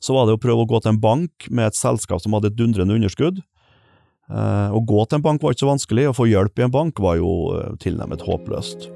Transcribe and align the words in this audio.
så 0.00 0.14
var 0.14 0.26
det 0.26 0.36
å 0.38 0.42
prøve 0.42 0.64
å 0.64 0.70
gå 0.70 0.80
til 0.82 0.94
en 0.94 1.02
bank 1.02 1.48
med 1.50 1.70
et 1.70 1.78
selskap 1.78 2.22
som 2.22 2.36
hadde 2.36 2.52
et 2.52 2.58
dundrende 2.58 2.96
underskudd. 2.98 3.42
Eh, 4.28 4.70
å 4.70 4.80
gå 4.84 5.04
til 5.06 5.18
en 5.18 5.24
bank 5.24 5.42
var 5.42 5.54
ikke 5.54 5.64
så 5.64 5.72
vanskelig, 5.72 6.08
å 6.10 6.16
få 6.16 6.28
hjelp 6.30 6.60
i 6.60 6.66
en 6.66 6.74
bank 6.74 7.00
var 7.02 7.18
jo 7.20 7.32
eh, 7.56 7.76
tilnærmet 7.82 8.24
håpløst. 8.26 8.90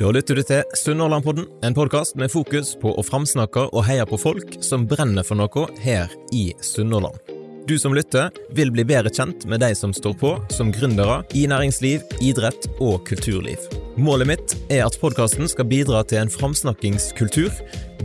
Da 0.00 0.08
lytter 0.08 0.38
du 0.38 0.42
til 0.48 0.62
Sunnhordlandpodden, 0.80 1.46
en 1.68 1.76
podkast 1.76 2.16
med 2.16 2.32
fokus 2.32 2.72
på 2.80 2.94
å 2.96 3.04
framsnakke 3.04 3.68
og 3.68 3.84
heie 3.86 4.06
på 4.08 4.18
folk 4.20 4.56
som 4.64 4.88
brenner 4.88 5.26
for 5.26 5.38
noe 5.38 5.68
her 5.84 6.12
i 6.32 6.48
Sunnhordland. 6.64 7.20
Du 7.68 7.76
som 7.78 7.94
lytter, 7.94 8.32
vil 8.56 8.72
bli 8.74 8.82
bedre 8.82 9.12
kjent 9.14 9.44
med 9.46 9.60
de 9.62 9.68
som 9.78 9.92
står 9.94 10.16
på 10.18 10.32
som 10.50 10.72
gründere 10.74 11.20
i 11.38 11.44
næringsliv, 11.46 12.02
idrett 12.24 12.66
og 12.82 13.04
kulturliv. 13.06 13.68
Målet 13.94 14.32
mitt 14.32 14.54
er 14.72 14.82
at 14.88 14.96
podkasten 14.98 15.46
skal 15.46 15.68
bidra 15.70 16.00
til 16.08 16.24
en 16.24 16.32
framsnakkingskultur, 16.32 17.52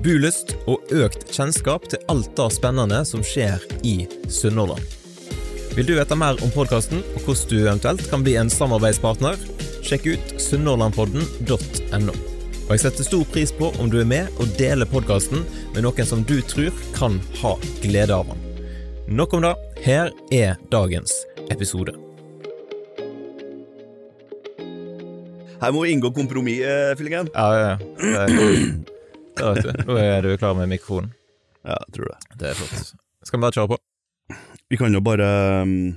bulyst 0.04 0.54
og 0.70 0.94
økt 0.94 1.28
kjennskap 1.34 1.88
til 1.92 2.02
alt 2.12 2.30
det 2.38 2.48
spennende 2.56 3.02
som 3.08 3.24
skjer 3.26 3.62
i 3.88 4.00
Sunnhordland. 4.32 4.84
Vil 5.78 5.86
du 5.86 5.94
vite 5.98 6.18
mer 6.18 6.40
om 6.42 6.54
podkasten 6.54 7.04
og 7.16 7.22
hvordan 7.22 7.50
du 7.52 7.58
eventuelt 7.60 8.08
kan 8.10 8.24
bli 8.26 8.34
en 8.40 8.50
samarbeidspartner? 8.50 9.38
Sjekk 9.86 10.10
ut 10.16 10.34
sunnhordlandpodden.no. 10.42 12.16
Og 12.68 12.74
jeg 12.74 12.84
setter 12.84 13.08
stor 13.08 13.24
pris 13.32 13.54
på 13.56 13.70
om 13.80 13.92
du 13.92 14.00
er 14.02 14.10
med 14.10 14.42
og 14.42 14.50
deler 14.58 14.90
podkasten 14.90 15.46
med 15.76 15.86
noen 15.86 16.10
som 16.10 16.26
du 16.28 16.40
tror 16.50 16.74
kan 16.98 17.22
ha 17.44 17.54
glede 17.86 18.18
av 18.18 18.28
den. 18.34 18.44
Nok 19.08 19.38
om 19.38 19.46
det. 19.46 19.54
Her 19.86 20.12
er 20.34 20.58
dagens 20.74 21.14
episode. 21.54 21.94
Her 25.62 25.72
må 25.74 25.86
vi 25.86 25.94
inngå 25.96 26.12
kompromiss, 26.14 26.60
eh, 26.66 26.94
Fillingen. 26.98 27.30
Ja, 27.34 27.48
ja, 27.54 27.78
ja. 28.02 28.86
Nå 29.40 29.98
er 30.02 30.26
du 30.26 30.34
klar 30.40 30.56
med 30.58 30.70
mikrofonen. 30.72 31.14
Ja, 31.68 31.76
jeg 31.76 31.98
tror 31.98 32.12
det. 32.12 32.18
Det 32.40 32.50
er 32.52 32.60
flott. 32.60 32.94
Skal 33.28 33.40
vi 33.40 33.44
bare 33.44 33.58
kjøre 33.58 33.72
på? 33.74 33.80
Vi 34.72 34.80
kan 34.80 34.94
jo 34.94 35.02
bare 35.04 35.28
um, 35.64 35.96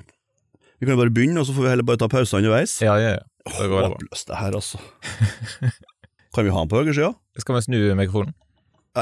Vi 0.78 0.86
kan 0.86 0.94
jo 0.94 1.00
bare 1.00 1.14
begynne, 1.14 1.42
og 1.42 1.48
så 1.48 1.54
får 1.54 1.66
vi 1.66 1.72
heller 1.72 1.86
bare 1.86 2.00
ta 2.00 2.10
pauser 2.10 2.40
underveis. 2.40 2.76
Ja, 2.82 2.96
ja, 3.00 3.16
ja. 3.18 3.24
Det 3.46 3.68
går 3.70 3.86
oh. 3.86 3.94
Håpløst, 3.94 4.28
det 4.28 4.38
her, 4.38 4.56
altså. 4.58 4.80
kan 6.34 6.46
vi 6.46 6.52
ha 6.52 6.62
den 6.62 6.70
på 6.70 6.80
høyresida? 6.80 7.14
Skal 7.40 7.56
vi 7.56 7.64
snu 7.66 7.78
mikrofonen? 7.98 8.36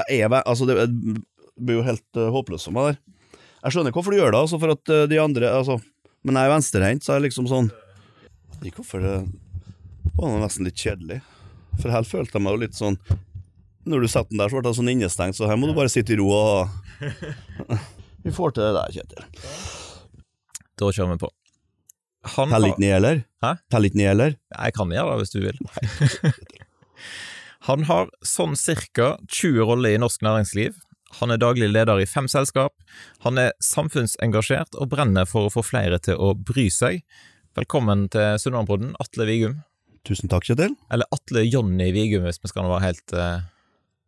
Jeg 0.08 0.22
er, 0.22 0.40
altså, 0.44 0.68
det 0.68 0.78
det 0.78 1.66
blir 1.66 1.80
jo 1.80 1.86
helt 1.86 2.20
uh, 2.20 2.28
håpløst 2.30 2.68
for 2.68 2.76
meg 2.76 2.92
der. 2.92 2.98
Jeg 3.64 3.74
skjønner 3.74 3.94
hvorfor 3.94 4.14
du 4.14 4.20
gjør 4.20 4.30
det, 4.34 4.42
altså, 4.44 4.60
for 4.62 4.74
at 4.76 4.92
uh, 4.94 5.04
de 5.10 5.18
andre 5.18 5.50
altså, 5.50 5.80
Men 6.22 6.38
jeg 6.38 6.46
er 6.46 6.52
venstrehendt, 6.52 7.04
så 7.04 7.14
jeg 7.14 7.20
er 7.20 7.26
liksom 7.28 7.48
sånn 7.50 7.70
ikke 8.66 8.80
hvorfor 8.80 9.02
det 9.04 9.16
var 10.18 10.40
nesten 10.42 10.66
litt 10.66 10.78
kjedelig. 10.78 11.20
For 11.78 11.94
her 11.94 12.06
følte 12.06 12.38
jeg 12.38 12.42
meg 12.42 12.56
jo 12.56 12.62
litt 12.64 12.78
sånn 12.78 12.96
Når 13.88 14.04
du 14.04 14.08
setter 14.10 14.34
den 14.34 14.42
der, 14.42 14.50
så 14.50 14.58
ble 14.58 14.68
jeg 14.68 14.78
sånn 14.78 14.92
innestengt, 14.92 15.38
så 15.38 15.48
her 15.48 15.56
må 15.56 15.70
du 15.70 15.76
bare 15.76 15.92
sitte 15.92 16.12
i 16.12 16.18
ro 16.20 16.28
og 16.34 16.68
Vi 18.24 18.32
får 18.34 18.52
til 18.54 18.66
det 18.66 18.72
der, 18.76 18.92
Kjetil. 18.92 19.28
Da 20.78 20.90
kjører 20.92 21.14
vi 21.14 21.20
på. 21.22 21.30
Han 22.34 22.52
Teller 22.52 22.74
ikke 22.74 22.82
ned, 22.82 22.94
eller? 22.98 23.20
Hæ? 23.44 23.52
Teller 23.72 23.88
ikke 23.88 24.00
ned, 24.00 24.10
eller? 24.10 24.34
Jeg 24.52 24.74
kan 24.76 24.92
gjøre 24.92 25.14
det 25.14 25.22
hvis 25.22 25.32
du 25.32 25.38
vil. 25.46 25.62
Han 27.68 27.86
har 27.88 28.10
sånn 28.26 28.58
cirka 28.58 29.14
20 29.30 29.64
roller 29.70 29.96
i 29.96 30.02
norsk 30.02 30.22
næringsliv. 30.26 30.76
Han 31.22 31.32
er 31.32 31.40
daglig 31.40 31.70
leder 31.70 32.02
i 32.02 32.08
fem 32.10 32.28
selskap. 32.28 32.74
Han 33.24 33.40
er 33.40 33.54
samfunnsengasjert 33.64 34.76
og 34.76 34.90
brenner 34.92 35.28
for 35.28 35.48
å 35.48 35.52
få 35.52 35.64
flere 35.64 36.00
til 36.04 36.20
å 36.20 36.34
bry 36.36 36.68
seg. 36.74 37.00
Velkommen 37.56 38.06
til 38.12 38.36
Sunnmørpodden, 38.42 38.92
Atle 39.02 39.28
Vigum. 39.30 39.60
Tusen 40.06 40.30
takk, 40.30 40.46
Kjetil. 40.46 40.76
Eller 40.92 41.08
Atle 41.14 41.46
Jonny 41.48 41.90
Vigum, 41.96 42.26
hvis 42.28 42.42
vi 42.42 42.50
skal 42.52 42.68
være 42.68 42.84
helt 42.84 43.16
eh, 43.16 43.46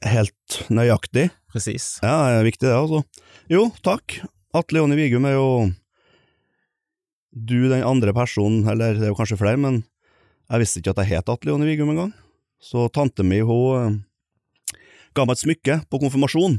Helt 0.07 0.61
nøyaktig. 0.73 1.29
presis. 1.53 1.99
Ja, 2.03 2.31
det 2.31 2.39
er 2.41 2.47
viktig 2.47 2.67
det, 2.69 2.77
altså. 2.77 3.03
Jo, 3.51 3.69
takk. 3.85 4.21
Atle 4.55 4.81
Jonny 4.81 4.97
Vigum 4.97 5.27
er 5.29 5.37
jo 5.37 5.49
du 7.31 7.69
den 7.71 7.85
andre 7.87 8.15
personen, 8.15 8.65
eller 8.69 8.97
det 8.97 9.07
er 9.07 9.13
jo 9.13 9.19
kanskje 9.19 9.39
flere, 9.39 9.61
men 9.61 9.83
jeg 10.51 10.63
visste 10.63 10.81
ikke 10.81 10.95
at 10.95 11.03
jeg 11.05 11.19
het 11.19 11.31
Atle 11.31 11.53
Jonny 11.53 11.69
Vigum 11.69 11.93
engang. 11.93 12.15
Så 12.61 12.89
tante 12.93 13.23
mi, 13.23 13.39
hun 13.47 13.77
eh, 13.79 14.81
ga 15.15 15.27
meg 15.27 15.37
et 15.37 15.45
smykke 15.45 15.77
på 15.91 16.01
konfirmasjon. 16.03 16.59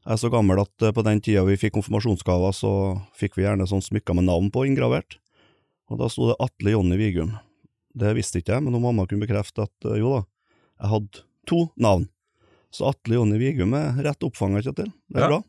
Jeg 0.00 0.14
er 0.14 0.20
så 0.22 0.30
gammel 0.32 0.62
at 0.62 0.86
eh, 0.86 0.94
på 0.96 1.04
den 1.06 1.20
tida 1.20 1.44
vi 1.46 1.58
fikk 1.60 1.76
konfirmasjonsgaver, 1.76 2.54
så 2.56 2.72
fikk 3.18 3.36
vi 3.36 3.44
gjerne 3.44 3.68
sånn 3.68 3.84
smykker 3.84 4.16
med 4.16 4.28
navn 4.30 4.48
på 4.54 4.64
inngravert. 4.68 5.18
Og 5.90 6.00
da 6.00 6.08
sto 6.08 6.30
det 6.30 6.38
Atle 6.40 6.76
Jonny 6.76 6.96
Vigum. 7.00 7.34
Det 7.98 8.14
visste 8.16 8.40
ikke 8.40 8.56
jeg, 8.56 8.64
men 8.64 8.78
hun 8.78 8.86
mamma 8.86 9.04
kunne 9.10 9.26
bekrefte 9.26 9.66
at 9.66 9.90
eh, 9.90 10.00
jo 10.00 10.16
da, 10.16 10.24
jeg 10.80 10.94
hadde 10.94 11.24
to 11.50 11.66
navn. 11.76 12.08
Så 12.70 12.86
Atle 12.90 13.16
Jonny 13.18 13.38
Vigum 13.40 13.72
er 13.74 13.96
rett 14.06 14.22
oppfanga, 14.22 14.60
Kjetil. 14.62 14.92
Det 15.10 15.18
er 15.18 15.24
Ja. 15.24 15.28
bra. 15.28 15.40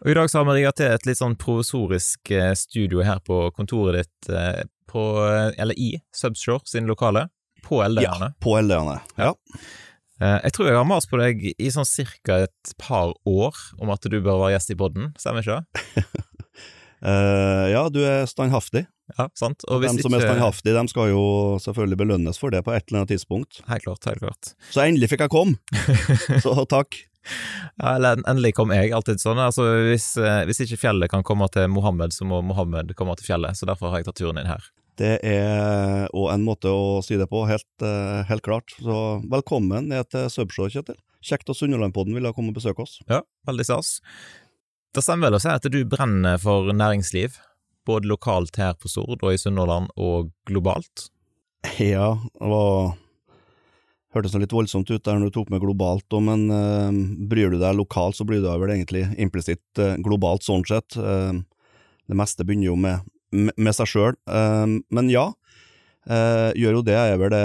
Og 0.00 0.10
I 0.10 0.14
dag 0.16 0.30
så 0.32 0.38
har 0.40 0.46
vi 0.48 0.54
rigget 0.62 0.76
til 0.80 0.86
et 0.94 1.06
litt 1.06 1.18
sånn 1.18 1.36
provisorisk 1.36 2.30
eh, 2.32 2.54
studio 2.56 3.02
her 3.04 3.20
på 3.20 3.50
kontoret 3.52 4.00
ditt 4.06 4.30
eh, 4.32 4.62
på, 4.88 5.02
eh, 5.28 5.52
eller 5.60 5.74
i 5.78 5.90
Subshore 6.16 6.64
sin 6.66 6.86
lokale, 6.88 7.28
på 7.62 7.82
Eldøyane. 7.84 8.32
På 8.40 8.56
LD-ene. 8.62 9.00
Ja. 9.18 9.34
Jeg 10.20 10.52
tror 10.52 10.66
jeg 10.68 10.76
har 10.76 10.84
mast 10.84 11.08
på 11.08 11.16
deg 11.16 11.54
i 11.56 11.68
sånn 11.72 11.86
cirka 11.88 12.42
et 12.44 12.72
par 12.76 13.14
år 13.24 13.56
om 13.80 13.88
at 13.88 14.02
du 14.04 14.18
bør 14.20 14.36
være 14.42 14.50
gjest 14.58 14.72
i 14.74 14.76
podden, 14.76 15.14
stemmer 15.16 15.40
ikke 15.40 15.60
det? 15.96 16.04
Eh, 17.00 17.66
ja, 17.72 17.84
du 17.92 18.00
er 18.04 18.26
standhaftig. 18.28 18.86
Ja, 19.16 19.26
sant? 19.34 19.64
Og 19.66 19.82
De 19.82 19.88
hvis 19.88 20.04
som 20.04 20.14
er 20.14 20.22
ikke 20.22 20.34
standhaftige, 20.34 20.74
de 20.76 20.92
skal 20.92 21.10
jo 21.10 21.22
selvfølgelig 21.64 21.98
belønnes 22.04 22.38
for 22.38 22.54
det 22.54 22.62
på 22.66 22.74
et 22.76 22.84
eller 22.88 23.02
annet 23.02 23.14
tidspunkt. 23.16 23.62
Helt 23.70 23.86
klart, 23.86 24.06
helt 24.06 24.22
klart. 24.22 24.52
Så 24.70 24.84
endelig 24.84 25.10
fikk 25.12 25.24
jeg 25.26 25.32
komme! 25.32 25.58
Så 26.44 26.54
takk. 26.70 27.00
Ja, 27.80 27.96
endelig 28.14 28.54
kom 28.56 28.72
jeg, 28.74 28.92
alltid 28.96 29.20
sånn. 29.22 29.40
Altså, 29.42 29.66
hvis, 29.90 30.12
eh, 30.20 30.44
hvis 30.48 30.62
ikke 30.64 30.80
fjellet 30.80 31.12
kan 31.12 31.24
komme 31.26 31.48
til 31.52 31.68
Mohammed, 31.72 32.14
så 32.16 32.28
må 32.28 32.40
Mohammed 32.44 32.94
komme 32.98 33.16
til 33.18 33.32
fjellet, 33.32 33.58
så 33.58 33.68
derfor 33.68 33.92
har 33.92 34.00
jeg 34.00 34.10
tatt 34.10 34.20
turen 34.22 34.40
inn 34.40 34.50
her. 34.50 34.70
Det 35.00 35.14
er 35.24 36.10
òg 36.12 36.28
en 36.34 36.44
måte 36.44 36.68
å 36.68 37.00
si 37.04 37.16
det 37.16 37.28
på, 37.30 37.46
helt, 37.48 37.68
eh, 37.84 38.20
helt 38.28 38.44
klart. 38.44 38.74
Så 38.84 39.22
velkommen 39.32 39.88
ned 39.88 40.10
til 40.12 40.28
Subshore, 40.32 40.72
Kjetil. 40.72 40.98
Kjekt 41.24 41.52
at 41.52 41.56
Sunnhordlandpodden 41.56 42.16
ville 42.16 42.32
komme 42.36 42.52
og 42.52 42.56
besøke 42.56 42.84
oss. 42.84 42.98
Ja, 43.08 43.22
veldig 43.48 43.66
stas. 43.68 43.98
Det 44.90 45.04
stemmer 45.04 45.28
vel 45.28 45.38
å 45.38 45.42
si 45.42 45.50
at 45.52 45.66
du 45.70 45.78
brenner 45.86 46.40
for 46.42 46.72
næringsliv, 46.74 47.36
både 47.86 48.10
lokalt 48.10 48.56
her 48.58 48.74
på 48.74 48.90
Stord 48.90 49.22
og 49.22 49.30
i 49.30 49.38
Sunnhordland, 49.38 49.92
og 49.94 50.32
globalt? 50.50 51.06
Ja, 51.78 52.16
det 52.34 52.50
var 52.50 52.96
Hørtes 54.10 54.34
litt 54.34 54.50
voldsomt 54.50 54.90
ut 54.90 55.04
der 55.06 55.20
når 55.20 55.30
du 55.30 55.36
tok 55.36 55.52
med 55.54 55.62
globalt, 55.62 56.08
òg, 56.10 56.24
men 56.26 56.48
eh, 56.50 56.96
bryr 57.30 57.52
du 57.54 57.60
deg 57.60 57.76
lokalt, 57.78 58.18
så 58.18 58.26
bryr 58.26 58.40
du 58.40 58.48
deg 58.48 58.58
vel 58.58 58.72
egentlig 58.74 59.04
implisitt 59.22 59.78
eh, 59.78 59.94
globalt, 60.02 60.42
sånn 60.42 60.66
sett. 60.66 60.98
Eh, 60.98 61.38
det 62.10 62.18
meste 62.18 62.42
begynner 62.42 62.72
jo 62.72 62.74
med, 62.80 63.06
med, 63.30 63.54
med 63.54 63.76
seg 63.76 63.86
sjøl. 63.92 64.18
men 64.26 65.12
ja, 65.12 65.28
eh, 66.10 66.50
gjør 66.58 66.80
jo 66.80 66.84
det. 66.88 66.98
Jeg 66.98 67.14
er 67.14 67.22
vel 67.22 67.36
det 67.36 67.44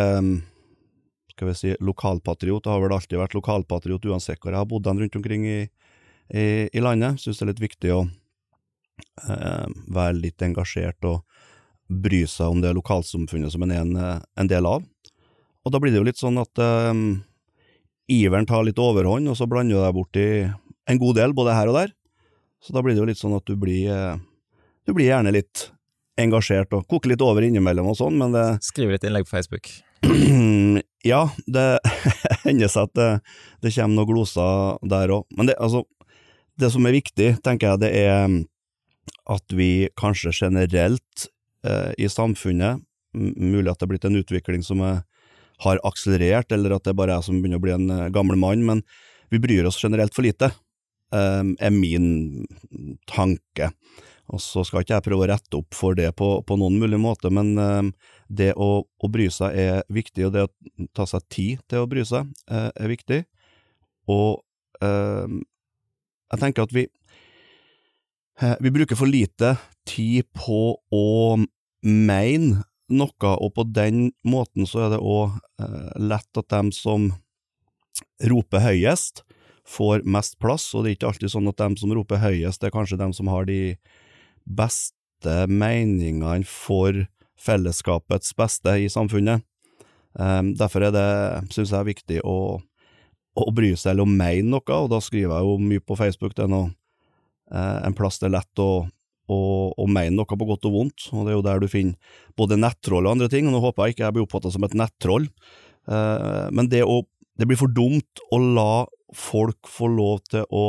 skal 1.36 1.52
vi 1.52 1.58
si, 1.60 1.76
lokalpatriot. 1.86 2.66
Jeg 2.66 2.74
har 2.74 2.82
vel 2.82 2.98
alltid 2.98 3.22
vært 3.22 3.38
lokalpatriot 3.38 4.10
uansett 4.10 4.42
hvor 4.42 4.56
jeg 4.56 4.64
har 4.64 4.70
bodd 4.72 4.88
den 4.88 5.04
rundt 5.04 5.20
omkring 5.20 5.46
i, 5.46 5.60
i, 6.34 6.70
i 6.72 6.84
landet. 6.84 7.22
Syns 7.22 7.40
det 7.40 7.46
er 7.46 7.52
litt 7.54 7.64
viktig 7.64 7.94
å 7.96 8.02
eh, 8.06 9.68
være 9.94 10.18
litt 10.20 10.46
engasjert 10.46 11.08
og 11.08 11.24
bry 11.88 12.24
seg 12.30 12.56
om 12.56 12.62
det 12.64 12.74
lokalsamfunnet 12.74 13.54
som 13.54 13.66
en 13.66 13.74
er 13.74 13.84
en, 13.84 13.96
eh, 13.96 14.20
en 14.42 14.50
del 14.50 14.66
av. 14.70 14.86
Og 15.66 15.74
da 15.74 15.82
blir 15.82 15.94
det 15.94 16.02
jo 16.02 16.08
litt 16.08 16.22
sånn 16.22 16.40
at 16.42 16.62
eh, 16.62 16.94
iveren 18.16 18.50
tar 18.50 18.66
litt 18.66 18.82
overhånd, 18.82 19.30
og 19.30 19.38
så 19.38 19.50
blander 19.50 19.78
du 19.78 19.84
deg 19.84 19.98
borti 19.98 20.28
en 20.86 21.02
god 21.02 21.18
del, 21.18 21.34
både 21.38 21.58
her 21.58 21.72
og 21.72 21.80
der. 21.80 21.94
Så 22.62 22.74
da 22.74 22.82
blir 22.82 22.96
det 22.96 23.02
jo 23.02 23.10
litt 23.10 23.22
sånn 23.22 23.36
at 23.38 23.46
du 23.46 23.58
blir 23.60 23.92
eh, 23.94 24.16
Du 24.86 24.94
blir 24.94 25.10
gjerne 25.10 25.32
litt 25.34 25.72
engasjert 26.22 26.74
og 26.78 26.86
koker 26.88 27.10
litt 27.12 27.24
over 27.26 27.42
innimellom 27.44 27.90
og 27.90 27.98
sånn, 27.98 28.20
men 28.22 28.36
det 28.36 28.46
Skriv 28.64 28.94
litt 28.94 29.04
innlegg 29.04 29.26
på 29.28 29.38
Facebook. 29.38 29.72
Ja, 31.06 31.28
det 31.46 31.78
hender 32.48 32.70
seg 32.72 32.88
at 32.88 32.94
det, 32.98 33.10
det 33.62 33.72
kommer 33.76 34.00
noen 34.00 34.08
gloser 34.10 34.80
der 34.90 35.12
òg. 35.14 35.28
Men 35.38 35.52
det, 35.52 35.54
altså, 35.62 35.84
det 36.62 36.72
som 36.74 36.86
er 36.88 36.96
viktig, 36.96 37.30
tenker 37.46 37.74
jeg, 37.74 37.82
det 37.84 37.92
er 38.06 38.36
at 39.30 39.56
vi 39.58 39.88
kanskje 39.98 40.34
generelt 40.36 41.28
eh, 41.66 41.92
i 41.98 42.10
samfunnet, 42.10 42.84
mulig 43.16 43.72
at 43.72 43.80
det 43.80 43.88
er 43.88 43.94
blitt 43.94 44.08
en 44.08 44.20
utvikling 44.20 44.64
som 44.66 44.84
har 44.84 45.82
akselerert, 45.88 46.52
eller 46.52 46.76
at 46.76 46.88
det 46.88 46.96
bare 46.98 47.16
er 47.16 47.22
jeg 47.22 47.30
som 47.30 47.40
begynner 47.40 47.62
å 47.62 47.66
bli 47.66 47.76
en 47.76 47.90
eh, 47.94 48.12
gammel 48.14 48.40
mann, 48.40 48.66
men 48.68 48.84
vi 49.34 49.42
bryr 49.42 49.68
oss 49.68 49.82
generelt 49.82 50.16
for 50.16 50.26
lite, 50.26 50.52
eh, 51.16 51.44
er 51.44 51.74
min 51.74 52.46
tanke. 53.10 53.72
Og 54.34 54.42
så 54.42 54.64
skal 54.66 54.82
ikke 54.82 54.96
jeg 54.96 55.06
prøve 55.06 55.26
å 55.26 55.30
rette 55.30 55.60
opp 55.60 55.76
for 55.78 55.98
det 55.98 56.10
på, 56.18 56.30
på 56.42 56.58
noen 56.58 56.80
mulig 56.82 57.00
måte, 57.02 57.30
men 57.34 57.54
eh, 57.62 57.82
det 58.28 58.54
å, 58.58 58.70
å 58.86 59.12
bry 59.12 59.28
seg 59.34 59.58
er 59.62 59.84
viktig, 59.94 60.28
og 60.28 60.36
det 60.36 60.48
å 60.48 60.88
ta 60.98 61.08
seg 61.10 61.28
tid 61.34 61.66
til 61.70 61.84
å 61.84 61.90
bry 61.90 62.06
seg 62.08 62.32
eh, 62.50 62.70
er 62.70 62.92
viktig. 62.92 63.22
Og 64.12 64.42
eh, 64.86 65.42
jeg 66.32 66.42
tenker 66.42 66.66
at 66.66 66.74
vi 66.76 66.86
eh, 68.42 68.56
vi 68.62 68.74
bruker 68.74 68.98
for 68.98 69.10
lite 69.10 69.56
tid 69.88 70.28
på 70.36 70.78
å 70.94 71.06
mene 71.86 72.64
noe, 72.90 73.32
og 73.42 73.54
på 73.58 73.66
den 73.74 74.12
måten 74.26 74.68
så 74.70 74.86
er 74.86 74.96
det 74.96 75.02
òg 75.02 75.38
eh, 75.62 75.94
lett 76.02 76.42
at 76.42 76.50
dem 76.54 76.72
som 76.76 77.12
roper 78.26 78.62
høyest, 78.62 79.24
får 79.66 80.04
mest 80.06 80.38
plass, 80.42 80.68
og 80.76 80.84
det 80.84 80.92
er 80.92 80.98
ikke 81.00 81.10
alltid 81.10 81.34
sånn 81.34 81.50
at 81.50 81.58
dem 81.58 81.78
som 81.80 81.94
roper 81.96 82.22
høyest, 82.22 82.62
det 82.62 82.70
er 82.70 82.76
kanskje 82.76 83.02
dem 83.02 83.16
som 83.18 83.32
har 83.34 83.48
de 83.50 83.76
beste 84.46 85.36
meningene 85.50 86.46
for 86.46 87.08
fellesskapets 87.42 88.36
beste 88.38 88.76
i 88.84 88.90
samfunnet. 88.92 89.42
Um, 90.16 90.54
derfor 90.56 90.86
er 90.86 90.94
det, 90.96 91.08
synes 91.52 91.74
jeg, 91.74 91.90
viktig 91.90 92.22
å, 92.24 92.62
å 93.36 93.52
bry 93.56 93.74
seg 93.76 93.94
eller 93.94 94.08
å 94.08 94.12
mene 94.12 94.50
noe, 94.54 94.78
og 94.80 94.92
da 94.94 95.02
skriver 95.04 95.36
jeg 95.36 95.48
jo 95.48 95.56
mye 95.62 95.84
på 95.84 95.98
Facebook. 96.00 96.36
Det 96.38 96.46
er 96.46 96.52
noe, 96.52 96.72
eh, 97.52 97.80
en 97.88 97.98
plass 97.98 98.20
det 98.22 98.30
er 98.30 98.38
lett 98.38 98.64
å, 98.64 98.70
å, 99.28 99.40
å, 99.76 99.88
mene 99.88 100.16
noe 100.16 100.40
på 100.40 100.48
godt 100.48 100.68
og 100.70 100.78
vondt, 100.78 101.10
og 101.12 101.26
det 101.26 101.34
er 101.34 101.38
jo 101.40 101.46
der 101.50 101.62
du 101.64 101.68
finner 101.72 102.18
både 102.40 102.60
nettroll 102.60 103.06
og 103.06 103.16
andre 103.16 103.30
ting. 103.32 103.50
og 103.50 103.58
Nå 103.58 103.64
håper 103.66 103.88
jeg 103.90 103.96
ikke 103.96 104.08
jeg 104.08 104.18
blir 104.18 104.28
oppfatta 104.28 104.54
som 104.56 104.68
et 104.68 104.78
nettroll, 104.78 105.30
eh, 105.92 106.48
men 106.56 106.72
det, 106.72 106.86
å, 106.88 107.04
det 107.36 107.50
blir 107.50 107.60
for 107.60 107.72
dumt 107.72 108.26
å 108.32 108.42
la 108.42 108.86
folk 109.16 109.70
få 109.70 109.92
lov 109.92 110.26
til 110.32 110.48
å 110.52 110.66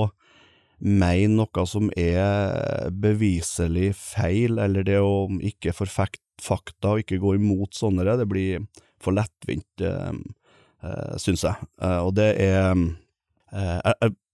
mene 0.77 1.39
noe 1.39 1.63
som 1.65 1.89
er 1.97 2.91
beviselig 2.93 3.95
feil, 3.97 4.59
eller 4.61 4.85
det 4.85 4.99
å 5.01 5.27
ikke 5.41 5.73
forfekte 5.77 6.21
fakta 6.43 6.95
og 6.95 7.05
ikke 7.05 7.21
gå 7.23 7.37
imot 7.39 7.77
sånne, 7.77 8.05
det 8.19 8.29
blir 8.29 8.67
for 9.03 9.17
lettvint, 9.17 9.69
eh, 9.81 10.13
eh 10.83 11.17
syns 11.23 11.45
jeg. 11.45 11.69
Eh, 11.83 12.01
og 12.03 12.15
det 12.19 12.31
er 12.43 12.73
eh, 13.53 13.81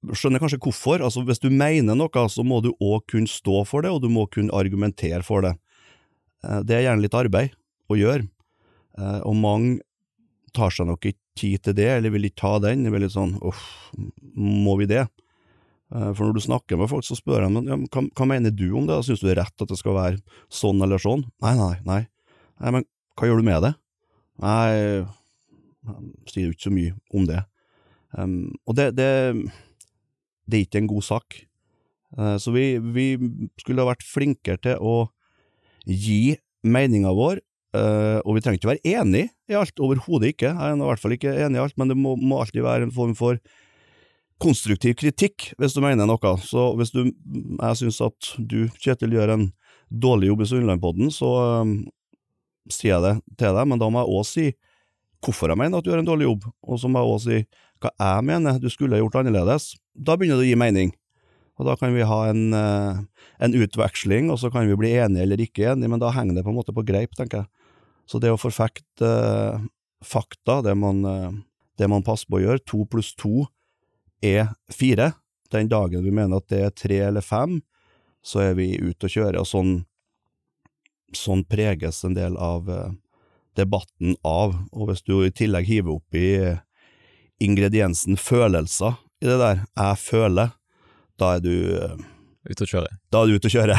Jeg 0.03 0.19
skjønner 0.19 0.43
kanskje 0.43 0.59
hvorfor. 0.59 1.03
altså 1.03 1.23
Hvis 1.23 1.43
du 1.43 1.51
mener 1.51 1.95
noe, 1.95 2.29
så 2.29 2.43
må 2.43 2.61
du 2.63 2.73
òg 2.81 3.07
kunne 3.07 3.31
stå 3.31 3.65
for 3.69 3.83
det, 3.83 3.91
og 3.91 4.03
du 4.03 4.09
må 4.11 4.27
kunne 4.27 4.55
argumentere 4.55 5.23
for 5.23 5.43
det. 5.43 5.55
Det 6.43 6.75
er 6.75 6.89
gjerne 6.89 7.05
litt 7.05 7.15
arbeid 7.15 7.53
å 7.87 7.95
gjøre, 7.95 8.27
og 9.23 9.37
mange 9.39 9.77
tar 10.51 10.75
seg 10.75 10.89
nok 10.89 11.07
ikke 11.07 11.21
tid 11.39 11.63
til 11.63 11.77
det, 11.79 11.87
eller 11.87 12.11
vil 12.11 12.27
ikke 12.27 12.41
ta 12.43 12.57
den. 12.65 12.83
Det 12.83 12.91
blir 12.91 13.05
litt 13.05 13.15
sånn 13.15 13.37
uff, 13.47 13.63
må 14.35 14.75
vi 14.81 14.91
det? 14.91 15.05
For 15.93 16.25
når 16.25 16.35
du 16.35 16.43
snakker 16.49 16.81
med 16.81 16.91
folk, 16.91 17.07
så 17.07 17.15
spør 17.15 17.47
de 17.47 17.63
ja, 17.69 17.77
hva, 17.79 18.03
hva 18.11 18.27
mener 18.27 18.51
du 18.51 18.73
om 18.75 18.91
det, 18.91 18.99
synes 19.07 19.23
du 19.23 19.29
det 19.29 19.37
er 19.37 19.43
rett 19.45 19.63
at 19.63 19.71
det 19.71 19.79
skal 19.79 19.95
være 20.01 20.19
sånn 20.51 20.83
eller 20.83 20.99
sånn? 20.99 21.23
Nei, 21.45 21.55
nei, 21.59 21.75
nei, 21.87 22.03
nei 22.59 22.75
men 22.79 22.87
hva 23.15 23.29
gjør 23.29 23.43
du 23.43 23.47
med 23.47 23.67
det? 23.69 23.75
Nei, 24.43 25.05
jeg 25.83 26.33
sier 26.33 26.47
jo 26.47 26.55
ikke 26.55 26.69
så 26.69 26.75
mye 26.75 26.95
om 27.15 27.27
det. 27.29 27.41
Um, 28.13 28.53
og 28.69 28.77
det, 28.77 28.93
det, 28.99 29.09
det, 30.47 30.57
er 30.59 30.67
ikke 30.67 30.83
en 30.83 30.91
god 30.91 31.07
sak. 31.07 31.39
Uh, 32.19 32.37
så 32.41 32.53
vi, 32.55 32.77
vi, 32.93 33.07
skulle 33.61 33.83
ha 33.83 33.89
vært 33.93 34.07
flinkere 34.07 34.61
til 34.63 34.79
å 34.79 34.97
gi 35.89 36.37
meninga 36.63 37.15
vår, 37.17 37.41
uh, 37.75 38.21
og 38.23 38.37
vi 38.37 38.45
trenger 38.45 38.61
ikke 38.61 38.73
være 38.75 38.95
enig 39.01 39.27
i 39.51 39.59
alt, 39.59 39.81
overhodet 39.83 40.35
ikke. 40.35 40.53
Jeg 40.53 40.77
er 40.77 40.79
i 40.79 40.91
hvert 40.93 41.03
fall 41.03 41.17
ikke 41.17 41.35
enig 41.35 41.59
i 41.59 41.65
alt, 41.65 41.79
men 41.81 41.91
det 41.91 41.99
må, 41.99 42.15
må 42.21 42.43
alltid 42.43 42.67
være 42.67 42.89
en 42.89 42.95
form 42.95 43.17
for 43.19 43.41
konstruktiv 44.43 44.97
kritikk, 44.99 45.53
hvis 45.59 45.75
du 45.75 45.83
mener 45.85 46.07
noe. 46.09 46.37
Så 46.43 46.73
hvis 46.79 46.93
du, 46.95 47.05
jeg 47.09 47.79
syns 47.79 48.01
at 48.05 48.33
du, 48.39 48.67
Kjetil, 48.83 49.15
gjør 49.17 49.37
en 49.37 49.49
dårlig 49.93 50.33
jobb 50.33 50.43
i 50.43 50.49
Sunnlandpodden, 50.51 51.13
så 51.15 51.31
um, 51.63 51.77
sier 52.71 52.97
jeg 52.97 53.05
det 53.05 53.15
til 53.41 53.57
deg, 53.57 53.69
men 53.71 53.81
da 53.81 53.89
må 53.93 54.03
jeg 54.03 54.19
òg 54.19 54.29
si 54.29 54.47
hvorfor 55.23 55.53
jeg 55.53 55.61
mener 55.61 55.79
at 55.79 55.87
du 55.87 55.93
gjør 55.93 56.03
en 56.03 56.09
dårlig 56.09 56.27
jobb, 56.27 56.49
og 56.67 56.81
så 56.81 56.91
må 56.91 57.03
jeg 57.03 57.13
også 57.13 57.31
si 57.31 57.45
hva 57.83 57.93
jeg 57.93 58.27
mener 58.27 58.59
du 58.63 58.69
skulle 58.71 58.99
gjort 59.01 59.21
annerledes. 59.21 59.73
Da 59.95 60.17
begynner 60.19 60.41
det 60.41 60.47
å 60.47 60.51
gi 60.51 60.59
mening. 60.59 60.93
Og 61.61 61.69
da 61.69 61.77
kan 61.79 61.93
vi 61.95 62.05
ha 62.07 62.19
en, 62.31 62.45
uh, 62.57 63.01
en 63.43 63.55
utveksling, 63.55 64.31
og 64.33 64.41
så 64.41 64.51
kan 64.53 64.67
vi 64.69 64.79
bli 64.79 64.95
enige 64.97 65.27
eller 65.27 65.43
ikke 65.45 65.69
enige, 65.73 65.91
men 65.93 66.03
da 66.03 66.13
henger 66.15 66.39
det 66.39 66.47
på 66.47 66.53
en 66.53 66.59
måte 66.59 66.75
på 66.75 66.85
greip, 66.87 67.15
tenker 67.19 67.43
jeg. 67.43 67.69
Så 68.09 68.19
det 68.23 68.33
å 68.33 68.41
forfekte 68.41 69.09
uh, 69.09 69.67
fakta, 70.05 70.61
det 70.67 70.75
man, 70.79 71.05
uh, 71.07 71.35
det 71.79 71.91
man 71.93 72.05
passer 72.07 72.31
på 72.31 72.41
å 72.41 72.45
gjøre, 72.47 72.65
to 72.67 72.87
pluss 72.91 73.13
to, 73.19 73.47
er 74.25 74.55
fire. 74.73 75.13
Den 75.53 75.69
dagen 75.71 76.07
vi 76.07 76.15
mener 76.15 76.41
at 76.41 76.49
det 76.51 76.65
er 76.65 76.75
tre 76.75 76.99
eller 77.11 77.25
fem, 77.25 77.61
så 78.25 78.43
er 78.47 78.57
vi 78.59 78.73
ute 78.79 79.11
og 79.11 79.15
kjøre, 79.15 79.43
og 79.43 79.49
sånn, 79.51 79.73
sånn 81.15 81.43
preges 81.45 82.01
en 82.07 82.17
del 82.17 82.39
av 82.41 82.71
uh, 82.71 82.91
debatten 83.59 84.17
av. 84.27 84.57
Og 84.73 84.91
hvis 84.91 85.05
du 85.07 85.19
i 85.23 85.33
tillegg 85.35 85.69
hiver 85.69 85.99
opp 85.99 86.19
i 86.19 86.57
ingrediensen 87.43 88.19
følelser 88.21 88.99
i 89.23 89.29
det 89.29 89.39
der, 89.41 89.65
jeg 89.79 90.01
føler, 90.03 90.55
da 91.21 91.37
er 91.37 91.45
du 91.45 91.55
uh, 91.79 92.09
Ute 92.43 92.65
og 92.65 92.71
kjøre. 92.73 92.89
Da 93.15 93.21
er 93.23 93.31
du 93.31 93.37
ute 93.39 93.47
å 93.47 93.53
kjøre. 93.55 93.75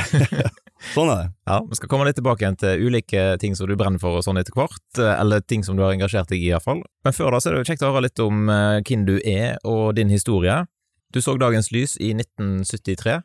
sånn 0.94 1.10
er 1.12 1.18
det. 1.20 1.32
Ja, 1.50 1.58
Vi 1.68 1.76
skal 1.76 1.90
komme 1.92 2.06
litt 2.08 2.16
tilbake 2.16 2.46
igjen 2.46 2.56
til 2.62 2.86
ulike 2.88 3.24
ting 3.42 3.58
som 3.60 3.68
du 3.68 3.74
brenner 3.76 4.00
for 4.00 4.16
og 4.16 4.24
sånn 4.24 4.40
etter 4.40 4.56
hvert, 4.56 4.80
eh, 5.04 5.10
eller 5.20 5.44
ting 5.44 5.66
som 5.68 5.76
du 5.76 5.84
har 5.84 5.92
engasjert 5.92 6.32
deg 6.32 6.40
i 6.40 6.48
iallfall. 6.54 6.80
Men 7.04 7.18
før 7.18 7.36
da 7.36 7.42
så 7.44 7.52
er 7.52 7.58
det 7.58 7.66
jo 7.66 7.68
kjekt 7.74 7.84
å 7.84 7.90
høre 7.92 8.06
litt 8.06 8.24
om 8.24 8.48
hvem 8.48 9.04
du 9.10 9.18
er 9.20 9.60
og 9.68 9.98
din 10.00 10.14
historie. 10.16 10.62
Du 11.12 11.20
så 11.20 11.36
dagens 11.36 11.74
lys 11.76 11.98
i 12.00 12.14
1973, 12.16 13.20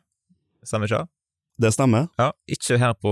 stemmer 0.67 0.91
ikke 0.91 1.05
det? 1.05 1.18
Det 1.59 1.73
stemmer. 1.75 2.07
Ja, 2.19 2.29
Ikke 2.47 2.77
her 2.79 2.93
på, 2.95 3.11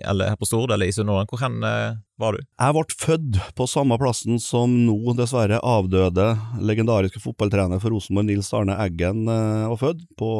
eller 0.00 0.32
her 0.32 0.38
på 0.40 0.48
Stord 0.48 0.72
eller 0.72 0.88
i 0.88 0.94
Sunnhordland. 0.94 1.28
Hvor 1.28 1.42
hen 1.42 1.58
uh, 1.60 1.98
var 2.20 2.32
du? 2.32 2.40
Jeg 2.40 2.76
ble 2.76 2.98
født 3.02 3.40
på 3.58 3.66
samme 3.68 3.98
plassen 4.00 4.40
som 4.40 4.72
nå 4.86 5.12
dessverre 5.18 5.60
avdøde 5.60 6.30
legendariske 6.64 7.20
fotballtrener 7.20 7.82
for 7.82 7.92
Rosenborg, 7.92 8.30
Nils 8.30 8.48
Arne 8.56 8.78
Eggen, 8.86 9.26
uh, 9.28 9.68
var 9.74 9.82
født, 9.82 10.06
på 10.16 10.30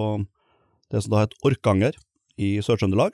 det 0.94 1.05
som 1.05 1.12
da 1.12 1.26
het 1.26 1.37
Orkanger 1.44 2.00
i 2.41 2.56
Sør-Trøndelag. 2.64 3.12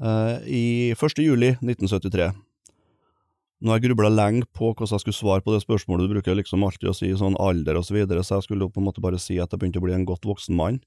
Eh, 0.00 0.36
i 0.48 0.64
1. 0.96 1.20
juli 1.20 1.52
1973. 1.60 2.30
Nå 3.60 3.68
har 3.68 3.76
jeg 3.76 3.90
grubla 3.90 4.08
lenge 4.08 4.46
på 4.56 4.70
hvordan 4.70 4.94
jeg 4.94 5.02
skulle 5.02 5.18
svare 5.18 5.44
på 5.44 5.52
det 5.52 5.60
spørsmålet, 5.60 6.08
du 6.08 6.14
bruker 6.14 6.38
liksom 6.38 6.64
alltid 6.64 6.88
å 6.88 6.96
si 6.96 7.10
sånn 7.12 7.36
alder 7.36 7.76
og 7.76 7.84
så 7.84 7.98
videre, 7.98 8.24
så 8.24 8.38
jeg 8.38 8.48
skulle 8.48 8.70
på 8.72 8.80
en 8.80 8.86
måte 8.88 9.04
bare 9.04 9.20
si 9.20 9.36
at 9.36 9.52
jeg 9.52 9.60
begynte 9.60 9.82
å 9.82 9.84
bli 9.84 9.92
en 9.98 10.06
godt 10.08 10.24
voksen 10.24 10.56
mann. 10.56 10.80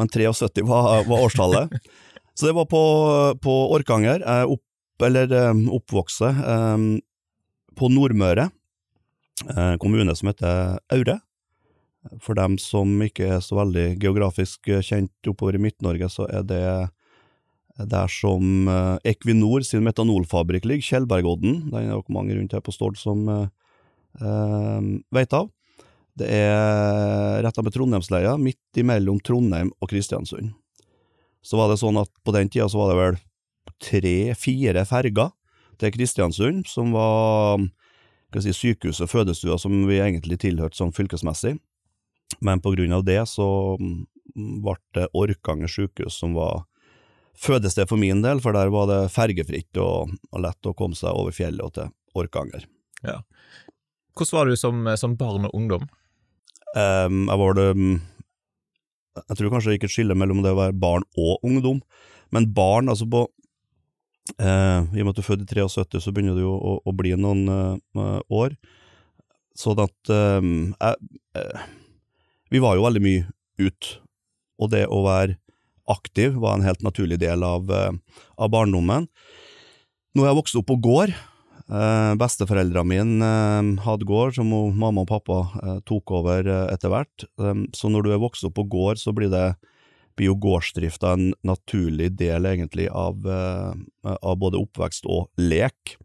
Men 0.00 0.08
73 0.08 0.64
var, 0.68 1.04
var 1.08 1.24
årstallet. 1.26 1.72
så 2.34 2.48
det 2.48 2.56
var 2.56 2.68
på, 2.70 2.82
på 3.42 3.56
Orkanger. 3.76 4.24
Opp, 4.46 4.64
eller 5.02 5.32
um, 5.50 5.66
oppvokst 5.74 6.22
um, 6.22 6.86
på 7.76 7.88
Nordmøre, 7.90 8.50
en 9.50 9.78
kommune 9.82 10.14
som 10.14 10.30
heter 10.30 10.78
Aure. 10.92 11.18
For 12.22 12.36
dem 12.38 12.58
som 12.58 12.98
ikke 13.04 13.28
er 13.36 13.42
så 13.44 13.56
veldig 13.60 13.92
geografisk 14.02 14.68
kjent 14.82 15.30
oppover 15.30 15.56
i 15.56 15.62
Midt-Norge, 15.62 16.08
så 16.10 16.26
er 16.26 16.44
det 16.46 16.64
der 17.78 18.10
som 18.12 18.68
eh, 18.68 19.12
Equinor 19.12 19.64
sin 19.64 19.84
metanolfabrikk 19.86 20.66
ligger, 20.68 20.84
Tjeldbergodden. 20.84 21.70
Den 21.70 21.88
er 21.88 21.96
det 21.96 22.14
mange 22.14 22.36
rundt 22.36 22.52
her 22.52 22.62
på 22.64 22.74
Stord 22.74 22.98
som 23.00 23.24
eh, 23.30 24.82
vet 25.14 25.36
av. 25.38 25.50
Det 26.18 26.28
er 26.28 27.40
retta 27.44 27.64
med 27.64 27.72
Trondheimsleia, 27.72 28.36
midt 28.36 28.80
imellom 28.80 29.20
Trondheim 29.24 29.72
og 29.80 29.88
Kristiansund. 29.92 30.52
Så 31.42 31.58
var 31.58 31.72
det 31.72 31.80
sånn 31.80 31.98
at 31.98 32.10
på 32.22 32.34
den 32.36 32.50
tida 32.52 32.68
så 32.70 32.82
var 32.82 32.92
det 32.92 32.98
vel 33.00 33.20
tre-fire 33.82 34.84
ferger 34.86 35.32
til 35.80 35.94
Kristiansund, 35.94 36.66
som 36.70 36.92
var 36.94 37.62
si, 38.40 38.52
sykehuset 38.54 39.06
og 39.06 39.12
fødestua 39.12 39.58
som 39.58 39.74
vi 39.88 40.00
egentlig 40.02 40.38
tilhørte 40.44 40.78
sånn 40.78 40.94
fylkesmessig. 40.94 41.56
Men 42.40 42.62
på 42.64 42.74
grunn 42.76 42.94
av 42.96 43.04
det 43.08 43.20
så 43.28 43.48
mm, 43.80 44.04
ble 44.62 44.76
det 44.96 45.08
Orkanger 45.18 45.70
sykehus 45.70 46.20
som 46.20 46.36
var 46.36 46.64
fødested 47.38 47.88
for 47.88 48.00
min 48.00 48.22
del, 48.22 48.40
for 48.44 48.54
der 48.56 48.70
var 48.72 48.86
det 48.90 49.00
fergefritt 49.12 49.80
og, 49.80 50.12
og 50.30 50.44
lett 50.44 50.68
å 50.68 50.76
komme 50.76 50.96
seg 50.98 51.16
over 51.16 51.34
fjellet 51.34 51.64
og 51.64 51.74
til 51.76 51.90
Orkanger. 52.18 52.68
Ja. 53.02 53.22
Hvordan 54.12 54.38
var 54.38 54.48
du 54.48 54.56
som, 54.60 54.84
som 55.00 55.16
barn 55.16 55.48
og 55.48 55.56
ungdom? 55.56 55.88
Um, 56.72 57.26
jeg 57.28 57.36
var 57.36 57.56
det 57.58 57.68
Jeg 59.28 59.36
tror 59.36 59.50
kanskje 59.52 59.68
det 59.68 59.74
gikk 59.76 59.88
et 59.90 59.92
skille 59.92 60.16
mellom 60.16 60.40
det 60.40 60.54
å 60.54 60.56
være 60.56 60.76
barn 60.80 61.04
og 61.20 61.42
ungdom, 61.44 61.82
men 62.32 62.48
barn, 62.56 62.88
altså 62.88 63.04
på 63.12 63.26
uh, 64.40 64.80
I 64.80 65.02
og 65.02 65.04
med 65.04 65.10
at 65.12 65.18
du 65.18 65.20
er 65.20 65.26
født 65.26 65.44
i 65.44 65.50
73, 65.52 66.00
så 66.00 66.14
begynner 66.14 66.38
det 66.38 66.46
jo 66.46 66.54
å, 66.56 66.78
å 66.80 66.94
bli 66.96 67.12
noen 67.20 67.44
uh, 67.52 68.20
år. 68.32 68.56
Sånn 69.58 69.82
at 69.84 70.12
uh, 70.12 70.40
Vi 72.48 72.62
var 72.62 72.78
jo 72.78 72.86
veldig 72.86 73.04
mye 73.04 73.26
ute, 73.60 73.98
og 74.56 74.72
det 74.72 74.86
å 74.88 75.02
være 75.04 75.36
aktiv 75.92 76.38
var 76.40 76.56
en 76.56 76.64
helt 76.64 76.80
naturlig 76.86 77.18
del 77.20 77.42
av, 77.44 77.68
av 77.68 78.48
barndommen. 78.48 79.10
Nå 80.16 80.24
er 80.24 80.30
jeg 80.30 80.38
vokst 80.38 80.56
opp 80.56 80.70
på 80.70 80.78
gård. 80.80 81.12
Eh, 81.72 82.14
Besteforeldrene 82.20 82.84
mine 82.84 83.28
eh, 83.28 83.68
hadde 83.86 84.04
gård, 84.08 84.34
som 84.36 84.50
mamma 84.50 85.06
og 85.06 85.08
pappa 85.08 85.38
eh, 85.62 85.78
tok 85.88 86.12
over 86.18 86.48
etter 86.68 86.92
hvert. 86.92 87.24
Eh, 87.40 87.62
så 87.72 87.88
når 87.88 88.04
du 88.04 88.12
er 88.12 88.20
vokst 88.20 88.44
opp 88.44 88.58
på 88.58 88.66
gård, 88.74 89.00
så 89.00 89.14
blir, 89.16 89.30
det, 89.32 89.54
blir 90.18 90.36
en 91.08 91.32
naturlig 91.42 92.10
del, 92.18 92.46
egentlig, 92.46 92.90
av, 92.90 93.24
av, 94.04 94.36
både 94.36 94.60
oppvekst 94.60 95.08
og 95.08 95.30
lek. 95.40 95.96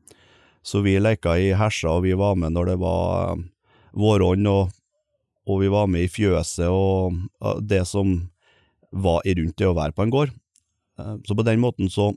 Så 0.63 0.81
vi 0.85 0.97
leka 0.99 1.35
i 1.39 1.51
hersa, 1.55 1.97
og 1.97 2.03
vi 2.07 2.15
var 2.15 2.35
med 2.35 2.55
når 2.55 2.71
det 2.71 2.77
var 2.79 3.43
våronn, 3.91 4.47
og, 4.47 4.71
og 5.47 5.61
vi 5.61 5.67
var 5.71 5.91
med 5.91 6.07
i 6.07 6.11
fjøset 6.11 6.67
og 6.67 7.15
det 7.63 7.83
som 7.87 8.29
var 8.91 9.23
rundt 9.23 9.57
det 9.59 9.67
å 9.67 9.75
være 9.75 9.95
på 9.95 10.03
en 10.03 10.11
gård. 10.11 10.31
Så 11.27 11.35
på 11.37 11.45
den 11.45 11.59
måten 11.61 11.91
så 11.91 12.11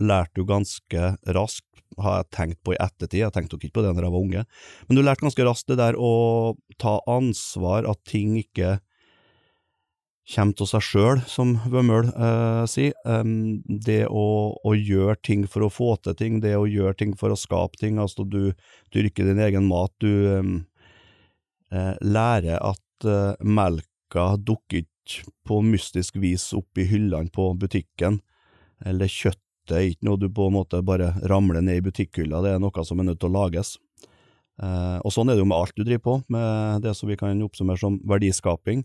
lærte 0.00 0.40
du 0.40 0.46
ganske 0.48 1.12
raskt, 1.36 1.68
har 2.00 2.22
jeg 2.22 2.30
tenkt 2.32 2.62
på 2.64 2.72
i 2.72 2.80
ettertid, 2.80 3.20
jeg 3.20 3.34
tenkte 3.34 3.58
nok 3.58 3.66
ikke 3.66 3.76
på 3.76 3.82
det 3.84 3.90
når 3.92 4.06
jeg 4.06 4.14
var 4.14 4.24
unge, 4.24 4.44
men 4.88 4.96
du 4.96 5.02
lærte 5.04 5.26
ganske 5.26 5.44
raskt 5.44 5.68
det 5.68 5.80
der 5.82 5.98
å 6.00 6.12
ta 6.80 6.96
ansvar, 7.10 7.88
at 7.90 8.00
ting 8.08 8.38
ikke 8.40 8.78
kommer 10.32 10.54
til 10.56 10.68
seg 10.70 10.84
sjøl, 10.86 11.20
som 11.26 11.56
Vømmøl 11.68 12.08
eh, 12.12 12.64
sier. 12.70 12.94
Um, 13.04 13.62
det 13.66 14.06
å, 14.06 14.54
å, 14.54 14.74
gjøre 14.76 15.18
ting 15.26 15.46
for 15.50 15.66
å 15.66 15.72
få 15.72 15.96
til 16.02 16.16
ting, 16.18 16.40
det 16.40 16.54
å 16.56 16.68
gjøre 16.68 16.94
ting 17.00 17.16
for 17.18 17.34
å 17.34 17.38
skape 17.38 17.80
ting, 17.80 17.98
altså 17.98 18.24
du 18.24 18.54
dyrker 18.94 19.28
din 19.28 19.42
egen 19.42 19.66
mat, 19.68 19.92
du 20.00 20.38
um, 20.38 20.54
eh, 21.74 21.94
lærer 22.00 22.62
at 22.62 23.08
eh, 23.08 23.34
melka 23.42 24.36
dukker 24.38 24.84
ikke 24.84 25.32
på 25.48 25.58
mystisk 25.66 26.20
vis 26.22 26.52
opp 26.54 26.78
i 26.78 26.86
hyllene 26.86 27.32
på 27.34 27.50
butikken, 27.58 28.20
eller 28.86 29.10
kjøttet 29.62 29.76
er 29.78 29.90
ikke 29.90 30.06
noe 30.06 30.18
du 30.18 30.28
på 30.28 30.48
en 30.48 30.56
måte 30.56 30.82
bare 30.82 31.14
ramler 31.28 31.62
ned 31.62 31.78
i 31.78 31.84
butikkhylla, 31.84 32.42
det 32.42 32.54
er 32.54 32.60
noe 32.60 32.84
som 32.84 33.00
er 33.00 33.04
nødt 33.04 33.20
til 33.20 33.30
å 33.30 33.36
lages. 33.36 33.78
Eh, 34.62 34.98
og 35.02 35.12
sånn 35.12 35.28
er 35.30 35.36
det 35.36 35.42
jo 35.42 35.48
med 35.48 35.58
alt 35.58 35.76
du 35.76 35.84
driver 35.84 36.02
på, 36.02 36.22
med 36.28 36.82
det 36.82 36.94
som 36.94 37.08
vi 37.08 37.16
kan 37.16 37.40
oppsummere 37.42 37.78
som 37.78 38.00
verdiskaping. 38.04 38.84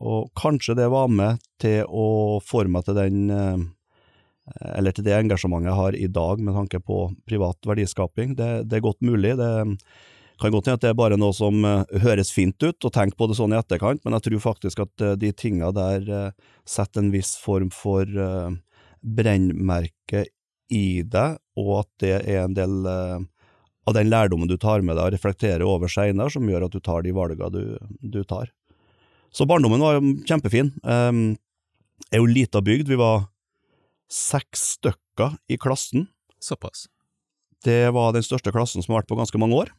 Og 0.00 0.30
kanskje 0.36 0.76
det 0.76 0.88
var 0.92 1.08
med 1.08 1.40
til 1.60 1.84
å 1.88 2.40
forme 2.44 2.82
til 2.84 2.96
den 2.96 3.30
eh, 3.30 3.64
eller 4.76 4.94
til 4.94 5.04
det 5.04 5.16
engasjementet 5.16 5.72
jeg 5.72 5.80
har 5.80 5.96
i 5.98 6.06
dag 6.06 6.40
med 6.40 6.54
tanke 6.54 6.78
på 6.80 7.08
privat 7.26 7.58
verdiskaping. 7.66 8.36
Det, 8.38 8.68
det 8.70 8.78
er 8.78 8.84
godt 8.84 9.02
mulig. 9.02 9.32
Det 9.40 9.48
kan 10.38 10.52
godt 10.52 10.68
hende 10.68 10.78
at 10.78 10.84
det 10.84 10.92
er 10.92 11.00
bare 11.00 11.18
noe 11.18 11.34
som 11.36 11.64
eh, 11.64 11.82
høres 12.02 12.32
fint 12.32 12.56
ut, 12.62 12.76
og 12.76 12.92
tenk 12.94 13.16
på 13.16 13.28
det 13.28 13.38
sånn 13.38 13.56
i 13.56 13.60
etterkant, 13.60 14.04
men 14.04 14.16
jeg 14.16 14.28
tror 14.28 14.44
faktisk 14.52 14.84
at 14.84 15.04
eh, 15.04 15.16
de 15.20 15.32
tinga 15.32 15.72
der 15.76 16.32
setter 16.66 17.04
en 17.04 17.12
viss 17.14 17.36
form 17.38 17.70
for 17.74 18.08
brennmerke 19.06 20.26
i 20.72 21.02
deg, 21.06 21.38
og 21.56 21.72
at 21.80 21.90
det 22.02 22.14
er 22.18 22.42
en 22.42 22.56
del 22.56 22.86
av 23.86 23.94
den 23.94 24.10
lærdommen 24.10 24.50
du 24.50 24.56
tar 24.58 24.82
med 24.82 24.98
deg 24.98 25.06
og 25.06 25.14
reflekterer 25.14 25.62
over 25.66 25.90
seinere, 25.90 26.32
som 26.32 26.46
gjør 26.48 26.66
at 26.66 26.74
du 26.74 26.82
tar 26.82 27.06
de 27.06 27.14
valgene 27.14 27.50
du, 27.54 27.78
du 28.02 28.22
tar. 28.26 28.50
Så 29.30 29.46
barndommen 29.46 29.82
var 29.82 30.00
kjempefin. 30.26 30.72
Um, 30.82 31.36
er 32.10 32.22
jo 32.22 32.28
lita 32.30 32.62
bygd, 32.64 32.90
vi 32.90 32.98
var 32.98 33.28
seks 34.12 34.72
stykker 34.76 35.38
i 35.50 35.58
klassen. 35.60 36.08
Såpass. 36.42 36.86
Det 37.64 37.88
var 37.94 38.14
den 38.14 38.26
største 38.26 38.52
klassen 38.54 38.82
som 38.82 38.94
har 38.94 39.02
vært 39.02 39.10
på 39.10 39.18
ganske 39.18 39.40
mange 39.40 39.58
år. 39.64 39.74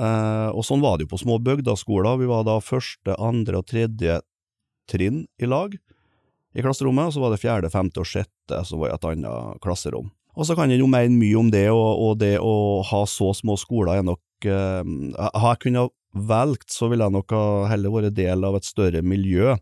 Uh, 0.00 0.50
og 0.56 0.64
sånn 0.66 0.82
var 0.82 0.96
det 0.96 1.06
jo 1.06 1.14
på 1.14 1.22
små 1.22 1.38
bygdaskoler. 1.44 2.18
Vi 2.20 2.30
var 2.30 2.46
da 2.48 2.58
første, 2.64 3.14
andre 3.14 3.60
og 3.60 3.68
tredje 3.70 4.20
trinn 4.90 5.24
i 5.40 5.48
lag 5.48 5.76
i 6.54 6.62
klasserommet, 6.62 7.10
og 7.10 7.16
så 7.16 7.22
var 7.22 7.34
det 7.34 7.42
fjerde, 7.42 7.70
femte 7.72 8.02
og 8.02 8.08
sjette 8.08 8.60
som 8.66 8.82
var 8.82 8.92
i 8.92 8.94
et 8.94 9.08
annet 9.10 9.58
klasserom. 9.64 10.12
Og 10.34 10.46
så 10.46 10.56
kan 10.58 10.70
jeg 10.70 10.82
jo 10.82 10.90
mene 10.90 11.14
mye 11.18 11.38
om 11.38 11.50
det, 11.52 11.66
og, 11.70 11.90
og, 12.02 12.16
det 12.22 12.36
å 12.42 12.82
ha 12.86 13.02
så 13.10 13.30
små 13.36 13.56
skoler 13.60 14.00
er 14.00 14.06
nok 14.06 14.48
uh, 14.50 14.82
Har 15.34 15.54
jeg 15.54 15.62
kunnet 15.68 15.94
valgt, 16.14 16.70
så 16.70 16.88
ville 16.90 17.06
jeg 17.06 17.14
nok 17.16 17.34
heller 17.70 17.90
vært 17.90 18.14
del 18.14 18.46
av 18.46 18.58
et 18.58 18.66
større 18.66 19.02
miljø. 19.02 19.56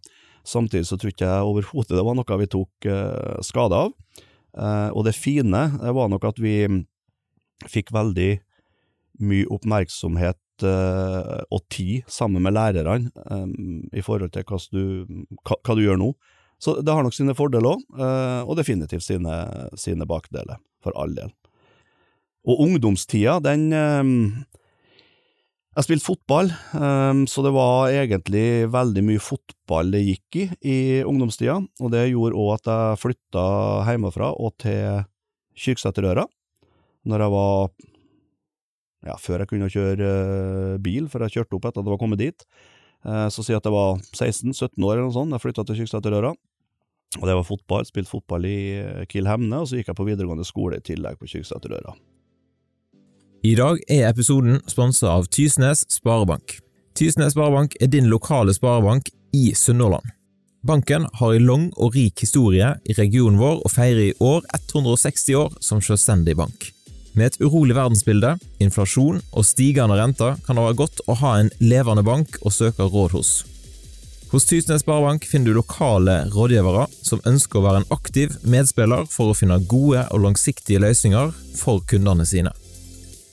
Samtidig 0.45 0.89
så 0.89 0.99
tror 1.01 1.15
jeg 1.17 1.49
overhodet 1.49 1.97
det 1.97 2.05
var 2.05 2.17
noe 2.19 2.39
vi 2.41 2.49
tok 2.53 2.89
uh, 2.89 3.41
skade 3.45 3.79
av. 3.87 3.93
Uh, 4.53 4.91
og 4.93 5.07
det 5.09 5.17
fine 5.17 5.63
var 5.81 6.11
nok 6.13 6.27
at 6.29 6.41
vi 6.43 6.57
fikk 7.73 7.93
veldig 7.95 8.35
mye 9.23 9.49
oppmerksomhet 9.55 10.39
og 10.63 11.63
tid 11.73 12.05
sammen 12.11 12.45
med 12.45 12.55
lærerne 12.55 13.11
um, 13.33 13.81
i 13.91 14.03
forhold 14.05 14.31
til 14.31 14.45
hva 14.47 14.59
du, 14.71 14.83
hva, 15.43 15.57
hva 15.59 15.75
du, 15.75 15.81
gjør 15.83 15.99
nå. 15.99 16.11
Så 16.63 16.77
det 16.79 16.95
har 16.95 17.03
nok 17.03 17.17
sine 17.17 17.35
fordeler 17.35 17.75
òg, 17.75 17.83
uh, 17.99 18.43
og 18.47 18.55
definitivt 18.61 19.03
sine, 19.03 19.41
sine 19.79 20.07
bakdeler, 20.07 20.61
for 20.83 20.95
all 20.99 21.15
del. 21.17 21.33
Og 22.47 22.63
ungdomstida, 22.63 23.41
den 23.43 23.71
jeg 25.73 25.87
spilte 25.87 26.05
fotball, 26.05 26.51
ehm, 26.77 27.23
så 27.25 27.41
det 27.47 27.51
var 27.55 27.89
egentlig 27.89 28.69
veldig 28.69 29.03
mye 29.07 29.21
fotball 29.25 29.95
det 29.95 30.03
gikk 30.05 30.37
i 30.37 30.49
i 30.69 30.77
ungdomstida, 31.01 31.55
og 31.81 31.93
det 31.95 32.11
gjorde 32.11 32.37
òg 32.37 32.51
at 32.59 32.69
jeg 32.69 32.99
flytta 33.01 33.45
hjemmefra 33.89 34.29
og 34.37 34.53
til 34.61 35.07
Kyrksæterøra, 35.57 36.27
når 37.09 37.25
jeg 37.25 37.33
var 37.33 37.73
ja, 39.09 39.17
før 39.17 39.41
jeg 39.41 39.49
kunne 39.49 39.73
kjøre 39.73 40.11
eh, 40.13 40.77
bil, 40.85 41.09
for 41.09 41.25
jeg 41.25 41.39
kjørte 41.39 41.57
opp 41.57 41.65
etter 41.65 41.81
at 41.81 41.89
jeg 41.89 41.95
var 41.95 42.03
kommet 42.05 42.21
dit. 42.21 42.45
Så 43.03 43.41
så 43.41 43.43
si 43.43 43.55
at 43.57 43.65
jeg 43.67 43.75
var 43.75 43.97
16-17 44.15 44.77
år 44.87 44.93
eller 44.93 45.09
noe 45.09 45.17
sånt, 45.17 45.33
jeg 45.35 45.43
flytta 45.43 45.65
til 45.67 45.81
Kyrksæterøra. 45.81 46.37
Og 47.21 47.27
det 47.29 47.35
var 47.37 47.45
fotball, 47.45 47.85
spilte 47.85 48.11
fotball 48.11 48.47
i 48.49 48.59
Kiel 49.11 49.29
Hemne, 49.29 49.61
og 49.61 49.69
så 49.69 49.79
gikk 49.79 49.93
jeg 49.93 49.99
på 49.99 50.07
videregående 50.09 50.47
skole 50.49 50.81
i 50.81 50.85
tillegg 50.87 51.21
på 51.21 51.29
Kyrksæterøra. 51.29 51.95
I 53.43 53.57
dag 53.59 53.81
er 53.91 54.07
episoden 54.07 54.61
sponset 54.71 55.09
av 55.11 55.27
Tysnes 55.35 55.83
Sparebank. 55.91 56.61
Tysnes 56.95 57.35
Sparebank 57.35 57.75
er 57.83 57.91
din 57.91 58.07
lokale 58.07 58.55
sparebank 58.55 59.11
i 59.35 59.51
Sunnhordland. 59.59 60.13
Banken 60.63 61.09
har 61.19 61.35
en 61.35 61.47
lang 61.49 61.65
og 61.75 61.97
rik 61.97 62.23
historie 62.23 62.69
i 62.87 62.95
regionen 62.95 63.41
vår 63.41 63.65
og 63.67 63.73
feirer 63.75 64.13
i 64.13 64.15
år 64.23 64.47
160 64.55 65.35
år 65.35 65.57
som 65.59 65.83
selvstendig 65.83 66.37
bank. 66.39 66.69
Med 67.19 67.33
et 67.33 67.41
urolig 67.43 67.75
verdensbilde, 67.75 68.37
inflasjon 68.63 69.19
og 69.33 69.45
stigende 69.45 69.99
renter 69.99 70.39
kan 70.47 70.57
det 70.57 70.69
være 70.69 70.79
godt 70.85 71.03
å 71.11 71.19
ha 71.19 71.41
en 71.41 71.51
levende 71.59 72.07
bank 72.07 72.39
å 72.47 72.55
søke 72.55 72.87
råd 72.87 73.19
hos. 73.19 73.33
Hos 74.33 74.47
Tysnes 74.47 74.81
Sparebank 74.81 75.27
finner 75.29 75.47
du 75.47 75.55
lokale 75.59 76.15
rådgivere 76.33 76.87
som 77.05 77.21
ønsker 77.29 77.59
å 77.59 77.65
være 77.67 77.83
en 77.83 77.91
aktiv 77.93 78.33
medspiller 78.49 79.05
for 79.13 79.29
å 79.29 79.37
finne 79.37 79.59
gode 79.69 80.07
og 80.09 80.23
langsiktige 80.25 80.81
løsninger 80.81 81.35
for 81.59 81.85
kundene 81.91 82.25
sine. 82.25 82.55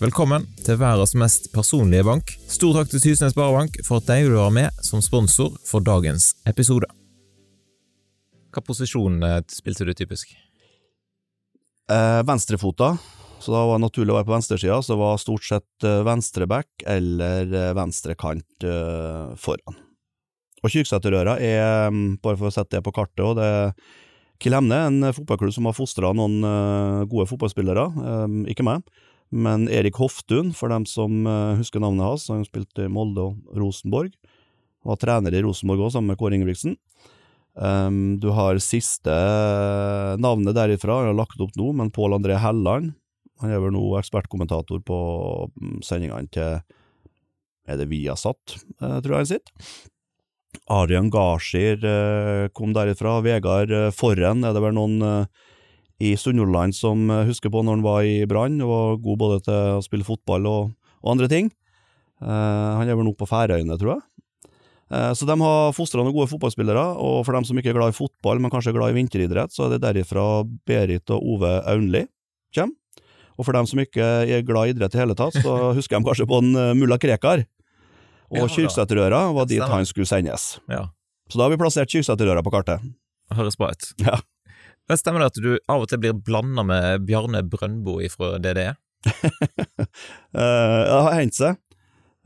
Velkommen 0.04 0.50
til 0.60 0.76
verdens 0.82 1.16
mest 1.16 1.48
personlige 1.56 2.04
bank. 2.04 2.36
Stor 2.52 2.76
takk 2.76 2.92
til 2.92 3.06
Tysnes 3.06 3.32
Sparebank 3.32 3.80
for 3.88 4.04
at 4.04 4.12
de 4.12 4.28
vil 4.28 4.36
være 4.42 4.58
med 4.60 4.84
som 4.84 5.00
sponsor 5.00 5.56
for 5.64 5.88
dagens 5.88 6.34
episode. 6.52 6.92
Hva 8.52 8.68
posisjon 8.68 9.24
eh, 9.24 9.40
spilte 9.56 9.88
du 9.88 9.96
typisk? 9.96 10.36
Eh, 11.96 12.22
venstrefota, 12.28 12.98
så 13.40 13.56
da 13.56 13.68
var 13.70 13.80
det 13.80 13.88
naturlig 13.88 14.12
å 14.12 14.20
være 14.20 14.34
på 14.34 14.36
venstresida. 14.36 14.84
Så 14.84 14.98
det 14.98 15.04
var 15.08 15.24
stort 15.24 15.48
sett 15.48 15.88
eh, 15.88 16.02
venstreback 16.04 16.90
eller 17.00 17.78
venstrekant 17.80 18.74
foran. 19.40 19.86
Og 20.60 20.74
Kyrksæterøra 20.74 21.38
er, 21.40 21.90
mm, 21.94 22.20
bare 22.24 22.40
for 22.40 22.50
å 22.50 22.54
sette 22.54 22.78
det 22.78 22.86
på 22.86 22.94
kartet, 22.96 23.24
og 23.24 23.38
det 23.40 23.48
er 23.48 23.74
Kilemne, 24.40 24.78
en 24.88 25.12
fotballklubb 25.12 25.52
som 25.52 25.68
har 25.68 25.76
fostra 25.76 26.14
noen 26.16 26.40
uh, 26.48 27.04
gode 27.12 27.28
fotballspillere, 27.28 27.84
um, 28.24 28.42
ikke 28.48 28.64
meg. 28.64 28.86
Men 29.36 29.68
Erik 29.68 30.00
Hoftun, 30.00 30.54
for 30.56 30.72
dem 30.72 30.88
som 30.90 31.28
husker 31.60 31.84
navnet 31.84 32.08
hans, 32.08 32.24
han 32.32 32.48
spilte 32.48 32.88
i 32.88 32.90
Molde 32.90 33.28
og 33.28 33.60
Rosenborg. 33.62 34.16
og 34.82 34.96
Var 34.96 35.02
trener 35.04 35.36
i 35.38 35.42
Rosenborg 35.46 35.84
òg, 35.86 35.92
sammen 35.94 36.10
med 36.10 36.18
Kåre 36.18 36.40
Ingebrigtsen. 36.40 36.74
Du 38.18 38.26
har 38.34 38.58
siste 38.64 39.14
navnet 40.18 40.58
derifra, 40.58 40.98
jeg 41.04 41.12
har 41.12 41.20
lagt 41.20 41.46
opp 41.46 41.54
nå, 41.62 41.68
men 41.78 41.94
Pål 41.94 42.18
André 42.18 42.40
Helland. 42.42 42.96
Han 43.44 43.54
er 43.54 43.62
vel 43.62 43.76
nå 43.76 43.84
ekspertkommentator 44.00 44.82
på 44.90 44.98
um, 45.46 45.78
sendingene 45.86 46.34
til 46.34 46.58
Er 47.70 47.78
det 47.78 47.86
Viasat, 47.92 48.58
tror 48.80 49.14
jeg 49.14 49.20
han 49.20 49.32
sitter. 49.36 49.70
Arian 50.70 51.10
Gashir 51.14 51.84
kom 52.58 52.74
derifra. 52.74 53.20
Vegard 53.26 53.74
Forren 53.98 54.44
er 54.46 54.54
det 54.54 54.64
vel 54.64 54.76
noen 54.78 55.28
i 56.00 56.16
Sunnhordland 56.16 56.76
som 56.76 57.10
eh, 57.12 57.26
husker 57.28 57.52
på 57.52 57.64
når 57.64 57.78
han 57.78 57.86
var 57.86 58.04
i 58.08 58.20
Brann, 58.30 58.60
og 58.64 58.72
var 58.72 59.02
god 59.04 59.20
både 59.24 59.40
til 59.48 59.58
å 59.76 59.82
spille 59.84 60.08
fotball 60.08 60.48
og, 60.48 60.72
og 61.04 61.12
andre 61.16 61.30
ting. 61.32 61.52
Han 62.20 62.84
er 62.84 62.98
vel 63.00 63.06
nå 63.08 63.14
på 63.16 63.28
Færøyene, 63.30 63.78
tror 63.80 63.94
jeg. 63.94 64.02
Så 65.16 65.24
de 65.24 65.36
har 65.40 65.70
fostra 65.72 66.02
noen 66.04 66.12
gode 66.12 66.28
fotballspillere, 66.28 66.82
og 67.00 67.22
for 67.24 67.38
dem 67.38 67.46
som 67.48 67.56
ikke 67.62 67.70
er 67.72 67.78
glad 67.78 67.94
i 67.94 67.96
fotball, 67.96 68.42
men 68.44 68.52
kanskje 68.52 68.74
er 68.74 68.76
glad 68.76 68.92
i 68.92 68.98
vinteridrett, 68.98 69.54
så 69.56 69.68
er 69.68 69.78
det 69.78 69.86
derifra 69.86 70.26
Berit 70.68 71.14
og 71.16 71.24
Ove 71.36 71.54
Aunli 71.64 72.02
kommer. 72.52 72.76
Og 73.40 73.48
for 73.48 73.56
dem 73.56 73.70
som 73.72 73.80
ikke 73.80 74.04
er 74.04 74.44
glad 74.44 74.68
i 74.68 74.74
idrett 74.74 74.98
i 74.98 75.00
hele 75.00 75.16
tatt, 75.16 75.38
så 75.40 75.56
husker 75.78 75.96
de 75.96 76.10
kanskje 76.10 76.28
på 76.28 76.42
en 76.44 76.52
mulla 76.82 77.00
Krekar. 77.00 77.46
Og 78.30 78.44
ja, 78.44 78.50
Kyrksæterøra 78.54 79.22
var 79.36 79.48
dit 79.50 79.64
han 79.64 79.88
skulle 79.90 80.10
sendes. 80.10 80.58
Ja. 80.70 80.88
Så 81.30 81.40
da 81.40 81.46
har 81.46 81.54
vi 81.54 81.62
plassert 81.62 81.92
Kyrksæterøra 81.92 82.44
på 82.46 82.54
kartet. 82.54 82.84
Høres 83.34 83.58
bra 83.60 83.72
ut. 83.74 83.92
Ja. 84.02 84.20
Det 84.90 84.98
Stemmer 84.98 85.22
det 85.22 85.32
at 85.32 85.42
du 85.42 85.52
av 85.70 85.84
og 85.84 85.90
til 85.90 86.02
blir 86.02 86.16
blanda 86.18 86.64
med 86.66 87.04
Bjarne 87.06 87.44
Brøndbo 87.46 88.00
fra 88.10 88.38
DDE? 88.42 88.72
uh, 89.06 89.84
det 90.34 91.02
har 91.06 91.18
hendt 91.20 91.38
seg. 91.38 91.60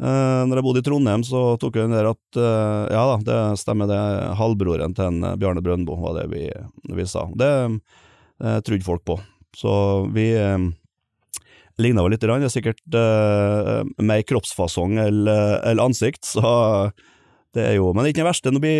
Uh, 0.01 0.43
når 0.48 0.57
jeg 0.57 0.65
bodde 0.65 0.81
i 0.81 0.86
Trondheim, 0.88 1.25
så 1.27 1.41
tok 1.60 1.75
jeg 1.77 1.89
den 1.89 1.98
der 1.98 2.10
at 2.13 2.39
uh, 2.39 2.88
ja 2.91 3.03
da, 3.12 3.17
det 3.27 3.60
stemmer, 3.62 3.91
det 3.91 4.00
halvbroren 4.39 4.95
til 4.95 5.10
en 5.10 5.36
Bjarne 5.39 5.63
Brøndbo, 5.63 6.00
var 6.01 6.22
det 6.22 6.29
vi, 6.31 6.48
vi 6.95 7.07
sa. 7.07 7.27
Det 7.39 7.51
uh, 7.67 8.57
trodde 8.63 8.88
folk 8.88 9.03
på. 9.12 9.19
Så 9.60 9.74
vi 10.15 10.31
uh, 10.39 10.72
ligna 11.82 12.06
lite 12.08 12.27
grann. 12.27 12.44
Det 12.44 12.51
er 12.51 12.53
sikkert 12.53 12.98
uh, 12.98 13.82
mer 14.03 14.22
kroppsfasong 14.27 15.00
eller, 15.01 15.60
eller 15.63 15.88
ansikt, 15.88 16.25
så 16.36 16.92
det 17.53 17.68
er 17.70 17.75
jo 17.77 17.92
Men 17.94 18.01
det 18.01 18.10
er 18.10 18.13
ikke 18.15 18.24
det 18.24 18.32
verste 18.32 18.50
å 18.50 18.62
bli, 18.62 18.77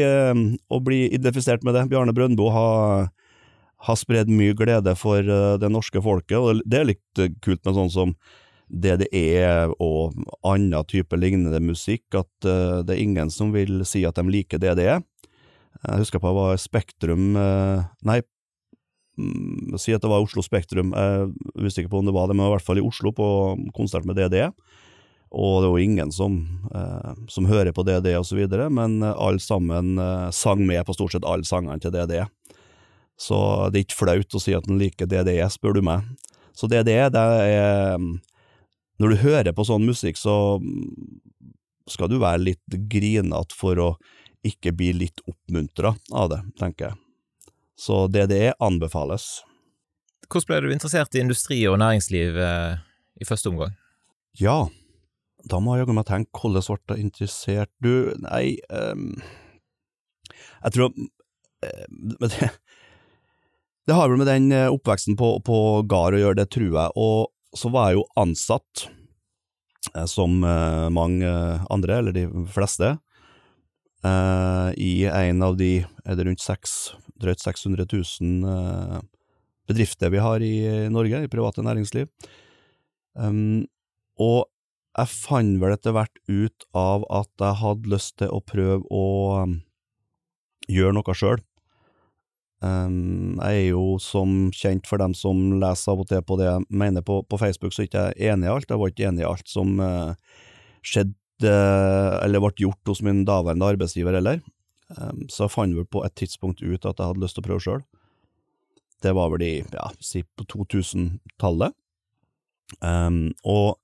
å 0.74 0.78
bli 0.82 1.02
identifisert 1.14 1.66
med 1.66 1.76
det. 1.78 1.86
Bjarne 1.92 2.14
Brøndbo 2.16 2.48
har 2.54 3.12
har 3.84 4.00
spredd 4.00 4.32
mye 4.32 4.56
glede 4.58 4.96
for 5.00 5.20
eh, 5.20 5.56
det 5.60 5.72
norske 5.72 6.02
folket, 6.04 6.38
og 6.40 6.64
det 6.70 6.80
er 6.80 6.90
litt 6.94 7.22
eh, 7.22 7.34
kult 7.44 7.64
med 7.66 7.78
sånn 7.78 7.92
som 7.94 8.16
DDE 8.74 9.70
og 9.84 10.16
annen 10.48 10.88
type 10.90 11.18
lignende 11.20 11.60
musikk, 11.62 12.08
at 12.18 12.48
uh, 12.48 12.80
det 12.82 12.96
er 12.96 13.02
ingen 13.04 13.30
som 13.30 13.52
vil 13.54 13.84
si 13.86 14.02
at 14.08 14.18
de 14.18 14.24
liker 14.34 14.58
DDE. 14.58 14.96
Jeg 15.84 16.00
husker 16.00 16.24
på 16.24 16.32
det 16.32 16.38
var 16.40 16.62
Spektrum 16.62 17.36
uh, 17.38 17.84
Nei, 18.08 18.22
si 19.80 19.94
at 19.96 20.04
det 20.04 20.10
var 20.12 20.24
Oslo 20.24 20.44
Spektrum, 20.46 20.94
jeg 20.96 21.28
visste 21.62 21.84
ikke 21.84 21.94
på 21.94 22.02
om 22.02 22.10
det 22.10 22.16
var 22.16 22.30
det, 22.30 22.38
men 22.38 22.48
i 22.48 22.54
hvert 22.56 22.66
fall 22.66 22.82
i 22.82 22.86
Oslo, 22.86 23.14
på 23.16 23.28
konsert 23.78 24.08
med 24.10 24.18
DDE. 24.18 24.50
Og 25.34 25.64
det 25.64 25.70
var 25.74 25.82
ingen 25.82 26.12
som, 26.14 26.36
eh, 26.74 27.14
som 27.30 27.50
hører 27.50 27.74
på 27.74 27.86
DDE 27.86 28.20
videre, 28.38 28.70
men 28.70 29.02
alle 29.02 29.42
sammen 29.42 29.98
sang 30.32 30.66
med 30.66 30.86
på 30.86 30.94
stort 30.94 31.16
sett 31.16 31.26
alle 31.26 31.46
sangene 31.46 31.82
til 31.82 31.94
DDE. 31.94 32.28
Så 33.18 33.70
det 33.72 33.80
er 33.80 33.86
ikke 33.88 34.02
flaut 34.02 34.38
å 34.38 34.42
si 34.42 34.54
at 34.54 34.68
en 34.70 34.82
liker 34.82 35.10
DDE, 35.10 35.50
spør 35.50 35.78
du 35.78 35.82
meg. 35.82 36.06
Så 36.54 36.70
DDE, 36.70 37.10
det 37.14 37.24
er 37.24 37.98
når 39.02 39.14
du 39.14 39.22
hører 39.24 39.56
på 39.56 39.66
sånn 39.68 39.86
musikk, 39.88 40.20
så 40.20 40.62
skal 41.90 42.12
du 42.12 42.20
være 42.22 42.46
litt 42.46 42.78
grinete 42.92 43.58
for 43.58 43.80
å 43.82 43.90
ikke 44.48 44.74
bli 44.76 44.92
litt 44.96 45.24
oppmuntra 45.28 45.96
av 46.12 46.30
det, 46.32 46.42
tenker 46.60 46.92
jeg. 46.92 47.03
Så 47.80 48.06
DDE 48.08 48.54
anbefales. 48.62 49.42
Hvordan 50.30 50.50
ble 50.50 50.60
du 50.62 50.74
interessert 50.74 51.16
i 51.16 51.22
industri 51.24 51.60
og 51.70 51.80
næringsliv 51.82 52.38
eh, 52.40 52.78
i 53.22 53.28
første 53.28 53.52
omgang? 53.52 53.74
Ja, 54.40 54.68
da 55.50 55.60
må 55.60 55.76
jeg 55.76 55.84
jaggu 55.84 55.98
meg 55.98 56.08
tenke 56.08 56.40
hvordan 56.40 56.80
ble 56.88 56.98
jeg 56.98 57.06
interessert 57.08 57.72
Du, 57.84 58.14
nei 58.24 58.56
um, 58.72 59.18
Jeg 60.64 60.76
tror 60.76 60.94
um, 60.94 61.10
det, 62.24 62.50
det 63.84 63.98
har 63.98 64.10
vel 64.10 64.22
med 64.22 64.30
den 64.32 64.52
eh, 64.56 64.72
oppveksten 64.72 65.18
på, 65.20 65.36
på 65.44 65.58
gard 65.92 66.16
å 66.16 66.22
gjøre, 66.22 66.40
det 66.40 66.50
tror 66.56 66.70
jeg. 66.72 66.94
Og 66.96 67.58
så 67.60 67.72
var 67.74 67.90
jeg 67.90 68.00
jo 68.00 68.06
ansatt, 68.20 68.86
eh, 69.92 70.06
som 70.08 70.40
uh, 70.48 70.88
mange 70.94 71.28
andre, 71.74 71.98
eller 72.00 72.16
de 72.16 72.24
fleste, 72.54 72.94
uh, 74.08 74.70
i 74.80 75.04
en 75.10 75.44
av 75.44 75.60
de 75.60 75.74
er 75.84 76.20
det 76.20 76.28
rundt 76.30 76.44
6, 76.44 76.78
drøyt 77.22 77.44
600 77.44 77.86
000 77.92 79.04
bedrifter 79.70 80.12
vi 80.12 80.22
har 80.24 80.44
i 80.44 80.56
Norge, 80.92 81.24
i 81.24 81.32
private 81.32 81.64
næringsliv. 81.64 82.10
Um, 83.14 83.66
og 84.20 84.50
jeg 84.94 85.10
fant 85.10 85.58
vel 85.62 85.74
etter 85.74 85.96
hvert 85.96 86.20
ut 86.30 86.68
av 86.78 87.06
at 87.14 87.32
jeg 87.42 87.60
hadde 87.62 87.94
lyst 87.94 88.18
til 88.22 88.30
å 88.34 88.44
prøve 88.46 88.84
å 88.94 89.06
gjøre 90.70 90.96
noe 90.98 91.18
sjøl. 91.18 91.42
Um, 92.64 93.40
jeg 93.42 93.66
er 93.66 93.70
jo 93.74 93.98
som 94.00 94.48
kjent 94.56 94.88
for 94.88 95.02
dem 95.02 95.16
som 95.18 95.58
leser 95.60 95.92
av 95.92 96.04
og 96.04 96.08
til 96.12 96.22
på 96.24 96.38
det 96.40 96.48
jeg 96.48 96.68
mener 96.72 97.04
på, 97.04 97.20
på 97.28 97.40
Facebook, 97.42 97.74
så 97.76 97.84
er 97.84 97.90
ikke 97.90 98.06
jeg 98.12 98.32
enig 98.32 98.48
i 98.48 98.54
alt. 98.54 98.70
Jeg 98.70 98.80
var 98.80 98.94
ikke 98.94 99.10
enig 99.10 99.26
i 99.26 99.30
alt 99.30 99.52
som 99.52 99.76
uh, 99.82 100.14
skjedde 100.86 101.20
eller 101.44 102.40
ble 102.40 102.54
gjort 102.62 102.88
hos 102.88 103.02
min 103.04 103.26
daværende 103.28 103.68
arbeidsgiver 103.74 104.16
heller. 104.16 104.40
Um, 104.98 105.26
så 105.32 105.46
jeg 105.46 105.54
fant 105.56 105.78
vel 105.78 105.88
på 105.90 106.04
et 106.06 106.16
tidspunkt 106.20 106.62
ut 106.62 106.86
at 106.86 106.98
jeg 106.98 107.06
hadde 107.10 107.24
lyst 107.24 107.38
til 107.38 107.44
å 107.44 107.48
prøve 107.48 107.64
sjøl. 107.66 107.84
Det 109.04 109.14
var 109.18 109.32
vel 109.34 109.46
i, 109.46 109.54
ja, 109.74 109.88
si 110.04 110.24
på 110.24 110.46
2000-tallet. 110.54 111.76
Um, 112.80 113.34
og 113.44 113.80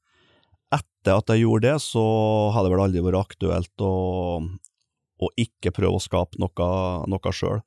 etter 0.74 1.18
at 1.18 1.32
jeg 1.34 1.44
gjorde 1.44 1.68
det, 1.68 1.78
så 1.84 2.04
hadde 2.56 2.70
det 2.70 2.76
vel 2.76 2.84
aldri 2.86 3.06
vært 3.06 3.22
aktuelt 3.24 3.84
å, 3.84 3.94
å 5.20 5.32
ikke 5.40 5.74
prøve 5.76 6.00
å 6.00 6.04
skape 6.04 6.40
noe, 6.42 6.70
noe 7.10 7.34
sjøl. 7.36 7.64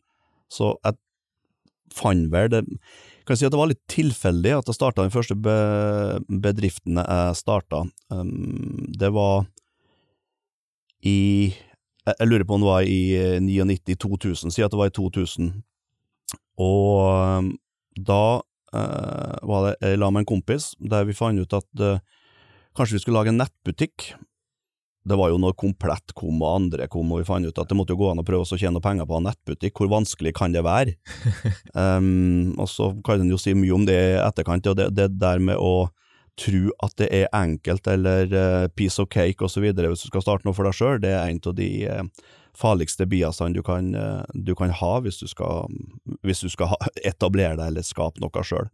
Så 0.53 0.75
jeg 0.85 1.01
fant 1.93 2.31
vel 2.33 2.49
det 2.53 2.63
kan 3.29 3.39
si 3.39 3.47
at 3.47 3.55
det 3.55 3.61
var 3.61 3.71
litt 3.71 3.83
tilfeldig 3.93 4.55
at 4.57 4.69
jeg 4.69 4.77
starta 4.77 5.05
den 5.05 5.13
første 5.15 5.37
be 5.39 5.57
bedriften 6.43 6.99
jeg 6.99 7.37
starta. 7.39 7.85
Um, 8.11 8.89
det 8.99 9.13
var 9.15 9.45
i 11.07 11.53
Jeg 12.11 12.29
lurer 12.29 12.47
på 12.47 12.57
om 12.57 12.65
det 12.65 12.71
var 12.71 12.89
i 12.89 13.03
99-2000, 13.43 14.51
si 14.51 14.65
at 14.65 14.73
det 14.73 14.81
var 14.81 14.91
i 14.91 14.97
2000. 14.97 15.53
Og 16.63 16.97
um, 17.39 17.53
da 17.95 18.41
eh, 18.75 19.37
var 19.47 19.69
det 19.69 19.77
jeg 19.81 20.01
la 20.01 20.11
med 20.11 20.25
en 20.25 20.33
kompis 20.33 20.73
der 20.81 21.07
vi 21.07 21.17
fant 21.17 21.39
ut 21.39 21.57
at 21.57 21.85
eh, 21.85 22.03
kanskje 22.77 22.97
vi 22.97 23.03
skulle 23.05 23.21
lage 23.21 23.33
en 23.33 23.41
nettbutikk 23.41 24.13
det 25.03 25.19
var 25.19 25.33
jo 25.33 25.39
når 25.43 25.57
Komplett 25.59 26.15
kom 26.19 26.43
og 26.43 26.53
andre 26.61 26.87
kom, 26.91 27.11
og 27.11 27.23
vi 27.23 27.27
fant 27.27 27.47
ut 27.47 27.59
at 27.59 27.71
det 27.71 27.77
måtte 27.79 27.95
jo 27.95 28.01
gå 28.05 28.13
an 28.13 28.23
å 28.23 28.27
prøve 28.27 28.47
å 28.47 28.59
tjene 28.59 28.83
penger 28.83 29.09
på 29.09 29.19
en 29.19 29.27
nettbutikk. 29.27 29.75
Hvor 29.79 29.91
vanskelig 29.91 30.35
kan 30.39 30.55
det 30.55 30.63
være? 30.67 30.95
um, 31.75 32.53
og 32.63 32.69
så 32.71 32.93
kan 33.05 33.25
en 33.25 33.33
jo 33.33 33.41
si 33.41 33.55
mye 33.59 33.75
om 33.75 33.87
det 33.89 33.99
i 33.99 34.21
etterkant, 34.23 34.71
og 34.71 34.79
det, 34.79 34.93
det, 34.95 35.11
der 35.19 35.43
med 35.43 35.59
å 35.59 35.91
tro 36.41 36.71
at 36.85 36.95
det 37.01 37.09
er 37.13 37.29
enkelt 37.37 37.87
eller 37.91 38.31
uh, 38.33 38.69
piece 38.73 39.03
of 39.03 39.11
cake 39.13 39.45
osv. 39.45 39.67
hvis 39.77 40.05
du 40.05 40.09
skal 40.09 40.25
starte 40.25 40.49
noe 40.49 40.57
for 40.57 40.69
deg 40.69 40.77
sjøl, 40.77 41.01
det 41.03 41.13
er 41.13 41.29
en 41.29 41.41
av 41.45 41.57
de 41.59 41.69
uh, 41.89 42.31
farligste 42.57 43.07
biasene 43.09 43.57
du 43.57 43.63
kan, 43.67 43.93
uh, 43.95 44.25
du 44.35 44.55
kan 44.59 44.73
ha 44.81 44.93
hvis 45.05 45.21
du 45.21 45.29
skal, 45.29 45.69
hvis 46.25 46.45
du 46.45 46.49
skal 46.53 46.73
ha, 46.73 46.81
etablere 47.13 47.59
deg 47.61 47.73
eller 47.73 47.87
skape 47.87 48.23
noe 48.23 48.47
sjøl. 48.47 48.71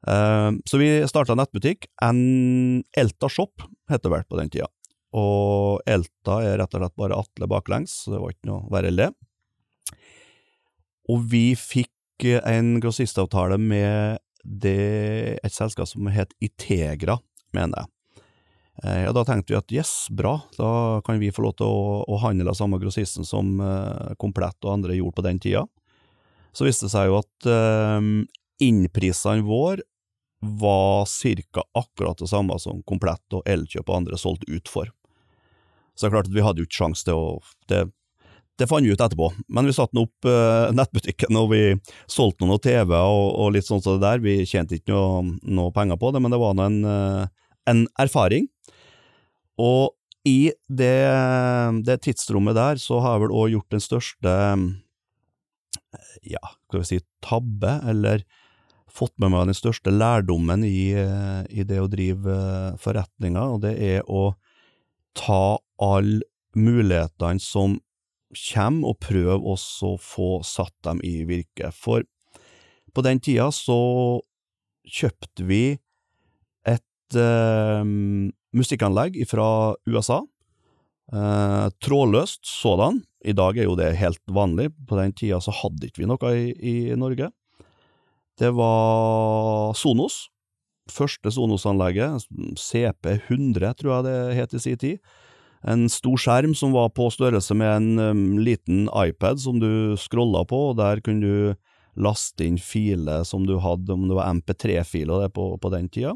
Så 0.00 0.78
vi 0.80 0.86
starta 1.04 1.34
nettbutikk. 1.36 1.84
En 2.00 2.80
Elta 2.96 3.28
Shop 3.28 3.60
heter 3.92 4.06
det 4.06 4.12
vel 4.14 4.22
på 4.24 4.38
den 4.38 4.48
tida. 4.48 4.70
Og 5.12 5.82
Elta 5.84 6.38
er 6.40 6.56
rett 6.56 6.72
og 6.72 6.80
slett 6.80 6.96
bare 7.02 7.18
Atle 7.20 7.48
baklengs, 7.52 7.98
så 8.06 8.14
det 8.14 8.22
var 8.22 8.32
ikke 8.32 8.48
noe 8.48 8.72
verre 8.72 8.88
enn 8.88 8.96
det. 8.96 9.10
Og 11.12 11.20
vi 11.28 11.50
fikk 11.52 12.24
en 12.48 12.78
grossistavtale 12.80 13.60
med 13.60 14.24
det, 14.44 15.38
et 15.44 15.54
selskap 15.54 15.88
som 15.88 16.08
het 16.12 16.32
Itegra, 16.42 17.18
mener 17.56 17.82
jeg. 17.82 17.92
Eh, 18.84 19.04
og 19.10 19.14
da 19.18 19.24
tenkte 19.28 19.52
vi 19.52 19.58
at 19.58 19.74
yes, 19.74 19.92
bra, 20.16 20.38
da 20.56 21.00
kan 21.04 21.20
vi 21.20 21.32
få 21.34 21.44
lov 21.44 21.58
til 21.58 21.68
å, 21.68 22.00
å 22.08 22.20
handle 22.22 22.52
av 22.52 22.56
samme 22.56 22.80
grossisten 22.80 23.26
som 23.28 23.58
eh, 23.60 24.14
Komplett 24.20 24.56
og 24.64 24.78
andre 24.78 24.96
gjorde 24.96 25.18
på 25.18 25.26
den 25.26 25.40
tida. 25.42 25.66
Så 26.56 26.66
viste 26.66 26.88
det 26.88 26.94
seg 26.94 27.10
jo 27.10 27.20
at 27.20 27.50
eh, 27.50 28.10
innprisene 28.64 29.44
våre 29.46 29.84
var 30.40 31.04
ca. 31.52 31.64
akkurat 31.76 32.18
det 32.18 32.30
samme 32.30 32.56
som 32.58 32.80
Komplett 32.88 33.36
og 33.36 33.44
Elkjøp 33.44 33.90
og 33.90 33.96
andre 33.98 34.16
solgte 34.18 34.48
ut 34.48 34.72
for. 34.72 34.88
Så 35.94 36.06
det 36.06 36.08
er 36.08 36.14
klart 36.14 36.30
at 36.30 36.36
vi 36.36 36.44
hadde 36.46 36.62
jo 36.62 36.68
ikke 36.68 36.80
sjanse 36.80 37.04
til 37.04 37.18
å 37.18 37.26
det, 37.68 37.82
det 38.60 38.68
fant 38.68 38.84
vi 38.84 38.92
ut 38.92 39.00
etterpå, 39.00 39.30
men 39.48 39.68
vi 39.68 39.74
satte 39.74 40.00
opp 40.00 40.28
uh, 40.28 40.68
nettbutikken 40.76 41.38
og 41.40 41.50
vi 41.54 41.62
solgte 42.10 42.46
noen 42.46 42.60
TV 42.62 42.92
og, 42.96 43.26
og, 43.32 43.54
litt 43.54 43.68
sånn 43.68 43.82
som 43.84 43.96
det 43.96 44.04
der. 44.04 44.24
Vi 44.24 44.44
tjente 44.48 44.76
ikke 44.76 44.92
noe, 44.92 45.38
noe, 45.48 45.72
penger 45.74 45.98
på 46.00 46.12
det, 46.12 46.22
men 46.22 46.34
det 46.34 46.40
var 46.42 46.56
nå 46.56 46.66
en, 46.68 46.78
uh, 46.84 47.56
en, 47.70 47.86
erfaring. 48.00 48.50
Og 49.60 49.96
i 50.28 50.52
det, 50.68 51.00
det, 51.86 51.96
tidsrommet 52.04 52.58
der 52.58 52.80
så 52.80 53.00
har 53.00 53.16
jeg 53.16 53.24
vel 53.24 53.36
òg 53.40 53.54
gjort 53.54 53.76
den 53.76 53.84
største 53.84 54.36
ja, 56.22 56.42
skal 56.68 56.82
vi 56.82 56.88
si 56.88 57.00
tabbe, 57.24 57.78
eller 57.88 58.24
fått 58.90 59.14
med 59.22 59.32
meg 59.32 59.50
den 59.50 59.58
største 59.58 59.92
lærdommen 59.94 60.64
i, 60.66 60.92
eh, 60.98 61.42
i 61.50 61.64
det 61.66 61.78
å 61.80 61.90
drive 61.90 62.34
forretninger, 62.82 63.54
og 63.56 63.62
det 63.64 63.74
er 63.78 64.02
å 64.10 64.34
ta 65.18 65.58
alle 65.80 66.26
mulighetene 66.56 67.42
som 67.42 67.78
kommer, 68.30 68.92
og 68.92 69.00
prøve 69.02 69.38
også 69.52 69.94
å 69.94 70.00
få 70.00 70.30
satt 70.46 70.74
dem 70.86 71.02
i 71.06 71.24
virke. 71.28 71.70
For 71.74 72.04
på 72.94 73.04
den 73.06 73.20
tida 73.22 73.50
så 73.54 73.80
kjøpte 74.86 75.46
vi 75.46 75.64
et 76.66 77.18
eh, 77.18 77.82
musikkanlegg 78.56 79.20
fra 79.30 79.76
USA. 79.86 80.22
Eh, 81.12 81.66
trådløst 81.82 82.46
sådan. 82.46 83.02
I 83.20 83.34
dag 83.36 83.58
er 83.58 83.68
jo 83.68 83.76
det 83.78 83.92
helt 84.00 84.22
vanlig. 84.30 84.70
På 84.88 84.98
den 84.98 85.12
tida 85.12 85.42
så 85.42 85.54
hadde 85.62 85.90
ikke 85.90 86.04
vi 86.04 86.10
noe 86.10 86.34
i, 86.34 86.50
i 86.54 86.76
Norge. 86.98 87.30
Det 88.40 88.54
var 88.56 89.74
Sonos 89.76 90.30
første 90.90 91.32
Sonos-anlegget, 91.34 92.26
CP100 92.58 93.74
tror 93.78 93.92
jeg 93.94 94.06
det 94.06 94.16
het 94.38 94.54
i 94.54 94.62
sin 94.62 94.80
tid. 94.80 95.12
En 95.68 95.88
stor 95.92 96.16
skjerm 96.20 96.54
som 96.56 96.72
var 96.72 96.92
på 96.96 97.10
størrelse 97.12 97.54
med 97.58 97.70
en 97.74 97.98
um, 98.00 98.38
liten 98.40 98.86
iPad 98.96 99.42
som 99.42 99.58
du 99.60 99.96
scrolla 100.00 100.44
på, 100.48 100.70
og 100.70 100.78
der 100.80 101.02
kunne 101.04 101.20
du 101.20 102.00
laste 102.00 102.46
inn 102.46 102.56
filer 102.62 103.26
som 103.28 103.44
du 103.48 103.58
hadde, 103.60 103.92
om 103.92 104.06
det 104.08 104.16
var 104.16 104.30
MP3-filer 104.38 105.28
på, 105.34 105.52
på 105.60 105.72
den 105.74 105.90
tida. 105.92 106.14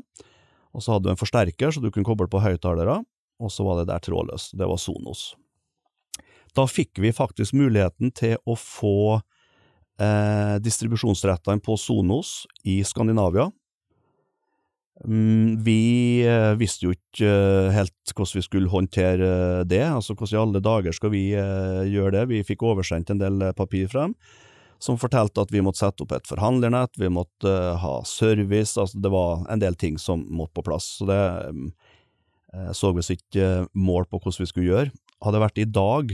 Og 0.75 0.83
så 0.83 0.95
hadde 0.95 1.09
du 1.09 1.13
en 1.13 1.21
forsterker, 1.21 1.71
så 1.71 1.83
du 1.83 1.91
kunne 1.93 2.09
koble 2.09 2.29
på 2.31 2.41
høyttalere, 2.43 3.03
og 3.43 3.53
så 3.53 3.67
var 3.67 3.81
det 3.81 3.91
der 3.93 4.03
trådløst. 4.03 4.57
Det 4.59 4.69
var 4.71 4.81
Sonos. 4.81 5.35
Da 6.55 6.67
fikk 6.71 7.03
vi 7.03 7.13
faktisk 7.15 7.57
muligheten 7.59 8.15
til 8.15 8.39
å 8.47 8.55
få 8.59 9.21
eh, 9.99 10.57
distribusjonsrettene 10.63 11.63
på 11.63 11.77
Sonos 11.81 12.45
i 12.65 12.79
Skandinavia, 12.87 13.51
vi 15.03 16.23
eh, 16.23 16.55
visste 16.55 16.87
jo 16.87 16.95
ikke 16.95 17.27
eh, 17.27 17.73
helt 17.75 18.13
hvordan 18.15 18.39
vi 18.39 18.45
skulle 18.47 18.71
håndtere 18.71 19.65
det, 19.67 19.83
altså 19.83 20.15
hvordan 20.15 20.37
i 20.37 20.43
alle 20.43 20.63
dager 20.63 20.95
skal 20.95 21.11
vi 21.11 21.25
eh, 21.35 21.83
gjøre 21.91 22.15
det, 22.15 22.25
vi 22.31 22.45
fikk 22.47 22.63
oversendt 22.63 23.11
en 23.11 23.23
del 23.23 23.49
papir 23.59 23.91
frem, 23.91 24.15
som 24.79 25.01
fortalte 25.01 25.43
at 25.43 25.51
vi 25.51 25.65
måtte 25.65 25.83
sette 25.83 26.05
opp 26.05 26.15
et 26.15 26.31
forhandlernett, 26.31 26.95
vi 27.01 27.11
måtte 27.11 27.51
ha 27.83 27.97
service, 28.07 28.77
altså 28.79 29.03
det 29.03 29.11
var 29.11 29.43
en 29.51 29.63
del 29.63 29.75
ting 29.75 29.99
som 29.99 30.23
måtte 30.31 30.61
på 30.61 30.67
plass. 30.69 30.93
Så 31.01 31.09
det 31.09 31.19
uh, 32.55 32.71
så 32.77 32.93
vi 32.95 33.03
ikke 33.17 33.65
mål 33.75 34.05
på 34.07 34.21
hvordan 34.21 34.45
vi 34.45 34.47
skulle 34.47 34.69
gjøre. 34.69 34.93
Hadde 35.25 35.35
det 35.35 35.43
vært 35.43 35.59
i 35.59 35.65
dag 35.67 36.13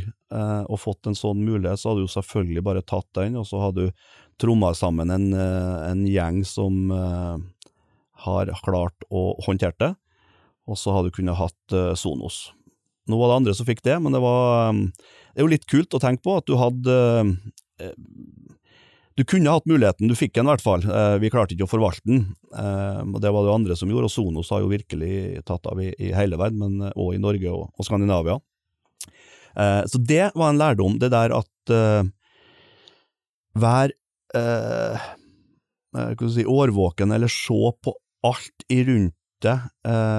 og 0.70 0.78
fått 0.78 1.08
en 1.10 1.18
sånn 1.18 1.42
mulighet, 1.42 1.82
så 1.82 1.90
hadde 1.90 2.06
du 2.06 2.12
selvfølgelig 2.14 2.62
bare 2.64 2.84
tatt 2.86 3.08
den, 3.18 3.34
og 3.36 3.44
så 3.48 3.58
hadde 3.60 3.88
du 3.88 4.04
tromma 4.40 4.70
sammen 4.78 5.10
en, 5.12 5.26
en, 5.34 6.04
gjeng 6.08 6.38
som 6.48 6.86
har 8.24 8.52
klart 8.64 9.06
å 9.10 9.34
håndtere 9.46 9.76
det, 9.80 9.90
og 10.70 10.78
så 10.78 10.94
har 10.94 11.04
du 11.04 11.14
kunnet 11.14 11.38
hatt 11.38 11.76
Sonos. 11.98 12.50
Nå 13.10 13.18
var 13.18 13.30
det 13.30 13.38
andre 13.40 13.54
som 13.58 13.66
fikk 13.66 13.80
det, 13.82 13.96
men 14.02 14.14
det 14.14 14.20
var 14.22 14.76
Det 14.76 15.40
er 15.40 15.46
jo 15.46 15.50
litt 15.50 15.66
kult 15.66 15.96
å 15.96 16.02
tenke 16.02 16.22
på 16.22 16.36
at 16.38 16.46
du 16.46 16.54
hadde 16.60 16.96
du 19.20 19.24
kunne 19.28 19.52
hatt 19.52 19.66
muligheten, 19.68 20.08
du 20.08 20.16
fikk 20.16 20.32
den 20.36 20.46
i 20.46 20.52
hvert 20.54 20.62
fall. 20.64 20.84
Eh, 20.86 21.16
vi 21.20 21.28
klarte 21.32 21.52
ikke 21.52 21.66
å 21.66 21.70
forvalte 21.70 22.08
den, 22.08 22.22
eh, 22.56 23.00
og 23.02 23.18
det 23.20 23.32
var 23.34 23.44
det 23.44 23.52
andre 23.52 23.76
som 23.76 23.90
gjorde. 23.92 24.08
Og 24.08 24.14
Sonos 24.14 24.52
har 24.54 24.62
jo 24.62 24.70
virkelig 24.70 25.42
tatt 25.48 25.66
av 25.68 25.80
i, 25.82 25.90
i 26.00 26.12
hele 26.16 26.38
verden, 26.40 26.62
men 26.62 26.86
også 26.94 27.18
i 27.18 27.20
Norge 27.20 27.52
og, 27.52 27.66
og 27.76 27.84
Skandinavia. 27.86 28.38
Eh, 29.60 29.82
så 29.90 30.00
det 30.00 30.30
var 30.32 30.52
en 30.52 30.60
lærdom, 30.62 30.96
det 31.02 31.12
der 31.12 31.34
at 31.36 31.74
vær 33.60 33.92
si, 36.30 36.44
årvåken, 36.46 37.12
eller 37.12 37.30
se 37.30 37.72
på 37.82 37.94
alt 38.26 38.64
i 38.72 38.82
rundt 38.88 39.16
deg, 39.40 39.70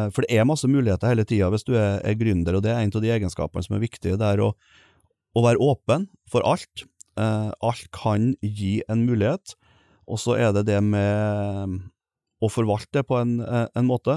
for 0.10 0.26
det 0.26 0.34
er 0.34 0.48
masse 0.50 0.66
muligheter 0.66 1.12
hele 1.12 1.26
tida 1.30 1.52
hvis 1.54 1.68
du 1.68 1.76
er, 1.78 2.00
er 2.02 2.16
gründer, 2.18 2.56
og 2.58 2.64
det 2.66 2.72
er 2.74 2.80
en 2.82 2.90
av 2.90 3.04
de 3.04 3.12
egenskapene 3.14 3.62
som 3.62 3.76
er 3.78 3.84
viktige. 3.84 4.18
Det 4.18 4.26
er 4.26 4.42
å, 4.42 4.48
å 5.38 5.44
være 5.46 5.62
åpen 5.62 6.08
for 6.26 6.42
alt, 6.50 6.88
Uh, 7.20 7.52
alt 7.60 7.90
kan 7.92 8.32
gi 8.40 8.80
en 8.92 9.04
mulighet, 9.04 9.58
og 10.08 10.20
så 10.22 10.38
er 10.40 10.54
det 10.56 10.64
det 10.70 10.80
med 10.86 11.82
å 12.42 12.50
forvalte 12.50 13.02
det 13.02 13.04
på 13.06 13.20
en, 13.20 13.36
eh, 13.44 13.68
en, 13.78 13.86
måte, 13.86 14.16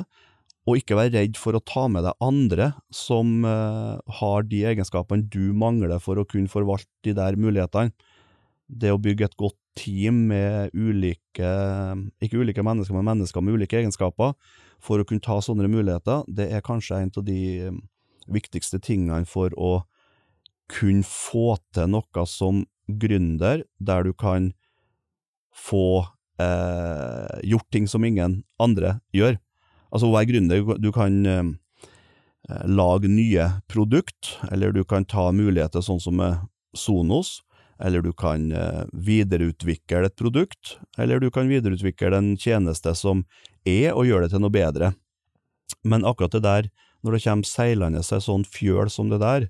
og 0.65 0.79
ikke 0.79 0.97
være 0.97 1.13
redd 1.13 1.37
for 1.37 1.59
å 1.59 1.61
ta 1.61 1.83
med 1.93 2.07
deg 2.07 2.23
andre 2.25 2.71
som 2.89 3.45
har 3.45 4.47
de 4.49 4.63
egenskapene 4.71 5.27
du 5.29 5.53
mangler 5.53 6.01
for 6.01 6.17
å 6.17 6.25
kunne 6.25 6.49
forvalte 6.49 6.89
de 7.05 7.13
der 7.19 7.37
mulighetene. 7.37 7.93
Det 8.65 8.95
å 8.95 8.99
bygge 8.99 9.29
et 9.29 9.37
godt 9.37 9.59
team 9.79 10.27
med 10.31 10.75
ulike, 10.75 11.51
ikke 12.23 12.41
ulike 12.41 12.65
mennesker, 12.65 12.95
men 12.97 13.09
mennesker 13.09 13.43
med 13.43 13.59
ulike 13.59 13.81
egenskaper, 13.81 14.35
for 14.85 15.01
å 15.01 15.07
kunne 15.09 15.25
ta 15.25 15.41
sånne 15.43 15.69
muligheter, 15.71 16.25
det 16.29 16.51
er 16.53 16.65
kanskje 16.65 17.01
en 17.01 17.13
av 17.17 17.27
de 17.27 17.43
viktigste 18.31 18.81
tingene 18.83 19.25
for 19.29 19.55
å 19.57 19.83
kunne 20.73 21.05
få 21.07 21.57
til 21.75 21.91
noe 21.93 22.27
som 22.29 22.65
gründer, 22.89 23.65
der 23.79 24.05
du 24.05 24.13
kan 24.17 24.53
få 25.55 26.05
eh, 26.41 27.41
gjort 27.47 27.69
ting 27.73 27.89
som 27.89 28.05
ingen 28.05 28.43
andre 28.61 28.99
gjør. 29.15 29.39
Altså 29.95 30.09
å 30.09 30.15
være 30.17 30.31
gründer, 30.33 30.65
du 30.81 30.91
kan 30.95 31.21
eh, 31.29 31.53
lage 32.69 33.09
nye 33.09 33.49
produkt, 33.71 34.37
eller 34.51 34.75
du 34.75 34.83
kan 34.85 35.07
ta 35.07 35.31
muligheter 35.33 35.85
sånn 35.85 36.03
som 36.03 36.19
med 36.19 36.43
Sonos, 36.75 37.44
eller 37.83 38.05
du 38.05 38.13
kan 38.17 38.51
eh, 38.53 38.85
videreutvikle 38.93 40.05
et 40.07 40.17
produkt, 40.19 40.77
eller 40.99 41.21
du 41.23 41.31
kan 41.35 41.51
videreutvikle 41.51 42.13
en 42.17 42.35
tjeneste 42.41 42.95
som 42.99 43.25
er, 43.67 43.93
og 43.93 44.07
gjøre 44.09 44.27
det 44.27 44.35
til 44.35 44.45
noe 44.45 44.55
bedre. 44.55 44.93
Men 45.85 46.07
akkurat 46.07 46.37
det 46.37 46.45
der, 46.45 46.71
når 47.05 47.17
det 47.17 47.25
kommer 47.27 47.49
seilende 47.49 48.03
seg 48.07 48.23
sånn 48.25 48.47
fjøl 48.49 48.91
som 48.93 49.11
det 49.13 49.21
der, 49.23 49.49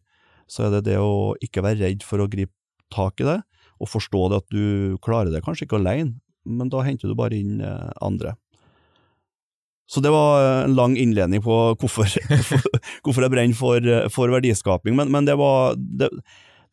så 0.50 0.66
er 0.66 0.76
det 0.76 0.86
det 0.90 1.00
å 1.00 1.34
ikke 1.44 1.64
være 1.64 1.82
redd 1.82 2.04
for 2.06 2.22
å 2.22 2.30
gripe 2.30 2.54
tak 2.92 3.20
i 3.22 3.28
det, 3.28 3.40
og 3.82 3.90
forstå 3.90 4.28
det 4.30 4.40
at 4.42 4.54
du 4.54 4.96
klarer 5.04 5.32
det 5.32 5.42
kanskje 5.44 5.68
ikke 5.68 5.80
alene, 5.80 6.18
men 6.44 6.70
da 6.72 6.82
henter 6.84 7.10
du 7.10 7.16
bare 7.18 7.36
inn 7.36 7.60
eh, 7.64 7.92
andre. 8.04 8.36
Så 9.90 10.00
det 10.00 10.12
var 10.14 10.64
en 10.64 10.74
lang 10.78 10.94
innledning 10.96 11.42
på 11.44 11.54
hvorfor, 11.76 12.08
hvorfor 13.04 13.26
jeg 13.26 13.32
brenner 13.34 13.58
for, 13.58 13.88
for 14.12 14.32
verdiskaping, 14.32 14.96
men, 14.96 15.10
men 15.12 15.28
det, 15.28 15.36
var, 15.36 15.76
det, 15.76 16.08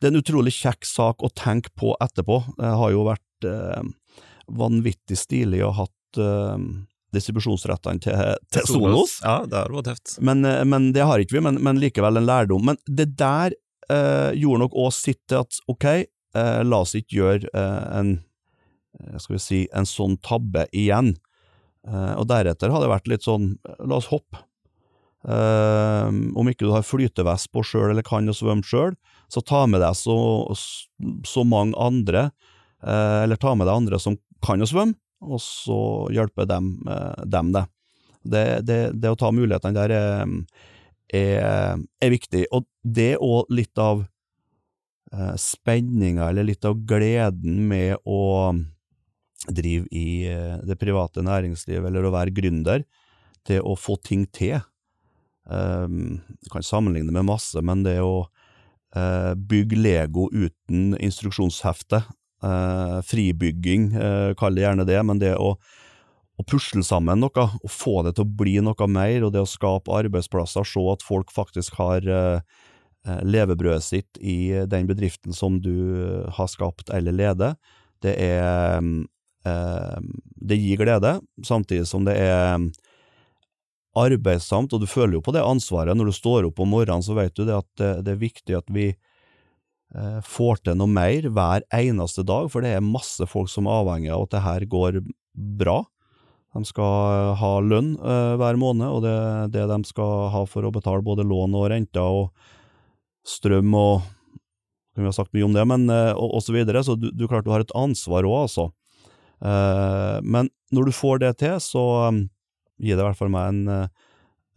det, 0.02 0.08
er 0.08 0.14
en 0.16 0.22
utrolig 0.22 0.52
kjekk 0.56 0.86
sak 0.88 1.22
å 1.22 1.30
tenke 1.30 1.70
på 1.78 1.94
etterpå. 2.02 2.40
Det 2.58 2.70
har 2.80 2.90
jo 2.90 3.04
vært 3.06 3.46
eh, 3.46 3.84
vanvittig 4.50 5.18
stilig 5.20 5.62
å 5.62 5.70
ha 5.70 5.84
hatt 5.84 6.18
eh, 6.18 6.56
distribusjonsrettene 7.14 8.02
til, 8.02 8.18
til 8.52 8.66
Sonos. 8.68 9.18
Ja, 9.22 9.42
det 9.46 9.60
har 9.60 9.74
vært 9.76 9.92
tøft. 9.92 10.16
Men, 10.24 10.44
eh, 10.48 10.64
men, 10.66 10.90
det 10.96 11.06
har 11.06 11.22
ikke 11.22 11.38
vi, 11.38 11.44
men, 11.46 11.60
men 11.62 11.80
likevel 11.82 12.18
en 12.18 12.28
lærdom. 12.28 12.66
Men 12.72 12.80
det 12.86 13.12
der 13.20 13.54
eh, 13.92 14.30
gjorde 14.38 14.64
nok 14.64 14.78
òg 14.84 14.92
sitt 14.96 15.22
til 15.30 15.42
at 15.42 15.60
ok, 15.70 15.88
eh, 15.94 16.60
la 16.66 16.82
oss 16.82 16.96
ikke 16.98 17.20
gjøre 17.20 17.52
eh, 17.52 17.82
en, 18.00 18.14
skal 19.16 19.36
vi 19.36 19.42
si, 19.42 19.60
en 19.76 19.88
sånn 19.88 20.18
tabbe 20.24 20.66
igjen. 20.76 21.14
Og 21.82 22.28
deretter 22.30 22.70
har 22.70 22.78
det 22.78 22.90
vært 22.92 23.08
litt 23.10 23.24
sånn, 23.26 23.56
la 23.82 23.96
oss 23.96 24.06
hoppe. 24.12 24.38
om 25.26 26.50
ikke 26.50 26.68
du 26.68 26.70
har 26.70 26.84
flytevest 26.86 27.50
på 27.50 27.64
sjøl 27.66 27.90
eller 27.90 28.06
kan 28.06 28.30
å 28.30 28.34
svømme 28.36 28.62
sjøl, 28.62 28.94
så 29.32 29.40
ta 29.40 29.62
med 29.70 29.80
deg 29.80 29.96
så, 29.96 30.16
så 31.24 31.44
mange 31.48 31.72
andre, 31.80 32.26
eller 32.84 33.40
ta 33.40 33.54
med 33.56 33.64
deg 33.68 33.78
andre 33.78 34.00
som 34.02 34.18
kan 34.44 34.60
å 34.60 34.68
svømme, 34.68 34.98
og 35.22 35.40
så 35.40 35.78
hjelper 36.12 36.48
dem, 36.50 36.74
dem 37.24 37.52
det. 37.54 37.62
Det, 38.22 38.44
det. 38.66 38.78
det, 38.98 39.12
å 39.12 39.18
ta 39.18 39.30
mulighetene 39.32 39.78
der 39.78 39.94
er 39.96 40.34
er, 41.12 41.78
er 42.00 42.12
viktig. 42.12 42.46
Og 42.52 42.66
det 42.82 43.14
er 43.14 43.22
òg 43.22 43.52
litt 43.52 43.78
av 43.80 44.04
eh, 45.12 45.34
spenninga, 45.40 46.30
eller 46.30 46.48
litt 46.48 46.64
av 46.68 46.80
gleden 46.88 47.66
med 47.68 47.98
å 48.04 48.52
drive 49.52 49.88
i 49.90 50.24
eh, 50.30 50.58
det 50.66 50.78
private 50.80 51.24
næringslivet, 51.26 51.88
eller 51.90 52.08
å 52.08 52.14
være 52.14 52.34
gründer, 52.34 52.86
det 53.48 53.60
å 53.60 53.76
få 53.78 53.98
ting 54.02 54.26
til. 54.32 54.60
Um, 55.42 56.20
kan 56.52 56.62
sammenligne 56.62 57.10
med 57.10 57.26
masse, 57.26 57.58
men 57.66 57.80
det 57.82 57.96
å 57.98 58.28
uh, 58.96 59.32
bygg 59.36 59.76
Lego 59.78 60.28
uten 60.32 60.96
instruksjonshefte, 61.00 62.02
uh, 62.44 62.98
fribygging, 63.06 63.92
uh, 63.96 64.32
kall 64.38 64.56
det 64.56 64.66
gjerne 64.66 64.88
det, 64.88 64.98
men 65.06 65.22
det 65.22 65.36
å 65.36 65.56
å 66.40 66.44
pusle 66.48 66.80
sammen 66.82 67.20
noe, 67.20 67.42
og 67.44 67.70
få 67.70 68.00
det 68.06 68.14
til 68.16 68.24
å 68.24 68.34
bli 68.40 68.54
noe 68.64 68.86
mer, 68.88 69.20
og 69.22 69.34
det 69.34 69.42
å 69.44 69.48
skape 69.48 69.92
arbeidsplasser, 69.92 70.64
se 70.64 70.80
at 70.90 71.04
folk 71.04 71.30
faktisk 71.30 71.76
har 71.76 72.06
levebrødet 73.04 73.84
sitt 73.84 74.18
i 74.18 74.64
den 74.64 74.88
bedriften 74.88 75.36
som 75.36 75.58
du 75.62 75.76
har 76.32 76.48
skapt 76.50 76.88
eller 76.96 77.14
leder, 77.14 77.54
det 78.02 78.16
er 78.16 78.80
Det 80.40 80.56
gir 80.56 80.80
glede, 80.80 81.18
samtidig 81.44 81.86
som 81.86 82.08
det 82.08 82.16
er 82.16 82.64
arbeidsomt, 83.98 84.72
og 84.72 84.82
du 84.82 84.88
føler 84.88 85.18
jo 85.18 85.24
på 85.24 85.34
det 85.36 85.44
ansvaret. 85.44 85.96
Når 85.96 86.08
du 86.10 86.16
står 86.16 86.48
opp 86.48 86.60
om 86.62 86.70
morgenen, 86.72 87.04
så 87.04 87.16
vet 87.18 87.34
du 87.36 87.44
det 87.44 87.58
at 87.58 87.82
det, 88.04 88.14
er 88.14 88.20
viktig 88.20 88.56
at 88.56 88.70
vi 88.72 88.88
eh, 88.92 90.20
får 90.24 90.62
til 90.64 90.78
noe 90.80 90.88
mer 90.90 91.28
hver 91.28 91.66
eneste 91.76 92.24
dag, 92.28 92.48
for 92.52 92.64
det 92.64 92.76
er 92.76 92.84
masse 92.84 93.26
folk 93.28 93.52
som 93.52 93.68
er 93.68 93.82
avhengig 93.82 94.12
av 94.14 94.26
at 94.26 94.36
det 94.36 94.44
her 94.46 94.68
går 94.72 95.02
bra. 95.60 95.82
De 96.52 96.64
skal 96.68 97.32
ha 97.40 97.52
lønn 97.64 97.94
uh, 97.96 98.36
hver 98.40 98.58
måned, 98.60 98.84
og 98.84 99.04
det 99.04 99.52
det 99.54 99.64
de 99.70 99.78
skal 99.88 100.28
ha 100.34 100.42
for 100.44 100.68
å 100.68 100.72
betale 100.74 101.04
både 101.04 101.24
lån 101.24 101.56
og 101.56 101.70
renter 101.72 102.04
og 102.04 102.32
strøm 103.24 103.72
og 103.78 104.10
Vi 104.92 105.06
har 105.06 105.14
sagt 105.16 105.32
mye 105.32 105.46
om 105.46 105.54
det, 105.56 105.62
men 105.64 105.86
uh, 105.88 106.12
og, 106.12 106.34
og, 106.36 106.42
så 106.44 106.52
videre, 106.52 106.82
så 106.84 106.98
du, 107.00 107.06
du 107.16 107.24
klart 107.24 107.46
du 107.46 107.52
har 107.54 107.64
et 107.64 107.76
ansvar 107.76 108.28
òg, 108.28 108.42
altså. 108.44 108.70
Men 109.42 110.46
når 110.70 110.86
du 110.86 110.92
får 110.94 111.18
det 111.18 111.30
til, 111.40 111.56
så 111.58 111.80
gir 112.82 112.98
det 112.98 113.04
i 113.04 113.06
hvert 113.06 113.18
fall 113.18 113.32
meg 113.32 113.52
en, 113.52 113.88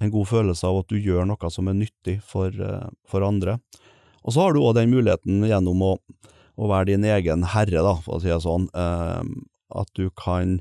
en, 0.01 0.11
god 0.11 0.29
følelse 0.29 0.67
av 0.67 0.81
at 0.81 0.91
du 0.91 0.97
gjør 0.99 1.27
noe 1.29 1.51
som 1.53 1.69
er 1.71 1.77
nyttig 1.77 2.17
for, 2.25 2.53
for 3.07 3.25
andre. 3.25 3.59
Og 4.25 4.33
så 4.33 4.41
har 4.41 4.55
du 4.55 4.63
òg 4.63 4.75
den 4.79 4.91
muligheten 4.91 5.45
gjennom 5.45 5.83
å, 5.85 5.91
å, 6.57 6.69
være 6.71 6.89
din 6.91 7.05
egen 7.05 7.45
herre, 7.53 7.83
da, 7.85 7.93
for 8.01 8.17
å 8.17 8.23
si 8.23 8.31
det 8.31 8.41
sånn, 8.43 8.65
at 8.73 9.91
du 9.97 10.09
kan 10.17 10.57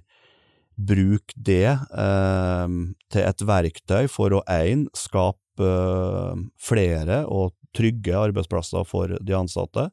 bruke 0.74 1.34
det 1.36 1.70
eh, 1.70 2.68
til 3.12 3.22
et 3.22 3.44
verktøy 3.46 4.08
for 4.10 4.34
å 4.34 4.42
én 4.50 4.88
skape 4.96 5.62
eh, 5.62 6.42
flere 6.58 7.22
og 7.30 7.54
trygge 7.74 8.16
arbeidsplasser 8.18 8.86
for 8.86 9.14
de 9.20 9.36
ansatte. 9.38 9.88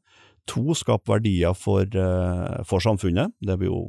To, 0.49 0.73
skape 0.77 1.09
verdier 1.09 1.53
for, 1.57 1.85
eh, 1.85 2.61
for, 2.67 2.83
samfunnet. 2.83 3.33
Det 3.41 3.59
blir 3.61 3.71
jo 3.71 3.83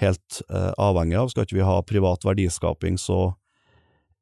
helt 0.00 0.42
eh, 0.50 0.72
avhengig 0.78 1.18
av. 1.18 1.32
Skal 1.32 1.46
ikke 1.46 1.58
vi 1.58 1.66
ha 1.66 1.80
privat 1.86 2.24
verdiskaping, 2.26 2.98
så 3.00 3.34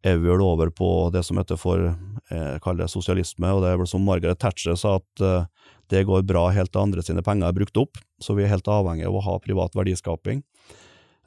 er 0.04 0.18
vi 0.20 0.28
vel 0.28 0.42
over 0.44 0.70
på 0.70 0.88
det 1.14 1.22
som 1.24 1.38
heter 1.40 1.58
for 1.58 1.80
eh, 1.88 2.72
det 2.78 2.88
sosialisme, 2.92 3.50
og 3.50 3.64
det 3.64 3.72
er 3.72 3.80
vel 3.80 3.88
som 3.88 4.04
Margaret 4.04 4.38
Thatcher 4.40 4.76
sa, 4.78 4.98
at 5.00 5.24
eh, 5.24 5.46
det 5.92 6.04
går 6.08 6.26
bra 6.28 6.48
helt 6.52 6.72
til 6.72 6.82
andre 6.82 7.04
sine 7.04 7.24
penger 7.24 7.48
er 7.48 7.56
brukt 7.56 7.80
opp, 7.80 8.00
så 8.20 8.36
vi 8.36 8.44
er 8.44 8.52
helt 8.52 8.68
avhengig 8.68 9.06
av 9.08 9.16
å 9.16 9.24
ha 9.24 9.38
privat 9.42 9.76
verdiskaping. 9.76 10.42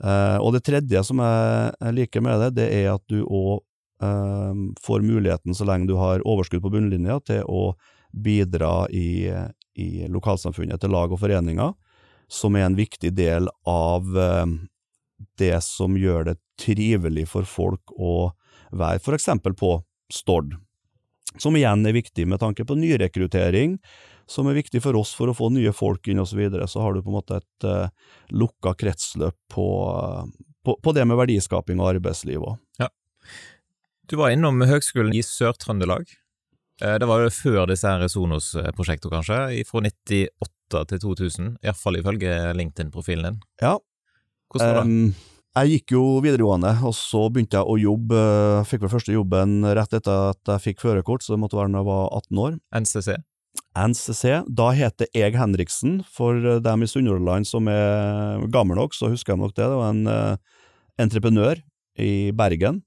Eh, 0.03 0.37
og 0.37 0.53
det 0.53 0.63
tredje 0.67 1.03
som 1.05 1.21
jeg, 1.23 1.93
liker 1.97 2.23
med 2.25 2.45
det, 2.45 2.51
det 2.61 2.69
er 2.83 2.91
at 2.93 3.03
du 3.09 3.23
òg 3.25 3.63
eh, 4.05 4.63
får 4.85 5.05
muligheten, 5.05 5.57
så 5.57 5.65
lenge 5.65 5.89
du 5.89 5.97
har 5.97 6.25
overskudd 6.25 6.61
på 6.61 6.73
bunnlinja, 6.77 7.19
til 7.25 7.43
å 7.49 7.71
bidra 8.13 8.85
i, 8.93 9.25
i 9.77 9.89
lokalsamfunnet, 10.09 10.79
til 10.81 10.93
lag 10.93 11.11
og 11.11 11.19
foreninger. 11.21 11.73
Som 12.27 12.55
er 12.55 12.67
en 12.67 12.77
viktig 12.77 13.13
del 13.15 13.49
av 13.67 14.17
eh, 14.17 14.45
det 15.39 15.57
som 15.65 15.97
gjør 15.97 16.31
det 16.31 16.37
trivelig 16.59 17.27
for 17.31 17.47
folk 17.47 17.93
å 17.95 18.31
være 18.71 19.01
for 19.03 19.17
eksempel 19.17 19.55
på 19.57 19.77
Stord. 20.13 20.55
Som 21.37 21.57
igjen 21.59 21.85
er 21.85 21.95
viktig 21.95 22.25
med 22.29 22.41
tanke 22.41 22.65
på 22.65 22.77
nyrekruttering, 22.79 23.77
som 24.27 24.47
er 24.49 24.57
viktig 24.57 24.81
for 24.83 24.97
oss 24.99 25.13
for 25.15 25.31
å 25.31 25.35
få 25.37 25.49
nye 25.53 25.73
folk 25.75 26.07
inn 26.07 26.21
osv. 26.23 26.33
Så, 26.33 26.39
videre. 26.39 26.67
så 26.67 26.83
har 26.83 26.95
du 26.95 27.01
på 27.03 27.11
en 27.11 27.17
måte 27.19 27.39
et 27.39 27.67
uh, 27.67 27.89
lukka 28.31 28.73
kretsløp 28.79 29.35
på, 29.51 29.67
på, 30.65 30.77
på, 30.83 30.95
det 30.95 31.05
med 31.07 31.19
verdiskaping 31.19 31.79
og 31.83 31.93
arbeidsliv 31.95 32.43
òg. 32.43 32.57
Ja. 32.81 32.89
Du 34.07 34.17
var 34.19 34.31
innom 34.31 34.63
Høgskolen 34.63 35.15
i 35.15 35.23
Sør-Trøndelag. 35.23 36.07
Eh, 36.83 36.95
det 37.01 37.07
var 37.09 37.23
jo 37.23 37.33
før 37.33 37.65
disse 37.69 37.91
her 37.91 38.07
Sonos-prosjektene, 38.11 39.19
kanskje, 39.19 39.67
fra 39.67 39.83
98 39.83 40.56
til 40.73 41.01
2000, 41.03 41.55
iallfall 41.65 41.99
ifølge 41.99 42.35
LinkedIn-profilen 42.57 43.29
din. 43.29 43.41
Ja. 43.63 43.77
Hvordan 44.51 44.73
var 44.73 44.79
det? 44.81 44.85
Um, 44.87 45.37
jeg 45.57 45.71
gikk 45.71 45.95
jo 45.95 46.01
videregående, 46.21 46.75
og 46.85 46.93
så 46.93 47.23
begynte 47.33 47.57
jeg 47.57 47.65
å 47.65 47.77
jobbe. 47.81 48.19
Fikk 48.69 48.83
vel 48.83 48.91
første 48.91 49.15
jobben 49.15 49.63
rett 49.65 49.95
etter 49.97 50.35
at 50.35 50.51
jeg 50.53 50.63
fikk 50.67 50.83
førerkort, 50.83 51.25
så 51.25 51.33
det 51.33 51.41
måtte 51.41 51.57
være 51.57 51.73
da 51.73 51.81
jeg 51.81 51.89
var 51.89 52.03
18 52.19 52.41
år. 52.43 52.59
NCC? 52.77 53.15
NCC. 53.77 54.23
Da 54.59 54.67
heter 54.77 55.09
Eg 55.17 55.37
Henriksen. 55.39 56.01
For 56.13 56.59
dem 56.61 56.85
i 56.85 56.89
Sunnhordland 56.89 57.49
som 57.49 57.69
er 57.71 58.45
gamle 58.53 58.77
nok, 58.77 58.93
så 58.97 59.09
husker 59.09 59.33
jeg 59.33 59.41
nok 59.41 59.55
det. 59.55 59.65
Det 59.65 59.79
var 59.79 59.95
en 59.95 60.11
uh, 60.11 60.61
entreprenør 61.01 61.63
i 61.97 62.29
Bergen, 62.37 62.83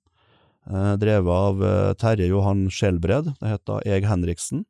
uh, 0.70 0.94
drevet 1.00 1.34
av 1.34 1.64
uh, 1.64 1.92
Terje 1.98 2.30
Johan 2.30 2.68
Skjelbred. 2.70 3.32
Det 3.40 3.54
het 3.56 3.66
da 3.66 3.80
Eg 3.82 4.06
Henriksen. 4.06 4.62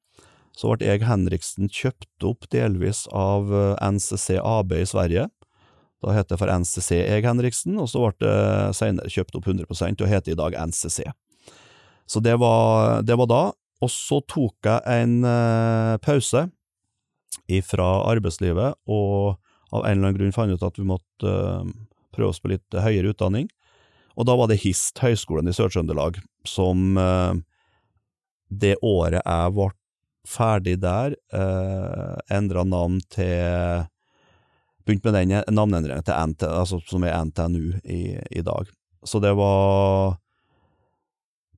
Så 0.56 0.72
ble 0.74 0.88
jeg 0.88 1.06
Henriksen 1.06 1.70
kjøpt 1.72 2.26
opp 2.26 2.48
delvis 2.52 3.06
av 3.14 3.52
NCC 3.80 4.40
AB 4.42 4.74
i 4.80 4.86
Sverige. 4.88 5.28
Da 6.00 6.14
het 6.16 6.30
det 6.32 6.38
for 6.40 6.48
NCC 6.48 7.02
Eg 7.04 7.26
Henriksen, 7.28 7.76
og 7.80 7.90
så 7.92 8.02
ble 8.06 8.16
det 8.24 8.76
senere 8.76 9.12
kjøpt 9.12 9.36
opp 9.36 9.48
100 9.48 9.68
og 9.68 10.08
heter 10.08 10.32
i 10.32 10.38
dag 10.38 10.56
NCC. 10.70 11.04
Så 12.08 12.22
det 12.24 12.36
var, 12.40 13.02
det 13.06 13.16
var 13.20 13.28
da. 13.30 13.42
Og 13.80 13.92
så 13.92 14.20
tok 14.28 14.66
jeg 14.66 15.00
en 15.00 15.20
eh, 15.24 15.94
pause 16.04 16.48
fra 17.66 17.86
arbeidslivet, 18.06 18.76
og 18.86 19.38
av 19.74 19.84
en 19.84 19.92
eller 19.92 20.10
annen 20.10 20.18
grunn 20.18 20.34
fant 20.34 20.52
ut 20.52 20.66
at 20.66 20.78
vi 20.78 20.86
måtte 20.86 21.30
eh, 21.30 21.70
prøve 22.14 22.32
oss 22.32 22.42
på 22.42 22.52
litt 22.52 22.76
høyere 22.76 23.12
utdanning. 23.14 23.48
Og 24.18 24.26
da 24.28 24.36
var 24.36 24.50
det 24.50 24.60
HIST, 24.64 25.00
Høgskolen 25.04 25.48
i 25.48 25.54
Sør-Trøndelag, 25.56 26.18
som 26.48 26.98
eh, 27.00 27.40
det 28.50 28.76
året 28.82 29.22
jeg 29.22 29.54
ble 29.56 29.70
ferdig 30.28 30.78
der, 30.82 31.16
eh, 31.32 32.36
endra 32.36 32.64
navn 32.64 33.00
til 33.10 33.86
Begynte 34.88 35.12
med 35.12 35.28
den 35.28 35.54
navneendringen 35.54 36.02
til 36.02 36.16
NT, 36.16 36.46
altså, 36.48 36.78
som 36.88 37.04
er 37.04 37.12
NTNU 37.28 37.76
i, 37.84 38.16
i 38.32 38.40
dag. 38.42 38.66
Så 39.04 39.20
det 39.22 39.34
var 39.36 40.16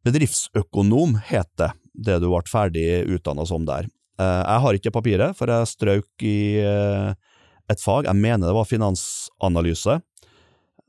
Bedriftsøkonom 0.04 1.14
het 1.30 1.48
det 1.56 1.70
det 1.92 2.18
du 2.22 2.28
ble 2.30 2.42
ferdig 2.48 2.86
utdanna 3.12 3.44
som 3.48 3.66
der. 3.68 3.88
Eh, 4.20 4.40
jeg 4.42 4.62
har 4.64 4.78
ikke 4.78 4.94
papiret, 4.94 5.36
for 5.36 5.50
jeg 5.50 5.70
strøk 5.70 6.24
i 6.26 6.38
eh, 6.62 7.12
et 7.70 7.82
fag, 7.82 8.08
jeg 8.08 8.18
mener 8.18 8.48
det 8.48 8.56
var 8.56 8.68
finansanalyse. 8.68 9.98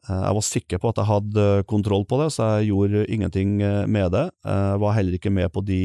Eh, 0.07 0.23
jeg 0.23 0.37
var 0.39 0.47
sikker 0.47 0.81
på 0.81 0.91
at 0.91 1.01
jeg 1.01 1.11
hadde 1.11 1.47
kontroll 1.69 2.07
på 2.07 2.21
det, 2.23 2.31
så 2.35 2.55
jeg 2.57 2.71
gjorde 2.71 3.05
ingenting 3.11 3.57
med 3.59 4.11
det. 4.15 4.27
Jeg 4.47 4.83
var 4.83 4.97
heller 4.97 5.19
ikke 5.19 5.33
med 5.33 5.51
på 5.53 5.63
de 5.65 5.83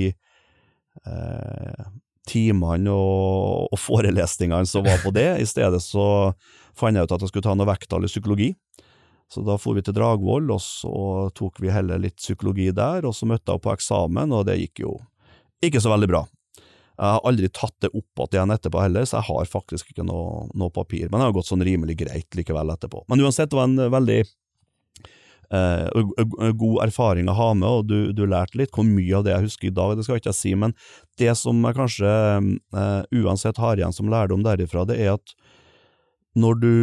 eh, 1.06 1.84
timene 2.28 2.92
og, 2.92 3.68
og, 3.72 3.78
forelesningene 3.80 4.68
som 4.68 4.86
var 4.86 5.00
på 5.02 5.12
det. 5.16 5.30
I 5.40 5.46
stedet 5.48 5.80
så 5.84 6.32
fant 6.78 6.96
jeg 6.96 7.08
ut 7.08 7.14
at 7.14 7.24
jeg 7.24 7.32
skulle 7.32 7.46
ta 7.46 7.54
noe 7.58 7.68
vekttall 7.68 8.06
i 8.06 8.10
psykologi. 8.10 8.52
Så 9.28 9.42
da 9.44 9.58
for 9.60 9.76
vi 9.76 9.84
til 9.84 9.96
Dragvoll, 9.96 10.48
og 10.54 10.60
så 10.64 11.28
tok 11.36 11.60
vi 11.60 11.72
heller 11.72 12.00
litt 12.00 12.16
psykologi 12.16 12.70
der, 12.72 13.04
og 13.04 13.12
så 13.16 13.28
møtte 13.28 13.52
jeg 13.52 13.64
på 13.64 13.74
eksamen, 13.74 14.32
og 14.32 14.46
det 14.48 14.56
gikk 14.62 14.84
jo 14.86 14.94
ikke 15.64 15.82
så 15.84 15.92
veldig 15.92 16.08
bra. 16.08 16.22
Jeg 16.98 17.14
har 17.14 17.26
aldri 17.28 17.48
tatt 17.54 17.76
det 17.84 17.92
opp 17.94 18.24
igjen 18.26 18.50
etterpå 18.50 18.80
heller, 18.82 19.04
så 19.06 19.20
jeg 19.20 19.28
har 19.28 19.50
faktisk 19.52 19.92
ikke 19.92 20.06
noe, 20.06 20.48
noe 20.58 20.72
papir. 20.74 21.06
Men 21.06 21.20
det 21.20 21.28
har 21.28 21.36
gått 21.36 21.50
sånn 21.50 21.62
rimelig 21.66 21.94
greit 22.00 22.34
likevel 22.34 22.72
etterpå. 22.74 23.04
Men 23.12 23.22
uansett, 23.22 23.52
det 23.52 23.58
var 23.58 23.68
en 23.68 23.92
veldig 23.92 24.18
eh, 25.54 26.52
god 26.60 26.82
erfaring 26.86 27.28
å 27.30 27.36
ha 27.38 27.50
med, 27.56 27.68
og 27.68 27.88
du, 27.90 28.12
du, 28.16 28.24
lærte 28.28 28.58
litt. 28.60 28.72
Hvor 28.74 28.86
mye 28.86 29.18
av 29.18 29.26
det 29.26 29.34
jeg 29.34 29.46
husker 29.46 29.70
i 29.70 29.76
dag, 29.78 29.96
det 29.96 30.06
skal 30.06 30.18
jeg 30.18 30.24
ikke 30.26 30.36
si, 30.36 30.54
men 30.58 30.74
det 31.20 31.34
som 31.40 31.62
jeg 31.64 31.78
kanskje 31.78 32.16
eh, 32.82 33.22
uansett 33.22 33.60
har 33.62 33.80
igjen 33.80 33.96
som 33.96 34.10
lærdom 34.12 34.44
derifra, 34.46 34.86
det 34.88 35.00
er 35.02 35.16
at 35.16 35.34
når 36.38 36.60
du 36.62 36.74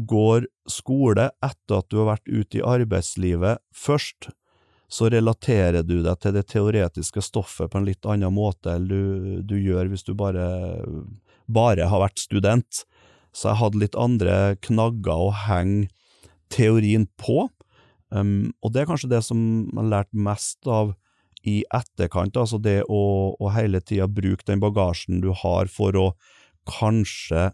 går 0.00 0.46
skole 0.70 1.28
etter 1.44 1.80
at 1.80 1.88
du 1.90 2.00
har 2.00 2.14
vært 2.14 2.28
ute 2.28 2.60
i 2.60 2.66
arbeidslivet 2.66 3.60
først, 3.76 4.30
så 4.90 5.06
relaterer 5.12 5.84
du 5.86 6.00
deg 6.02 6.18
til 6.18 6.34
det 6.34 6.48
teoretiske 6.50 7.22
stoffet 7.22 7.70
på 7.70 7.78
en 7.78 7.86
litt 7.86 8.06
annen 8.10 8.34
måte 8.34 8.74
enn 8.74 8.88
du, 8.90 9.02
du 9.46 9.54
gjør 9.54 9.92
hvis 9.92 10.02
du 10.08 10.16
bare, 10.18 10.48
bare 11.46 11.86
har 11.86 12.02
vært 12.02 12.18
student. 12.18 12.82
Så 13.30 13.52
jeg 13.52 13.60
hadde 13.60 13.82
litt 13.84 13.94
andre 13.94 14.56
knagger 14.66 15.28
å 15.28 15.30
henge 15.46 15.86
teorien 16.50 17.06
på, 17.20 17.46
um, 18.10 18.50
og 18.62 18.74
det 18.74 18.82
er 18.82 18.90
kanskje 18.90 19.12
det 19.12 19.22
som 19.26 19.38
man 19.70 19.86
har 19.86 19.90
lært 19.98 20.12
mest 20.12 20.68
av 20.68 20.94
i 21.46 21.62
etterkant, 21.72 22.36
altså 22.36 22.60
det 22.60 22.82
å, 22.92 23.02
å 23.32 23.50
hele 23.54 23.80
tida 23.80 24.08
bruke 24.10 24.44
den 24.48 24.60
bagasjen 24.60 25.22
du 25.24 25.30
har 25.32 25.70
for 25.72 25.96
å 25.96 26.06
kanskje 26.68 27.46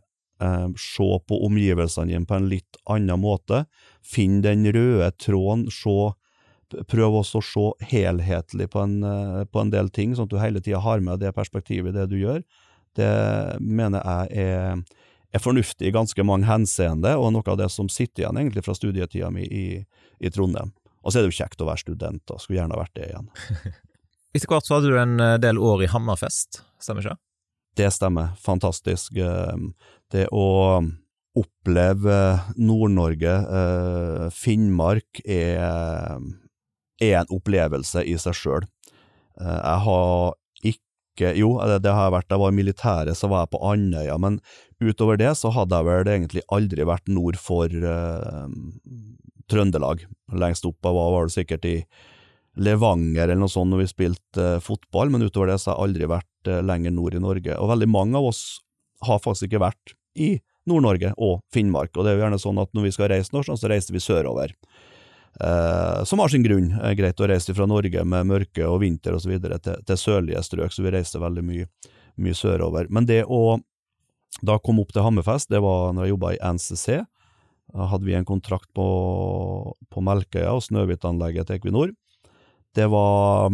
eh, 0.43 0.69
se 0.75 1.09
på 1.29 1.39
omgivelsene 1.47 2.11
dine 2.11 2.27
på 2.27 2.35
en 2.35 2.49
litt 2.51 2.81
annen 2.91 3.23
måte, 3.23 3.65
finne 4.03 4.43
den 4.49 4.67
røde 4.75 5.13
tråden, 5.23 5.69
se 5.71 6.11
prøv 6.91 7.21
også 7.21 7.39
å 7.39 7.47
se 7.47 7.93
helhetlig 7.93 8.69
på 8.73 8.83
en, 8.83 8.99
eh, 9.07 9.45
på 9.47 9.63
en, 9.63 9.71
del 9.71 9.91
ting, 9.95 10.15
sånn 10.15 10.27
at 10.27 10.35
du 10.35 10.41
hele 10.43 10.63
tida 10.63 10.83
har 10.83 11.01
med 11.01 11.23
det 11.23 11.35
perspektivet 11.37 11.95
i 11.95 11.99
det 12.01 12.09
du 12.11 12.19
gjør. 12.19 12.43
Det 12.97 13.13
mener 13.61 14.03
jeg 14.03 14.49
er, 14.49 14.83
er 15.35 15.43
fornuftig 15.43 15.89
i 15.89 15.95
ganske 15.95 16.27
mange 16.27 16.49
henseende, 16.49 17.17
og 17.19 17.33
noe 17.35 17.53
av 17.53 17.59
det 17.61 17.71
som 17.75 17.91
sitter 17.93 18.25
igjen 18.25 18.41
egentlig 18.41 18.65
fra 18.67 18.77
studietida 18.77 19.31
mi 19.35 19.47
i, 19.47 19.67
i 20.19 20.33
Trondheim. 20.33 20.73
Og 21.03 21.13
så 21.13 21.19
er 21.19 21.27
det 21.27 21.35
jo 21.35 21.41
kjekt 21.43 21.63
å 21.63 21.69
være 21.69 21.85
student, 21.85 22.23
og 22.31 22.43
skulle 22.43 22.61
gjerne 22.61 22.79
vært 22.79 22.95
det 22.99 23.11
igjen. 23.11 23.29
Etter 24.37 24.53
hvert 24.53 24.69
så 24.69 24.77
hadde 24.77 24.93
du 24.93 25.01
en 25.01 25.21
eh, 25.23 25.39
del 25.43 25.61
år 25.63 25.87
i 25.87 25.91
Hammerfest, 25.91 26.63
stemmer 26.83 27.07
ikke? 27.07 27.19
Det 27.77 27.85
Det 27.87 27.93
stemmer, 27.93 28.33
fantastisk. 28.41 29.17
Eh, 29.17 29.67
det 30.13 30.29
å 30.33 30.47
oppleve 31.37 32.17
Nord-Norge, 32.57 33.33
Finnmark, 34.33 35.21
er 35.29 36.17
er 37.03 37.21
en 37.21 37.33
opplevelse 37.37 38.05
i 38.09 38.17
seg 38.21 38.37
sjøl. 38.37 38.67
Eh, 39.41 39.61
jeg 39.61 39.83
har 39.87 40.37
ikke 41.17 41.33
Jo, 41.39 41.55
det 41.81 41.93
har 41.93 42.07
jeg 42.07 42.15
vært. 42.15 42.31
Jeg 42.31 42.43
var 42.43 42.53
i 42.53 42.57
militæret, 42.57 43.19
så 43.19 43.31
var 43.33 43.45
jeg 43.45 43.53
på 43.55 43.63
Andøya, 43.65 44.17
men 44.21 44.41
utover 44.85 45.19
det 45.21 45.33
så 45.41 45.51
hadde 45.55 45.79
jeg 45.79 45.89
vel 45.89 46.11
egentlig 46.13 46.45
aldri 46.53 46.87
vært 46.87 47.09
nord 47.09 47.39
for 47.41 47.73
uh, 47.73 48.45
Trøndelag. 49.51 50.05
Lengst 50.37 50.69
opp 50.69 50.85
jeg 50.85 50.99
var, 50.99 51.15
var 51.15 51.29
det 51.29 51.37
sikkert 51.37 51.69
i 51.69 51.77
Levanger 52.57 53.27
eller 53.27 53.43
noe 53.43 53.53
sånt 53.53 53.73
når 53.73 53.85
vi 53.85 53.93
spilte 53.93 54.51
uh, 54.57 54.63
fotball, 54.65 55.13
men 55.13 55.25
utover 55.25 55.53
det 55.53 55.61
så 55.63 55.73
har 55.73 55.81
jeg 55.81 55.89
aldri 55.89 56.11
vært 56.13 56.53
uh, 56.53 56.61
lenger 56.65 56.95
nord 56.97 57.17
i 57.17 57.23
Norge. 57.25 57.57
Og 57.57 57.73
veldig 57.73 57.89
mange 57.91 58.21
av 58.21 58.29
oss 58.33 58.43
har 59.07 59.23
faktisk 59.25 59.51
ikke 59.51 59.65
vært 59.67 59.97
i 60.17 60.37
Nord-Norge 60.67 61.13
og 61.23 61.41
Finnmark, 61.55 61.93
og 61.95 62.05
det 62.05 62.13
er 62.13 62.19
jo 62.19 62.25
gjerne 62.25 62.43
sånn 62.43 62.59
at 62.59 62.73
når 62.75 62.89
vi 62.89 62.95
skal 62.97 63.11
reise 63.13 63.35
norsk, 63.37 63.55
så 63.61 63.71
reiser 63.71 63.95
vi 63.95 64.03
sørover 64.03 64.55
eh, 65.41 66.05
som 66.05 66.23
har 66.23 66.33
sin 66.33 66.45
grunn. 66.45 66.73
Eh, 66.81 66.95
greit 66.99 67.21
å 67.21 67.29
reise 67.31 67.55
fra 67.57 67.67
Norge 67.69 68.05
med 68.05 68.29
mørke 68.29 68.67
og 68.69 68.81
vinter 68.85 69.17
osv. 69.19 69.37
til, 69.41 69.57
til 69.87 70.01
sørlige 70.01 70.43
strøk, 70.47 70.73
så 70.73 70.85
vi 70.85 70.95
reiste 70.95 71.23
veldig 71.23 71.45
mye, 71.47 71.69
mye 72.23 72.37
sørover. 72.37 72.91
Men 72.91 73.09
det 73.09 73.25
å 73.25 73.59
da 74.45 74.59
komme 74.61 74.83
opp 74.85 74.93
til 74.93 75.05
Hammerfest, 75.07 75.49
det 75.53 75.63
var 75.65 75.95
når 75.95 76.07
jeg 76.07 76.15
jobba 76.15 76.33
i 76.35 76.41
NCC. 76.57 76.89
Da 77.77 77.87
hadde 77.91 78.07
vi 78.07 78.17
en 78.17 78.27
kontrakt 78.29 78.69
på, 78.77 78.87
på 79.91 80.03
Melkøya 80.05 80.53
og 80.55 80.65
Snøhvit-anlegget 80.67 81.49
til 81.49 81.59
Equinor. 81.59 81.95
Det 82.77 82.87
var 82.93 83.51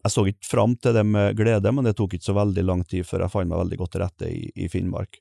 Jeg 0.00 0.12
så 0.14 0.24
ikke 0.24 0.48
fram 0.48 0.74
til 0.80 0.94
det 0.96 1.04
med 1.04 1.36
glede, 1.36 1.72
men 1.72 1.84
det 1.84 1.92
tok 1.98 2.14
ikke 2.16 2.30
så 2.30 2.36
veldig 2.38 2.64
lang 2.64 2.84
tid 2.88 3.04
før 3.04 3.26
jeg 3.26 3.32
fant 3.34 3.50
meg 3.50 3.60
veldig 3.60 3.78
godt 3.82 3.92
til 3.92 4.00
rette 4.00 4.30
i, 4.32 4.48
i 4.56 4.68
Finnmark. 4.72 5.20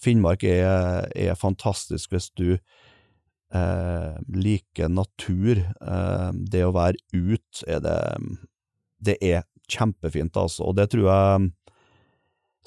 Finnmark 0.00 0.44
er, 0.44 1.08
er 1.16 1.40
fantastisk 1.40 2.12
hvis 2.12 2.28
du 2.36 2.58
eh, 3.54 4.18
like 4.34 4.88
natur. 4.88 5.58
Eh, 5.58 6.30
det 6.52 6.64
å 6.66 6.74
være 6.76 7.00
ut, 7.12 7.64
er 7.66 7.80
det 7.84 8.00
Det 9.00 9.16
er 9.24 9.46
kjempefint, 9.70 10.36
altså. 10.36 10.66
Og 10.68 10.76
det 10.76 10.90
tror 10.92 11.06
jeg 11.08 11.52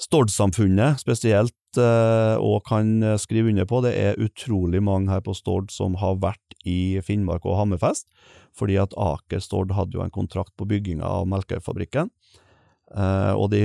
Stord-samfunnet 0.02 0.98
spesielt 0.98 1.78
eh, 1.78 2.58
kan 2.66 3.18
skrive 3.22 3.52
under 3.52 3.68
på. 3.70 3.82
Det 3.84 3.92
er 3.94 4.18
utrolig 4.18 4.82
mange 4.82 5.12
her 5.12 5.22
på 5.22 5.34
Stord 5.34 5.70
som 5.70 5.94
har 5.94 6.18
vært 6.18 6.56
i 6.66 6.98
Finnmark 7.04 7.46
og 7.46 7.60
Hammerfest, 7.60 8.08
fordi 8.56 8.80
at 8.82 8.96
Aker 8.98 9.38
Stord 9.38 9.70
hadde 9.76 9.94
jo 9.94 10.02
en 10.02 10.10
kontrakt 10.10 10.50
på 10.58 10.66
bygginga 10.66 11.06
av 11.06 11.28
Melkøyfabrikken. 11.30 12.10
Eh, 12.96 13.32
og 13.38 13.52
de 13.54 13.62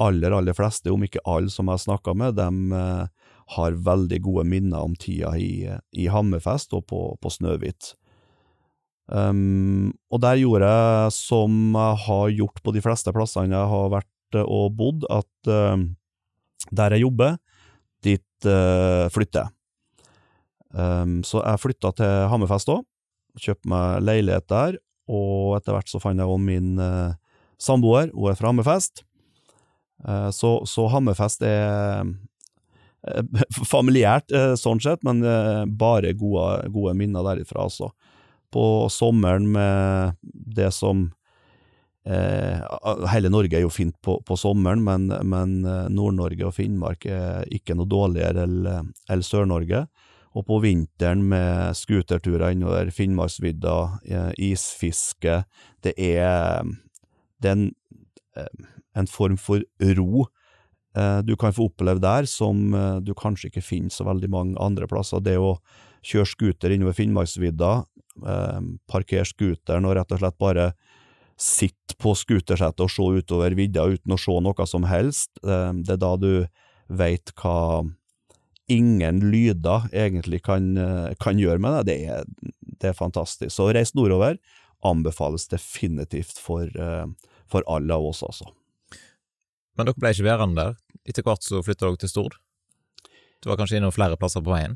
aller, 0.00 0.30
aller 0.30 0.54
fleste, 0.54 0.92
om 0.94 1.02
ikke 1.02 1.24
alle 1.26 1.50
som 1.50 1.68
jeg 1.68 1.82
snakka 1.88 2.14
med, 2.14 2.38
de 2.38 3.10
har 3.56 3.78
veldig 3.86 4.20
gode 4.22 4.44
minner 4.48 4.84
om 4.84 4.94
tida 4.98 5.32
i, 5.38 5.66
i 5.96 6.06
Hammerfest 6.12 6.74
og 6.76 6.86
på, 6.90 7.00
på 7.20 7.32
Snøhvit. 7.32 7.94
Um, 9.10 9.90
og 10.14 10.20
der 10.22 10.38
gjorde 10.38 10.68
jeg 10.70 11.14
som 11.16 11.54
jeg 11.74 12.02
har 12.04 12.28
gjort 12.30 12.60
på 12.62 12.74
de 12.76 12.82
fleste 12.84 13.10
plassene 13.14 13.50
jeg 13.50 13.70
har 13.72 13.88
vært 13.90 14.38
og 14.38 14.76
bodd, 14.78 15.06
at 15.10 15.50
uh, 15.50 15.74
der 16.70 16.94
jeg 16.94 17.02
jobber, 17.02 17.40
dit 18.06 18.46
uh, 18.46 19.10
flytter 19.10 19.48
jeg. 19.48 19.56
Um, 20.70 21.18
så 21.26 21.42
jeg 21.42 21.62
flytta 21.64 21.90
til 21.98 22.14
Hammerfest 22.30 22.70
òg, 22.70 22.84
kjøpte 23.42 23.72
meg 23.72 24.04
leilighet 24.06 24.46
der, 24.52 24.78
og 25.10 25.56
etter 25.58 25.74
hvert 25.74 25.90
så 25.90 25.98
fant 25.98 26.22
jeg 26.22 26.30
òg 26.30 26.38
min 26.44 26.76
uh, 26.78 27.18
samboer, 27.58 28.14
hun 28.14 28.30
er 28.30 28.38
fra 28.38 28.52
Hammerfest. 28.52 29.02
Så, 30.32 30.50
så, 30.64 30.86
Hammerfest 30.88 31.42
er 31.44 32.06
familiært 33.74 34.32
sånn 34.60 34.80
sett, 34.84 35.00
men 35.06 35.22
bare 35.80 36.12
gode, 36.12 36.68
gode 36.74 36.92
minner 36.98 37.24
derifra, 37.24 37.64
altså 37.64 37.88
på 38.50 38.88
sommeren 38.90 39.46
med 39.52 40.16
det 40.56 40.70
som 40.74 41.10
eh, 42.06 42.60
Hele 43.12 43.30
Norge 43.30 43.58
er 43.58 43.64
jo 43.64 43.72
fint 43.72 43.96
på, 44.02 44.18
på 44.26 44.36
sommeren, 44.38 44.82
men, 44.84 45.08
men 45.22 45.60
eh, 45.64 45.88
Nord-Norge 45.92 46.48
og 46.48 46.56
Finnmark 46.56 47.06
er 47.06 47.46
ikke 47.54 47.76
noe 47.78 47.90
dårligere 47.90 48.46
enn 48.46 49.24
Sør-Norge. 49.26 49.86
Og 50.30 50.46
på 50.46 50.60
vinteren 50.62 51.24
med 51.30 51.74
skuterturer 51.78 52.54
innover 52.54 52.92
Finnmarksvidda, 52.94 53.78
eh, 54.06 54.32
isfiske 54.50 55.42
Det 55.82 55.94
er, 55.96 56.66
det 57.42 57.50
er 57.50 57.56
en, 57.56 57.70
eh, 58.36 58.68
en 58.94 59.10
form 59.10 59.38
for 59.38 59.64
ro 59.98 60.26
eh, 60.26 60.36
du 61.24 61.36
kan 61.38 61.52
få 61.54 61.68
oppleve 61.68 62.02
der, 62.02 62.26
som 62.26 62.72
du 63.06 63.12
kanskje 63.14 63.46
ikke 63.46 63.62
finner 63.62 63.94
så 63.94 64.02
veldig 64.08 64.30
mange 64.32 64.56
andre 64.58 64.88
plasser. 64.90 65.22
Det 65.22 65.36
å 65.38 65.52
kjøre 66.06 66.28
scooter 66.28 66.74
innover 66.74 66.96
Finnmarksvidda, 66.96 67.70
eh, 68.26 68.60
parkere 68.90 69.26
scooteren 69.28 69.86
og 69.88 69.96
rett 69.98 70.12
og 70.14 70.22
slett 70.22 70.38
bare 70.40 70.72
sitte 71.40 71.96
på 72.00 72.12
scootersetet 72.16 72.84
og 72.84 72.92
se 72.92 73.06
utover 73.20 73.56
vidda 73.56 73.86
uten 73.88 74.12
å 74.14 74.20
se 74.20 74.36
noe 74.44 74.66
som 74.68 74.84
helst. 74.88 75.32
Eh, 75.44 75.72
det 75.80 75.96
er 75.96 76.02
da 76.02 76.14
du 76.20 76.32
veit 76.90 77.32
hva 77.40 77.86
ingen 78.70 79.20
lyder 79.32 79.88
egentlig 79.92 80.42
kan, 80.46 80.76
eh, 80.78 81.14
kan 81.20 81.38
gjøre 81.38 81.60
med 81.60 81.86
deg. 81.86 81.86
Det 81.86 82.24
det 82.80 82.88
er 82.88 82.94
fantastisk. 82.96 83.52
Så 83.52 83.72
reis 83.74 83.92
nordover 83.92 84.38
anbefales 84.82 85.46
definitivt 85.48 86.38
for, 86.38 86.62
eh, 86.64 87.06
for 87.46 87.62
alle 87.68 87.92
av 87.92 88.06
oss, 88.06 88.22
altså. 88.22 88.46
Men 89.80 89.88
dere 89.88 89.96
ble 89.96 90.10
ikke 90.12 90.26
værende 90.26 90.60
der? 90.60 90.74
Etter 91.08 91.24
hvert 91.24 91.46
så 91.46 91.62
flytta 91.64 91.86
dere 91.86 91.96
til 92.02 92.10
Stord? 92.12 92.34
Du 93.40 93.48
var 93.48 93.56
kanskje 93.56 93.78
innom 93.78 93.94
flere 93.96 94.18
plasser 94.20 94.42
på 94.44 94.52
veien? 94.52 94.74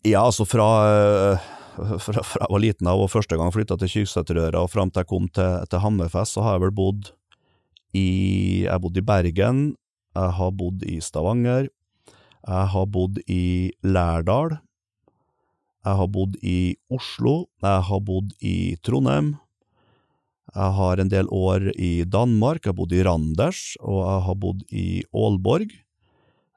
Ja, 0.00 0.22
altså 0.22 0.46
fra, 0.48 0.68
eh, 0.88 1.48
fra, 1.76 2.22
fra 2.24 2.40
jeg 2.40 2.54
var 2.54 2.62
liten 2.64 2.88
av 2.88 3.02
og 3.04 3.10
første 3.12 3.36
gang 3.36 3.52
flytta 3.52 3.76
til 3.82 3.90
Kyrksæterøra 3.92 4.62
og 4.64 4.70
fram 4.72 4.88
til 4.88 5.02
jeg 5.02 5.10
kom 5.10 5.26
til, 5.28 5.66
til, 5.68 5.82
Hammerfest, 5.84 6.38
så 6.38 6.46
har 6.46 6.56
jeg 6.56 6.64
vel 6.64 6.72
bodd 6.78 7.10
i 7.92 8.06
Jeg 8.64 8.80
bodde 8.80 8.80
bodd 8.80 8.96
i 8.96 9.04
Bergen, 9.04 9.60
jeg 10.16 10.32
har 10.38 10.56
bodd 10.56 10.88
i 10.88 10.96
Stavanger, 11.04 11.68
jeg 11.68 12.72
har 12.72 12.86
bodd 12.88 13.20
i 13.28 13.44
Lærdal, 13.84 14.56
jeg 15.84 16.00
har 16.00 16.08
bodd 16.08 16.40
i 16.40 16.76
Oslo, 16.88 17.50
jeg 17.60 17.84
har 17.90 18.00
bodd 18.00 18.32
i 18.40 18.76
Trondheim. 18.80 19.34
Jeg 20.50 20.76
har 20.76 20.98
en 20.98 21.10
del 21.12 21.28
år 21.30 21.70
i 21.78 22.04
Danmark, 22.04 22.64
jeg 22.64 22.72
har 22.72 22.78
bodd 22.80 22.92
i 22.96 23.04
Randers, 23.06 23.60
og 23.80 24.00
jeg 24.02 24.24
har 24.26 24.40
bodd 24.42 24.64
i 24.74 24.88
Aalborg. 25.14 25.70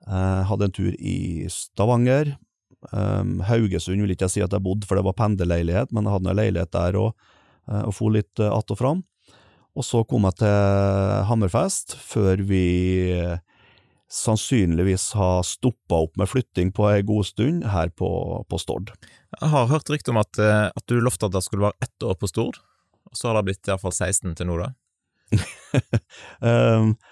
Jeg 0.04 0.48
hadde 0.50 0.68
en 0.68 0.76
tur 0.76 0.96
i 0.98 1.46
Stavanger, 1.54 2.34
Um, 2.92 3.40
Haugesund 3.48 4.04
vil 4.04 4.12
ikke 4.12 4.28
jeg 4.28 4.36
si 4.36 4.44
at 4.44 4.52
jeg 4.52 4.64
bodde, 4.64 4.88
for 4.88 5.00
det 5.00 5.06
var 5.08 5.16
pendlerleilighet, 5.16 5.94
men 5.96 6.08
jeg 6.08 6.16
hadde 6.18 6.32
en 6.32 6.40
leilighet 6.40 6.74
der 6.76 7.00
uh, 7.00 7.12
eh, 7.70 7.84
og 7.88 7.96
for 7.96 8.12
litt 8.12 8.40
att 8.40 8.72
og 8.72 8.78
fram. 8.78 9.04
Og 9.74 9.86
så 9.86 10.04
kom 10.06 10.28
jeg 10.28 10.38
til 10.44 11.24
Hammerfest, 11.30 11.96
før 11.98 12.44
vi 12.46 13.16
sannsynligvis 14.14 15.14
har 15.18 15.42
stoppa 15.42 16.04
opp 16.06 16.20
med 16.20 16.30
flytting 16.30 16.70
på 16.76 16.86
ei 16.92 17.02
god 17.02 17.26
stund 17.26 17.66
her 17.66 17.90
på, 17.90 18.10
på 18.46 18.60
Stord. 18.62 18.92
Jeg 19.40 19.50
har 19.50 19.72
hørt 19.72 19.90
rykte 19.90 20.14
om 20.14 20.20
at, 20.22 20.38
at, 20.38 20.84
du 20.86 21.00
lovte 21.02 21.26
at 21.26 21.34
det 21.34 21.42
skulle 21.42 21.66
være 21.72 21.82
ett 21.82 22.06
år 22.06 22.20
på 22.22 22.30
Stord, 22.30 22.60
og 23.14 23.20
så 23.20 23.30
har 23.30 23.40
det 23.40 23.48
blitt 23.52 23.70
iallfall 23.70 23.94
16 23.94 24.34
til 24.40 24.50
nå, 24.50 24.60
da? 24.62 24.72
um, 26.42 26.94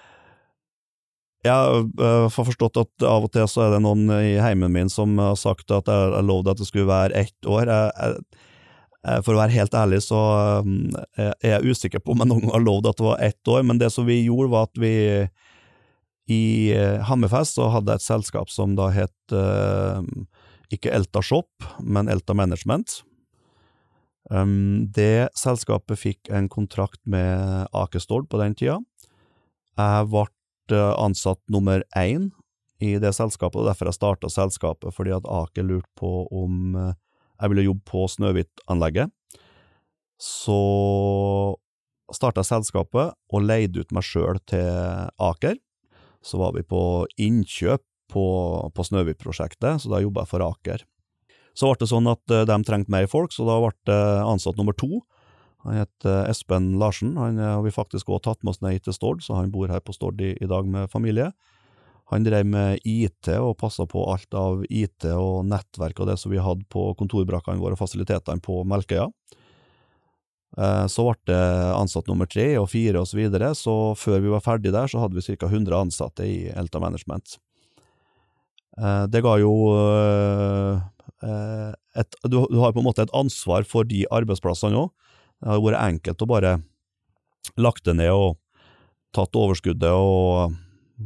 Jeg 1.41 1.57
har 1.57 2.27
forstått 2.29 2.77
at 2.77 3.03
av 3.09 3.23
og 3.25 3.31
til 3.33 3.47
så 3.49 3.63
er 3.65 3.71
det 3.73 3.81
noen 3.81 4.05
i 4.13 4.35
heimen 4.37 4.69
min 4.75 4.91
som 4.93 5.15
har 5.17 5.33
sagt 5.41 5.73
at 5.73 5.87
jeg, 5.89 6.11
jeg 6.13 6.27
lovde 6.27 6.53
at 6.53 6.59
det 6.59 6.67
skulle 6.67 6.85
være 6.85 7.17
ett 7.17 7.49
år. 7.49 7.65
Jeg, 7.65 8.11
jeg, 9.01 9.23
for 9.25 9.33
å 9.33 9.39
være 9.39 9.55
helt 9.55 9.73
ærlig 9.73 10.03
så 10.05 10.19
er 11.17 11.47
jeg 11.55 11.73
usikker 11.73 12.03
på 12.03 12.13
om 12.13 12.21
jeg 12.21 12.29
noen 12.29 12.45
gang 12.45 12.53
har 12.53 12.61
lovd 12.67 12.91
at 12.91 13.01
det 13.01 13.07
var 13.07 13.25
ett 13.25 13.53
år, 13.55 13.65
men 13.65 13.81
det 13.81 13.89
som 13.89 14.05
vi 14.05 14.19
gjorde, 14.21 14.51
var 14.53 14.69
at 14.69 14.83
vi 14.83 14.93
i 16.31 16.43
eh, 16.77 17.01
Hammerfest 17.09 17.57
så 17.57 17.71
hadde 17.73 17.95
jeg 17.95 18.01
et 18.01 18.05
selskap 18.05 18.51
som 18.53 18.75
da 18.77 18.91
het 18.93 19.33
uh, 19.35 19.99
ikke 20.71 20.93
Elta 20.93 21.23
Shop, 21.25 21.49
men 21.81 22.11
Elta 22.11 22.35
Management. 22.37 23.01
Um, 24.31 24.87
det 24.95 25.29
selskapet 25.35 25.99
fikk 25.99 26.31
en 26.31 26.47
kontrakt 26.51 27.01
med 27.03 27.67
Akestord 27.75 28.29
på 28.31 28.39
den 28.39 28.55
tida. 28.55 28.77
Jeg 29.75 30.07
ble 30.11 30.29
Eh, 30.71 30.93
ansatt 30.97 31.41
nummer 31.51 31.83
én 31.97 32.31
i 32.79 32.95
det 32.99 33.13
selskapet, 33.13 33.59
og 33.59 33.67
derfor 33.67 33.89
jeg 33.89 33.97
starta 33.97 34.29
selskapet, 34.31 34.93
fordi 34.95 35.13
at 35.13 35.27
Aker 35.27 35.67
lurte 35.67 35.89
på 35.99 36.25
om 36.31 36.75
eh, 36.75 36.93
jeg 37.41 37.51
ville 37.51 37.65
jobbe 37.65 37.85
på 37.89 38.05
Snøhvit-anlegget. 38.09 39.11
Så 40.21 40.57
starta 42.13 42.43
jeg 42.43 42.51
selskapet 42.51 43.15
og 43.33 43.45
leide 43.45 43.81
ut 43.81 43.93
meg 43.95 44.05
sjøl 44.05 44.37
til 44.49 45.09
Aker. 45.17 45.57
Så 46.21 46.37
var 46.37 46.53
vi 46.53 46.61
på 46.61 47.07
innkjøp 47.17 47.81
på, 48.11 48.25
på 48.69 48.85
Snøhvit-prosjektet, 48.85 49.81
så 49.81 49.89
da 49.91 50.03
jobba 50.03 50.25
jeg 50.25 50.33
for 50.33 50.45
Aker. 50.45 50.85
Så 51.57 51.69
ble 51.69 51.81
det 51.81 51.91
sånn 51.91 52.09
at 52.11 52.33
eh, 52.33 52.45
de 52.47 52.57
trengte 52.67 52.93
mer 52.93 53.07
folk, 53.11 53.33
så 53.35 53.47
da 53.47 53.59
ble 53.63 53.73
det 53.89 54.01
ansatt 54.25 54.59
nummer 54.59 54.77
to. 54.77 55.01
Han 55.65 55.77
heter 55.77 56.29
Espen 56.31 56.73
Larsen. 56.81 57.15
Han 57.21 57.37
har 57.37 57.61
vi 57.65 57.73
faktisk 57.73 58.09
også 58.09 58.31
tatt 58.31 58.43
med 58.43 58.55
oss 58.55 58.61
ned 58.65 58.81
til 58.85 58.95
Stord, 58.97 59.25
så 59.25 59.37
han 59.37 59.51
bor 59.53 59.69
her 59.69 59.83
på 59.83 59.93
Stord 59.93 60.21
i, 60.23 60.33
i 60.41 60.49
dag 60.49 60.65
med 60.65 60.89
familie. 60.89 61.29
Han 62.11 62.25
drev 62.25 62.47
med 62.49 62.81
IT 62.83 63.29
og 63.37 63.55
passa 63.61 63.85
på 63.87 64.01
alt 64.11 64.35
av 64.35 64.65
IT 64.67 65.05
og 65.13 65.45
nettverk 65.47 66.01
og 66.01 66.09
det 66.09 66.17
som 66.19 66.33
vi 66.33 66.41
hadde 66.43 66.67
på 66.71 66.89
kontorbrakkene 66.99 67.61
våre 67.61 67.77
og 67.77 67.79
fasilitetene 67.79 68.43
på 68.43 68.63
Melkøya. 68.67 69.05
Eh, 70.57 70.87
så 70.91 71.05
ble 71.07 71.15
det 71.31 71.43
ansatt 71.77 72.09
nummer 72.11 72.27
tre 72.27 72.49
og 72.59 72.67
fire 72.73 72.99
og 72.99 73.07
så 73.07 73.21
videre, 73.21 73.53
så 73.55 73.93
før 73.95 74.19
vi 74.19 74.33
var 74.33 74.43
ferdig 74.43 74.73
der, 74.75 74.91
så 74.91 74.99
hadde 74.99 75.15
vi 75.15 75.23
ca. 75.23 75.47
100 75.47 75.77
ansatte 75.77 76.27
i 76.27 76.49
Elta 76.51 76.81
Management. 76.83 77.37
Eh, 78.75 79.05
det 79.11 79.23
ga 79.23 79.37
jo 79.39 79.53
eh, 79.77 80.83
et, 81.21 82.15
du, 82.25 82.37
har 82.57 82.73
på 82.73 82.81
en 82.81 82.87
måte 82.87 83.03
et 83.05 83.13
ansvar 83.13 83.65
for 83.69 83.85
de 83.87 84.03
arbeidsplassene 84.09 84.79
òg. 84.79 84.91
Det 85.41 85.49
hadde 85.49 85.65
vært 85.65 85.83
enkelt 85.83 86.23
å 86.23 86.29
bare 86.29 86.53
lagt 87.61 87.85
det 87.85 87.97
ned 87.97 88.13
og 88.13 88.37
tatt 89.15 89.35
overskuddet 89.37 89.91
og 89.91 90.55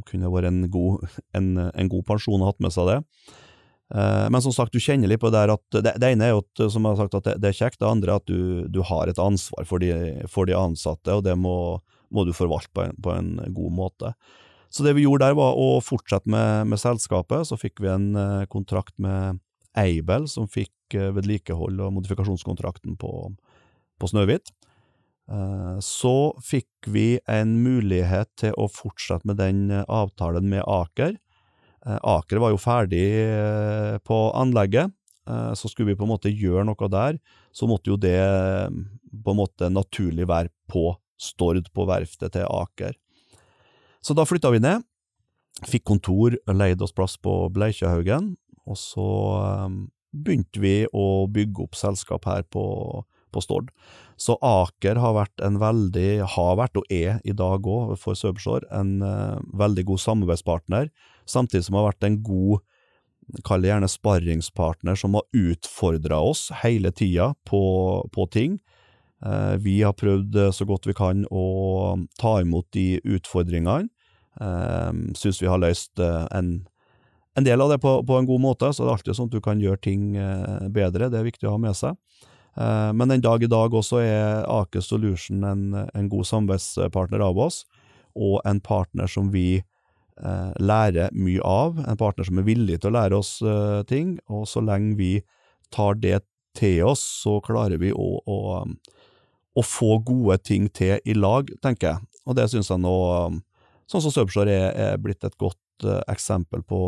kunne 0.06 0.30
vært 0.32 0.50
en 0.50 0.62
god, 0.72 1.06
en, 1.36 1.50
en 1.72 1.90
god 1.90 2.06
pensjon 2.08 2.40
og 2.40 2.50
hatt 2.52 2.62
med 2.64 2.74
seg 2.74 2.90
det. 2.90 2.98
Eh, 3.94 4.26
men 4.32 4.42
som 4.42 4.54
sagt, 4.54 4.74
du 4.74 4.82
kjenner 4.82 5.10
litt 5.10 5.22
på 5.22 5.30
det 5.30 5.38
der 5.38 5.54
at 5.54 5.78
det, 5.78 5.94
det 6.02 6.10
ene 6.12 6.26
er 6.26 6.34
jo 6.34 6.42
at, 6.42 6.64
som 6.72 6.82
jeg 6.82 6.96
har 6.96 7.04
sagt, 7.04 7.18
at 7.20 7.28
det, 7.28 7.36
det 7.42 7.50
er 7.50 7.60
kjekt, 7.60 7.78
det 7.82 7.88
andre 7.88 8.12
er 8.12 8.22
at 8.22 8.30
du, 8.30 8.66
du 8.72 8.80
har 8.86 9.10
et 9.10 9.22
ansvar 9.22 9.68
for 9.68 9.82
de, 9.82 9.92
for 10.30 10.48
de, 10.48 10.56
ansatte, 10.58 11.14
og 11.14 11.24
det 11.26 11.36
må, 11.38 11.78
må 12.10 12.26
du 12.26 12.34
forvalte 12.36 12.72
på 12.74 12.84
en, 12.86 12.96
på 13.02 13.14
en, 13.14 13.32
god 13.56 13.76
måte. 13.78 14.12
Så 14.72 14.84
det 14.84 14.96
vi 14.98 15.06
gjorde 15.06 15.28
der, 15.28 15.38
var 15.38 15.56
å 15.56 15.78
fortsette 15.84 16.28
med, 16.28 16.66
med 16.72 16.82
selskapet. 16.82 17.46
Så 17.48 17.56
fikk 17.60 17.78
vi 17.80 17.92
en 17.92 18.10
eh, 18.18 18.48
kontrakt 18.50 18.96
med 19.00 19.38
Aibel, 19.80 20.26
som 20.30 20.48
fikk 20.50 20.96
eh, 20.96 21.12
vedlikehold 21.16 21.80
og 21.84 21.94
modifikasjonskontrakten 21.98 22.96
på, 23.00 23.12
på 24.00 24.10
Snøhvit. 24.10 24.52
Eh, 25.30 25.76
så 25.84 26.16
fikk 26.44 26.90
vi 26.92 27.08
en 27.30 27.56
mulighet 27.64 28.32
til 28.40 28.56
å 28.56 28.68
fortsette 28.72 29.28
med 29.28 29.40
den 29.42 29.68
eh, 29.70 29.86
avtalen 29.88 30.48
med 30.52 30.64
Aker. 30.64 31.16
Aker 31.86 32.40
var 32.42 32.50
jo 32.50 32.58
ferdig 32.58 33.06
på 34.02 34.16
anlegget, 34.34 34.90
så 35.54 35.68
skulle 35.70 35.92
vi 35.92 35.94
på 36.00 36.02
en 36.02 36.10
måte 36.10 36.32
gjøre 36.34 36.64
noe 36.66 36.88
der, 36.90 37.20
så 37.54 37.68
måtte 37.70 37.92
jo 37.92 37.98
det 38.02 38.18
på 38.18 39.30
en 39.30 39.38
måte 39.38 39.68
naturlig 39.70 40.26
være 40.26 40.50
på 40.66 40.88
Stord, 41.14 41.70
på 41.70 41.86
verftet 41.86 42.34
til 42.34 42.48
Aker. 42.50 42.96
Så 44.02 44.18
da 44.18 44.26
flytta 44.26 44.50
vi 44.50 44.64
ned, 44.64 44.82
fikk 45.70 45.86
kontor, 45.86 46.34
leide 46.50 46.82
oss 46.82 46.96
plass 46.96 47.14
på 47.22 47.36
Bleikjahaugen, 47.54 48.34
og 48.66 48.78
så 48.80 49.10
begynte 50.16 50.62
vi 50.62 50.76
å 50.96 51.26
bygge 51.30 51.66
opp 51.66 51.76
selskap 51.78 52.26
her 52.28 52.44
på, 52.50 52.64
på 53.34 53.42
Stord. 53.44 53.70
Så 54.16 54.38
Aker 54.44 54.96
har 55.00 55.16
vært 55.16 55.42
en 55.44 55.58
veldig, 55.60 56.24
har 56.36 56.54
vært 56.60 56.78
og 56.80 56.88
er 56.92 57.18
i 57.24 57.34
dag 57.36 57.66
òg 57.68 57.96
for 58.00 58.16
Subshore, 58.16 58.64
en 58.72 59.02
uh, 59.04 59.36
veldig 59.56 59.84
god 59.90 60.02
samarbeidspartner 60.06 60.88
samtidig 61.28 61.66
som 61.66 61.76
har 61.78 61.90
vært 61.90 62.06
en 62.06 62.20
god 62.24 62.64
kall 63.44 63.64
det 63.64 63.72
gjerne 63.72 63.90
sparringspartner 63.90 64.98
som 64.98 65.16
har 65.18 65.26
utfordra 65.34 66.20
oss 66.22 66.46
hele 66.62 66.92
tida 66.94 67.32
på, 67.48 67.60
på 68.14 68.26
ting. 68.32 68.60
Uh, 69.24 69.56
vi 69.60 69.80
har 69.82 69.96
prøvd 69.96 70.36
eh, 70.38 70.52
så 70.52 70.66
godt 70.68 70.86
vi 70.86 70.94
kan 70.96 71.24
å 71.32 71.44
ta 72.20 72.36
imot 72.44 72.68
de 72.76 73.00
utfordringene. 73.02 73.90
Uh, 74.36 74.92
Syns 75.18 75.40
vi 75.42 75.50
har 75.50 75.60
løst 75.60 75.98
en, 76.00 76.60
en, 77.36 77.44
del 77.44 77.60
av 77.60 77.72
det 77.72 77.78
på, 77.82 77.98
på, 78.06 78.16
en 78.16 78.28
god 78.28 78.42
måte, 78.42 78.72
så 78.72 78.84
det 78.84 78.90
er 78.90 78.96
alltid 78.96 79.18
sånn 79.18 79.30
at 79.30 79.36
du 79.36 79.44
kan 79.44 79.60
gjøre 79.60 79.82
ting 79.84 80.16
bedre. 80.72 81.10
Det 81.12 81.20
er 81.20 81.26
viktig 81.26 81.48
å 81.48 81.54
ha 81.54 81.60
med 81.60 81.76
seg. 81.76 81.98
Men 82.56 83.12
den 83.12 83.20
dag 83.20 83.42
i 83.44 83.50
dag 83.52 83.74
også 83.76 83.98
er 84.00 84.46
Aker 84.48 84.80
Solution 84.80 85.44
en, 85.44 85.64
en 85.76 86.06
god 86.08 86.24
samarbeidspartner 86.24 87.20
av 87.20 87.36
oss, 87.44 87.66
og 88.16 88.40
en 88.48 88.60
partner 88.60 89.10
som 89.10 89.30
vi 89.32 89.58
eh, 89.60 90.52
lære 90.58 91.10
mye 91.16 91.42
av, 91.44 91.80
en 91.84 92.00
partner 92.00 92.26
som 92.26 92.40
er 92.40 92.48
villig 92.48 92.80
til 92.80 92.90
å 92.90 92.96
lære 92.96 93.20
oss 93.20 93.36
eh, 93.44 93.82
ting, 93.88 94.16
og 94.32 94.46
så 94.48 94.62
lenge 94.64 94.96
vi 94.98 95.12
tar 95.74 95.98
det 96.00 96.22
til 96.56 96.86
oss, 96.88 97.02
så 97.22 97.38
klarer 97.44 97.80
vi 97.82 97.92
å, 97.92 98.08
å, 98.24 98.38
å 98.64 99.64
få 99.64 99.98
gode 100.06 100.38
ting 100.46 100.70
til 100.72 100.96
i 101.04 101.16
lag, 101.16 101.50
tenker 101.62 101.92
jeg. 101.92 102.22
Og 102.26 102.38
det 102.38 102.48
synes 102.50 102.72
jeg 102.72 102.82
nå, 102.82 102.96
sånn 103.90 104.02
som 104.02 104.14
Subshore 104.14 104.52
er, 104.52 104.70
er, 104.72 105.02
blitt 105.02 105.24
et 105.26 105.36
godt 105.38 105.86
eksempel 106.08 106.64
på 106.64 106.80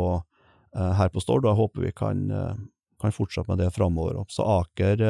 her 0.75 1.11
på 1.13 1.23
Stord, 1.23 1.45
og 1.45 1.53
jeg 1.53 1.61
håper 1.63 1.87
vi 1.87 1.95
kan, 1.97 2.27
uh, 2.33 2.59
kan 3.01 3.15
fortsette 3.15 3.51
med 3.51 3.63
det 3.63 3.73
framover. 3.75 4.21
Så 4.33 4.47
Aker 4.47 5.03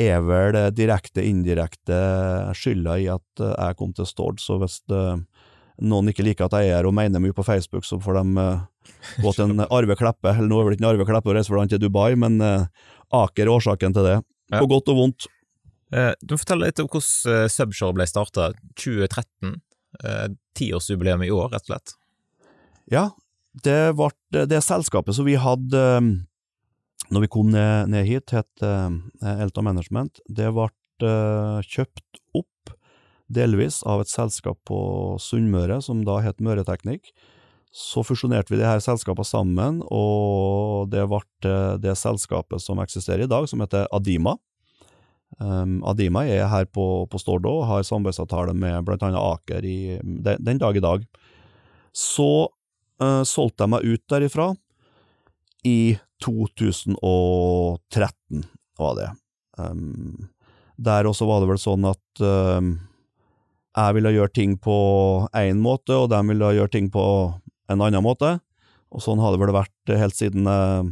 er 0.00 0.22
vel 0.24 0.56
direkte, 0.72 1.24
indirekte 1.28 1.98
skylda 2.56 2.96
i 2.96 3.08
at 3.12 3.42
jeg 3.42 3.76
kom 3.76 3.92
til 3.92 4.08
Stord, 4.08 4.40
så 4.40 4.56
hvis 4.62 4.80
det 4.88 5.02
noen 5.82 6.08
ikke 6.08 6.24
liker 6.24 6.46
at 6.46 6.56
jeg 6.56 6.70
er 6.70 6.78
her 6.78 6.88
og 6.88 6.94
mener 6.96 7.20
mye 7.20 7.34
på 7.36 7.44
Facebook, 7.44 7.84
så 7.84 7.98
får 8.00 8.20
de 8.20 8.46
gå 9.20 9.34
til 9.36 9.50
en 9.50 9.66
Arve 9.76 9.96
Kleppe, 10.00 10.32
eller 10.32 10.48
nå 10.48 10.60
er 10.60 10.68
vel 10.68 10.78
ikke 10.78 10.86
en 10.86 10.90
Arve 10.94 11.06
Kleppe 11.08 11.32
og 11.32 11.36
reise 11.36 11.52
for 11.52 11.68
til 11.68 11.82
Dubai, 11.82 12.14
men 12.16 12.40
Aker 12.40 13.44
er 13.44 13.52
årsaken 13.52 13.96
til 13.96 14.08
det, 14.08 14.16
ja. 14.52 14.62
på 14.62 14.70
godt 14.70 14.88
og 14.94 15.00
vondt. 15.02 15.28
Du 16.24 16.32
må 16.32 16.40
fortelle 16.40 16.70
litt 16.70 16.80
om 16.80 16.88
hvordan 16.88 17.52
Subshore 17.52 17.98
ble 17.98 18.08
starta, 18.08 18.48
2013. 18.80 19.58
Tiårsjubileum 20.56 21.22
i 21.26 21.30
år, 21.32 21.50
rett 21.52 21.66
og 21.66 21.72
slett. 21.72 21.94
Ja, 22.92 23.10
det 23.64 23.94
ble 23.98 24.46
det 24.48 24.62
selskapet 24.64 25.16
som 25.16 25.28
vi 25.28 25.36
hadde 25.40 25.82
når 27.12 27.26
vi 27.26 27.28
kom 27.32 27.50
ned, 27.52 27.90
ned 27.92 28.06
hit, 28.08 28.32
het 28.32 28.64
Elta 28.64 29.64
Management. 29.64 30.22
Det 30.28 30.48
ble 30.54 30.70
kjøpt 31.66 32.22
opp 32.38 32.72
delvis 33.32 33.80
av 33.88 34.02
et 34.02 34.12
selskap 34.12 34.60
på 34.68 34.78
Sunnmøre 35.20 35.80
som 35.84 36.04
da 36.06 36.20
het 36.24 36.40
Møreteknikk. 36.40 37.12
Så 37.72 38.04
fusjonerte 38.04 38.52
vi 38.52 38.60
de 38.60 38.68
her 38.68 38.82
selskapene 38.84 39.24
sammen, 39.24 39.80
og 39.88 40.90
det 40.92 41.06
ble 41.08 41.52
det 41.80 41.96
selskapet 41.96 42.60
som 42.60 42.80
eksisterer 42.82 43.24
i 43.24 43.30
dag, 43.30 43.48
som 43.48 43.64
heter 43.64 43.88
Adima. 43.96 44.36
Um, 45.40 45.78
Adima 45.88 46.26
er 46.28 46.44
her 46.52 46.66
på, 46.68 47.06
på 47.08 47.20
Stordå 47.20 47.54
og 47.62 47.68
har 47.70 47.86
samarbeidsavtale 47.88 48.52
med 48.52 48.90
annet 48.92 49.16
Aker 49.16 49.64
i, 49.64 49.78
den, 50.02 50.44
den, 50.44 50.60
dag 50.60 50.76
i 50.76 50.84
dag. 50.84 51.06
Så 51.96 52.52
uh, 53.02 53.22
solgte 53.28 53.66
jeg 53.66 53.72
meg 53.74 53.88
ut 53.88 54.04
derifra 54.12 54.46
i 55.66 55.98
2013, 56.22 58.46
var 58.78 58.92
det. 58.98 59.10
Um, 59.58 60.28
der 60.78 61.06
også 61.06 61.26
var 61.28 61.40
det 61.42 61.48
vel 61.50 61.60
sånn 61.60 61.84
at 61.90 62.22
um, 62.22 62.80
jeg 63.72 63.94
ville 63.96 64.14
gjøre 64.14 64.36
ting 64.36 64.58
på 64.60 64.76
én 65.38 65.58
måte, 65.62 65.94
og 65.96 66.10
de 66.12 66.20
ville 66.28 66.56
gjøre 66.58 66.74
ting 66.74 66.90
på 66.92 67.04
en 67.72 67.80
annen 67.80 68.04
måte. 68.04 68.40
Og 68.92 69.00
sånn 69.04 69.20
har 69.22 69.32
det 69.32 69.40
vel 69.40 69.54
vært 69.54 69.94
helt 69.96 70.16
siden 70.18 70.48
jeg 70.48 70.90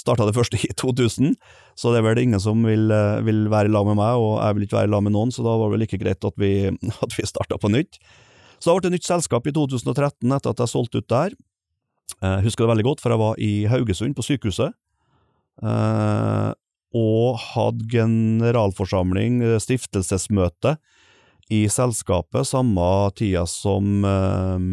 starta 0.00 0.26
det 0.28 0.36
første 0.36 0.60
i 0.64 0.72
2000. 0.80 1.34
Så 1.78 1.92
det 1.92 2.00
er 2.00 2.08
vel 2.08 2.22
ingen 2.22 2.42
som 2.42 2.64
vil, 2.66 2.90
vil 3.26 3.44
være 3.52 3.70
i 3.70 3.74
lag 3.74 3.88
med 3.88 4.00
meg, 4.00 4.20
og 4.20 4.40
jeg 4.40 4.56
vil 4.56 4.66
ikke 4.66 4.78
være 4.78 4.90
i 4.90 4.94
lag 4.94 5.06
med 5.06 5.16
noen, 5.16 5.32
så 5.34 5.44
da 5.44 5.56
var 5.56 5.68
det 5.68 5.76
vel 5.76 5.84
like 5.86 6.00
greit 6.00 6.28
at 6.28 6.40
vi, 6.40 6.52
at 7.04 7.16
vi 7.16 7.28
starta 7.28 7.60
på 7.60 7.72
nytt. 7.72 8.00
Så 8.60 8.70
det 8.70 8.76
ble 8.76 8.90
et 8.90 8.96
nytt 8.98 9.08
selskap 9.08 9.46
i 9.48 9.54
2013 9.56 10.36
etter 10.36 10.52
at 10.52 10.60
jeg 10.60 10.72
solgte 10.72 11.00
ut 11.00 11.08
der. 11.08 11.34
Jeg 12.20 12.44
husker 12.44 12.66
det 12.66 12.72
veldig 12.74 12.88
godt, 12.90 13.00
for 13.00 13.14
jeg 13.14 13.22
var 13.22 13.40
i 13.40 13.52
Haugesund, 13.70 14.16
på 14.18 14.26
sykehuset. 14.26 14.76
Eh, 15.64 16.50
og 17.00 17.38
hadde 17.52 17.86
generalforsamling, 17.92 19.40
stiftelsesmøte, 19.62 20.76
i 21.50 21.64
selskapet 21.70 22.46
samme 22.46 22.86
tida 23.18 23.42
som 23.50 24.04
eh, 24.06 24.66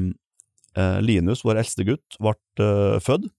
eh, 0.77 0.99
Linus, 1.01 1.41
vår 1.45 1.63
eldste 1.63 1.87
gutt, 1.87 2.19
ble 2.21 2.35
eh, 2.61 2.99
født. 3.01 3.31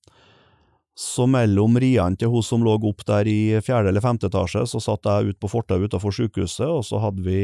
Så 0.99 1.29
mellom 1.31 1.79
riene 1.79 2.19
til 2.19 2.33
hun 2.33 2.43
som 2.43 2.65
lå 2.67 2.73
opp 2.75 3.05
der 3.07 3.29
i 3.31 3.61
fjerde 3.63 3.93
eller 3.93 4.03
femte 4.03 4.27
etasje, 4.27 4.65
så 4.67 4.81
satt 4.83 5.07
jeg 5.07 5.31
ute 5.31 5.39
på 5.45 5.51
fortauet 5.53 5.87
utenfor 5.87 6.17
sykehuset, 6.17 6.67
og 6.67 6.83
så 6.83 6.99
hadde 7.05 7.23
vi 7.23 7.43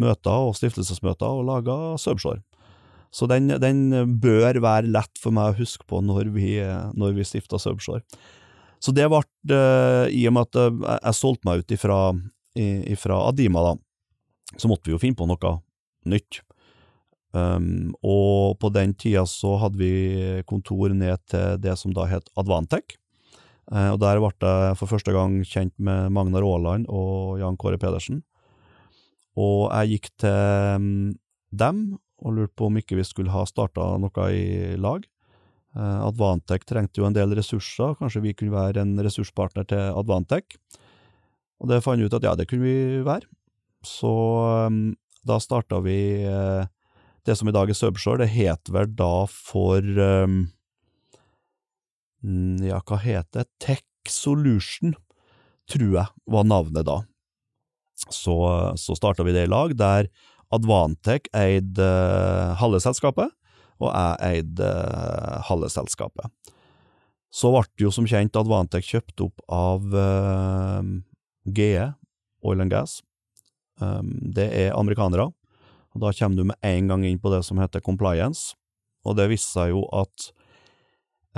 møter 0.00 0.48
og 0.48 0.56
stiftelsesmøter 0.58 1.28
og 1.28 1.46
laga 1.48 1.76
Subshore. 2.00 2.42
Så 3.14 3.28
den, 3.30 3.48
den, 3.62 3.86
bør 4.20 4.60
være 4.60 4.90
lett 4.90 5.20
for 5.20 5.32
meg 5.32 5.52
å 5.54 5.58
huske 5.62 5.86
på 5.88 6.02
når 6.04 6.28
vi, 6.34 6.58
når 6.98 7.14
vi 7.16 7.24
stifta 7.24 7.60
Subshore. 7.60 8.04
Så 8.78 8.92
det 8.94 9.08
ble, 9.10 9.22
i 10.12 10.26
og 10.28 10.36
med 10.36 10.50
at 10.50 10.58
jeg 10.98 11.16
solgte 11.18 11.48
meg 11.48 11.64
ut 11.64 11.72
ifra, 11.74 12.02
ifra 12.54 13.22
Adima, 13.30 13.64
da, 13.64 13.72
så 14.60 14.68
måtte 14.70 14.90
vi 14.90 14.94
jo 14.94 15.00
finne 15.02 15.18
på 15.18 15.26
noe 15.28 15.56
nytt. 16.08 16.42
Um, 17.36 17.92
og 18.00 18.56
på 18.62 18.70
den 18.72 18.94
tida 18.96 19.26
så 19.28 19.58
hadde 19.60 19.80
vi 19.80 20.42
kontor 20.48 20.94
ned 20.96 21.20
til 21.28 21.58
det 21.60 21.76
som 21.76 21.92
da 21.96 22.06
het 22.08 22.30
Advantec. 22.40 22.96
Uh, 23.68 23.92
og 23.92 23.98
der 24.00 24.20
ble 24.22 24.32
jeg 24.40 24.78
for 24.80 24.88
første 24.88 25.12
gang 25.12 25.42
kjent 25.44 25.74
med 25.76 26.14
Magnar 26.16 26.46
Aaland 26.46 26.88
og 26.88 27.36
Jan 27.42 27.58
Kåre 27.60 27.80
Pedersen. 27.80 28.22
Og 29.38 29.68
jeg 29.70 29.94
gikk 29.94 30.10
til 30.24 30.78
um, 30.78 30.90
dem 31.54 31.82
og 32.18 32.34
lurte 32.34 32.56
på 32.58 32.66
om 32.66 32.78
ikke 32.80 32.98
vi 32.98 33.06
skulle 33.06 33.32
ha 33.32 33.44
starta 33.46 33.92
noe 34.02 34.28
i 34.34 34.74
lag. 34.80 35.04
Uh, 35.76 36.06
Advantec 36.08 36.64
trengte 36.66 37.02
jo 37.02 37.06
en 37.06 37.14
del 37.14 37.36
ressurser, 37.38 37.94
kanskje 38.00 38.24
vi 38.24 38.34
kunne 38.34 38.56
være 38.56 38.82
en 38.82 38.96
ressurspartner 39.04 39.68
til 39.70 39.92
Advantec. 39.92 40.58
Og 41.62 41.70
det 41.70 41.82
fant 41.84 42.00
vi 42.00 42.08
ut 42.08 42.16
at 42.18 42.26
ja, 42.26 42.34
det 42.38 42.48
kunne 42.50 42.66
vi 42.66 43.04
være. 43.06 43.28
Så 43.86 44.10
um, 44.66 44.96
da 45.26 45.38
starta 45.42 45.78
vi 45.84 45.98
uh, 46.26 46.66
det 47.28 47.36
som 47.38 47.50
i 47.50 47.54
dag 47.54 47.70
er 47.70 47.76
Subshore. 47.76 48.24
Det 48.24 48.32
het 48.32 48.70
vel 48.72 48.90
da 48.98 49.12
for 49.30 49.82
um, 49.82 50.46
Ja, 52.64 52.80
hva 52.82 52.98
heter 52.98 53.44
det? 53.44 53.50
Tech 53.62 53.84
Solution, 54.10 54.96
tror 55.70 55.92
jeg 55.94 56.32
var 56.32 56.46
navnet 56.48 56.86
da. 56.88 57.02
Så, 58.14 58.36
så 58.80 58.96
starta 58.96 59.26
vi 59.26 59.34
det 59.36 59.46
i 59.46 59.50
lag, 59.50 59.74
der 59.78 60.08
Advantec 60.54 61.28
eide 61.36 61.84
uh, 61.84 62.54
halve 62.56 62.80
selskapet, 62.80 63.34
og 63.78 63.90
jeg 63.92 64.38
eide 64.40 64.70
uh, 64.70 65.42
halve 65.50 65.68
selskapet. 65.72 66.32
Så 67.28 67.52
ble 67.52 67.84
jo 67.84 67.92
som 67.92 68.08
kjent 68.08 68.38
Advantec 68.40 68.86
kjøpt 68.88 69.26
opp 69.26 69.44
av 69.52 69.84
uh, 69.92 70.80
GE, 71.44 71.90
Oil 72.48 72.64
and 72.64 72.72
Gas, 72.72 73.02
Um, 73.80 74.16
det 74.34 74.48
er 74.58 74.74
amerikanere, 74.74 75.28
og 75.94 76.02
da 76.02 76.10
kommer 76.18 76.36
du 76.36 76.48
med 76.50 76.58
en 76.66 76.88
gang 76.90 77.04
inn 77.06 77.20
på 77.22 77.30
det 77.30 77.44
som 77.46 77.60
heter 77.62 77.82
compliance, 77.84 78.56
og 79.06 79.14
det 79.18 79.28
viste 79.30 79.52
seg 79.54 79.70
jo 79.70 79.84
at 79.94 80.30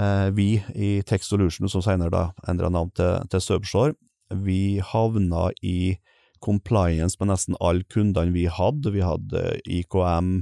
uh, 0.01 0.29
vi 0.33 0.63
i 0.73 0.93
Tech 1.07 1.25
Solution, 1.27 1.69
som 1.69 1.85
senere 1.85 2.13
da 2.15 2.23
endra 2.49 2.71
navn 2.73 2.93
til, 2.97 3.29
til 3.29 3.45
Subshore, 3.45 3.99
vi 4.31 4.81
havna 4.81 5.51
i 5.61 5.99
compliance 6.45 7.21
med 7.21 7.31
nesten 7.33 7.59
alle 7.61 7.85
kundene 7.91 8.35
vi 8.35 8.47
hadde. 8.51 8.93
Vi 8.95 9.05
hadde 9.05 9.45
IKM, 9.65 10.41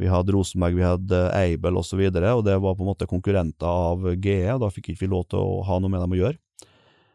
vi 0.00 0.10
hadde 0.10 0.34
Rosenberg, 0.34 0.78
vi 0.78 0.86
hadde 0.86 1.20
Aibel 1.36 1.78
osv., 1.78 2.00
og, 2.00 2.16
så 2.18 2.32
og 2.34 2.44
det 2.46 2.56
var 2.62 2.78
på 2.78 2.84
en 2.84 2.90
måte 2.90 3.10
konkurrenter 3.10 3.68
av 3.68 4.08
GE, 4.16 4.40
og 4.54 4.64
da 4.64 4.72
fikk 4.74 4.92
ikke 4.92 5.06
vi 5.06 5.12
lov 5.12 5.28
til 5.30 5.42
å 5.42 5.60
ha 5.68 5.78
noe 5.78 5.92
med 5.92 6.02
dem 6.04 6.16
å 6.16 6.22
gjøre. 6.22 6.40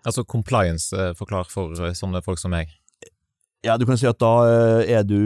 Altså 0.08 0.24
compliance, 0.24 0.94
eh, 0.96 1.12
forklar 1.18 1.50
for 1.52 1.76
eh, 1.84 1.96
sånne 1.98 2.24
folk 2.24 2.40
som 2.40 2.54
meg. 2.56 2.72
Ja, 3.66 3.76
du 3.76 3.84
kan 3.84 3.98
si 4.00 4.08
at 4.08 4.22
da 4.22 4.34
eh, 4.48 4.94
er 4.96 5.04
du 5.04 5.20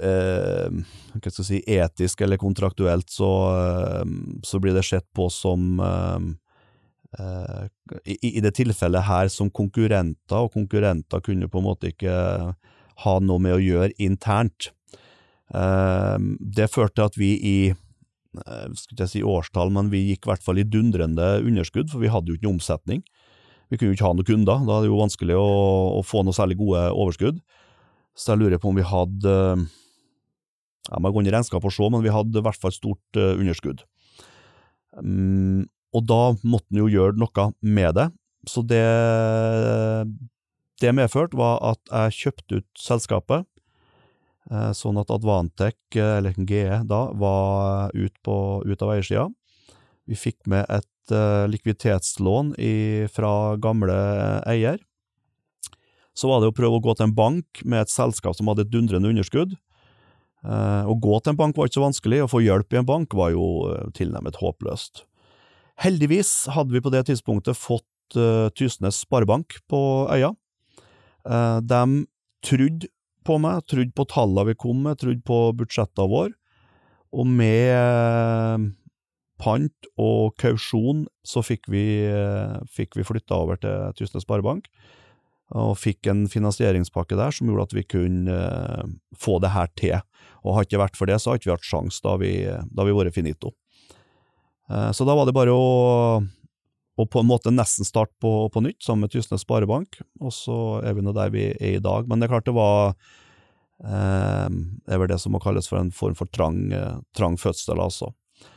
eh, 0.00 0.78
hva 1.12 1.28
skal 1.28 1.42
jeg 1.42 1.48
si, 1.50 1.60
etisk 1.76 2.22
eller 2.24 2.40
kontraktuelt, 2.40 3.10
så, 3.12 3.28
så 4.46 4.60
blir 4.62 4.72
det 4.78 4.86
sett 4.88 5.04
på 5.16 5.28
som 5.34 5.82
eh, 5.84 6.30
i, 7.18 8.14
i, 8.22 8.40
det 8.40 8.52
tilfellet 8.54 9.02
her 9.02 9.30
som 9.32 9.50
konkurrenter, 9.50 10.44
og 10.44 10.52
konkurrenter 10.54 11.22
kunne 11.26 11.48
på 11.50 11.58
en 11.58 11.66
måte 11.66 11.90
ikke 11.90 12.14
ha 13.04 13.14
noe 13.24 13.42
med 13.42 13.56
å 13.56 13.62
gjøre 13.62 13.96
internt. 14.02 14.70
Eh, 15.50 16.16
det 16.38 16.70
førte 16.70 17.00
til 17.00 17.08
at 17.08 17.18
vi 17.18 17.30
i 17.36 17.60
skal 18.30 18.94
ikke 18.94 19.08
si 19.10 19.24
årstall, 19.26 19.72
men 19.74 19.88
vi 19.90 20.04
gikk 20.12 20.28
i 20.28 20.30
hvert 20.30 20.44
fall 20.44 20.60
i 20.62 20.62
dundrende 20.62 21.40
underskudd, 21.42 21.88
for 21.90 21.98
vi 21.98 22.12
hadde 22.14 22.30
jo 22.30 22.36
ikke 22.38 22.46
noe 22.46 22.60
omsetning. 22.60 23.00
Vi 23.70 23.78
kunne 23.78 23.90
jo 23.90 23.96
ikke 23.96 24.06
ha 24.06 24.14
noen 24.14 24.28
kunder, 24.28 24.60
da 24.68 24.76
er 24.76 24.84
det 24.84 24.90
jo 24.92 25.00
vanskelig 25.00 25.34
å, 25.34 25.48
å, 25.96 26.04
få 26.06 26.22
noe 26.22 26.36
særlig 26.36 26.60
gode 26.60 26.84
overskudd. 26.94 27.40
Så 28.14 28.30
jeg 28.30 28.42
lurer 28.44 28.62
på 28.62 28.70
om 28.70 28.78
vi 28.78 28.86
hadde 28.86 29.34
Jeg 30.90 31.02
må 31.02 31.10
gå 31.10 31.22
inn 31.22 31.30
i 31.30 31.34
regnskapet 31.34 31.70
og 31.70 31.74
se, 31.74 31.90
men 31.90 32.06
vi 32.06 32.14
hadde 32.14 32.38
i 32.38 32.46
hvert 32.46 32.62
fall 32.62 32.74
stort 32.74 33.18
underskudd. 33.18 33.82
Um, 34.94 35.66
og 35.96 36.04
da 36.06 36.20
måtte 36.42 36.68
han 36.70 36.82
jo 36.84 36.90
gjøre 36.90 37.18
noe 37.18 37.46
med 37.60 37.96
det. 37.98 38.10
Så 38.48 38.62
det 38.64 38.84
det 40.80 40.92
medførte, 40.96 41.36
var 41.36 41.60
at 41.74 41.90
jeg 41.90 42.16
kjøpte 42.16 42.60
ut 42.60 42.80
selskapet, 42.80 43.44
eh, 44.50 44.70
sånn 44.76 45.00
at 45.00 45.12
Advantec, 45.12 45.76
eh, 45.94 46.16
eller 46.18 46.36
GE 46.38 46.80
da, 46.88 47.02
var 47.12 47.92
ut, 47.94 48.14
på, 48.24 48.36
ut 48.64 48.84
av 48.86 48.94
eiersida. 48.94 49.26
Vi 50.08 50.16
fikk 50.18 50.40
med 50.50 50.64
et 50.72 51.12
uh, 51.14 51.46
likviditetslån 51.46 52.54
i, 52.58 53.06
fra 53.14 53.54
gamle 53.62 53.94
eier. 54.48 54.80
Så 56.18 56.26
var 56.26 56.40
det 56.40 56.48
å 56.50 56.56
prøve 56.56 56.80
å 56.80 56.82
gå 56.82 56.96
til 56.96 57.06
en 57.06 57.14
bank 57.14 57.60
med 57.62 57.84
et 57.84 57.92
selskap 57.92 58.34
som 58.34 58.50
hadde 58.50 58.64
et 58.66 58.72
dundrende 58.72 59.12
underskudd. 59.12 59.54
Å 60.42 60.94
gå 61.04 61.20
til 61.20 61.30
en 61.30 61.38
bank 61.38 61.54
var 61.54 61.68
ikke 61.68 61.78
så 61.78 61.84
vanskelig, 61.84 62.22
å 62.24 62.30
få 62.32 62.40
hjelp 62.42 62.74
i 62.74 62.80
en 62.80 62.88
bank 62.88 63.14
var 63.14 63.30
jo 63.36 63.44
tilnærmet 63.94 64.40
håpløst. 64.40 65.04
Heldigvis 65.80 66.44
hadde 66.52 66.74
vi 66.76 66.82
på 66.84 66.92
det 66.92 67.06
tidspunktet 67.08 67.56
fått 67.56 68.18
uh, 68.18 68.48
Tysnes 68.56 69.00
Sparebank 69.06 69.60
på 69.70 69.80
øya. 70.12 70.34
de 71.60 72.06
trodde 72.44 72.88
på 73.24 73.36
meg, 73.38 73.64
trodde 73.68 73.92
på 73.92 74.06
tallene 74.08 74.48
vi 74.48 74.58
kom 74.60 74.82
med, 74.84 74.98
trodde 75.00 75.20
på 75.24 75.38
budsjettene 75.56 76.08
våre, 76.08 76.32
og 77.12 77.26
med 77.28 78.70
pant 79.40 79.88
og 80.00 80.36
kausjon 80.40 81.04
så 81.26 81.42
fikk 81.44 81.68
vi, 81.72 81.84
fikk 82.72 82.96
vi 82.96 83.04
flytta 83.04 83.36
over 83.36 83.60
til 83.60 83.92
Tysnes 83.98 84.24
Sparebank, 84.24 84.68
og 85.50 85.74
fikk 85.80 86.08
en 86.12 86.26
finansieringspakke 86.30 87.18
der 87.18 87.34
som 87.34 87.48
gjorde 87.50 87.68
at 87.68 87.76
vi 87.76 87.86
kunne 87.88 88.36
uh, 88.36 88.84
få 89.18 89.40
det 89.42 89.52
her 89.56 89.72
til. 89.76 89.96
Og 90.44 90.56
hadde 90.56 90.70
ikke 90.70 90.84
vært 90.84 91.00
for 91.00 91.10
det, 91.10 91.18
så 91.20 91.34
hadde 91.34 91.48
vi 91.48 91.52
hatt 91.52 91.66
sjanse 91.66 92.04
da 92.04 92.14
vi, 92.20 92.34
da 92.46 92.86
vært 92.86 93.16
finito. 93.16 93.52
Uh, 94.70 94.90
så 94.94 95.06
da 95.08 95.16
var 95.18 95.26
det 95.26 95.34
bare 95.34 95.54
å, 95.54 96.20
å 96.22 97.06
på 97.10 97.22
en 97.22 97.30
måte 97.30 97.52
nesten 97.54 97.88
starte 97.88 98.14
på, 98.22 98.32
på 98.54 98.62
nytt, 98.62 98.78
sammen 98.84 99.06
med 99.06 99.14
Tysnes 99.14 99.42
Sparebank, 99.42 99.98
og 100.22 100.34
så 100.34 100.60
er 100.86 100.94
vi 100.94 101.04
nå 101.04 101.14
der 101.16 101.32
vi 101.34 101.48
er 101.52 101.80
i 101.80 101.82
dag. 101.82 102.06
Men 102.06 102.20
det 102.20 102.28
er 102.28 102.34
klart 102.36 102.46
det 102.46 102.54
var 102.54 102.92
eh, 103.82 104.46
Det 104.46 104.94
er 104.94 105.02
vel 105.02 105.10
det 105.10 105.18
som 105.22 105.34
må 105.34 105.42
kalles 105.42 105.70
for 105.70 105.80
en 105.80 105.90
form 105.94 106.14
for 106.18 106.30
trang, 106.30 106.68
trang 107.16 107.38
fødsel, 107.40 107.82
altså. 107.82 108.12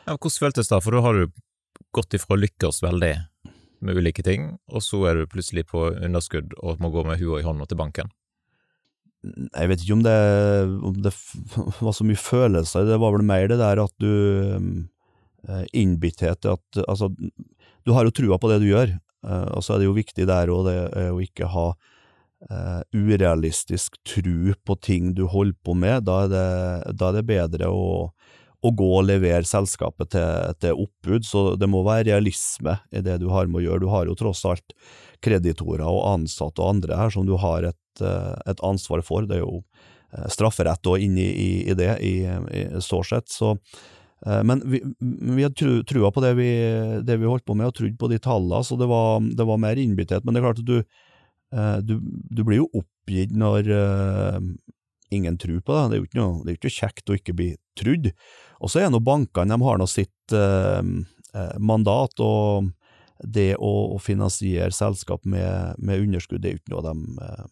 Ja, 0.06 0.16
hvordan 0.16 0.40
føltes 0.46 0.70
det, 0.70 0.82
for 0.86 0.96
da 0.96 1.04
har 1.04 1.18
du 1.18 1.44
gått 1.96 2.16
ifra 2.18 2.38
å 2.38 2.42
lykkes 2.42 2.82
veldig 2.86 3.14
med 3.84 4.00
ulike 4.00 4.24
ting, 4.26 4.54
og 4.72 4.84
så 4.84 5.02
er 5.10 5.20
du 5.20 5.30
plutselig 5.30 5.66
på 5.72 5.90
underskudd 5.92 6.56
og 6.64 6.82
må 6.84 6.92
gå 6.94 7.04
med 7.08 7.20
hua 7.22 7.42
i 7.42 7.46
hånda 7.46 7.68
til 7.70 7.80
banken? 7.80 8.12
Jeg 9.24 9.70
vet 9.72 9.84
ikke 9.84 9.96
om 9.96 10.04
det, 10.04 10.18
om 10.84 10.98
det 11.04 11.14
var 11.86 11.96
så 11.96 12.08
mye 12.08 12.20
følelser, 12.20 12.88
det 12.88 13.00
var 13.00 13.16
vel 13.16 13.26
mer 13.28 13.48
det 13.52 13.60
der 13.62 13.84
at 13.84 13.94
du 14.04 14.10
eh, 14.10 14.68
Innbitthet 15.76 16.46
at 16.48 16.84
Altså, 16.88 17.10
du 17.84 17.92
har 17.92 18.08
jo 18.08 18.14
trua 18.16 18.38
på 18.40 18.52
det 18.52 18.62
du 18.64 18.70
gjør, 18.70 18.94
eh, 19.28 19.50
og 19.52 19.64
så 19.66 19.76
er 19.76 19.82
det 19.82 19.90
jo 19.90 19.98
viktig 19.98 20.28
der 20.30 20.52
òg 20.54 20.70
å 20.70 21.18
ikke 21.24 21.50
ha 21.52 21.66
uh, 21.74 22.82
urealistisk 22.96 23.98
tru 24.08 24.54
på 24.64 24.78
ting 24.84 25.12
du 25.18 25.26
holder 25.32 25.60
på 25.64 25.76
med. 25.76 26.06
Da 26.08 26.24
er 26.26 26.32
det, 26.32 26.48
da 27.00 27.12
er 27.12 27.20
det 27.20 27.28
bedre 27.28 27.72
å 27.72 27.84
å 28.64 28.72
gå 28.72 28.90
og 28.98 29.08
levere 29.10 29.44
selskapet 29.48 30.14
til, 30.16 30.54
til 30.64 30.84
oppbud, 30.86 31.26
så 31.28 31.42
det 31.60 31.68
må 31.70 31.84
være 31.86 32.08
realisme 32.12 32.78
i 32.96 33.02
det 33.04 33.18
du 33.20 33.28
har 33.34 33.50
med 33.50 33.60
å 33.60 33.66
gjøre. 33.66 33.84
Du 33.84 33.90
har 33.92 34.08
jo 34.08 34.16
tross 34.20 34.44
alt 34.48 34.76
kreditorer 35.24 35.84
og 35.88 36.06
ansatte 36.14 36.64
og 36.64 36.78
andre 36.78 37.00
her 37.00 37.12
som 37.14 37.28
du 37.28 37.36
har 37.40 37.68
et, 37.74 38.04
eh, 38.04 38.32
et 38.54 38.64
ansvar 38.64 39.04
for. 39.06 39.28
Det 39.28 39.40
er 39.40 39.44
jo 39.44 39.60
eh, 39.60 40.30
strafferett 40.32 40.92
og 40.92 41.04
inni 41.04 41.28
i, 41.28 41.50
i, 41.68 41.76
det, 41.80 41.92
i, 42.08 42.16
i, 42.24 42.64
så 42.84 43.02
sett. 43.08 43.28
Så, 43.36 43.58
eh, 43.58 43.92
men 44.24 44.62
vi, 44.72 44.80
vi 45.04 45.44
hadde 45.44 45.82
trua 45.90 46.12
på 46.16 46.22
det 46.24 46.30
vi, 46.38 46.50
det 47.04 47.18
vi, 47.20 47.28
holdt 47.28 47.44
på 47.44 47.58
med, 47.60 47.68
og 47.68 47.76
trodd 47.76 47.98
på 48.00 48.08
de 48.08 48.20
tallene, 48.24 48.62
så 48.64 48.78
det 48.80 48.88
var, 48.88 49.20
det 49.20 49.48
var 49.50 49.60
mer 49.60 49.80
innbitthet. 49.82 50.24
Men 50.24 50.36
det 50.36 50.40
er 50.40 50.46
klart 50.46 50.62
at 50.62 50.70
du, 50.70 50.78
du, 51.84 51.96
du 52.32 52.44
blir 52.48 52.62
jo 52.62 52.70
oppgitt 52.80 53.36
når 53.36 53.68
ingen 55.14 55.38
tror 55.38 55.60
på 55.60 55.74
det. 55.76 55.90
Det 55.90 55.96
er 55.96 56.02
jo 56.02 56.08
ikke, 56.08 56.22
noe, 56.22 56.44
det 56.44 56.54
er 56.54 56.60
ikke 56.60 56.78
kjekt 56.78 57.10
å 57.10 57.18
ikke 57.18 57.36
bli 57.38 57.50
trudd. 57.80 58.10
Og 58.64 58.72
så 58.72 58.84
er 58.84 58.94
nå 58.94 59.02
bankene, 59.04 59.54
de 59.54 59.68
har 59.68 59.80
nå 59.80 59.88
sitt 59.90 60.36
eh, 60.36 60.82
eh, 61.34 61.54
mandat, 61.60 62.24
og 62.24 62.72
det 63.24 63.54
å, 63.62 64.00
finansiere 64.04 64.74
selskap 64.76 65.24
med, 65.30 65.78
med, 65.78 66.08
underskudd, 66.08 66.42
det 66.44 66.50
er 66.50 66.58
jo 66.58 66.64
ikke 66.64 66.76
noe 66.76 66.86
de, 66.90 67.24
eh, 67.24 67.46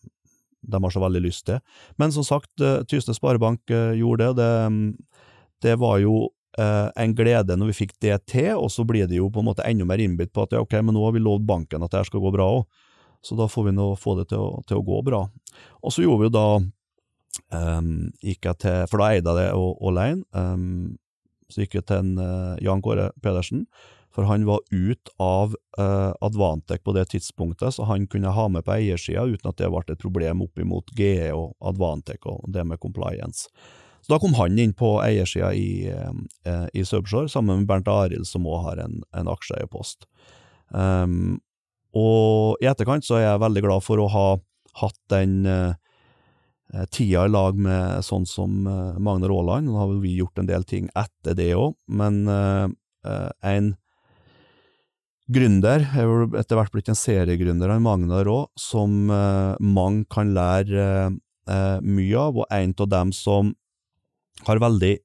de, 0.74 0.82
har 0.84 0.94
så 0.94 1.04
veldig 1.04 1.24
lyst 1.28 1.48
til. 1.48 1.62
Men 2.02 2.14
som 2.16 2.28
sagt, 2.28 2.52
Tysnes 2.90 3.22
Sparebank 3.22 3.72
gjorde 3.98 4.32
det. 4.32 4.46
Det, 4.46 5.26
det 5.70 5.78
var 5.82 6.02
jo 6.04 6.30
eh, 6.60 6.90
en 7.04 7.16
glede 7.16 7.58
når 7.58 7.72
vi 7.72 7.80
fikk 7.84 7.96
det 8.04 8.18
til, 8.32 8.54
og 8.58 8.72
så 8.74 8.86
blir 8.88 9.08
det 9.10 9.20
jo 9.20 9.30
på 9.32 9.44
en 9.44 9.50
måte 9.52 9.66
enda 9.68 9.88
mer 9.88 10.04
innbitt 10.04 10.34
på 10.34 10.46
at 10.46 10.56
ja, 10.56 10.64
ok, 10.64 10.80
men 10.82 10.96
nå 10.98 11.06
har 11.06 11.16
vi 11.16 11.24
lovd 11.24 11.48
banken 11.48 11.84
at 11.84 11.94
det 11.94 12.02
her 12.02 12.12
skal 12.12 12.24
gå 12.24 12.34
bra 12.34 12.50
òg. 12.60 12.86
Så 13.22 13.38
da 13.38 13.46
får 13.46 13.68
vi 13.68 13.78
nå 13.78 13.92
få 14.02 14.16
det 14.18 14.32
til 14.32 14.42
å, 14.42 14.62
til 14.66 14.80
å, 14.80 14.86
gå 14.86 15.02
bra. 15.06 15.26
Og 15.86 15.94
så 15.94 16.02
gjorde 16.02 16.24
vi 16.24 16.32
jo 16.32 16.38
da 16.40 16.46
Um, 17.52 18.12
gikk 18.24 18.48
jeg 18.48 18.60
til, 18.64 18.84
For 18.92 19.02
da 19.02 19.10
eide 19.12 19.36
jeg 19.36 19.40
det 19.40 19.64
alene. 19.88 20.26
Um, 20.36 20.98
så 21.52 21.64
gikk 21.64 21.80
jeg 21.80 21.88
til 21.90 22.00
en, 22.04 22.14
uh, 22.20 22.56
Jan 22.64 22.84
Kåre 22.84 23.10
Pedersen, 23.24 23.66
for 24.12 24.28
han 24.28 24.46
var 24.48 24.64
ut 24.72 25.12
av 25.20 25.56
uh, 25.80 26.12
Advantec 26.24 26.84
på 26.84 26.96
det 26.96 27.10
tidspunktet, 27.12 27.76
så 27.76 27.88
han 27.88 28.08
kunne 28.12 28.32
ha 28.36 28.48
med 28.52 28.66
på 28.68 28.76
eiersida 28.78 29.26
uten 29.28 29.52
at 29.52 29.60
det 29.60 29.72
ble 29.72 29.84
et 29.88 30.04
problem 30.04 30.44
opp 30.48 30.60
imot 30.60 30.92
GE 30.96 31.32
og 31.36 31.56
Advantec 31.64 32.28
og 32.28 32.44
det 32.52 32.66
med 32.68 32.80
compliance. 32.84 33.48
Da 34.12 34.20
kom 34.20 34.36
han 34.36 34.60
inn 34.60 34.74
på 34.78 34.98
eiersida 35.00 35.54
i, 35.56 35.88
uh, 35.88 36.68
i 36.76 36.84
Subshore, 36.88 37.32
sammen 37.32 37.62
med 37.62 37.70
Bernt 37.70 37.88
Arild, 37.92 38.28
som 38.28 38.48
òg 38.50 38.66
har 38.66 38.84
en, 38.84 39.02
en 39.16 39.30
aksjeeierpost. 39.32 40.04
Um, 40.76 41.40
og 41.96 42.60
i 42.64 42.68
etterkant 42.72 43.08
så 43.08 43.18
er 43.18 43.26
jeg 43.26 43.44
veldig 43.44 43.64
glad 43.66 43.84
for 43.84 44.00
å 44.04 44.10
ha 44.12 44.28
hatt 44.80 45.00
den 45.12 45.42
uh, 45.48 45.72
Eh, 46.74 46.86
tida 46.92 47.26
i 47.26 47.32
lag 47.32 47.58
med 47.60 48.00
sånn 48.06 48.26
som 48.28 48.64
uh, 48.68 48.96
Magne 49.00 49.28
Råland. 49.28 49.68
Nå 49.68 49.76
har 49.76 49.92
vi 50.00 50.16
gjort 50.16 50.40
en 50.40 50.48
del 50.48 50.64
ting 50.64 50.88
etter 50.96 51.36
det 51.36 51.52
òg, 51.58 51.76
men 51.92 52.24
uh, 52.32 52.72
en 53.44 53.74
gründer 55.32 55.84
er 55.84 56.38
etter 56.40 56.60
hvert 56.60 56.72
blitt 56.72 56.92
en 56.92 57.00
seriegründer 57.00 57.74
av 57.74 57.84
Magnar 57.84 58.30
òg, 58.30 58.48
som 58.60 59.08
mange 59.10 60.04
kan 60.12 60.34
lære 60.36 60.86
mye 61.82 62.20
av, 62.20 62.42
og 62.44 62.52
en 62.52 62.74
av 62.84 62.90
dem 62.92 63.14
som 63.16 63.54
har 64.48 64.62
veldig 64.62 64.98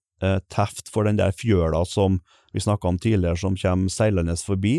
teft 0.49 0.89
for 0.89 1.05
den 1.05 1.19
der 1.19 1.35
fjøla 1.37 1.83
som 1.85 2.15
vi 2.57 2.63
snakka 2.65 2.89
om 2.89 2.97
tidligere, 2.99 3.37
som 3.37 3.57
kommer 3.61 3.93
seilende 3.93 4.37
forbi. 4.41 4.79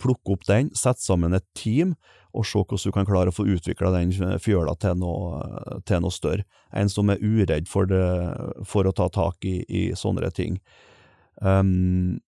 Plukke 0.00 0.32
opp 0.32 0.46
den, 0.48 0.70
sette 0.72 1.04
sammen 1.04 1.36
et 1.36 1.44
team 1.58 1.92
og 2.32 2.46
se 2.48 2.62
hvordan 2.62 2.88
du 2.88 2.94
kan 2.94 3.06
klare 3.08 3.28
å 3.28 3.36
få 3.36 3.44
utvikla 3.52 3.92
den 3.92 4.12
fjøla 4.40 4.74
til 4.80 4.96
noe, 5.02 5.42
til 5.84 6.00
noe, 6.00 6.14
større. 6.14 6.46
En 6.72 6.88
som 6.88 7.12
er 7.12 7.20
uredd 7.20 7.68
for, 7.68 7.88
det, 7.90 8.00
for 8.64 8.88
å 8.88 8.94
ta 8.96 9.10
tak 9.12 9.44
i, 9.44 9.58
i 9.68 9.82
sånne 9.98 10.30
ting. 10.32 10.56
Um, 11.44 12.20